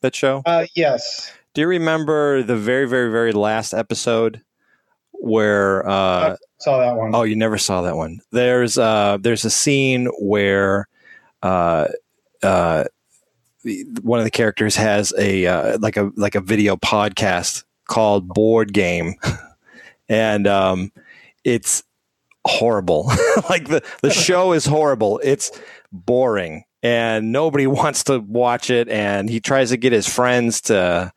That 0.00 0.14
show. 0.16 0.42
Uh, 0.46 0.66
yes. 0.74 1.32
Do 1.54 1.60
you 1.60 1.66
remember 1.68 2.42
the 2.42 2.56
very, 2.56 2.88
very, 2.88 3.10
very 3.12 3.32
last 3.32 3.72
episode 3.74 4.40
where? 5.12 5.86
Uh, 5.88 6.36
Saw 6.58 6.78
that 6.78 6.96
one. 6.96 7.14
oh, 7.14 7.22
you 7.22 7.36
never 7.36 7.56
saw 7.58 7.82
that 7.82 7.96
one. 7.96 8.20
There's 8.32 8.76
uh, 8.78 9.18
there's 9.20 9.44
a 9.44 9.50
scene 9.50 10.06
where 10.18 10.88
uh, 11.42 11.88
uh, 12.42 12.84
the- 13.62 13.84
one 14.02 14.18
of 14.18 14.24
the 14.24 14.30
characters 14.30 14.76
has 14.76 15.12
a 15.18 15.46
uh, 15.46 15.78
like 15.80 15.96
a 15.96 16.10
like 16.16 16.34
a 16.34 16.40
video 16.40 16.76
podcast 16.76 17.64
called 17.90 18.28
Board 18.28 18.72
Game, 18.72 19.16
and 20.08 20.46
um, 20.46 20.92
it's 21.44 21.82
horrible. 22.46 23.04
like 23.50 23.68
the 23.68 23.82
the 24.00 24.10
show 24.26 24.52
is 24.52 24.64
horrible. 24.64 25.20
It's 25.22 25.50
boring, 25.92 26.64
and 26.82 27.32
nobody 27.32 27.66
wants 27.66 28.04
to 28.04 28.20
watch 28.20 28.70
it. 28.70 28.88
And 28.88 29.28
he 29.28 29.40
tries 29.40 29.68
to 29.70 29.76
get 29.76 29.92
his 29.92 30.08
friends 30.08 30.62
to. 30.62 31.12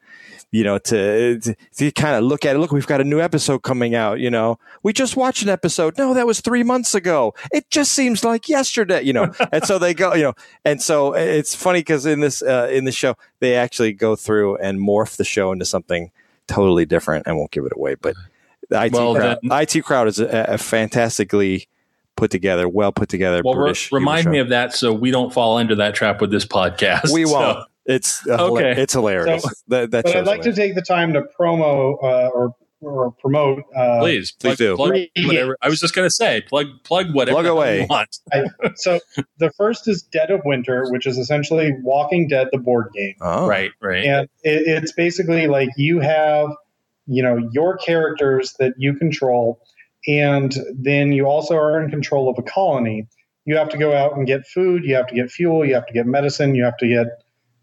You 0.55 0.63
know, 0.63 0.77
to, 0.77 1.39
to, 1.39 1.55
to 1.77 1.91
kind 1.93 2.15
of 2.15 2.25
look 2.25 2.45
at 2.45 2.55
it. 2.55 2.59
Look, 2.59 2.71
we've 2.71 2.85
got 2.85 3.01
a 3.01 3.03
new 3.03 3.19
episode 3.19 3.63
coming 3.63 3.95
out. 3.95 4.19
You 4.19 4.29
know, 4.29 4.59
we 4.83 4.93
just 4.93 5.17
watched 5.17 5.41
an 5.41 5.49
episode. 5.49 5.97
No, 5.97 6.13
that 6.13 6.27
was 6.27 6.41
three 6.41 6.61
months 6.61 6.93
ago. 6.93 7.33
It 7.51 7.71
just 7.71 7.91
seems 7.91 8.23
like 8.23 8.47
yesterday. 8.47 9.01
You 9.01 9.13
know, 9.13 9.33
and 9.51 9.65
so 9.65 9.79
they 9.79 9.95
go. 9.95 10.13
You 10.13 10.25
know, 10.25 10.33
and 10.63 10.79
so 10.79 11.15
it's 11.15 11.55
funny 11.55 11.79
because 11.79 12.05
in 12.05 12.19
this 12.19 12.43
uh, 12.43 12.69
in 12.71 12.85
the 12.85 12.91
show 12.91 13.15
they 13.39 13.55
actually 13.55 13.93
go 13.93 14.15
through 14.15 14.57
and 14.57 14.77
morph 14.77 15.15
the 15.15 15.23
show 15.23 15.51
into 15.51 15.65
something 15.65 16.11
totally 16.47 16.85
different. 16.85 17.27
I 17.27 17.33
won't 17.33 17.51
give 17.51 17.65
it 17.65 17.73
away, 17.75 17.95
but 17.95 18.15
the 18.69 18.83
IT 18.85 18.93
Well, 18.93 19.15
crowd, 19.15 19.39
then- 19.43 19.61
IT 19.61 19.83
crowd 19.83 20.07
is 20.07 20.19
a, 20.19 20.45
a 20.49 20.57
fantastically 20.57 21.67
put 22.15 22.29
together, 22.31 22.69
well 22.69 22.91
put 22.91 23.09
together 23.09 23.41
Well, 23.43 23.55
British. 23.55 23.89
humor 23.89 23.99
remind 23.99 24.23
show. 24.25 24.29
me 24.29 24.39
of 24.39 24.49
that 24.49 24.73
so 24.73 24.93
we 24.93 25.09
don't 25.11 25.33
fall 25.33 25.57
into 25.57 25.75
that 25.75 25.95
trap 25.95 26.21
with 26.21 26.31
this 26.31 26.45
podcast. 26.45 27.11
We 27.13 27.25
So- 27.25 27.33
won't. 27.33 27.59
It's 27.85 28.25
uh, 28.29 28.37
hila- 28.37 28.51
Okay. 28.51 28.81
It's 28.81 28.93
hilarious. 28.93 29.43
So- 29.43 29.49
that 29.67 29.91
that 29.91 30.05
But 30.05 30.15
I'd 30.15 30.25
like 30.25 30.41
to 30.43 30.53
take 30.53 30.73
the 30.75 30.81
time 30.81 31.11
to 31.13 31.23
promo 31.37 31.97
uh, 32.01 32.27
or 32.29 32.55
or 32.85 33.11
promote. 33.11 33.63
Uh, 33.75 33.99
please, 33.99 34.31
Please 34.31 34.55
plug, 34.55 34.57
do. 34.57 34.75
plug 34.75 34.93
whatever. 35.25 35.57
I 35.61 35.69
was 35.69 35.79
just 35.79 35.93
going 35.95 36.05
to 36.05 36.13
say, 36.13 36.41
plug, 36.41 36.67
plug 36.83 37.13
whatever 37.13 37.35
Plug 37.41 37.45
away. 37.47 37.81
you 37.81 37.87
want. 37.89 38.17
So 38.75 38.99
the 39.37 39.51
first 39.57 39.87
is 39.87 40.03
Dead 40.03 40.31
of 40.31 40.41
Winter, 40.45 40.85
which 40.89 41.05
is 41.07 41.17
essentially 41.17 41.71
Walking 41.81 42.27
Dead, 42.27 42.47
the 42.51 42.57
board 42.59 42.87
game. 42.93 43.15
Oh, 43.21 43.47
Right, 43.47 43.71
right. 43.81 44.05
and 44.05 44.23
it, 44.43 44.67
it's 44.67 44.91
basically 44.91 45.47
like 45.47 45.69
you 45.77 45.99
have 45.99 46.49
you 47.05 47.21
know 47.21 47.49
your 47.51 47.75
characters 47.77 48.53
that 48.59 48.73
you 48.77 48.93
control 48.93 49.59
and 50.07 50.55
then 50.73 51.11
you 51.11 51.25
also 51.25 51.55
are 51.55 51.81
in 51.83 51.89
control 51.89 52.29
of 52.29 52.37
a 52.39 52.43
colony 52.43 53.05
you 53.45 53.57
have 53.57 53.67
to 53.67 53.77
go 53.77 53.93
out 53.93 54.15
and 54.15 54.25
get 54.25 54.47
food 54.47 54.85
you 54.85 54.95
have 54.95 55.07
to 55.07 55.13
get 55.15 55.29
fuel 55.29 55.65
you 55.65 55.73
have 55.73 55.85
to 55.85 55.91
get 55.91 56.05
medicine 56.05 56.55
you 56.55 56.63
have 56.63 56.77
to 56.77 56.87
get 56.87 57.07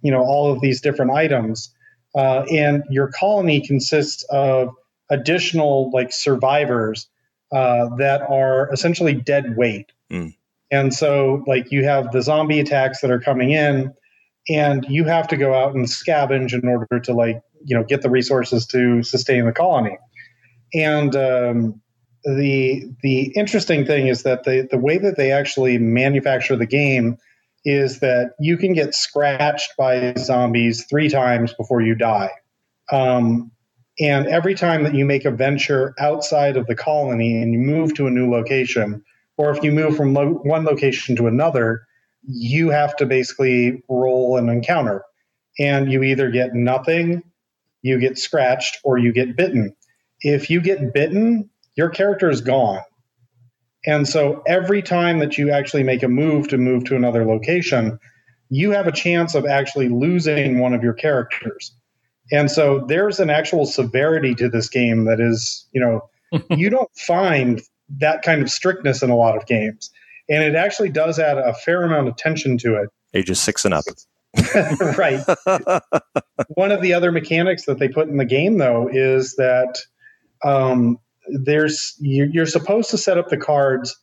you 0.03 0.11
know 0.13 0.21
all 0.21 0.53
of 0.53 0.61
these 0.61 0.83
different 0.83 1.11
items 1.11 1.75
uh, 2.15 2.43
and 2.53 2.83
your 2.91 3.09
colony 3.19 3.67
consists 3.67 4.25
of 4.25 4.69
additional 5.11 5.91
like 5.93 6.13
survivors 6.13 7.09
uh, 7.53 7.95
that 7.97 8.23
are 8.23 8.73
essentially 8.73 9.15
dead 9.15 9.57
weight. 9.57 9.93
Mm. 10.11 10.35
and 10.73 10.93
so 10.93 11.45
like 11.47 11.71
you 11.71 11.85
have 11.85 12.11
the 12.11 12.21
zombie 12.21 12.59
attacks 12.59 13.01
that 13.01 13.13
are 13.13 13.21
coming 13.21 13.53
in 13.53 13.95
and 14.49 14.85
you 14.89 15.05
have 15.05 15.29
to 15.29 15.37
go 15.37 15.55
out 15.55 15.75
and 15.75 15.87
scavenge 15.87 16.53
in 16.53 16.69
order 16.69 16.99
to 16.99 17.13
like 17.13 17.43
you 17.65 17.77
know 17.77 17.85
get 17.85 18.03
the 18.03 18.11
resources 18.11 18.67
to 18.67 19.03
sustain 19.03 19.47
the 19.47 19.53
colony. 19.53 19.99
And 20.75 21.15
um, 21.17 21.81
the 22.25 22.85
the 23.03 23.33
interesting 23.37 23.87
thing 23.87 24.09
is 24.09 24.23
that 24.23 24.45
the 24.45 24.69
the 24.71 24.79
way 24.79 24.99
that 24.99 25.17
they 25.17 25.33
actually 25.33 25.79
manufacture 25.79 26.57
the 26.57 26.67
game 26.67 27.19
is 27.65 28.01
that 28.01 28.33
you 28.39 28.57
can 28.57 28.73
get 28.73 28.95
scratched 28.95 29.77
by 29.77 30.15
zombies 30.17 30.87
three 30.87 31.11
times 31.11 31.53
before 31.55 31.83
you 31.83 31.95
die. 31.95 32.31
Um, 32.91 33.51
and 33.99 34.27
every 34.27 34.55
time 34.55 34.85
that 34.85 34.95
you 34.95 35.05
make 35.05 35.25
a 35.25 35.31
venture 35.31 35.95
outside 35.99 36.57
of 36.57 36.67
the 36.67 36.77
colony 36.77 37.43
and 37.43 37.53
you 37.53 37.59
move 37.59 37.95
to 37.95 38.07
a 38.07 38.11
new 38.11 38.31
location 38.31 39.03
or 39.37 39.51
if 39.51 39.63
you 39.63 39.73
move 39.73 39.97
from 39.97 40.15
lo- 40.15 40.41
one 40.43 40.65
location 40.65 41.17
to 41.17 41.27
another 41.27 41.83
you 42.27 42.69
have 42.69 42.95
to 42.97 43.07
basically 43.07 43.83
roll 43.89 44.37
an 44.37 44.51
encounter. 44.51 45.03
And 45.59 45.91
you 45.91 46.03
either 46.03 46.31
get 46.31 46.55
nothing 46.55 47.23
you 47.83 47.99
get 47.99 48.19
scratched 48.19 48.79
or 48.85 48.99
you 48.99 49.11
get 49.11 49.37
bitten. 49.37 49.75
If 50.21 50.51
you 50.51 50.61
get 50.61 50.93
bitten 50.93 51.51
your 51.77 51.89
character 51.89 52.29
is 52.29 52.43
gone. 52.43 52.83
And 53.87 54.07
so 54.07 54.43
every 54.47 54.83
time 54.83 55.21
that 55.21 55.39
you 55.39 55.51
actually 55.51 55.83
make 55.83 56.03
a 56.03 56.09
move 56.09 56.49
to 56.49 56.59
move 56.59 56.85
to 56.85 56.97
another 56.97 57.25
location 57.25 57.99
you 58.53 58.73
have 58.73 58.89
a 58.89 58.93
chance 58.93 59.37
of 59.37 59.47
actually 59.47 59.89
losing 59.89 60.59
one 60.59 60.75
of 60.75 60.83
your 60.83 60.93
characters 60.93 61.73
and 62.33 62.51
so 62.51 62.85
there's 62.87 63.21
an 63.21 63.31
actual 63.31 63.67
severity 63.67 64.35
to 64.37 64.49
this 64.49 64.69
game 64.69 65.05
that 65.05 65.21
is 65.21 65.67
you 65.73 65.81
know 65.81 66.09
you 66.51 66.71
don't 66.71 66.91
find 66.97 67.61
that 67.99 68.23
kind 68.23 68.43
of 68.43 68.51
strictness 68.51 69.03
in 69.03 69.11
a 69.11 69.17
lot 69.17 69.37
of 69.37 69.47
games. 69.47 69.91
And 70.29 70.45
it 70.45 70.55
actually 70.55 70.91
does 70.91 71.19
add 71.19 71.39
a 71.39 71.55
fair 71.55 71.83
amount 71.83 72.09
of 72.09 72.17
tension 72.17 72.57
to 72.59 72.77
it. 72.77 72.91
Ages 73.15 73.41
six 73.41 73.65
and 73.65 73.75
up. 73.75 73.85
right. 74.97 75.21
One 76.51 76.71
of 76.71 76.83
the 76.83 76.93
other 76.95 77.11
mechanics 77.11 77.65
that 77.65 77.81
they 77.81 77.89
put 77.89 78.09
in 78.09 78.17
the 78.17 78.25
game 78.25 78.59
though 78.59 78.89
is 78.91 79.35
that 79.37 79.81
um, 80.45 80.99
there's 81.27 81.97
you're, 81.99 82.29
you're 82.29 82.47
supposed 82.47 82.91
to 82.91 82.99
set 82.99 83.19
up 83.19 83.29
the 83.29 83.37
cards 83.37 83.99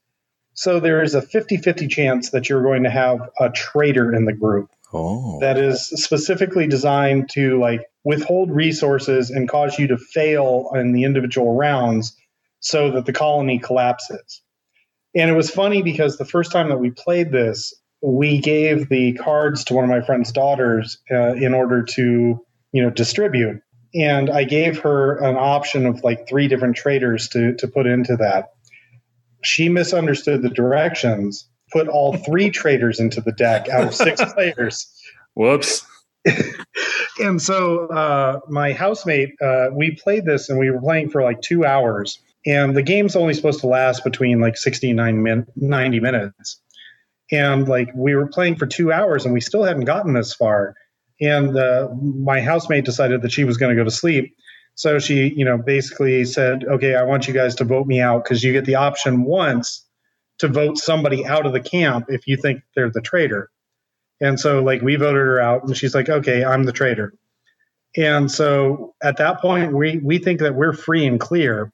so 0.54 0.80
there 0.80 1.04
is 1.04 1.14
a 1.14 1.22
50-50 1.22 1.88
chance 1.88 2.32
that 2.32 2.50
you're 2.50 2.64
going 2.64 2.84
to 2.84 2.90
have 2.90 3.20
a 3.40 3.50
traitor 3.52 4.14
in 4.14 4.26
the 4.26 4.34
group 4.34 4.70
oh, 4.92 5.40
that 5.40 5.58
is 5.58 5.88
specifically 5.88 6.68
designed 6.68 7.30
to 7.30 7.60
like 7.60 7.86
withhold 8.08 8.50
resources 8.50 9.30
and 9.30 9.50
cause 9.50 9.78
you 9.78 9.86
to 9.86 9.98
fail 9.98 10.70
in 10.76 10.94
the 10.94 11.04
individual 11.04 11.56
rounds 11.56 12.16
so 12.62 12.90
that 12.90 13.06
the 13.06 13.12
colony 13.12 13.60
collapses. 13.60 14.42
And 15.14 15.30
it 15.30 15.34
was 15.34 15.52
funny 15.52 15.82
because 15.82 16.16
the 16.16 16.24
first 16.24 16.54
time 16.54 16.70
that 16.70 16.80
we 16.80 16.90
played 16.90 17.34
this 17.34 17.74
we 18.02 18.40
gave 18.40 18.88
the 18.90 19.14
cards 19.14 19.66
to 19.66 19.74
one 19.74 19.84
of 19.84 19.90
my 19.90 20.02
friend's 20.02 20.32
daughters 20.32 21.00
uh, 21.12 21.34
in 21.34 21.54
order 21.54 21.84
to 21.84 22.40
you 22.72 22.82
know 22.82 22.90
distribute. 22.90 23.60
And 23.94 24.30
i 24.30 24.46
gave 24.46 24.80
her 24.80 25.18
an 25.18 25.36
option 25.36 25.86
of 25.86 26.02
like 26.04 26.30
three 26.30 26.48
different 26.48 26.78
traitors 26.78 27.28
to 27.30 27.56
to 27.56 27.68
put 27.68 27.88
into 27.88 28.16
that. 28.16 28.54
She 29.44 29.68
misunderstood 29.68 30.44
the 30.44 30.50
directions 30.50 31.50
put 31.74 31.90
all 31.90 32.16
three 32.16 32.50
traitors 32.62 33.02
into 33.02 33.20
the 33.20 33.34
deck 33.34 33.68
out 33.68 33.88
of 33.88 33.94
six 33.94 34.24
players. 34.34 34.88
Whoops. 35.34 35.86
and 37.20 37.42
so 37.42 37.88
uh, 37.88 38.40
my 38.48 38.74
housemate, 38.74 39.36
uh, 39.42 39.68
we 39.74 39.92
played 39.92 40.26
this 40.26 40.50
and 40.50 40.60
we 40.60 40.70
were 40.70 40.82
playing 40.82 41.10
for 41.10 41.24
like 41.24 41.42
two 41.42 41.66
hours. 41.66 42.20
And 42.46 42.76
the 42.76 42.84
game's 42.84 43.16
only 43.16 43.34
supposed 43.34 43.60
to 43.62 43.68
last 43.68 44.04
between 44.04 44.40
like 44.40 44.58
60 44.58 44.92
and 44.92 45.24
min- 45.24 45.48
90 45.56 46.00
minutes. 46.00 46.62
And 47.32 47.68
like 47.68 47.90
we 47.94 48.16
were 48.16 48.28
playing 48.28 48.56
for 48.56 48.66
two 48.66 48.92
hours 48.92 49.26
and 49.26 49.34
we 49.34 49.42
still 49.42 49.64
hadn't 49.64 49.86
gotten 49.86 50.14
this 50.14 50.34
far. 50.34 50.76
And 51.20 51.58
uh, 51.58 51.90
my 52.02 52.40
housemate 52.40 52.86
decided 52.86 53.22
that 53.22 53.32
she 53.32 53.44
was 53.44 53.58
going 53.58 53.76
to 53.76 53.80
go 53.80 53.84
to 53.84 53.92
sleep. 53.92 54.36
So 54.76 55.00
she, 55.00 55.34
you 55.36 55.44
know, 55.44 55.58
basically 55.58 56.24
said, 56.24 56.64
okay, 56.64 56.96
I 56.96 57.04
want 57.04 57.28
you 57.28 57.34
guys 57.34 57.56
to 57.56 57.64
vote 57.64 57.88
me 57.88 58.00
out 58.00 58.24
because 58.24 58.44
you 58.44 58.54
get 58.54 58.66
the 58.66 58.76
option 58.76 59.24
once 59.24 59.84
to 60.38 60.48
vote 60.48 60.78
somebody 60.78 61.26
out 61.26 61.46
of 61.46 61.54
the 61.54 61.60
camp 61.60 62.06
if 62.10 62.28
you 62.28 62.38
think 62.38 62.62
they're 62.76 62.92
the 62.92 63.02
traitor. 63.02 63.50
And 64.20 64.40
so, 64.40 64.64
like, 64.64 64.82
we 64.82 64.96
voted 64.96 65.16
her 65.16 65.40
out, 65.40 65.64
and 65.64 65.76
she's 65.78 65.94
like, 65.94 66.10
okay, 66.10 66.44
I'm 66.44 66.64
the 66.64 66.72
traitor. 66.72 67.14
And 67.96 68.32
so 68.32 68.96
at 69.02 69.18
that 69.18 69.42
point, 69.42 69.74
we, 69.74 69.98
we 69.98 70.18
think 70.18 70.40
that 70.40 70.56
we're 70.56 70.74
free 70.74 71.06
and 71.06 71.20
clear. 71.20 71.72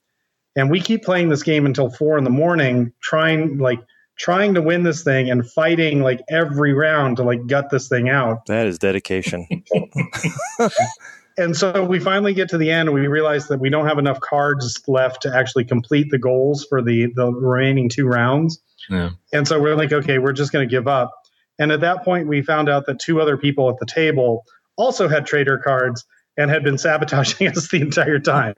And 0.55 0.69
we 0.69 0.79
keep 0.79 1.03
playing 1.03 1.29
this 1.29 1.43
game 1.43 1.65
until 1.65 1.89
four 1.89 2.17
in 2.17 2.23
the 2.23 2.29
morning, 2.29 2.93
trying, 3.01 3.57
like, 3.57 3.79
trying 4.17 4.53
to 4.53 4.61
win 4.61 4.83
this 4.83 5.03
thing 5.03 5.29
and 5.29 5.49
fighting 5.49 6.01
like 6.01 6.21
every 6.29 6.73
round 6.73 7.17
to 7.17 7.23
like 7.23 7.45
gut 7.47 7.69
this 7.69 7.87
thing 7.87 8.09
out. 8.09 8.45
That 8.45 8.67
is 8.67 8.77
dedication. 8.77 9.47
and 11.37 11.55
so 11.55 11.83
we 11.83 11.99
finally 11.99 12.33
get 12.33 12.49
to 12.49 12.57
the 12.57 12.69
end 12.69 12.89
and 12.89 12.95
we 12.95 13.07
realize 13.07 13.47
that 13.47 13.59
we 13.59 13.69
don't 13.69 13.87
have 13.87 13.97
enough 13.97 14.19
cards 14.19 14.81
left 14.87 15.21
to 15.23 15.35
actually 15.35 15.65
complete 15.65 16.11
the 16.11 16.19
goals 16.19 16.65
for 16.69 16.81
the 16.81 17.11
the 17.15 17.31
remaining 17.31 17.89
two 17.89 18.05
rounds. 18.05 18.61
Yeah. 18.89 19.11
And 19.31 19.47
so 19.47 19.59
we're 19.59 19.75
like, 19.75 19.91
okay, 19.91 20.19
we're 20.19 20.33
just 20.33 20.51
going 20.51 20.67
to 20.67 20.71
give 20.71 20.87
up. 20.87 21.11
And 21.59 21.71
at 21.71 21.81
that 21.81 22.03
point, 22.03 22.27
we 22.27 22.41
found 22.41 22.69
out 22.69 22.85
that 22.87 22.99
two 22.99 23.21
other 23.21 23.37
people 23.37 23.69
at 23.69 23.77
the 23.79 23.85
table 23.85 24.43
also 24.75 25.07
had 25.07 25.25
traitor 25.25 25.57
cards 25.57 26.03
and 26.35 26.49
had 26.49 26.63
been 26.63 26.79
sabotaging 26.79 27.47
us 27.55 27.69
the 27.69 27.79
entire 27.79 28.17
time. 28.19 28.55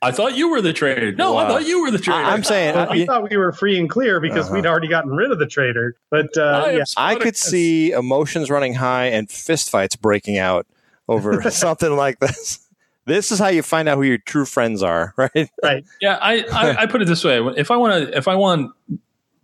I 0.00 0.12
thought 0.12 0.34
you 0.34 0.50
were 0.50 0.62
the 0.62 0.72
traitor. 0.72 1.12
No, 1.12 1.36
I 1.36 1.46
thought 1.46 1.66
you 1.66 1.82
were 1.82 1.90
the 1.90 1.98
traitor. 1.98 2.22
I- 2.24 2.30
I'm 2.32 2.42
saying 2.42 2.74
Well, 2.74 2.88
I, 2.88 2.92
we 2.94 3.04
thought 3.04 3.28
we 3.30 3.36
were 3.36 3.52
free 3.52 3.78
and 3.78 3.88
clear 3.90 4.18
because 4.18 4.46
Uh-huh. 4.46 4.54
we'd 4.54 4.66
already 4.66 4.88
gotten 4.88 5.10
rid 5.10 5.30
of 5.30 5.38
the 5.38 5.46
traitor. 5.46 5.94
But 6.10 6.28
uh, 6.38 6.42
I 6.66 6.70
yeah, 6.70 6.84
I 6.96 7.14
could 7.16 7.36
Spartacus. 7.36 7.40
see 7.40 7.90
emotions 7.92 8.48
running 8.50 8.74
high 8.74 9.06
and 9.06 9.28
fistfights 9.28 10.00
breaking 10.00 10.38
out 10.38 10.66
over 11.06 11.42
something 11.50 11.94
like 11.94 12.18
this. 12.20 12.60
This 13.04 13.30
is 13.30 13.38
how 13.38 13.48
you 13.48 13.62
find 13.62 13.88
out 13.90 13.96
who 13.96 14.02
your 14.04 14.18
true 14.18 14.44
friends 14.46 14.82
are, 14.82 15.12
right? 15.18 15.50
right? 15.62 15.84
Yeah, 16.00 16.18
I, 16.20 16.44
I, 16.52 16.76
I 16.82 16.86
put 16.86 17.00
it 17.02 17.06
this 17.06 17.24
way: 17.24 17.38
if 17.56 17.70
I 17.70 17.76
want 17.76 18.08
to, 18.08 18.16
if 18.16 18.26
I 18.28 18.34
want 18.36 18.70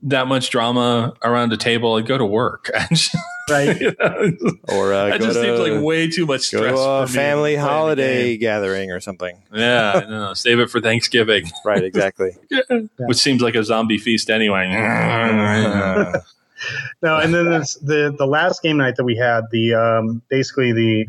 that 0.04 0.26
much 0.26 0.50
drama 0.50 1.14
around 1.22 1.52
a 1.52 1.56
table, 1.56 1.94
I 1.94 2.02
go 2.02 2.16
to 2.18 2.24
work. 2.26 2.70
right. 3.50 3.78
You 3.80 3.94
know, 3.98 4.32
Or 4.68 4.92
uh, 4.94 5.08
that 5.08 5.20
go 5.20 5.26
just 5.26 5.38
to, 5.38 5.44
seems 5.44 5.58
like 5.60 5.82
way 5.82 6.08
too 6.08 6.24
much 6.26 6.50
go 6.50 6.58
stress. 6.58 6.74
to 6.74 6.80
a 6.80 7.06
for 7.06 7.12
family 7.12 7.54
playing 7.54 7.58
holiday 7.66 8.36
gathering 8.36 8.90
or 8.90 9.00
something. 9.00 9.42
Yeah, 9.54 10.02
I 10.06 10.08
know. 10.10 10.34
Save 10.34 10.60
it 10.60 10.70
for 10.70 10.80
Thanksgiving, 10.80 11.50
Right, 11.64 11.84
exactly. 11.84 12.30
which 12.98 13.18
seems 13.18 13.42
like 13.42 13.54
a 13.54 13.64
zombie 13.64 13.98
feast 13.98 14.30
anyway. 14.30 14.68
No, 17.02 17.18
and 17.18 17.34
then 17.34 17.50
this, 17.50 17.74
the 17.74 18.14
the 18.16 18.26
last 18.26 18.62
game 18.62 18.78
night 18.78 18.96
that 18.96 19.04
we 19.04 19.16
had, 19.16 19.44
the 19.50 19.74
um, 19.74 20.22
basically 20.30 20.72
the 20.72 21.06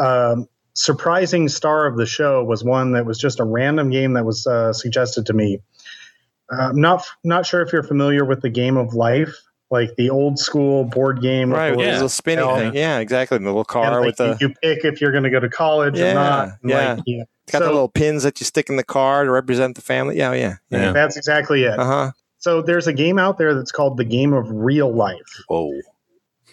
um, 0.00 0.48
surprising 0.72 1.48
star 1.48 1.86
of 1.86 1.96
the 1.96 2.06
show 2.06 2.42
was 2.42 2.64
one 2.64 2.92
that 2.92 3.04
was 3.04 3.18
just 3.18 3.40
a 3.40 3.44
random 3.44 3.90
game 3.90 4.14
that 4.14 4.24
was 4.24 4.46
uh, 4.46 4.72
suggested 4.72 5.26
to 5.26 5.32
me. 5.34 5.60
Uh, 6.52 6.68
I'm 6.70 6.80
not 6.80 7.04
not 7.24 7.46
sure 7.46 7.62
if 7.62 7.72
you're 7.72 7.82
familiar 7.82 8.24
with 8.24 8.42
the 8.42 8.50
game 8.50 8.76
of 8.76 8.94
life, 8.94 9.34
like 9.70 9.94
the 9.96 10.10
old 10.10 10.38
school 10.38 10.84
board 10.84 11.20
game. 11.22 11.52
right, 11.52 11.70
with 11.70 11.80
Yeah. 11.80 11.86
the 11.86 11.92
little 11.94 12.08
spinning 12.08 12.44
Yeah. 12.46 12.58
thing. 12.58 12.74
Yeah, 12.74 12.98
exactly. 12.98 13.38
The 13.38 13.44
little 13.44 13.60
and, 13.60 13.66
car 13.68 13.90
like, 14.00 14.06
with 14.06 14.16
the 14.16 14.36
you, 14.40 14.48
you 14.48 14.54
pick 14.62 14.84
if 14.84 15.00
you're 15.00 15.10
going 15.12 15.24
to 15.24 15.30
go 15.30 15.40
to 15.40 15.48
college 15.48 15.98
Yeah, 15.98 16.10
or 16.10 16.14
not. 16.14 16.48
and, 16.62 16.70
yeah. 16.70 16.94
like, 16.94 17.02
yeah. 17.06 17.22
it's 17.44 17.52
got 17.52 17.60
the 17.60 17.66
little 17.66 17.88
pins 17.88 18.22
that 18.24 18.38
you 18.40 18.44
stick 18.44 18.68
in 18.68 18.76
the 18.76 18.84
car 18.84 19.24
to 19.24 19.30
represent 19.30 19.74
the 19.74 19.82
family. 19.82 20.16
Yeah, 20.18 20.32
yeah, 20.32 20.56
Yeah. 20.70 20.78
yeah. 20.86 20.92
That's 20.92 21.16
exactly 21.16 21.64
it. 21.64 21.78
Uh 21.78 21.84
huh. 21.84 22.10
So 22.38 22.60
there's 22.60 22.86
a 22.86 22.92
game 22.92 23.18
out 23.18 23.38
there 23.38 23.54
that's 23.54 23.72
called 23.72 23.96
the 23.96 24.04
game 24.04 24.34
of 24.34 24.46
real 24.50 24.92
life, 24.94 25.16
Whoa. 25.48 25.72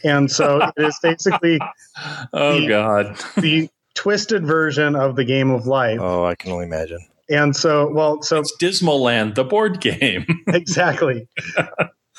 and 0.05 0.31
so 0.31 0.61
it 0.77 0.85
is 0.85 0.97
basically 1.03 1.59
Oh 2.33 2.61
The- 2.61 2.67
God! 2.67 3.17
the 3.37 3.69
twisted 3.93 4.45
version 4.47 4.95
of 4.95 5.17
the 5.17 5.25
game 5.25 5.51
of 5.51 5.67
life. 5.67 5.99
Oh, 6.01 6.23
I 6.23 6.35
can 6.35 6.53
only 6.53 6.65
imagine. 6.65 6.99
And 7.31 7.55
so, 7.55 7.89
well, 7.91 8.21
so 8.21 8.39
It's 8.39 8.55
Dismaland, 8.57 9.35
the 9.35 9.45
board 9.45 9.79
game. 9.79 10.25
exactly. 10.47 11.27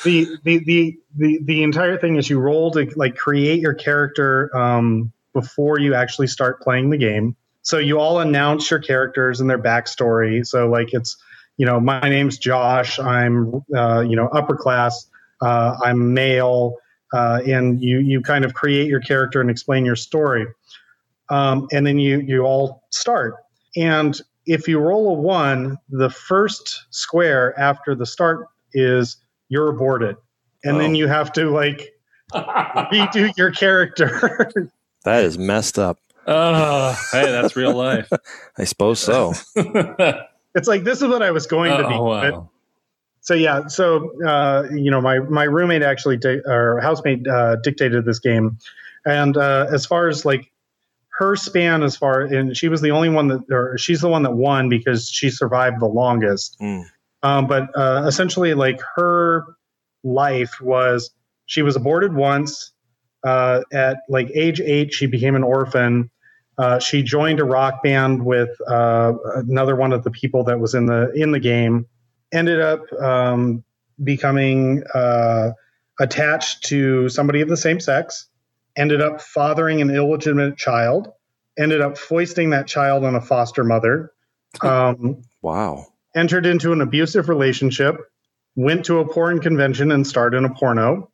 the, 0.04 0.26
the 0.42 0.58
the 0.58 0.98
the 1.16 1.38
the 1.44 1.62
entire 1.62 1.98
thing 1.98 2.16
is 2.16 2.30
you 2.30 2.40
roll 2.40 2.70
to 2.72 2.90
like 2.96 3.14
create 3.14 3.60
your 3.60 3.74
character 3.74 4.54
um, 4.56 5.12
before 5.34 5.78
you 5.78 5.94
actually 5.94 6.28
start 6.28 6.62
playing 6.62 6.90
the 6.90 6.96
game. 6.96 7.36
So 7.60 7.78
you 7.78 8.00
all 8.00 8.20
announce 8.20 8.70
your 8.70 8.80
characters 8.80 9.40
and 9.40 9.48
their 9.48 9.62
backstory. 9.62 10.46
So 10.46 10.68
like 10.68 10.88
it's 10.92 11.16
you 11.58 11.66
know 11.66 11.78
my 11.78 12.00
name's 12.00 12.38
Josh. 12.38 12.98
I'm 12.98 13.62
uh, 13.76 14.00
you 14.00 14.16
know 14.16 14.28
upper 14.28 14.56
class. 14.56 15.06
Uh, 15.42 15.76
I'm 15.84 16.14
male, 16.14 16.76
uh, 17.12 17.40
and 17.46 17.82
you 17.82 17.98
you 17.98 18.22
kind 18.22 18.44
of 18.46 18.54
create 18.54 18.88
your 18.88 19.00
character 19.00 19.40
and 19.40 19.50
explain 19.50 19.84
your 19.84 19.96
story. 19.96 20.46
Um, 21.28 21.68
and 21.70 21.86
then 21.86 21.98
you 21.98 22.20
you 22.20 22.42
all 22.42 22.84
start. 22.90 23.36
And 23.76 24.20
if 24.46 24.66
you 24.68 24.78
roll 24.78 25.10
a 25.10 25.20
one, 25.20 25.78
the 25.88 26.10
first 26.10 26.84
square 26.90 27.58
after 27.58 27.94
the 27.94 28.06
start 28.06 28.48
is 28.74 29.16
you're 29.48 29.68
aborted. 29.68 30.16
And 30.64 30.80
then 30.80 30.90
Oh. 30.90 30.94
you 30.94 31.08
have 31.08 31.32
to 31.34 31.50
like 31.50 31.92
redo 32.34 33.36
your 33.36 33.50
character. 33.50 34.50
That 35.04 35.24
is 35.24 35.36
messed 35.36 35.80
up. 35.80 35.98
oh, 36.28 36.96
hey, 37.10 37.24
that's 37.32 37.56
real 37.56 37.74
life. 37.74 38.08
I 38.56 38.62
suppose 38.62 39.00
so. 39.00 39.32
it's 39.56 40.68
like 40.68 40.84
this 40.84 41.02
is 41.02 41.08
what 41.08 41.22
I 41.24 41.32
was 41.32 41.48
going 41.48 41.76
to 41.76 41.88
be. 41.88 41.94
oh 41.94 42.06
But- 42.08 42.32
wow! 42.34 42.50
so 43.20 43.34
yeah, 43.34 43.66
so 43.66 44.12
uh, 44.24 44.68
you 44.72 44.92
know, 44.92 45.00
my 45.00 45.18
my 45.18 45.42
roommate 45.42 45.82
actually 45.82 46.18
di- 46.18 46.38
or 46.46 46.78
housemate 46.80 47.26
uh, 47.26 47.56
dictated 47.64 48.04
this 48.04 48.20
game, 48.20 48.56
and 49.04 49.36
uh, 49.36 49.66
as 49.72 49.84
far 49.86 50.06
as 50.06 50.24
like 50.24 50.51
her 51.22 51.36
span, 51.36 51.82
as 51.82 51.96
far 51.96 52.22
and 52.22 52.56
she 52.56 52.68
was 52.68 52.80
the 52.80 52.90
only 52.90 53.08
one 53.08 53.28
that, 53.28 53.44
or 53.50 53.78
she's 53.78 54.00
the 54.00 54.08
one 54.08 54.24
that 54.24 54.32
won 54.32 54.68
because 54.68 55.08
she 55.08 55.30
survived 55.30 55.80
the 55.80 55.86
longest. 55.86 56.56
Mm. 56.60 56.84
Um, 57.22 57.46
but 57.46 57.68
uh, 57.76 58.04
essentially, 58.06 58.54
like 58.54 58.80
her 58.96 59.44
life 60.02 60.60
was 60.60 61.10
she 61.46 61.62
was 61.62 61.76
aborted 61.76 62.14
once. 62.14 62.72
Uh, 63.24 63.60
at 63.72 63.98
like 64.08 64.28
age 64.34 64.60
eight, 64.60 64.92
she 64.92 65.06
became 65.06 65.36
an 65.36 65.44
orphan. 65.44 66.10
Uh, 66.58 66.80
she 66.80 67.04
joined 67.04 67.38
a 67.38 67.44
rock 67.44 67.82
band 67.82 68.24
with 68.24 68.50
uh, 68.68 69.12
another 69.36 69.76
one 69.76 69.92
of 69.92 70.02
the 70.02 70.10
people 70.10 70.42
that 70.44 70.58
was 70.58 70.74
in 70.74 70.86
the 70.86 71.12
in 71.12 71.30
the 71.30 71.40
game. 71.40 71.86
Ended 72.32 72.60
up 72.60 72.80
um, 73.00 73.62
becoming 74.02 74.82
uh, 74.92 75.52
attached 76.00 76.64
to 76.64 77.08
somebody 77.08 77.42
of 77.42 77.48
the 77.48 77.56
same 77.56 77.78
sex. 77.78 78.28
Ended 78.76 79.00
up 79.00 79.20
fathering 79.20 79.80
an 79.80 79.90
illegitimate 79.90 80.56
child. 80.56 81.08
Ended 81.58 81.80
up 81.80 81.98
foisting 81.98 82.50
that 82.50 82.66
child 82.66 83.04
on 83.04 83.14
a 83.14 83.20
foster 83.20 83.64
mother. 83.64 84.12
Um, 84.62 85.22
Wow. 85.42 85.86
entered 86.14 86.46
into 86.46 86.72
an 86.72 86.80
abusive 86.80 87.28
relationship. 87.28 87.96
Went 88.54 88.84
to 88.86 88.98
a 88.98 89.08
porn 89.08 89.40
convention 89.40 89.90
and 89.90 90.06
starred 90.06 90.34
in 90.34 90.44
a 90.44 90.52
porno. 90.54 91.10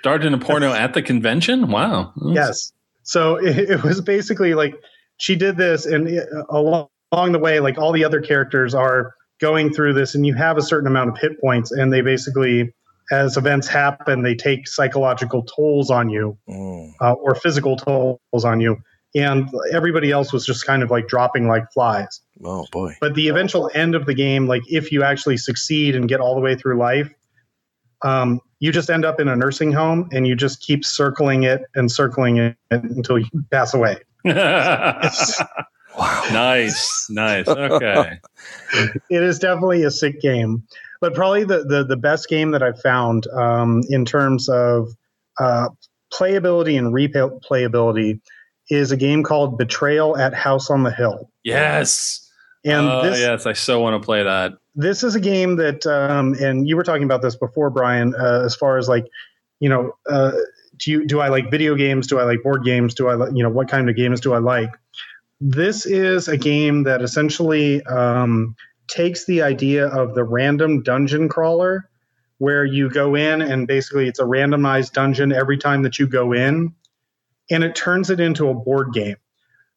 Started 0.00 0.26
in 0.26 0.34
a 0.34 0.38
porno 0.38 0.72
at 0.72 0.94
the 0.94 1.02
convention. 1.02 1.70
Wow. 1.70 2.12
Yes. 2.26 2.72
So 3.02 3.36
it, 3.44 3.58
it 3.70 3.82
was 3.82 4.00
basically 4.00 4.54
like 4.54 4.74
she 5.16 5.36
did 5.36 5.56
this, 5.56 5.86
and 5.86 6.08
it, 6.08 6.28
along, 6.50 6.88
along 7.12 7.32
the 7.32 7.38
way, 7.38 7.60
like 7.60 7.78
all 7.78 7.92
the 7.92 8.04
other 8.04 8.20
characters 8.20 8.74
are 8.74 9.14
going 9.40 9.72
through 9.72 9.94
this, 9.94 10.14
and 10.14 10.26
you 10.26 10.34
have 10.34 10.56
a 10.56 10.62
certain 10.62 10.86
amount 10.86 11.10
of 11.10 11.18
hit 11.18 11.40
points, 11.40 11.72
and 11.72 11.92
they 11.92 12.00
basically, 12.00 12.74
as 13.12 13.36
events 13.36 13.68
happen, 13.68 14.22
they 14.22 14.34
take 14.34 14.66
psychological 14.66 15.42
tolls 15.42 15.90
on 15.90 16.08
you 16.08 16.36
Mm. 16.48 16.92
uh, 17.00 17.12
or 17.12 17.34
physical 17.34 17.76
tolls 17.76 18.44
on 18.44 18.60
you, 18.60 18.78
and 19.14 19.48
everybody 19.72 20.10
else 20.10 20.32
was 20.32 20.44
just 20.46 20.66
kind 20.66 20.82
of 20.82 20.90
like 20.90 21.06
dropping 21.06 21.46
like 21.46 21.70
flies. 21.72 22.20
Oh 22.42 22.66
boy. 22.72 22.96
But 23.00 23.14
the 23.14 23.28
eventual 23.28 23.70
end 23.74 23.94
of 23.94 24.06
the 24.06 24.14
game, 24.14 24.46
like 24.48 24.62
if 24.66 24.90
you 24.90 25.02
actually 25.04 25.36
succeed 25.36 25.94
and 25.94 26.08
get 26.08 26.20
all 26.20 26.34
the 26.34 26.40
way 26.40 26.56
through 26.56 26.78
life, 26.78 27.12
um, 28.02 28.40
you 28.58 28.72
just 28.72 28.90
end 28.90 29.04
up 29.04 29.20
in 29.20 29.28
a 29.28 29.36
nursing 29.36 29.72
home 29.72 30.08
and 30.12 30.26
you 30.26 30.34
just 30.34 30.60
keep 30.60 30.84
circling 30.84 31.44
it 31.44 31.62
and 31.74 31.92
circling 31.92 32.38
it 32.38 32.56
until 32.70 33.18
you 33.18 33.26
pass 33.50 33.74
away. 33.74 33.98
Wow. 36.02 36.24
nice, 36.32 37.06
nice. 37.10 37.48
Okay. 37.48 38.18
It 39.10 39.22
is 39.22 39.38
definitely 39.38 39.84
a 39.84 39.90
sick 39.90 40.20
game, 40.20 40.64
but 41.00 41.14
probably 41.14 41.44
the 41.44 41.62
the, 41.64 41.84
the 41.84 41.96
best 41.96 42.28
game 42.28 42.50
that 42.52 42.62
I've 42.62 42.80
found 42.80 43.26
um, 43.28 43.82
in 43.88 44.04
terms 44.04 44.48
of 44.48 44.88
uh, 45.38 45.68
playability 46.12 46.76
and 46.76 46.92
replayability 46.92 48.20
is 48.70 48.90
a 48.90 48.96
game 48.96 49.22
called 49.22 49.58
Betrayal 49.58 50.16
at 50.16 50.34
House 50.34 50.70
on 50.70 50.82
the 50.82 50.90
Hill. 50.90 51.30
Yes. 51.44 52.28
And 52.64 52.88
oh, 52.88 53.02
this 53.02 53.20
yes, 53.20 53.46
I 53.46 53.52
so 53.52 53.78
want 53.80 54.00
to 54.00 54.04
play 54.04 54.22
that. 54.24 54.52
this 54.74 55.04
is 55.04 55.14
a 55.14 55.20
game 55.20 55.56
that 55.56 55.86
um, 55.86 56.34
and 56.40 56.66
you 56.66 56.76
were 56.76 56.84
talking 56.84 57.04
about 57.04 57.22
this 57.22 57.36
before 57.36 57.70
brian 57.70 58.14
uh, 58.14 58.42
as 58.44 58.56
far 58.56 58.78
as 58.78 58.88
like 58.88 59.04
you 59.60 59.68
know 59.68 59.92
uh, 60.10 60.32
do 60.78 60.90
you 60.90 61.06
do 61.06 61.20
I 61.20 61.28
like 61.28 61.50
video 61.50 61.74
games? 61.74 62.06
Do 62.06 62.18
I 62.18 62.24
like 62.24 62.42
board 62.42 62.64
games? 62.64 62.94
Do 62.94 63.08
I 63.08 63.14
li- 63.14 63.30
you 63.34 63.42
know 63.42 63.50
what 63.50 63.68
kind 63.68 63.88
of 63.88 63.96
games 63.96 64.20
do 64.20 64.32
I 64.32 64.38
like? 64.38 64.70
This 65.44 65.86
is 65.86 66.28
a 66.28 66.36
game 66.36 66.84
that 66.84 67.02
essentially 67.02 67.82
um, 67.86 68.54
takes 68.86 69.26
the 69.26 69.42
idea 69.42 69.88
of 69.88 70.14
the 70.14 70.22
random 70.22 70.84
dungeon 70.84 71.28
crawler, 71.28 71.90
where 72.38 72.64
you 72.64 72.88
go 72.88 73.16
in 73.16 73.42
and 73.42 73.66
basically 73.66 74.06
it's 74.06 74.20
a 74.20 74.24
randomized 74.24 74.92
dungeon 74.92 75.32
every 75.32 75.58
time 75.58 75.82
that 75.82 75.98
you 75.98 76.06
go 76.06 76.32
in, 76.32 76.72
and 77.50 77.64
it 77.64 77.74
turns 77.74 78.08
it 78.08 78.20
into 78.20 78.50
a 78.50 78.54
board 78.54 78.92
game. 78.92 79.16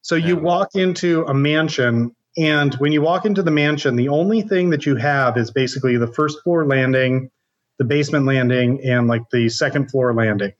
So 0.03 0.13
you 0.13 0.37
walk 0.37 0.75
into 0.75 1.23
a 1.23 1.33
mansion, 1.33 2.15
and 2.37 2.75
when 2.75 2.91
you 2.91 3.01
walk 3.01 3.25
into 3.25 3.41
the 3.41 3.49
mansion, 3.49 3.95
the 3.95 4.09
only 4.09 4.43
thing 4.43 4.69
that 4.69 4.85
you 4.85 4.97
have 4.97 5.35
is 5.35 5.49
basically 5.49 5.97
the 5.97 6.13
first 6.13 6.43
floor 6.43 6.67
landing, 6.67 7.31
the 7.79 7.85
basement 7.85 8.27
landing, 8.27 8.81
and 8.85 9.07
like 9.07 9.23
the 9.31 9.49
second 9.49 9.89
floor 9.89 10.13
landing. 10.13 10.53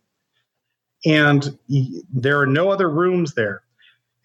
And 1.06 1.60
there 2.12 2.40
are 2.40 2.48
no 2.48 2.72
other 2.72 2.90
rooms 2.90 3.36
there. 3.36 3.62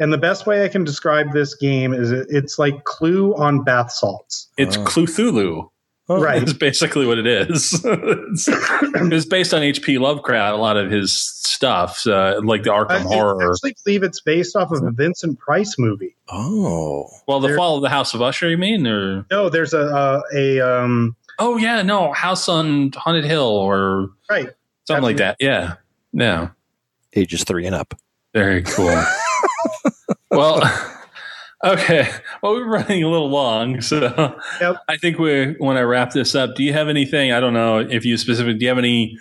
And 0.01 0.13
the 0.13 0.19
best 0.19 0.47
way 0.47 0.65
I 0.65 0.69
can 0.69 0.83
describe 0.83 1.33
this 1.33 1.55
game 1.55 1.93
is 1.95 2.11
it's 2.11 2.59
like 2.59 2.85
Clue 2.85 3.35
on 3.37 3.63
bath 3.63 3.93
salts. 3.93 4.49
It's 4.57 4.77
Oh. 4.77 4.85
Cthulhu. 4.85 5.69
Right. 6.09 6.43
It's 6.43 6.53
basically 6.55 7.07
what 7.07 7.19
it 7.19 7.27
is. 7.29 7.73
it's, 7.85 8.49
it's 8.49 9.27
based 9.27 9.55
on 9.55 9.63
H.P. 9.63 9.99
Lovecraft, 9.99 10.55
a 10.55 10.57
lot 10.57 10.77
of 10.77 10.91
his 10.91 11.13
stuff, 11.17 12.05
uh, 12.05 12.41
like 12.43 12.65
the 12.65 12.71
Arkham 12.71 12.91
I, 12.91 12.97
I 12.97 13.01
Horror. 13.03 13.53
actually 13.53 13.77
believe 13.85 14.03
it's 14.03 14.21
based 14.21 14.57
off 14.57 14.73
of 14.73 14.83
a 14.83 14.91
Vincent 14.91 15.39
Price 15.39 15.77
movie. 15.79 16.17
Oh, 16.29 17.07
Well, 17.29 17.39
the 17.39 17.47
there- 17.49 17.57
Fall 17.57 17.77
of 17.77 17.83
the 17.83 17.91
House 17.91 18.13
of 18.13 18.23
Usher, 18.23 18.49
you 18.51 18.59
mean? 18.59 18.89
Or 18.89 19.25
No, 19.31 19.49
there's 19.51 19.73
a 19.73 20.23
a, 20.35 20.59
a 20.59 20.61
um, 20.61 21.15
oh 21.39 21.59
yeah, 21.59 21.83
no, 21.83 22.13
House 22.13 22.49
on 22.49 22.91
Haunted 22.97 23.25
Hill 23.25 23.47
or 23.47 24.11
right. 24.29 24.49
something 24.89 25.05
like 25.05 25.19
that. 25.19 25.37
Yeah, 25.39 25.75
yeah, 26.13 26.49
ages 27.15 27.45
three 27.45 27.67
and 27.67 27.77
up. 27.77 27.95
very 28.35 28.63
cool. 28.65 28.89
well, 30.31 30.63
okay. 31.65 32.09
Well, 32.43 32.53
we're 32.55 32.69
running 32.69 33.03
a 33.05 33.09
little 33.09 33.29
long, 33.31 33.81
so 33.81 34.39
Yep. 34.61 34.77
I 34.89 34.97
think 34.97 35.19
we 35.19 35.57
want 35.59 35.79
to 35.79 35.83
wrap 35.87 36.13
this 36.13 36.35
up. 36.35 36.55
Do 36.55 36.63
you 36.63 36.73
have 36.73 36.89
anything? 36.89 37.33
I 37.33 37.41
don't 37.41 37.55
know 37.55 37.79
if 37.79 38.05
you 38.05 38.17
specifically. 38.17 38.55
Do 38.59 38.65
you 38.65 38.69
have 38.69 38.79
any 38.79 39.19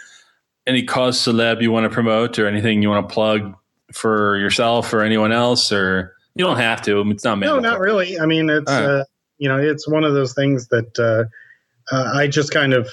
any 0.67 0.83
cause 0.83 1.17
celeb 1.19 1.61
you 1.61 1.71
want 1.71 1.85
to 1.85 1.89
promote 1.89 2.37
or 2.37 2.47
anything 2.47 2.81
you 2.81 2.89
want 2.89 3.07
to 3.09 3.13
plug 3.13 3.55
for 3.91 4.37
yourself 4.37 4.93
or 4.93 5.01
anyone 5.01 5.31
else? 5.31 5.71
Or 5.71 6.15
you 6.35 6.45
don't 6.45 6.57
have 6.57 6.81
to. 6.83 7.01
It's 7.11 7.23
not 7.23 7.39
No, 7.39 7.59
not 7.59 7.79
really. 7.79 8.19
I 8.19 8.25
mean, 8.25 8.49
it's 8.49 8.71
All 8.71 8.79
right. 8.79 8.89
uh, 9.01 9.03
you 9.39 9.49
know, 9.49 9.57
it's 9.57 9.87
one 9.87 10.03
of 10.03 10.13
those 10.13 10.33
things 10.33 10.67
that 10.67 10.99
uh, 10.99 11.95
uh, 11.95 12.11
I 12.13 12.27
just 12.27 12.51
kind 12.51 12.73
of 12.73 12.87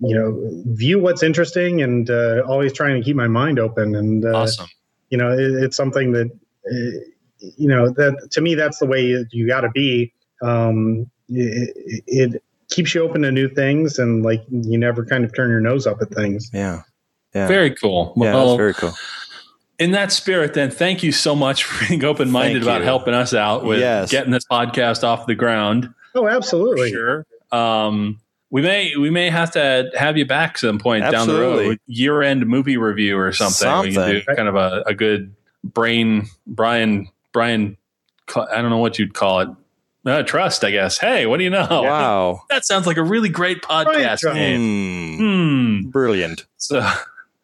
you 0.00 0.14
know 0.14 0.62
view 0.76 1.00
what's 1.00 1.22
interesting 1.24 1.82
and 1.82 2.08
uh, 2.08 2.42
always 2.46 2.72
trying 2.72 2.96
to 2.96 3.02
keep 3.04 3.16
my 3.16 3.26
mind 3.26 3.58
open. 3.58 3.94
And 3.96 4.24
uh, 4.24 4.28
Awesome. 4.42 4.68
you 5.10 5.18
know, 5.18 5.32
it, 5.32 5.64
it's 5.64 5.76
something 5.76 6.12
that 6.12 6.30
uh, 6.70 7.00
you 7.40 7.68
know 7.68 7.90
that 7.90 8.28
to 8.32 8.40
me 8.40 8.54
that's 8.54 8.78
the 8.78 8.86
way 8.86 9.04
you, 9.04 9.26
you 9.30 9.46
got 9.46 9.60
to 9.62 9.70
be. 9.70 10.12
Um, 10.42 11.10
it, 11.28 12.02
it 12.06 12.42
keeps 12.70 12.94
you 12.94 13.02
open 13.02 13.22
to 13.22 13.32
new 13.32 13.48
things, 13.48 13.98
and 13.98 14.22
like 14.22 14.42
you 14.50 14.78
never 14.78 15.04
kind 15.04 15.24
of 15.24 15.34
turn 15.34 15.50
your 15.50 15.60
nose 15.60 15.86
up 15.86 16.00
at 16.00 16.10
things. 16.10 16.50
Yeah, 16.52 16.82
yeah, 17.34 17.46
Very 17.48 17.74
cool. 17.74 18.12
yeah. 18.16 18.32
Well, 18.34 18.46
that's 18.48 18.56
very 18.58 18.74
cool. 18.74 18.92
in 19.78 19.90
that 19.92 20.10
spirit, 20.12 20.54
then, 20.54 20.70
thank 20.70 21.02
you 21.02 21.12
so 21.12 21.34
much 21.36 21.64
for 21.64 21.86
being 21.88 22.04
open 22.04 22.30
minded 22.30 22.62
about 22.62 22.82
helping 22.82 23.14
us 23.14 23.34
out 23.34 23.64
with 23.64 23.80
Yes. 23.80 24.10
getting 24.10 24.30
this 24.32 24.44
podcast 24.50 25.04
off 25.04 25.26
the 25.26 25.34
ground. 25.34 25.88
Oh, 26.14 26.26
absolutely. 26.26 26.90
sure. 26.90 27.26
Um, 27.52 28.20
we 28.50 28.62
may 28.62 28.96
we 28.96 29.10
may 29.10 29.28
have 29.28 29.50
to 29.52 29.90
have 29.94 30.16
you 30.16 30.24
back 30.24 30.56
some 30.56 30.78
point 30.78 31.04
down 31.10 31.28
the 31.28 31.38
road, 31.38 31.78
year 31.86 32.22
end 32.22 32.46
movie 32.46 32.76
review 32.78 33.18
or 33.18 33.30
something. 33.32 33.68
We 33.90 33.94
can 33.94 34.08
do 34.10 34.18
Something. 34.20 34.36
kind 34.36 34.48
of 34.48 34.56
a, 34.56 34.82
a 34.86 34.94
good 34.94 35.34
brain 35.64 36.26
Brian 36.46 37.08
Brian. 37.32 37.76
I 38.34 38.60
don't 38.60 38.70
know 38.70 38.78
what 38.78 38.98
you'd 38.98 39.14
call 39.14 39.40
it. 39.40 39.48
Uh, 40.06 40.22
trust, 40.22 40.64
I 40.64 40.70
guess. 40.70 40.98
Hey, 40.98 41.26
what 41.26 41.38
do 41.38 41.44
you 41.44 41.50
know? 41.50 41.66
Wow. 41.82 42.42
That 42.50 42.64
sounds 42.64 42.86
like 42.86 42.96
a 42.96 43.02
really 43.02 43.28
great 43.28 43.62
podcast 43.62 44.20
Trust. 44.20 44.34
name. 44.36 45.16
Hmm. 45.18 45.82
Hmm. 45.84 45.88
Brilliant. 45.90 46.46
So, 46.56 46.86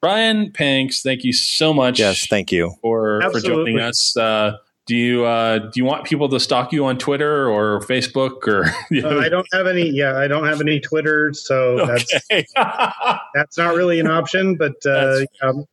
Brian 0.00 0.52
Panks, 0.52 1.02
thank 1.02 1.24
you 1.24 1.32
so 1.32 1.72
much 1.74 1.98
Yes, 1.98 2.26
thank 2.26 2.52
you. 2.52 2.74
for 2.82 3.20
for 3.32 3.40
joining 3.40 3.80
us. 3.80 4.16
Uh, 4.16 4.56
do 4.86 4.94
you 4.94 5.24
uh, 5.24 5.58
do 5.58 5.70
you 5.76 5.84
want 5.86 6.04
people 6.04 6.28
to 6.28 6.38
stalk 6.38 6.72
you 6.72 6.84
on 6.84 6.98
Twitter 6.98 7.48
or 7.48 7.80
Facebook 7.80 8.46
or? 8.46 8.66
Uh, 9.04 9.18
I 9.18 9.30
don't 9.30 9.46
have 9.54 9.66
any. 9.66 9.88
Yeah, 9.88 10.16
I 10.18 10.28
don't 10.28 10.44
have 10.46 10.60
any 10.60 10.78
Twitter, 10.80 11.32
so 11.32 11.86
that's 11.86 12.14
okay. 12.30 12.44
that's 13.34 13.56
not 13.56 13.74
really 13.74 13.98
an 14.00 14.06
option. 14.06 14.56
But 14.56 14.74
uh, 14.86 15.20
That's- 15.20 15.26
um, 15.42 15.64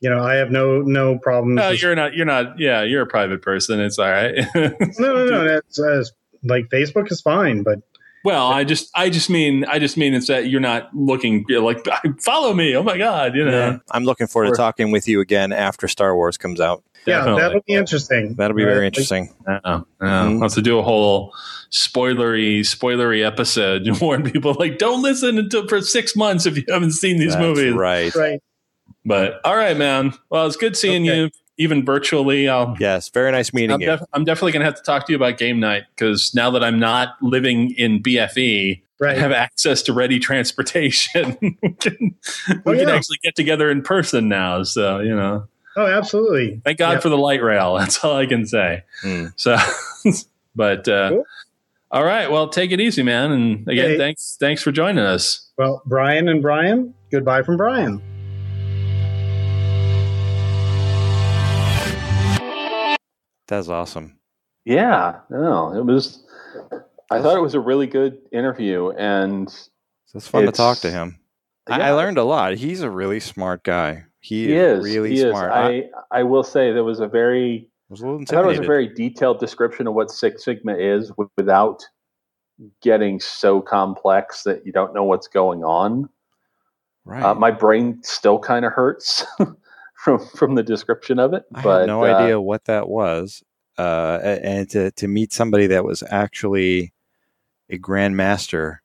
you 0.00 0.08
know, 0.10 0.20
I 0.22 0.34
have 0.34 0.50
no 0.50 0.80
no 0.82 1.18
problems. 1.18 1.56
no, 1.56 1.70
you're 1.70 1.94
not. 1.94 2.14
You're 2.14 2.26
not. 2.26 2.58
Yeah, 2.58 2.82
you're 2.82 3.02
a 3.02 3.06
private 3.06 3.42
person. 3.42 3.80
It's 3.80 3.98
all 3.98 4.08
right. 4.10 4.34
no, 4.54 4.72
no, 4.98 5.24
no. 5.24 5.44
That's 5.48 5.78
uh, 5.80 6.04
like 6.44 6.68
Facebook 6.68 7.10
is 7.10 7.20
fine, 7.20 7.62
but 7.62 7.80
well, 8.24 8.48
I 8.48 8.64
just, 8.64 8.90
I 8.96 9.10
just 9.10 9.30
mean, 9.30 9.64
I 9.64 9.78
just 9.78 9.96
mean 9.96 10.12
it's 10.12 10.26
that 10.26 10.48
you're 10.48 10.60
not 10.60 10.94
looking 10.94 11.44
you're 11.48 11.62
like 11.62 11.86
follow 12.20 12.52
me. 12.54 12.74
Oh 12.76 12.82
my 12.82 12.98
god, 12.98 13.34
you 13.34 13.44
know. 13.44 13.50
Yeah. 13.50 13.78
I'm 13.90 14.04
looking 14.04 14.26
forward 14.26 14.48
Or- 14.48 14.52
to 14.52 14.56
talking 14.56 14.90
with 14.90 15.08
you 15.08 15.20
again 15.20 15.52
after 15.52 15.88
Star 15.88 16.14
Wars 16.14 16.36
comes 16.36 16.60
out. 16.60 16.82
yeah, 17.06 17.18
Definitely. 17.18 17.40
that'll 17.42 17.60
be 17.66 17.74
interesting. 17.74 18.34
That'll 18.34 18.56
be 18.56 18.64
very 18.64 18.78
like, 18.80 18.86
interesting. 18.86 19.34
Yeah, 19.48 19.60
yeah. 19.64 19.80
Mhm. 20.02 20.40
Wants 20.40 20.54
to 20.56 20.62
do 20.62 20.78
a 20.78 20.82
whole 20.82 21.32
spoilery, 21.70 22.60
spoilery 22.60 23.24
episode 23.26 23.86
and 23.86 23.98
warn 24.00 24.22
people 24.30 24.54
like, 24.58 24.78
don't 24.78 25.02
listen 25.02 25.38
until 25.38 25.66
for 25.68 25.80
six 25.80 26.16
months 26.16 26.44
if 26.46 26.56
you 26.56 26.64
haven't 26.68 26.92
seen 26.92 27.18
these 27.18 27.32
That's 27.34 27.42
movies. 27.42 27.74
right. 27.74 28.14
Right. 28.14 28.40
But 29.08 29.40
all 29.44 29.56
right, 29.56 29.76
man. 29.76 30.12
Well, 30.30 30.46
it's 30.46 30.56
good 30.56 30.76
seeing 30.76 31.08
Okay. 31.08 31.18
you, 31.22 31.30
even 31.56 31.84
virtually. 31.84 32.48
I'll. 32.48 32.76
Yes, 32.78 33.08
very 33.08 33.32
nice 33.32 33.52
meeting 33.54 33.72
I'm, 33.72 33.80
you. 33.80 33.86
def- 33.86 34.02
I'm 34.12 34.24
definitely 34.24 34.52
going 34.52 34.60
to 34.60 34.66
have 34.66 34.76
to 34.76 34.82
talk 34.82 35.06
to 35.06 35.12
you 35.12 35.16
about 35.16 35.38
game 35.38 35.58
night 35.58 35.84
because 35.96 36.32
now 36.34 36.50
that 36.50 36.62
I'm 36.62 36.78
not 36.78 37.16
living 37.22 37.70
in 37.72 38.02
BFE, 38.02 38.82
I 39.02 39.14
have 39.14 39.32
access 39.32 39.80
to 39.82 39.92
ready 39.92 40.18
transportation. 40.18 41.36
we 41.62 41.72
can, 41.80 42.14
Oh, 42.50 42.54
we 42.66 42.78
can 42.78 42.88
actually 42.88 43.18
get 43.22 43.34
together 43.34 43.70
in 43.70 43.80
person 43.82 44.28
now. 44.28 44.62
So, 44.64 45.00
you 45.00 45.14
know, 45.16 45.48
Oh, 45.76 45.86
absolutely. 45.86 46.60
thank 46.64 46.78
God 46.78 46.92
Yeah. 46.94 46.98
for 47.00 47.08
the 47.08 47.16
light 47.18 47.42
rail. 47.42 47.74
That's 47.78 48.04
all 48.04 48.16
I 48.16 48.26
can 48.26 48.44
say. 48.44 48.82
Hmm. 49.02 49.26
So, 49.36 49.56
but, 50.56 50.86
uh, 50.88 51.10
Cool. 51.10 51.24
all 51.92 52.04
right. 52.04 52.28
Well, 52.30 52.48
take 52.48 52.72
it 52.72 52.80
easy, 52.80 53.02
man. 53.04 53.30
And 53.32 53.68
again, 53.68 53.84
Okay. 53.92 53.98
thanks, 53.98 54.36
thanks 54.40 54.62
for 54.62 54.72
joining 54.72 55.04
us. 55.04 55.48
Well, 55.56 55.80
Brian 55.86 56.28
and 56.28 56.42
Brian, 56.42 56.92
goodbye 57.12 57.42
from 57.42 57.56
Brian. 57.56 58.02
That's 63.48 63.68
awesome. 63.68 64.18
Yeah, 64.64 65.20
no, 65.30 65.74
it 65.74 65.84
was. 65.84 66.22
I 67.10 67.22
thought 67.22 67.36
it 67.36 67.42
was 67.42 67.54
a 67.54 67.60
really 67.60 67.86
good 67.86 68.18
interview, 68.32 68.90
and 68.90 69.48
It's 70.14 70.28
fun 70.28 70.44
to 70.44 70.52
talk 70.52 70.78
to 70.78 70.90
him. 70.90 71.18
I, 71.66 71.80
I 71.80 71.90
learned 71.92 72.18
a 72.18 72.24
lot. 72.24 72.54
He's 72.54 72.82
a 72.82 72.90
really 72.90 73.20
smart 73.20 73.64
guy. 73.64 74.04
He, 74.20 74.48
He 74.48 74.54
is, 74.54 74.80
is 74.80 74.84
really 74.84 75.10
he 75.10 75.20
smart. 75.20 75.72
Is. 75.72 75.90
I, 76.12 76.18
I 76.20 76.22
will 76.22 76.42
say 76.42 76.72
there 76.72 76.84
was 76.84 77.00
a 77.00 77.08
very 77.08 77.68
was 77.88 78.02
a 78.02 78.06
little 78.06 78.20
I 78.20 78.24
thought 78.24 78.44
it 78.44 78.48
was 78.48 78.58
a 78.58 78.62
very 78.62 78.88
detailed 78.88 79.40
description 79.40 79.86
of 79.86 79.94
what 79.94 80.10
Six 80.10 80.44
Sigma 80.44 80.76
is 80.76 81.10
without 81.36 81.82
getting 82.82 83.20
so 83.20 83.60
complex 83.62 84.42
that 84.42 84.66
you 84.66 84.72
don't 84.72 84.92
know 84.92 85.04
what's 85.04 85.28
going 85.28 85.64
on. 85.64 86.08
right. 87.04 87.22
Uh, 87.22 87.34
my 87.34 87.50
brain 87.50 88.00
still 88.02 88.38
kind 88.38 88.64
of 88.64 88.72
hurts 88.72 89.24
from 90.16 90.26
from 90.36 90.54
the 90.54 90.62
description 90.62 91.18
of 91.18 91.34
it. 91.34 91.44
I 91.54 91.62
but 91.62 91.80
had 91.80 91.86
no 91.86 92.04
uh, 92.04 92.14
idea 92.14 92.40
what 92.40 92.64
that 92.64 92.88
was. 92.88 93.42
Uh, 93.76 94.18
and 94.42 94.68
to, 94.70 94.90
to 94.92 95.06
meet 95.06 95.32
somebody 95.32 95.68
that 95.68 95.84
was 95.84 96.02
actually 96.10 96.92
a 97.70 97.78
grandmaster 97.78 98.78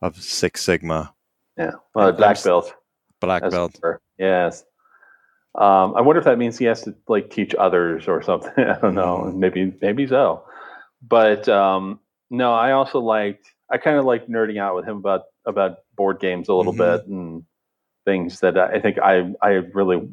of 0.00 0.16
Six 0.22 0.62
Sigma, 0.62 1.12
Yeah, 1.58 1.72
well, 1.94 2.12
black 2.12 2.40
belt. 2.44 2.72
black 3.20 3.42
belt. 3.50 3.80
Yes. 4.18 4.64
Um, 5.56 5.94
I 5.96 6.02
wonder 6.02 6.18
if 6.20 6.26
that 6.26 6.38
means 6.38 6.58
he 6.58 6.66
has 6.66 6.82
to 6.82 6.94
like 7.08 7.30
teach 7.30 7.54
others 7.56 8.06
or 8.06 8.22
something. 8.22 8.52
I 8.58 8.78
don't 8.78 8.94
know. 8.94 9.24
Mm. 9.26 9.36
Maybe 9.36 9.74
maybe 9.82 10.06
so. 10.06 10.44
But 11.02 11.48
um, 11.48 11.98
no, 12.30 12.52
I 12.52 12.72
also 12.72 13.00
liked. 13.00 13.50
I 13.70 13.78
kind 13.78 13.96
of 13.98 14.04
like 14.04 14.28
nerding 14.28 14.58
out 14.60 14.76
with 14.76 14.84
him 14.84 14.98
about 14.98 15.22
about 15.44 15.78
board 15.96 16.20
games 16.20 16.48
a 16.48 16.54
little 16.54 16.72
Mhm. 16.74 16.78
bit 16.78 17.06
and 17.08 17.44
things 18.04 18.38
that 18.40 18.56
I 18.58 18.74
I 18.74 18.80
think 18.80 18.98
I 19.00 19.34
I 19.42 19.48
really 19.74 20.08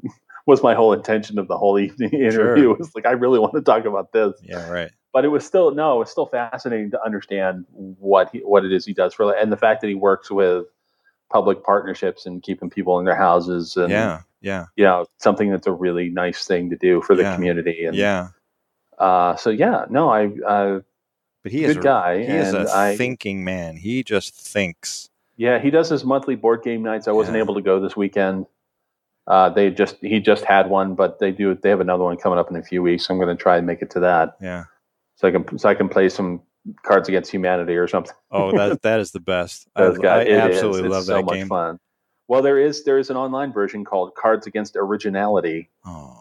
was 0.46 0.62
my 0.64 0.74
whole 0.74 0.94
intention 0.94 1.40
of 1.40 1.48
the 1.48 1.58
whole 1.58 1.80
evening 1.80 2.10
interview. 2.14 2.64
Sure. 2.64 2.76
was 2.76 2.94
like 2.96 3.06
I 3.06 3.12
really 3.12 3.40
want 3.40 3.54
to 3.54 3.62
talk 3.62 3.86
about 3.86 4.12
this 4.12 4.34
Yeah, 4.44 4.70
right. 4.70 4.92
but 5.14 5.24
it 5.26 5.30
was 5.30 5.46
still 5.46 5.72
no, 5.74 5.96
it 5.96 6.00
was 6.00 6.12
still 6.12 6.26
fascinating 6.28 6.92
to 6.92 7.04
understand 7.04 7.66
what 7.72 8.30
he, 8.32 8.40
what 8.40 8.66
it 8.66 8.72
is 8.74 8.86
he 8.86 8.94
does 8.94 9.14
for, 9.14 9.32
and 9.36 9.52
the 9.52 9.58
fact 9.58 9.82
that 9.82 9.88
he 9.88 9.96
works 9.96 10.30
with 10.32 10.66
public 11.32 11.64
partnerships 11.64 12.26
and 12.26 12.44
keeping 12.44 12.70
people 12.70 13.00
in 13.00 13.06
their 13.06 13.16
houses, 13.16 13.76
and 13.78 13.90
Yeah, 13.92 14.22
yeah, 14.42 14.66
you 14.76 14.84
know, 14.84 15.06
something 15.20 15.50
that's 15.50 15.66
a 15.68 15.72
really 15.72 16.10
nice 16.10 16.46
thing 16.46 16.70
to 16.70 16.76
do 16.76 17.02
for 17.02 17.16
the 17.16 17.24
Yeah. 17.24 17.36
community. 17.36 17.86
And 17.86 17.96
yeah. 17.98 18.28
uh, 19.00 19.36
so 19.36 19.50
yeah, 19.50 19.86
no, 19.90 20.10
I 20.10 20.28
uh, 20.46 20.82
But 21.42 21.52
he 21.52 21.64
is 21.64 21.72
a 21.72 21.74
good 21.76 21.84
guy, 21.84 22.20
He 22.20 22.36
is 22.36 22.54
a 22.54 22.68
I 22.72 22.98
thinking 22.98 23.44
man. 23.44 23.78
He 23.78 24.04
just 24.04 24.34
thinks. 24.36 25.10
yeah, 25.38 25.58
he 25.60 25.72
does 25.72 25.90
his 25.90 26.04
monthly 26.06 26.36
board 26.36 26.62
game 26.64 26.84
nights. 26.84 27.08
I 27.08 27.12
wasn't 27.14 27.38
Yeah. 27.38 27.44
able 27.44 27.56
to 27.56 27.62
go 27.62 27.80
this 27.80 27.98
weekend, 27.98 28.46
Uh, 29.28 29.50
they 29.50 29.70
just 29.70 29.98
he 30.02 30.20
just 30.20 30.44
had 30.46 30.70
one, 30.70 30.96
but 30.96 31.20
they 31.20 31.32
do 31.32 31.56
they 31.56 31.70
have 31.70 31.80
another 31.82 32.04
one 32.04 32.18
coming 32.18 32.38
up 32.40 32.50
in 32.50 32.56
a 32.58 32.64
few 32.64 32.82
weeks. 32.82 33.06
So 33.08 33.14
I'm 33.14 33.20
going 33.20 33.36
to 33.36 33.42
try 33.42 33.58
and 33.58 33.66
make 33.66 33.82
it 33.82 33.90
to 33.92 34.00
that, 34.02 34.36
Yeah. 34.42 34.66
so 35.16 35.28
I 35.28 35.32
can 35.32 35.58
so 35.58 35.70
I 35.70 35.76
can 35.76 35.88
play 35.90 36.10
some 36.10 36.42
Cards 36.84 37.08
Against 37.08 37.32
Humanity 37.32 37.76
or 37.76 37.88
something. 37.88 38.14
Oh, 38.32 38.52
that 38.58 38.82
that 38.84 39.00
is 39.00 39.12
the 39.12 39.20
best. 39.22 39.68
I, 39.76 39.84
I 39.84 40.24
is. 40.24 40.38
absolutely 40.40 40.84
It's 40.86 40.92
love 40.92 41.04
so 41.06 41.14
that 41.16 41.26
much 41.26 41.36
game. 41.36 41.48
fun. 41.48 41.80
Well, 42.28 42.42
there 42.42 42.58
is 42.60 42.84
there 42.84 42.98
is 42.98 43.10
an 43.10 43.18
online 43.18 43.54
version 43.54 43.86
called 43.86 44.14
Cards 44.16 44.46
Against 44.48 44.76
Originality. 44.76 45.70
Oh. 45.86 46.20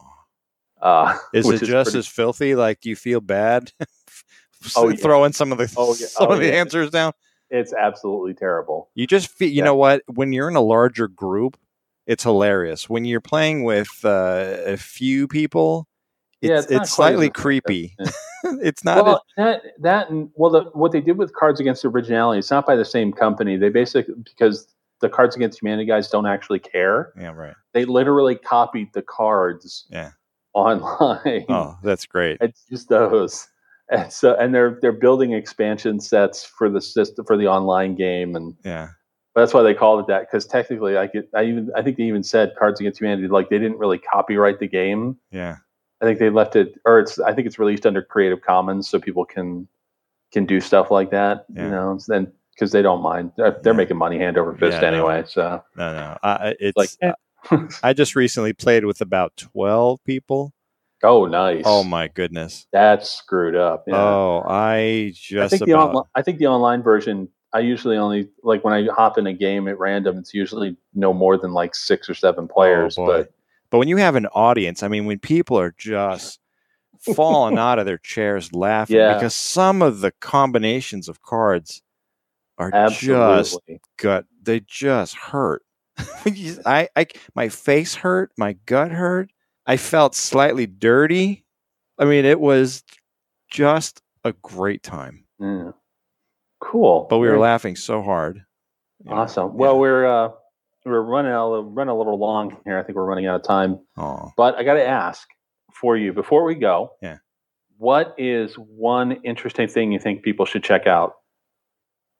Uh, 0.81 1.17
Is 1.33 1.49
it 1.49 1.63
just 1.63 1.91
pretty- 1.93 1.99
as 2.01 2.09
filthy? 2.09 2.55
Like, 2.57 2.85
you 2.85 2.97
feel 2.97 3.21
bad 3.21 3.71
Oh, 4.77 4.89
yeah. 4.89 4.97
throwing 4.97 5.33
some 5.33 5.53
of 5.53 5.59
the 5.59 5.73
Oh, 5.77 5.95
yeah. 5.99 6.07
some 6.09 6.27
Oh, 6.29 6.33
of 6.33 6.41
the 6.41 6.47
yeah. 6.49 6.55
answers 6.55 6.91
down? 6.91 7.13
It's 7.51 7.73
absolutely 7.73 8.35
terrible. 8.35 8.91
You 8.97 9.07
just 9.07 9.29
feel, 9.29 9.49
you 9.49 9.63
know 9.63 9.77
what? 9.77 10.03
When 10.07 10.33
you're 10.33 10.49
in 10.49 10.57
a 10.57 10.61
larger 10.61 11.07
group, 11.07 11.57
it's 12.07 12.23
hilarious. 12.25 12.89
When 12.91 13.05
you're 13.05 13.21
playing 13.21 13.65
with 13.65 13.89
uh, 14.05 14.57
a 14.67 14.77
few 14.77 15.29
people, 15.29 15.87
Yeah, 16.41 16.55
it's, 16.59 16.65
it's 16.65 16.71
not 16.73 16.83
it's 16.83 16.91
as 16.91 16.95
slightly 16.97 17.31
creepy. 17.31 17.95
Yeah. 17.99 18.11
it's 18.63 18.85
not. 18.85 19.05
well, 19.05 19.25
that 19.37 19.63
that 19.81 20.11
and 20.11 20.31
well, 20.35 20.51
the, 20.51 20.63
what 20.73 20.93
they 20.93 21.01
did 21.01 21.17
with 21.19 21.33
Cards 21.35 21.61
Against 21.61 21.85
Originality, 21.85 22.41
it's 22.41 22.51
not 22.51 22.67
by 22.67 22.75
the 22.77 22.85
same 22.85 23.13
company. 23.13 23.57
They 23.57 23.69
basically 23.69 24.15
because 24.25 24.67
the 25.01 25.09
Cards 25.09 25.37
Against 25.37 25.61
Humanity 25.63 25.87
guys 25.87 26.09
don't 26.09 26.27
actually 26.27 26.59
care. 26.61 27.13
yeah, 27.19 27.33
right. 27.33 27.55
They 27.73 27.85
literally 27.85 28.35
copied 28.37 28.93
the 28.95 29.03
cards 29.03 29.87
Yeah. 29.91 30.11
online. 30.55 31.47
Oh, 31.49 31.77
that's 31.83 32.07
great. 32.07 32.39
It's 32.41 32.65
just 32.69 32.89
those. 32.89 33.49
And 33.91 34.13
so, 34.13 34.35
and 34.37 34.55
they're 34.55 34.79
they're 34.81 34.93
building 34.93 35.33
expansion 35.33 36.01
sets 36.01 36.45
for 36.45 36.69
the 36.71 36.81
system 36.81 37.25
for 37.27 37.37
the 37.37 37.47
online 37.47 37.95
game, 37.95 38.35
and 38.37 38.55
Yeah. 38.65 38.89
That's 39.35 39.55
why 39.55 39.63
they 39.63 39.75
called 39.75 40.01
it 40.01 40.07
that. 40.09 40.21
Because 40.21 40.45
technically, 40.47 40.97
I 40.97 41.07
get, 41.07 41.29
I 41.35 41.45
even, 41.45 41.71
I 41.77 41.83
think 41.83 41.97
they 41.97 42.05
even 42.05 42.23
said 42.23 42.53
Cards 42.59 42.81
Against 42.81 43.01
Humanity, 43.01 43.29
like 43.29 43.49
they 43.49 43.59
didn't 43.59 43.79
really 43.79 43.99
copyright 43.99 44.59
the 44.61 44.67
game. 44.69 45.17
Yeah. 45.31 45.57
I 46.01 46.05
think 46.05 46.19
they 46.19 46.31
left 46.31 46.57
it, 46.57 46.75
or 46.85 46.99
it's, 46.99 47.19
I 47.21 47.33
think 47.33 47.47
it's 47.47 47.59
released 47.59 47.87
under 47.87 48.03
Creative 48.03 48.41
Commons, 48.43 48.89
so 48.89 48.99
people 48.99 49.25
can 49.25 49.69
can 50.33 50.47
do 50.47 50.61
stuff 50.61 50.91
like 50.91 51.11
that. 51.11 51.45
Yeah. 51.55 51.65
You 51.65 51.71
know, 51.71 51.99
then 52.09 52.33
because 52.55 52.73
they 52.73 52.83
don't 52.83 53.03
mind, 53.03 53.33
they're, 53.37 53.53
they're 53.63 53.73
Yeah. 53.73 53.77
making 53.77 53.97
money 53.99 54.19
hand 54.19 54.37
over 54.37 54.53
fist 54.55 54.75
Yeah, 54.83 54.91
no. 54.91 54.97
anyway. 54.97 55.25
So 55.27 55.63
No, 55.77 55.93
no. 55.95 56.19
I, 56.23 56.55
it's 56.61 56.77
like. 56.77 57.15
I 57.83 57.93
just 57.93 58.15
recently 58.15 58.53
played 58.53 58.85
with 58.85 59.01
about 59.01 59.37
twelve 59.37 59.99
people. 60.05 60.53
oh, 61.03 61.27
nice. 61.27 61.63
Oh 61.67 61.83
my 61.83 62.07
goodness. 62.09 62.67
that's 62.73 63.11
screwed 63.11 63.57
up. 63.57 63.85
Yeah. 63.89 63.97
Oh, 63.97 64.45
I 64.47 65.11
just 65.15 65.33
I 65.33 65.37
just 65.45 65.51
think 65.51 65.65
the 65.67 65.73
about. 65.73 65.95
onli- 65.95 66.07
I 66.15 66.23
think 66.23 66.39
the 66.39 66.47
online 66.47 66.83
version. 66.83 67.29
I 67.55 67.61
usually 67.61 67.97
only 67.97 68.29
like 68.43 68.65
when 68.65 68.73
I 68.73 68.87
hop 68.93 69.19
in 69.19 69.27
a 69.27 69.33
game 69.33 69.69
at 69.69 69.79
random. 69.79 70.19
It's 70.19 70.33
usually 70.33 70.77
no 70.95 71.13
more 71.13 71.37
than 71.37 71.53
like 71.53 71.75
six 71.75 72.09
or 72.09 72.15
seven 72.15 72.49
oh, 72.51 72.55
players. 72.55 72.97
Oh, 72.99 73.07
but 73.07 73.33
But 73.71 73.79
when 73.79 73.89
you 73.89 73.99
have 73.99 74.17
an 74.17 74.27
audience, 74.27 74.83
I 74.83 74.89
mean, 74.89 75.07
when 75.07 75.19
people 75.19 75.59
are 75.59 75.75
just 75.77 76.41
falling 77.15 77.59
out 77.59 77.79
of 77.79 77.87
their 77.87 77.99
chairs 77.99 78.53
laughing 78.53 78.97
Yeah. 78.97 79.15
because 79.15 79.35
some 79.35 79.83
of 79.83 80.01
the 80.01 80.13
combinations 80.13 81.09
of 81.09 81.23
cards 81.23 81.83
are 82.59 82.91
just 82.91 83.59
gut. 83.97 84.27
They 84.43 84.61
just 84.61 85.15
hurt. 85.17 85.63
I, 86.67 86.89
I, 86.97 87.07
my 87.35 87.49
face 87.49 87.95
hurt. 87.95 88.33
My 88.37 88.55
gut 88.67 88.93
hurt. 88.93 89.31
I 89.67 89.77
felt 89.77 90.15
slightly 90.15 90.67
dirty. 90.67 91.45
I 91.99 92.05
mean, 92.05 92.25
it 92.25 92.41
was 92.41 92.83
just 93.51 94.03
a 94.25 94.33
great 94.33 94.83
time. 94.83 95.25
Yeah. 95.39 95.73
Cool. 96.63 97.07
But 97.11 97.19
we 97.19 97.27
were 97.27 97.33
Very 97.33 97.41
laughing 97.43 97.77
so 97.77 98.03
hard. 98.03 98.45
awesome. 99.09 99.55
Well, 99.57 99.79
we're 99.79 100.07
uh, 100.07 100.31
we're 100.85 101.01
running 101.03 101.33
out, 101.33 101.61
running 101.75 101.93
a 101.93 101.97
little 101.99 102.19
long 102.19 102.57
here. 102.65 102.79
I 102.79 102.83
think 102.83 102.97
we're 102.97 103.05
running 103.05 103.27
out 103.27 103.37
of 103.37 103.43
time. 103.43 103.81
Aw. 103.99 104.31
But 104.37 104.57
I 104.57 104.63
got 104.63 104.75
to 104.75 104.87
ask 104.87 105.27
for 105.73 105.97
you 105.97 106.13
before 106.13 106.45
we 106.45 106.55
go. 106.55 106.93
Yeah. 107.03 107.19
What 107.79 108.15
is 108.17 108.55
one 108.55 109.13
interesting 109.25 109.67
thing 109.69 109.93
you 109.93 109.99
think 109.99 110.23
people 110.23 110.47
should 110.47 110.63
check 110.63 110.87
out 110.87 111.15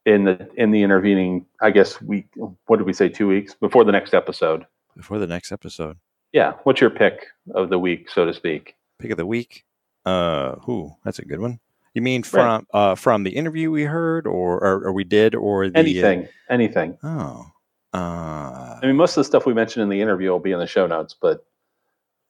in 0.07 0.25
the 0.25 0.49
in 0.57 0.71
the 0.73 0.83
intervening? 0.83 1.47
I 1.61 1.71
guess 1.71 2.01
week. 2.03 2.27
What 2.67 2.79
did 2.79 2.87
we 2.87 2.93
say? 2.93 3.09
Two 3.09 3.29
weeks 3.29 3.55
before 3.55 3.85
the 3.85 3.93
next 3.93 4.13
episode. 4.15 4.67
before 4.97 5.19
the 5.19 5.27
next 5.27 5.53
episode. 5.53 5.97
Yeah. 6.33 6.55
What's 6.65 6.81
your 6.81 6.91
pick 6.91 7.27
of 7.55 7.69
the 7.71 7.79
week, 7.79 8.09
so 8.11 8.25
to 8.25 8.33
speak? 8.35 8.75
Pick 8.99 9.11
of 9.13 9.19
the 9.19 9.27
week. 9.27 9.65
Uh, 10.05 10.57
who? 10.63 10.97
That's 11.05 11.19
a 11.21 11.25
good 11.25 11.39
one. 11.41 11.61
You 11.95 12.03
mean 12.03 12.23
from 12.23 12.67
uh 12.73 12.95
from 12.95 13.25
the 13.25 13.31
interview 13.31 13.71
we 13.71 13.85
heard, 13.85 14.27
or 14.27 14.55
or, 14.55 14.87
or 14.87 14.93
we 14.93 15.05
did, 15.05 15.35
or 15.35 15.69
the 15.69 15.77
uh, 15.77 15.81
Anything. 15.81 16.29
Anything. 16.49 16.99
oh, 17.03 17.47
uh, 17.93 18.79
I 18.83 18.87
mean, 18.87 18.97
most 18.97 19.13
of 19.13 19.21
the 19.21 19.25
stuff 19.25 19.45
we 19.45 19.53
mentioned 19.53 19.83
in 19.83 19.89
the 19.91 20.01
interview 20.01 20.31
will 20.31 20.41
be 20.41 20.53
in 20.53 20.59
the 20.59 20.67
show 20.67 20.87
notes, 20.87 21.15
but 21.21 21.45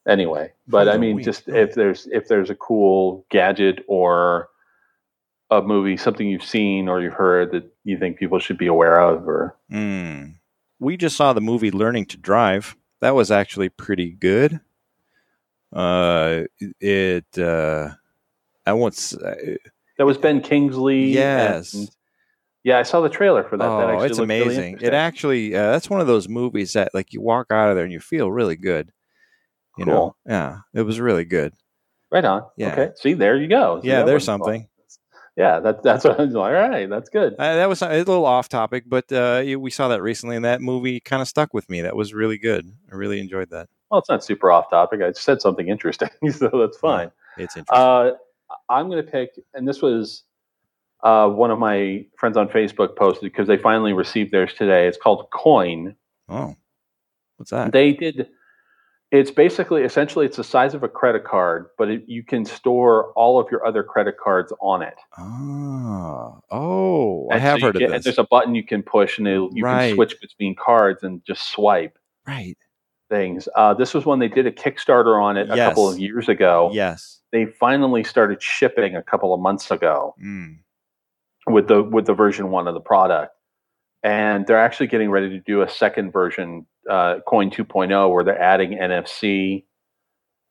anyway. 0.07 0.51
But 0.67 0.89
I 0.89 0.97
mean, 0.97 1.17
week, 1.17 1.25
just 1.25 1.47
if 1.47 1.73
there's 1.73 2.07
if 2.11 2.27
there's 2.27 2.49
a 2.49 2.55
cool 2.55 3.25
gadget 3.29 3.83
or 3.87 4.49
a 5.49 5.61
movie, 5.61 5.95
something 5.95 6.27
you've 6.27 6.43
seen 6.43 6.89
or 6.89 7.01
you've 7.01 7.13
heard 7.13 7.51
that 7.51 7.63
you 7.85 7.97
think 7.97 8.17
people 8.17 8.39
should 8.39 8.57
be 8.57 8.67
aware 8.67 8.99
of, 8.99 9.27
or 9.27 9.55
mm. 9.71 10.33
we 10.79 10.97
just 10.97 11.15
saw 11.15 11.31
the 11.31 11.41
movie 11.41 11.71
Learning 11.71 12.05
to 12.07 12.17
Drive. 12.17 12.75
That 12.99 13.15
was 13.15 13.31
actually 13.31 13.69
pretty 13.69 14.11
good. 14.11 14.59
Uh, 15.71 16.43
it 16.79 17.37
uh, 17.37 17.91
I 18.65 18.73
won't. 18.73 19.13
uh, 19.23 19.33
that 19.97 20.05
was 20.05 20.17
Ben 20.17 20.41
Kingsley. 20.41 21.05
Yes. 21.05 21.73
and- 21.73 21.89
yeah, 22.63 22.79
I 22.79 22.83
saw 22.83 23.01
the 23.01 23.09
trailer 23.09 23.43
for 23.43 23.57
that. 23.57 23.63
that 23.65 23.69
oh, 23.69 23.89
actually 23.89 24.07
it's 24.07 24.17
looked 24.19 24.29
really 24.29 24.43
amazing! 24.45 24.77
it 24.79 24.93
actually 24.93 25.53
uh, 25.53 25.71
that's 25.71 25.89
one 25.89 25.99
of 25.99 26.07
those 26.07 26.29
movies 26.29 26.71
that 26.73 26.93
like 26.93 27.11
you 27.11 27.19
walk 27.19 27.47
out 27.51 27.69
of 27.69 27.75
there 27.75 27.83
and 27.83 27.91
you 27.91 27.99
feel 27.99 28.31
really 28.31 28.55
good. 28.55 28.89
You 29.77 29.85
know, 29.85 29.91
Cool. 29.91 30.17
yeah, 30.27 30.59
it 30.73 30.83
was 30.83 30.99
really 30.99 31.25
good. 31.25 31.53
right 32.09 32.23
on. 32.23 32.43
Yeah. 32.55 32.71
Okay. 32.71 32.91
See, 32.95 33.13
there 33.15 33.35
you 33.35 33.47
go. 33.47 33.81
See, 33.81 33.89
Yeah, 33.89 34.03
there's 34.03 34.23
something. 34.23 34.69
Yeah, 35.35 35.59
that, 35.61 35.81
that's 35.81 36.03
what 36.05 36.19
I 36.19 36.25
was 36.25 36.33
like. 36.35 36.53
All 36.53 36.69
right, 36.69 36.87
that's 36.87 37.09
good. 37.09 37.33
Uh, 37.39 37.55
that 37.55 37.67
was 37.67 37.81
a 37.81 37.89
little 37.89 38.25
off 38.25 38.49
topic, 38.49 38.83
but 38.87 39.11
uh, 39.11 39.43
we 39.57 39.71
saw 39.71 39.87
that 39.87 40.03
recently, 40.03 40.35
and 40.35 40.45
that 40.45 40.61
movie 40.61 40.99
kind 40.99 41.23
of 41.23 41.27
stuck 41.27 41.55
with 41.55 41.67
me. 41.71 41.81
That 41.81 41.95
was 41.95 42.13
really 42.13 42.37
good. 42.37 42.71
I 42.91 42.95
really 42.95 43.19
enjoyed 43.19 43.49
that. 43.49 43.67
Well, 43.89 43.99
it's 43.99 44.09
not 44.09 44.23
super 44.23 44.51
off 44.51 44.69
topic. 44.69 45.01
I 45.01 45.11
said 45.13 45.41
something 45.41 45.67
interesting, 45.67 46.09
so 46.31 46.49
that's 46.53 46.77
fine. 46.77 47.11
It's 47.37 47.57
interesting. 47.57 48.15
I'm 48.69 48.89
going 48.89 49.03
to 49.05 49.11
pick, 49.11 49.31
and 49.53 49.67
this 49.67 49.81
was 49.81 50.23
uh, 51.03 51.27
one 51.29 51.51
of 51.51 51.59
my 51.59 52.05
friends 52.17 52.37
on 52.37 52.47
Facebook 52.47 52.95
posted 52.95 53.23
because 53.31 53.47
they 53.47 53.57
finally 53.57 53.93
received 53.93 54.31
theirs 54.31 54.53
today. 54.57 54.87
It's 54.87 54.97
called 54.97 55.27
Coin. 55.33 55.95
oh, 56.29 56.55
what's 57.37 57.51
that? 57.51 57.71
They 57.71 57.93
did. 57.93 58.29
It's 59.11 59.29
basically, 59.29 59.83
essentially, 59.83 60.25
it's 60.25 60.37
the 60.37 60.43
size 60.43 60.73
of 60.73 60.81
a 60.81 60.87
credit 60.89 61.23
card, 61.23 61.67
but 61.77 61.87
it, 61.89 62.03
you 62.07 62.23
can 62.23 62.45
store 62.45 63.11
all 63.13 63.39
of 63.39 63.45
your 63.51 63.63
other 63.63 63.83
credit 63.83 64.15
cards 64.17 64.51
on 64.59 64.81
it. 64.81 64.95
Ah, 65.17 66.39
oh, 66.49 67.27
I 67.31 67.37
have 67.37 67.59
so 67.59 67.67
heard 67.67 67.75
get- 67.75 67.83
of 67.83 67.91
And 67.91 67.99
this. 67.99 68.05
there's 68.05 68.17
a 68.17 68.23
button 68.23 68.55
you 68.55 68.63
can 68.65 68.81
push, 68.81 69.17
and 69.19 69.27
you 69.27 69.49
Right. 69.63 69.89
can 69.89 69.95
switch 69.95 70.19
between 70.19 70.55
cards 70.55 71.03
and 71.03 71.23
just 71.25 71.51
swipe 71.51 71.97
Right. 72.25 72.57
things. 73.09 73.47
Uh, 73.55 73.73
this 73.75 73.93
was 73.93 74.05
when 74.05 74.17
they 74.19 74.29
did 74.29 74.47
a 74.47 74.51
Kickstarter 74.51 75.21
on 75.21 75.37
it 75.37 75.49
a 75.51 75.55
couple 75.57 75.87
of 75.89 75.99
years 75.99 76.27
ago. 76.29 76.71
Yes. 76.73 77.19
They 77.33 77.45
finally 77.47 78.05
started 78.05 78.41
shipping 78.41 78.95
a 78.95 79.03
couple 79.03 79.33
of 79.33 79.41
months 79.41 79.69
ago. 79.71 80.15
Mm. 80.23 80.59
with 81.47 81.67
the 81.67 81.83
with 81.83 82.05
the 82.05 82.13
version 82.13 82.51
one 82.51 82.69
of 82.69 82.73
the 82.73 82.79
product 82.79 83.33
and 84.01 84.47
they're 84.47 84.59
actually 84.67 84.87
getting 84.87 85.09
ready 85.11 85.27
to 85.29 85.39
do 85.39 85.61
a 85.61 85.67
second 85.69 86.11
version 86.11 86.65
uh, 86.89 87.15
coin 87.27 87.49
2.0 87.49 88.09
where 88.13 88.23
they're 88.23 88.41
adding 88.41 88.71
nfc 88.77 89.65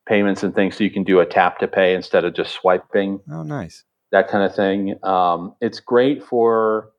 payments 0.07 0.43
and 0.43 0.55
things 0.55 0.77
so 0.77 0.85
you 0.85 0.91
can 0.91 1.05
do 1.05 1.21
a 1.21 1.25
tap 1.27 1.59
to 1.61 1.67
pay 1.69 1.95
instead 1.95 2.25
of 2.27 2.35
just 2.35 2.53
swiping 2.53 3.21
Oh, 3.31 3.43
nice. 3.43 3.85
that 4.11 4.29
kind 4.29 4.45
of 4.45 4.55
thing 4.55 4.99
um, 5.03 5.55
it's 5.63 5.81
great 5.81 6.23
for 6.23 6.91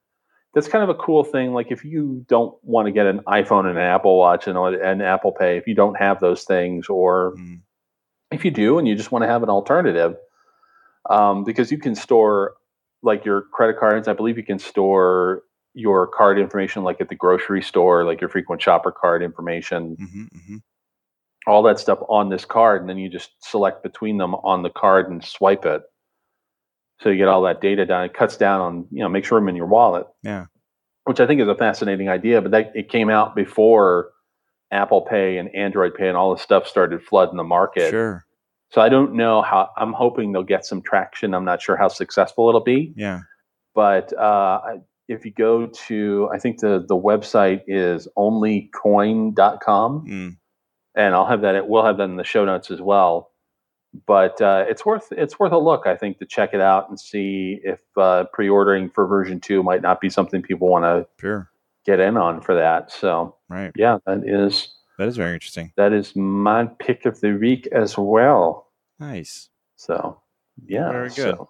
that's 0.56 0.68
kind 0.68 0.84
of 0.84 0.90
a 0.90 0.96
cool 1.00 1.24
thing 1.24 1.54
like 1.54 1.72
if 1.72 1.84
you 1.86 2.26
don't 2.28 2.56
want 2.64 2.88
to 2.88 2.92
get 2.92 3.06
an 3.06 3.20
iphone 3.28 3.66
and 3.70 3.78
an 3.78 3.84
apple 3.96 4.18
watch 4.18 4.48
and 4.48 4.58
an 4.58 5.02
apple 5.02 5.32
pay 5.34 5.58
if 5.58 5.68
you 5.68 5.76
don't 5.76 5.96
have 6.00 6.20
those 6.20 6.44
things 6.46 6.88
or 6.90 7.36
Mm. 7.38 7.60
If 8.34 8.44
you 8.46 8.52
do 8.52 8.78
and 8.78 8.88
you 8.88 8.96
just 8.96 9.12
want 9.12 9.24
to 9.24 9.28
have 9.28 9.44
an 9.44 9.50
alternative 9.50 10.16
um, 11.10 11.44
because 11.44 11.72
you 11.72 11.78
can 11.78 11.96
store 11.96 12.56
like 13.02 13.26
your 13.26 13.42
credit 13.54 13.78
cards 13.80 14.08
i 14.08 14.14
believe 14.14 14.38
you 14.38 14.44
can 14.44 14.60
store 14.60 15.44
your 15.74 16.08
card 16.08 16.40
information 16.40 16.84
like 16.84 17.02
at 17.02 17.10
the 17.10 17.16
grocery 17.16 17.62
store 17.62 18.06
like 18.06 18.22
your 18.22 18.30
frequent 18.30 18.62
shopper 18.62 18.92
card 18.92 19.24
information. 19.24 19.96
Hmm 20.00 20.24
hmm 20.46 20.58
all 21.46 21.62
that 21.62 21.78
stuff 21.78 22.00
on 22.08 22.30
this 22.30 22.46
card 22.46 22.80
and 22.80 22.90
then 22.90 22.98
you 22.98 23.10
just 23.10 23.32
select 23.42 23.84
between 23.84 24.18
them 24.18 24.34
on 24.34 24.64
the 24.64 24.70
card 24.70 25.10
and 25.12 25.22
swipe 25.26 25.66
it. 25.66 25.82
So 27.02 27.10
you 27.10 27.18
get 27.18 27.28
all 27.28 27.42
that 27.42 27.60
data 27.60 27.86
down 27.86 28.06
it 28.06 28.14
cuts 28.14 28.38
down 28.38 28.62
on 28.62 28.88
you 28.92 29.04
know 29.04 29.10
makes 29.10 29.30
room 29.30 29.50
in 29.50 29.56
your 29.58 29.66
wallet. 29.66 30.08
Yeah. 30.24 30.46
which 31.04 31.20
i 31.20 31.28
think 31.28 31.42
is 31.42 31.50
a 31.50 31.56
fascinating 31.56 32.08
idea 32.08 32.42
but 32.42 32.52
that 32.52 32.72
it 32.76 32.88
came 32.88 33.10
out 33.10 33.36
before 33.36 34.12
apple 34.74 35.02
pay 35.02 35.38
and 35.38 35.54
android 35.56 35.94
pay 35.96 36.08
and 36.08 36.18
all 36.18 36.34
this 36.34 36.42
stuff 36.44 36.68
started 36.68 37.02
flooding 37.04 37.38
the 37.38 37.44
market 37.44 37.90
Sure. 37.92 38.26
so 38.72 38.82
I 38.82 38.90
don't 38.90 39.14
know 39.14 39.42
how. 39.42 39.70
I'm 39.78 39.94
hoping 39.94 40.32
they'll 40.32 40.44
get 40.44 40.66
some 40.66 40.82
traction. 40.82 41.34
I'm 41.34 41.46
not 41.46 41.62
sure 41.62 41.78
how 41.78 41.88
successful 41.90 42.50
it'll 42.50 42.62
be, 42.64 42.94
Yeah. 42.98 43.20
but 43.76 44.12
uh, 44.18 44.60
if 45.08 45.26
you 45.26 45.32
go 45.32 45.68
to, 45.88 46.30
I 46.34 46.40
think 46.40 46.60
the 46.60 46.84
the 46.88 46.96
website 46.98 47.62
is 47.68 48.08
onlycoin.com, 48.18 50.06
Mm. 50.08 50.38
and 50.96 51.16
I'll 51.16 51.26
have 51.26 51.42
that. 51.42 51.68
We'll 51.68 51.86
have 51.86 51.98
that 51.98 52.04
in 52.06 52.16
the 52.18 52.24
show 52.24 52.46
notes 52.46 52.72
as 52.72 52.82
well. 52.82 53.30
But 54.08 54.42
uh, 54.42 54.66
it's 54.68 54.86
worth 54.86 55.12
it's 55.12 55.38
worth 55.40 55.52
a 55.52 55.58
look, 55.58 55.86
I 55.86 55.96
think, 55.96 56.18
to 56.20 56.26
check 56.26 56.54
it 56.54 56.62
out 56.62 56.90
and 56.90 57.00
see 57.00 57.60
if 57.64 57.80
uh, 57.96 58.24
pre-ordering 58.34 58.90
for 58.90 59.06
version 59.06 59.40
two 59.40 59.62
might 59.62 59.82
not 59.84 60.02
be 60.02 60.10
something 60.10 60.42
people 60.42 60.68
want 60.68 60.84
to 60.86 61.06
Sure. 61.22 61.50
Get 61.86 62.00
in 62.00 62.18
on 62.18 62.42
for 62.42 62.56
that. 62.56 62.92
So 62.92 63.36
Right. 63.50 63.72
yeah, 63.76 63.98
that 64.06 64.24
is 64.28 64.70
That 64.98 65.08
is 65.08 65.18
very 65.18 65.34
interesting. 65.34 65.72
that 65.78 65.94
is 65.94 66.16
my 66.16 66.66
pick 66.80 67.06
of 67.06 67.20
the 67.22 67.32
week 67.34 67.68
as 67.72 67.98
well. 67.98 68.72
Nice. 69.00 69.50
So 69.76 70.22
yeah, 70.66 70.92
Very 70.92 71.10
good. 71.10 71.36
so 71.38 71.50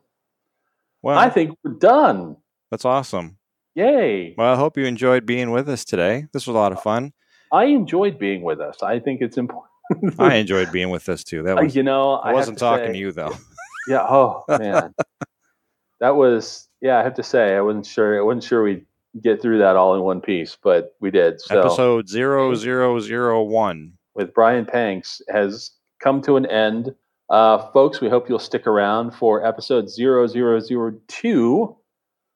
Well, 1.02 1.18
I 1.18 1.30
think 1.30 1.58
we're 1.64 1.74
done. 1.74 2.38
that's 2.72 2.86
awesome. 2.86 3.38
Yay! 3.76 4.36
Well, 4.38 4.54
I 4.54 4.56
hope 4.56 4.78
you 4.78 4.86
enjoyed 4.86 5.26
being 5.26 5.50
with 5.52 5.68
us 5.68 5.84
today. 5.84 6.28
This 6.32 6.46
was 6.48 6.56
a 6.56 6.60
lot 6.60 6.72
of 6.72 6.82
fun. 6.84 7.12
I 7.52 7.66
enjoyed 7.66 8.20
being 8.20 8.44
with 8.44 8.60
us. 8.62 8.84
I 8.84 9.00
think 9.00 9.22
it's 9.22 9.38
important. 9.38 9.70
I 10.20 10.36
enjoyed 10.36 10.72
being 10.72 10.90
with 10.92 11.10
us 11.10 11.24
too. 11.24 11.42
That 11.44 11.58
Uh, 11.60 11.64
was 11.64 11.76
you 11.76 11.82
know, 11.84 12.20
I 12.24 12.28
have 12.28 12.36
wasn't 12.36 12.58
to 12.60 12.64
talking 12.64 12.88
say- 12.88 12.94
to 12.94 12.98
you 13.00 13.12
though. 13.12 13.34
Yeah. 13.88 14.06
Oh 14.08 14.46
man, 14.48 14.94
that 16.00 16.16
was. 16.16 16.70
Yeah, 16.82 17.00
I 17.00 17.04
have 17.04 17.16
to 17.16 17.24
say, 17.24 17.56
I 17.56 17.62
wasn't 17.62 17.86
sure. 17.86 18.18
I 18.18 18.22
wasn't 18.22 18.44
sure 18.46 18.64
we'd 18.64 18.86
get 19.22 19.42
through 19.42 19.60
that 19.60 19.76
all 19.76 19.94
in 19.96 20.02
one 20.02 20.22
piece, 20.22 20.58
but 20.64 20.96
we 21.00 21.12
did. 21.12 21.40
So 21.42 21.60
Episode 21.60 22.08
zero 22.10 22.56
zero 22.56 23.00
zero 23.00 23.44
one. 23.44 23.94
with 24.16 24.34
Brian 24.34 24.66
Panks 24.66 25.22
has 25.30 25.72
come 26.02 26.22
to 26.24 26.36
an 26.38 26.46
end. 26.48 26.94
Uh, 27.30 27.58
folks, 27.72 28.02
we 28.02 28.10
hope 28.10 28.28
you'll 28.30 28.38
stick 28.40 28.68
around 28.68 29.12
for 29.12 29.46
episode 29.46 29.90
0002 29.90 31.76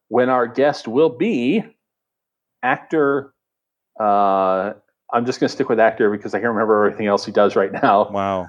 when 0.10 0.30
our 0.30 0.48
guest 0.48 0.88
will 0.88 1.10
be 1.10 1.64
actor. 2.64 3.34
Uh, 4.00 4.74
I'm 5.14 5.26
just 5.26 5.40
going 5.40 5.48
to 5.50 5.54
stick 5.54 5.70
with 5.70 5.80
actor 5.80 6.10
because 6.12 6.34
I 6.34 6.40
can't 6.40 6.50
remember 6.54 6.86
everything 6.86 7.08
else 7.08 7.26
he 7.26 7.32
does 7.32 7.56
right 7.56 7.72
now. 7.72 8.10
Wow. 8.10 8.48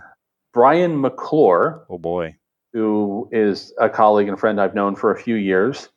Brian 0.52 1.00
McClure, 1.00 1.84
Oh 1.90 1.98
boy. 1.98 2.36
who 2.72 3.28
is 3.32 3.72
a 3.80 3.88
colleague 3.88 4.28
and 4.28 4.38
friend 4.38 4.60
I've 4.60 4.74
known 4.74 4.96
for 4.96 5.10
a 5.12 5.20
few 5.20 5.34
years, 5.36 5.88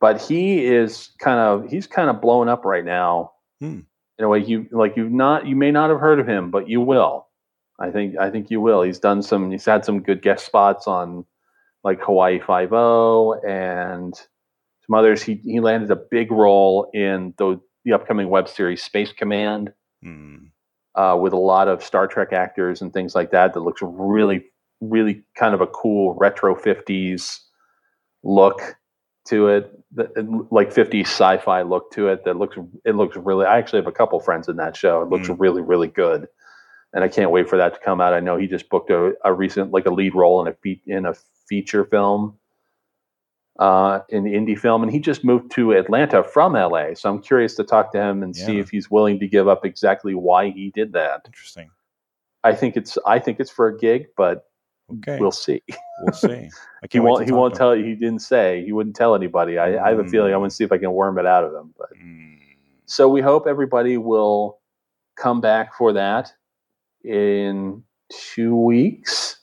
but 0.00 0.20
he 0.20 0.64
is 0.64 1.10
kind 1.18 1.38
of 1.38 1.70
he's 1.70 1.86
kind 1.86 2.10
of 2.10 2.20
blown 2.20 2.48
up 2.48 2.64
right 2.64 2.84
now. 2.84 3.32
Hmm. 3.60 3.80
In 4.18 4.24
a 4.24 4.28
way, 4.28 4.40
you 4.40 4.66
like 4.70 4.96
you've 4.96 5.12
not 5.12 5.46
you 5.46 5.56
may 5.56 5.70
not 5.70 5.90
have 5.90 6.00
heard 6.00 6.20
of 6.20 6.26
him, 6.28 6.50
but 6.50 6.68
you 6.68 6.80
will. 6.80 7.26
I 7.78 7.90
think 7.90 8.18
I 8.18 8.30
think 8.30 8.50
you 8.50 8.60
will. 8.60 8.82
He's 8.82 8.98
done 8.98 9.22
some. 9.22 9.50
He's 9.50 9.64
had 9.64 9.84
some 9.84 10.02
good 10.02 10.22
guest 10.22 10.44
spots 10.44 10.86
on 10.86 11.24
like 11.84 12.00
Hawaii 12.02 12.38
Five 12.40 12.72
O 12.72 13.34
and 13.46 14.14
some 14.14 14.94
others. 14.94 15.22
He 15.22 15.36
he 15.44 15.60
landed 15.60 15.90
a 15.90 15.96
big 15.96 16.30
role 16.30 16.90
in 16.92 17.32
the 17.38 17.60
the 17.84 17.92
upcoming 17.94 18.28
web 18.28 18.48
series 18.48 18.82
Space 18.82 19.12
Command 19.12 19.72
Hmm. 20.02 20.36
uh, 20.94 21.16
with 21.20 21.32
a 21.32 21.38
lot 21.38 21.68
of 21.68 21.82
Star 21.82 22.06
Trek 22.06 22.32
actors 22.32 22.82
and 22.82 22.92
things 22.92 23.14
like 23.14 23.30
that. 23.30 23.54
That 23.54 23.60
looks 23.60 23.80
really, 23.82 24.44
really 24.82 25.22
kind 25.34 25.54
of 25.54 25.62
a 25.62 25.66
cool 25.66 26.14
retro 26.14 26.54
'50s 26.54 27.38
look 28.22 28.76
to 29.30 29.48
it, 29.48 29.72
like 30.50 30.70
'50s 30.72 31.06
sci-fi 31.06 31.62
look 31.62 31.90
to 31.92 32.08
it. 32.08 32.24
That 32.24 32.36
looks 32.36 32.56
it 32.84 32.94
looks 32.94 33.16
really. 33.16 33.46
I 33.46 33.58
actually 33.58 33.80
have 33.80 33.86
a 33.88 33.92
couple 33.92 34.20
friends 34.20 34.48
in 34.48 34.56
that 34.56 34.76
show. 34.76 35.02
It 35.02 35.08
looks 35.08 35.28
Mm. 35.28 35.36
really, 35.40 35.62
really 35.62 35.88
good, 35.88 36.28
and 36.92 37.02
I 37.02 37.08
can't 37.08 37.30
wait 37.30 37.48
for 37.48 37.56
that 37.56 37.74
to 37.74 37.80
come 37.80 38.00
out. 38.00 38.12
I 38.14 38.20
know 38.20 38.36
he 38.36 38.46
just 38.46 38.68
booked 38.68 38.90
a, 38.90 39.14
a 39.24 39.32
recent 39.32 39.72
like 39.72 39.86
a 39.86 39.90
lead 39.90 40.14
role 40.14 40.40
in 40.42 40.48
a 40.48 40.54
fe- 40.54 40.82
in 40.86 41.06
a 41.06 41.14
feature 41.48 41.84
film. 41.84 42.36
Uh, 43.58 44.00
in 44.08 44.24
indie 44.24 44.58
film, 44.58 44.82
and 44.82 44.90
he 44.90 44.98
just 44.98 45.22
moved 45.22 45.50
to 45.52 45.72
Atlanta 45.72 46.22
from 46.22 46.54
LA. 46.54 46.94
So 46.94 47.10
I'm 47.10 47.20
curious 47.20 47.54
to 47.56 47.64
talk 47.64 47.92
to 47.92 48.00
him 48.00 48.22
and 48.22 48.34
see 48.34 48.58
if 48.58 48.70
he's 48.70 48.90
willing 48.90 49.18
to 49.20 49.28
give 49.28 49.48
up 49.48 49.66
exactly 49.66 50.14
why 50.14 50.48
he 50.48 50.70
did 50.70 50.94
that. 50.94 51.22
Interesting. 51.26 51.70
I 52.42 52.54
think 52.54 52.76
it's 52.78 52.96
I 53.06 53.18
think 53.18 53.38
it's 53.38 53.50
for 53.50 53.66
a 53.68 53.76
gig, 53.76 54.06
but 54.16 54.46
Okay. 54.98 55.18
we'll 55.18 55.30
see. 55.32 55.62
We'll 56.02 56.12
see. 56.12 56.48
I 56.82 56.86
He 56.90 57.00
won't 57.00 57.24
he 57.26 57.32
won't 57.32 57.54
tell 57.54 57.76
you 57.76 57.84
he 57.84 57.94
didn't 57.94 58.20
say 58.20 58.64
he 58.64 58.72
wouldn't 58.72 58.96
tell 58.96 59.14
anybody. 59.14 59.58
I, 59.58 59.84
I 59.84 59.90
have 59.90 59.98
a 59.98 60.04
feeling 60.08 60.32
I 60.32 60.36
want 60.36 60.50
to 60.50 60.56
see 60.56 60.64
if 60.64 60.72
I 60.72 60.78
can 60.78 60.92
worm 60.92 61.18
it 61.18 61.26
out 61.26 61.44
of 61.44 61.52
him. 61.54 61.74
But 61.78 61.88
Hmm. 62.00 62.34
so 62.86 63.08
we 63.08 63.20
hope 63.20 63.46
everybody 63.46 63.96
will 63.96 64.58
come 65.16 65.40
back 65.40 65.74
for 65.74 65.92
that 65.92 66.32
in 67.04 67.82
two 68.10 68.56
weeks 68.56 69.36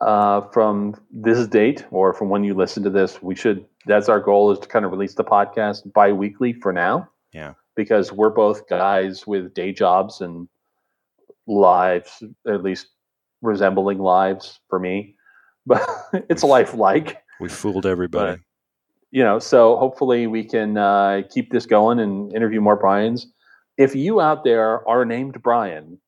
uh, 0.00 0.42
from 0.52 0.94
this 1.10 1.46
date 1.46 1.84
or 1.90 2.14
from 2.14 2.28
when 2.28 2.44
you 2.44 2.54
listen 2.54 2.82
to 2.84 2.90
this. 2.90 3.22
We 3.22 3.34
should 3.34 3.64
that's 3.86 4.08
our 4.08 4.20
goal 4.20 4.52
is 4.52 4.58
to 4.60 4.68
kind 4.68 4.84
of 4.84 4.90
release 4.90 5.14
the 5.14 5.24
podcast 5.24 5.92
bi-weekly 5.92 6.52
for 6.54 6.72
now. 6.72 7.08
Yeah. 7.32 7.54
Because 7.74 8.12
we're 8.12 8.30
both 8.30 8.68
guys 8.68 9.26
with 9.26 9.54
day 9.54 9.72
jobs 9.72 10.20
and 10.20 10.48
lives, 11.46 12.22
at 12.46 12.62
least 12.62 12.88
resembling 13.42 13.98
lives 13.98 14.60
for 14.68 14.78
me. 14.78 15.14
But 15.66 15.88
it's 16.28 16.42
lifelike 16.42 17.22
We 17.40 17.48
fooled 17.48 17.86
everybody. 17.86 18.40
you 19.10 19.22
know, 19.22 19.38
so 19.38 19.76
hopefully 19.76 20.26
we 20.26 20.44
can 20.44 20.76
uh, 20.76 21.22
keep 21.30 21.50
this 21.50 21.66
going 21.66 22.00
and 22.00 22.32
interview 22.34 22.60
more 22.60 22.76
Brian's. 22.76 23.26
If 23.76 23.94
you 23.94 24.20
out 24.20 24.44
there 24.44 24.86
are 24.88 25.04
named 25.04 25.40
Brian, 25.42 25.98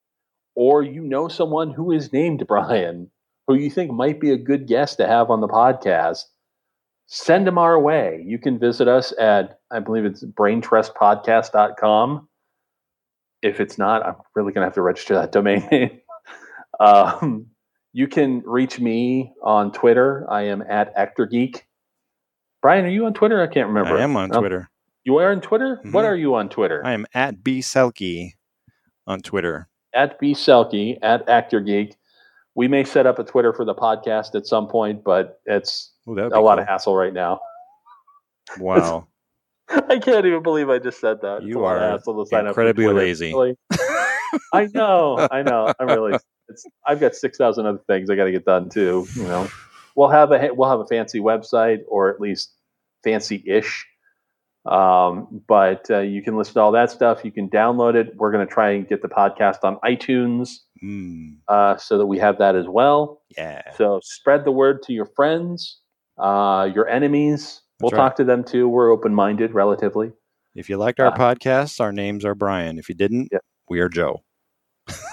or 0.57 0.83
you 0.83 1.03
know 1.03 1.29
someone 1.29 1.71
who 1.71 1.93
is 1.93 2.13
named 2.13 2.47
Brian, 2.47 3.11
who 3.47 3.55
you 3.55 3.71
think 3.71 3.93
might 3.93 4.21
be 4.21 4.33
a 4.33 4.37
good 4.37 4.67
guest 4.67 4.97
to 4.99 5.07
have 5.07 5.31
on 5.31 5.41
the 5.41 5.49
podcast, 5.49 6.25
send 7.07 7.47
them 7.47 7.59
our 7.59 7.79
way. 7.79 8.23
You 8.27 8.39
can 8.39 8.59
visit 8.59 8.89
us 8.89 9.13
at, 9.19 9.61
I 9.71 9.81
believe 9.81 10.05
it's 10.05 10.25
braintrustpodcast.com. 10.25 12.29
If 13.43 13.61
it's 13.61 13.79
not, 13.79 14.05
I'm 14.05 14.17
really 14.35 14.53
going 14.53 14.63
to 14.63 14.67
have 14.67 14.75
to 14.75 14.83
register 14.83 15.15
that 15.15 15.33
domain 15.33 15.67
name. 15.71 16.01
Um, 16.81 17.47
you 17.93 18.09
can 18.09 18.43
reach 18.45 18.81
me 18.81 19.33
on 19.43 19.71
Twitter. 19.73 20.27
I 20.31 20.43
am 20.43 20.63
at 20.63 20.93
Actor 20.97 21.27
Geek. 21.27 21.67
Brian, 22.63 22.85
are 22.85 22.89
you 22.89 23.07
on 23.07 23.15
Twitter? 23.15 23.41
I 23.41 23.47
can't 23.47 23.69
remember. 23.69 23.97
I 23.97 24.03
am 24.03 24.17
on 24.17 24.35
Oh, 24.35 24.41
Twitter. 24.41 24.69
You 25.05 25.17
are 25.19 25.31
on 25.31 25.41
Twitter? 25.41 25.81
What 25.93 26.05
Mhm. 26.05 26.09
are 26.09 26.17
you 26.17 26.35
on 26.35 26.49
Twitter? 26.49 26.83
I 26.85 26.93
am 26.93 27.07
at 27.15 27.43
B 27.43 27.61
Selkie 27.61 28.33
on 29.07 29.21
Twitter. 29.21 29.69
at 29.93 30.19
B 30.21 30.33
Selkie, 30.35 30.99
at 31.03 31.29
Actor 31.29 31.61
Geek. 31.61 31.97
We 32.55 32.69
may 32.69 32.85
set 32.85 33.07
up 33.07 33.19
a 33.19 33.25
Twitter 33.25 33.53
for 33.53 33.65
the 33.65 33.75
podcast 33.75 34.35
at 34.37 34.47
some 34.47 34.69
point, 34.69 35.03
but 35.05 35.41
it's 35.47 35.93
Ooh, 36.09 36.13
a 36.19 36.29
lot 36.29 36.33
cool. 36.33 36.49
of 36.61 36.67
hassle 36.67 36.95
right 36.97 37.13
now. 37.13 37.41
Wow. 38.59 39.07
I 39.69 39.99
can't 39.99 40.27
even 40.27 40.43
believe 40.43 40.69
I 40.71 40.79
just 40.79 41.01
said 41.01 41.21
that. 41.23 41.43
You 41.43 41.59
a 41.59 41.63
lot 41.63 41.77
of 41.77 41.83
are 41.83 41.91
hassle 41.93 42.25
to 42.25 42.29
sign 42.29 42.47
up 42.47 42.55
for 42.55 42.61
incredibly 42.63 42.87
lazy. 42.93 43.29
Really. 43.33 43.57
I 44.53 44.69
know, 44.75 45.27
I 45.31 45.43
know. 45.43 45.73
I'm 45.79 45.87
really. 45.89 46.17
It's. 46.51 46.65
I've 46.87 47.01
got 47.01 47.15
six 47.15 47.39
thousand 47.39 47.67
other 47.67 47.81
things 47.87 48.11
I 48.11 48.17
got 48.17 48.25
to 48.25 48.33
get 48.33 48.45
done 48.45 48.69
too. 48.69 49.07
You 49.15 49.23
know, 49.25 49.49
we'll 49.97 50.09
have 50.09 50.33
a 50.33 50.51
we'll 50.53 50.69
have 50.69 50.81
a 50.81 50.87
fancy 50.87 51.21
website 51.21 51.81
or 51.89 52.11
at 52.11 52.21
least 52.21 52.53
fancy-ish. 53.05 53.87
Um, 54.67 55.41
but 55.49 55.91
uh, 55.91 56.01
you 56.01 56.23
can 56.23 56.37
listen 56.37 56.53
to 56.55 56.61
all 56.61 56.73
that 56.73 56.91
stuff. 56.91 57.25
You 57.25 57.33
can 57.33 57.49
download 57.49 57.95
it. 57.95 58.15
We're 58.17 58.31
going 58.31 58.47
to 58.47 58.53
try 58.53 58.73
and 58.73 58.87
get 58.87 59.01
the 59.01 59.09
podcast 59.09 59.59
on 59.65 59.77
iTunes 59.85 60.59
Mm, 60.83 61.37
uh, 61.49 61.77
so 61.77 61.97
that 61.99 62.07
we 62.07 62.19
have 62.19 62.39
that 62.39 62.57
as 62.57 62.67
well. 62.67 63.21
yeah. 63.37 63.61
So 63.77 64.01
spread 64.03 64.45
the 64.47 64.51
word 64.51 64.83
to 64.85 64.93
your 64.95 65.05
friends, 65.07 65.79
uh, 66.19 66.69
your 66.75 66.89
enemies. 66.89 67.61
We'll 67.83 67.91
right. 67.91 67.99
talk 67.99 68.17
to 68.17 68.25
them 68.25 68.45
too. 68.45 68.67
We're 68.69 68.91
open 68.91 69.15
minded 69.15 69.53
relatively. 69.53 70.13
If 70.55 70.69
you 70.71 70.77
liked 70.79 70.99
our 71.01 71.09
Uh, 71.09 71.17
podcasts, 71.17 71.81
our 71.81 71.93
names 71.93 72.25
are 72.25 72.35
Brian. 72.35 72.79
If 72.79 72.89
you 72.89 72.95
didn't, 72.95 73.29
Yep. 73.31 73.43
we 73.69 73.81
are 73.81 73.89
Joe. 73.91 74.23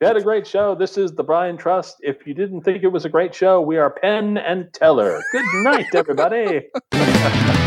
We 0.00 0.06
had 0.06 0.16
a 0.16 0.22
great 0.22 0.46
show. 0.46 0.74
This 0.74 0.96
is 0.96 1.12
the 1.12 1.22
Brian 1.22 1.58
Trust. 1.58 1.98
If 2.00 2.26
you 2.26 2.32
didn't 2.32 2.62
think 2.62 2.82
it 2.82 2.88
was 2.88 3.04
a 3.04 3.10
great 3.10 3.34
show, 3.34 3.60
we 3.60 3.76
are 3.76 3.90
Penn 3.90 4.38
and 4.38 4.72
Teller. 4.72 5.22
Good 5.30 5.44
night, 5.62 5.94
everybody. 5.94 6.70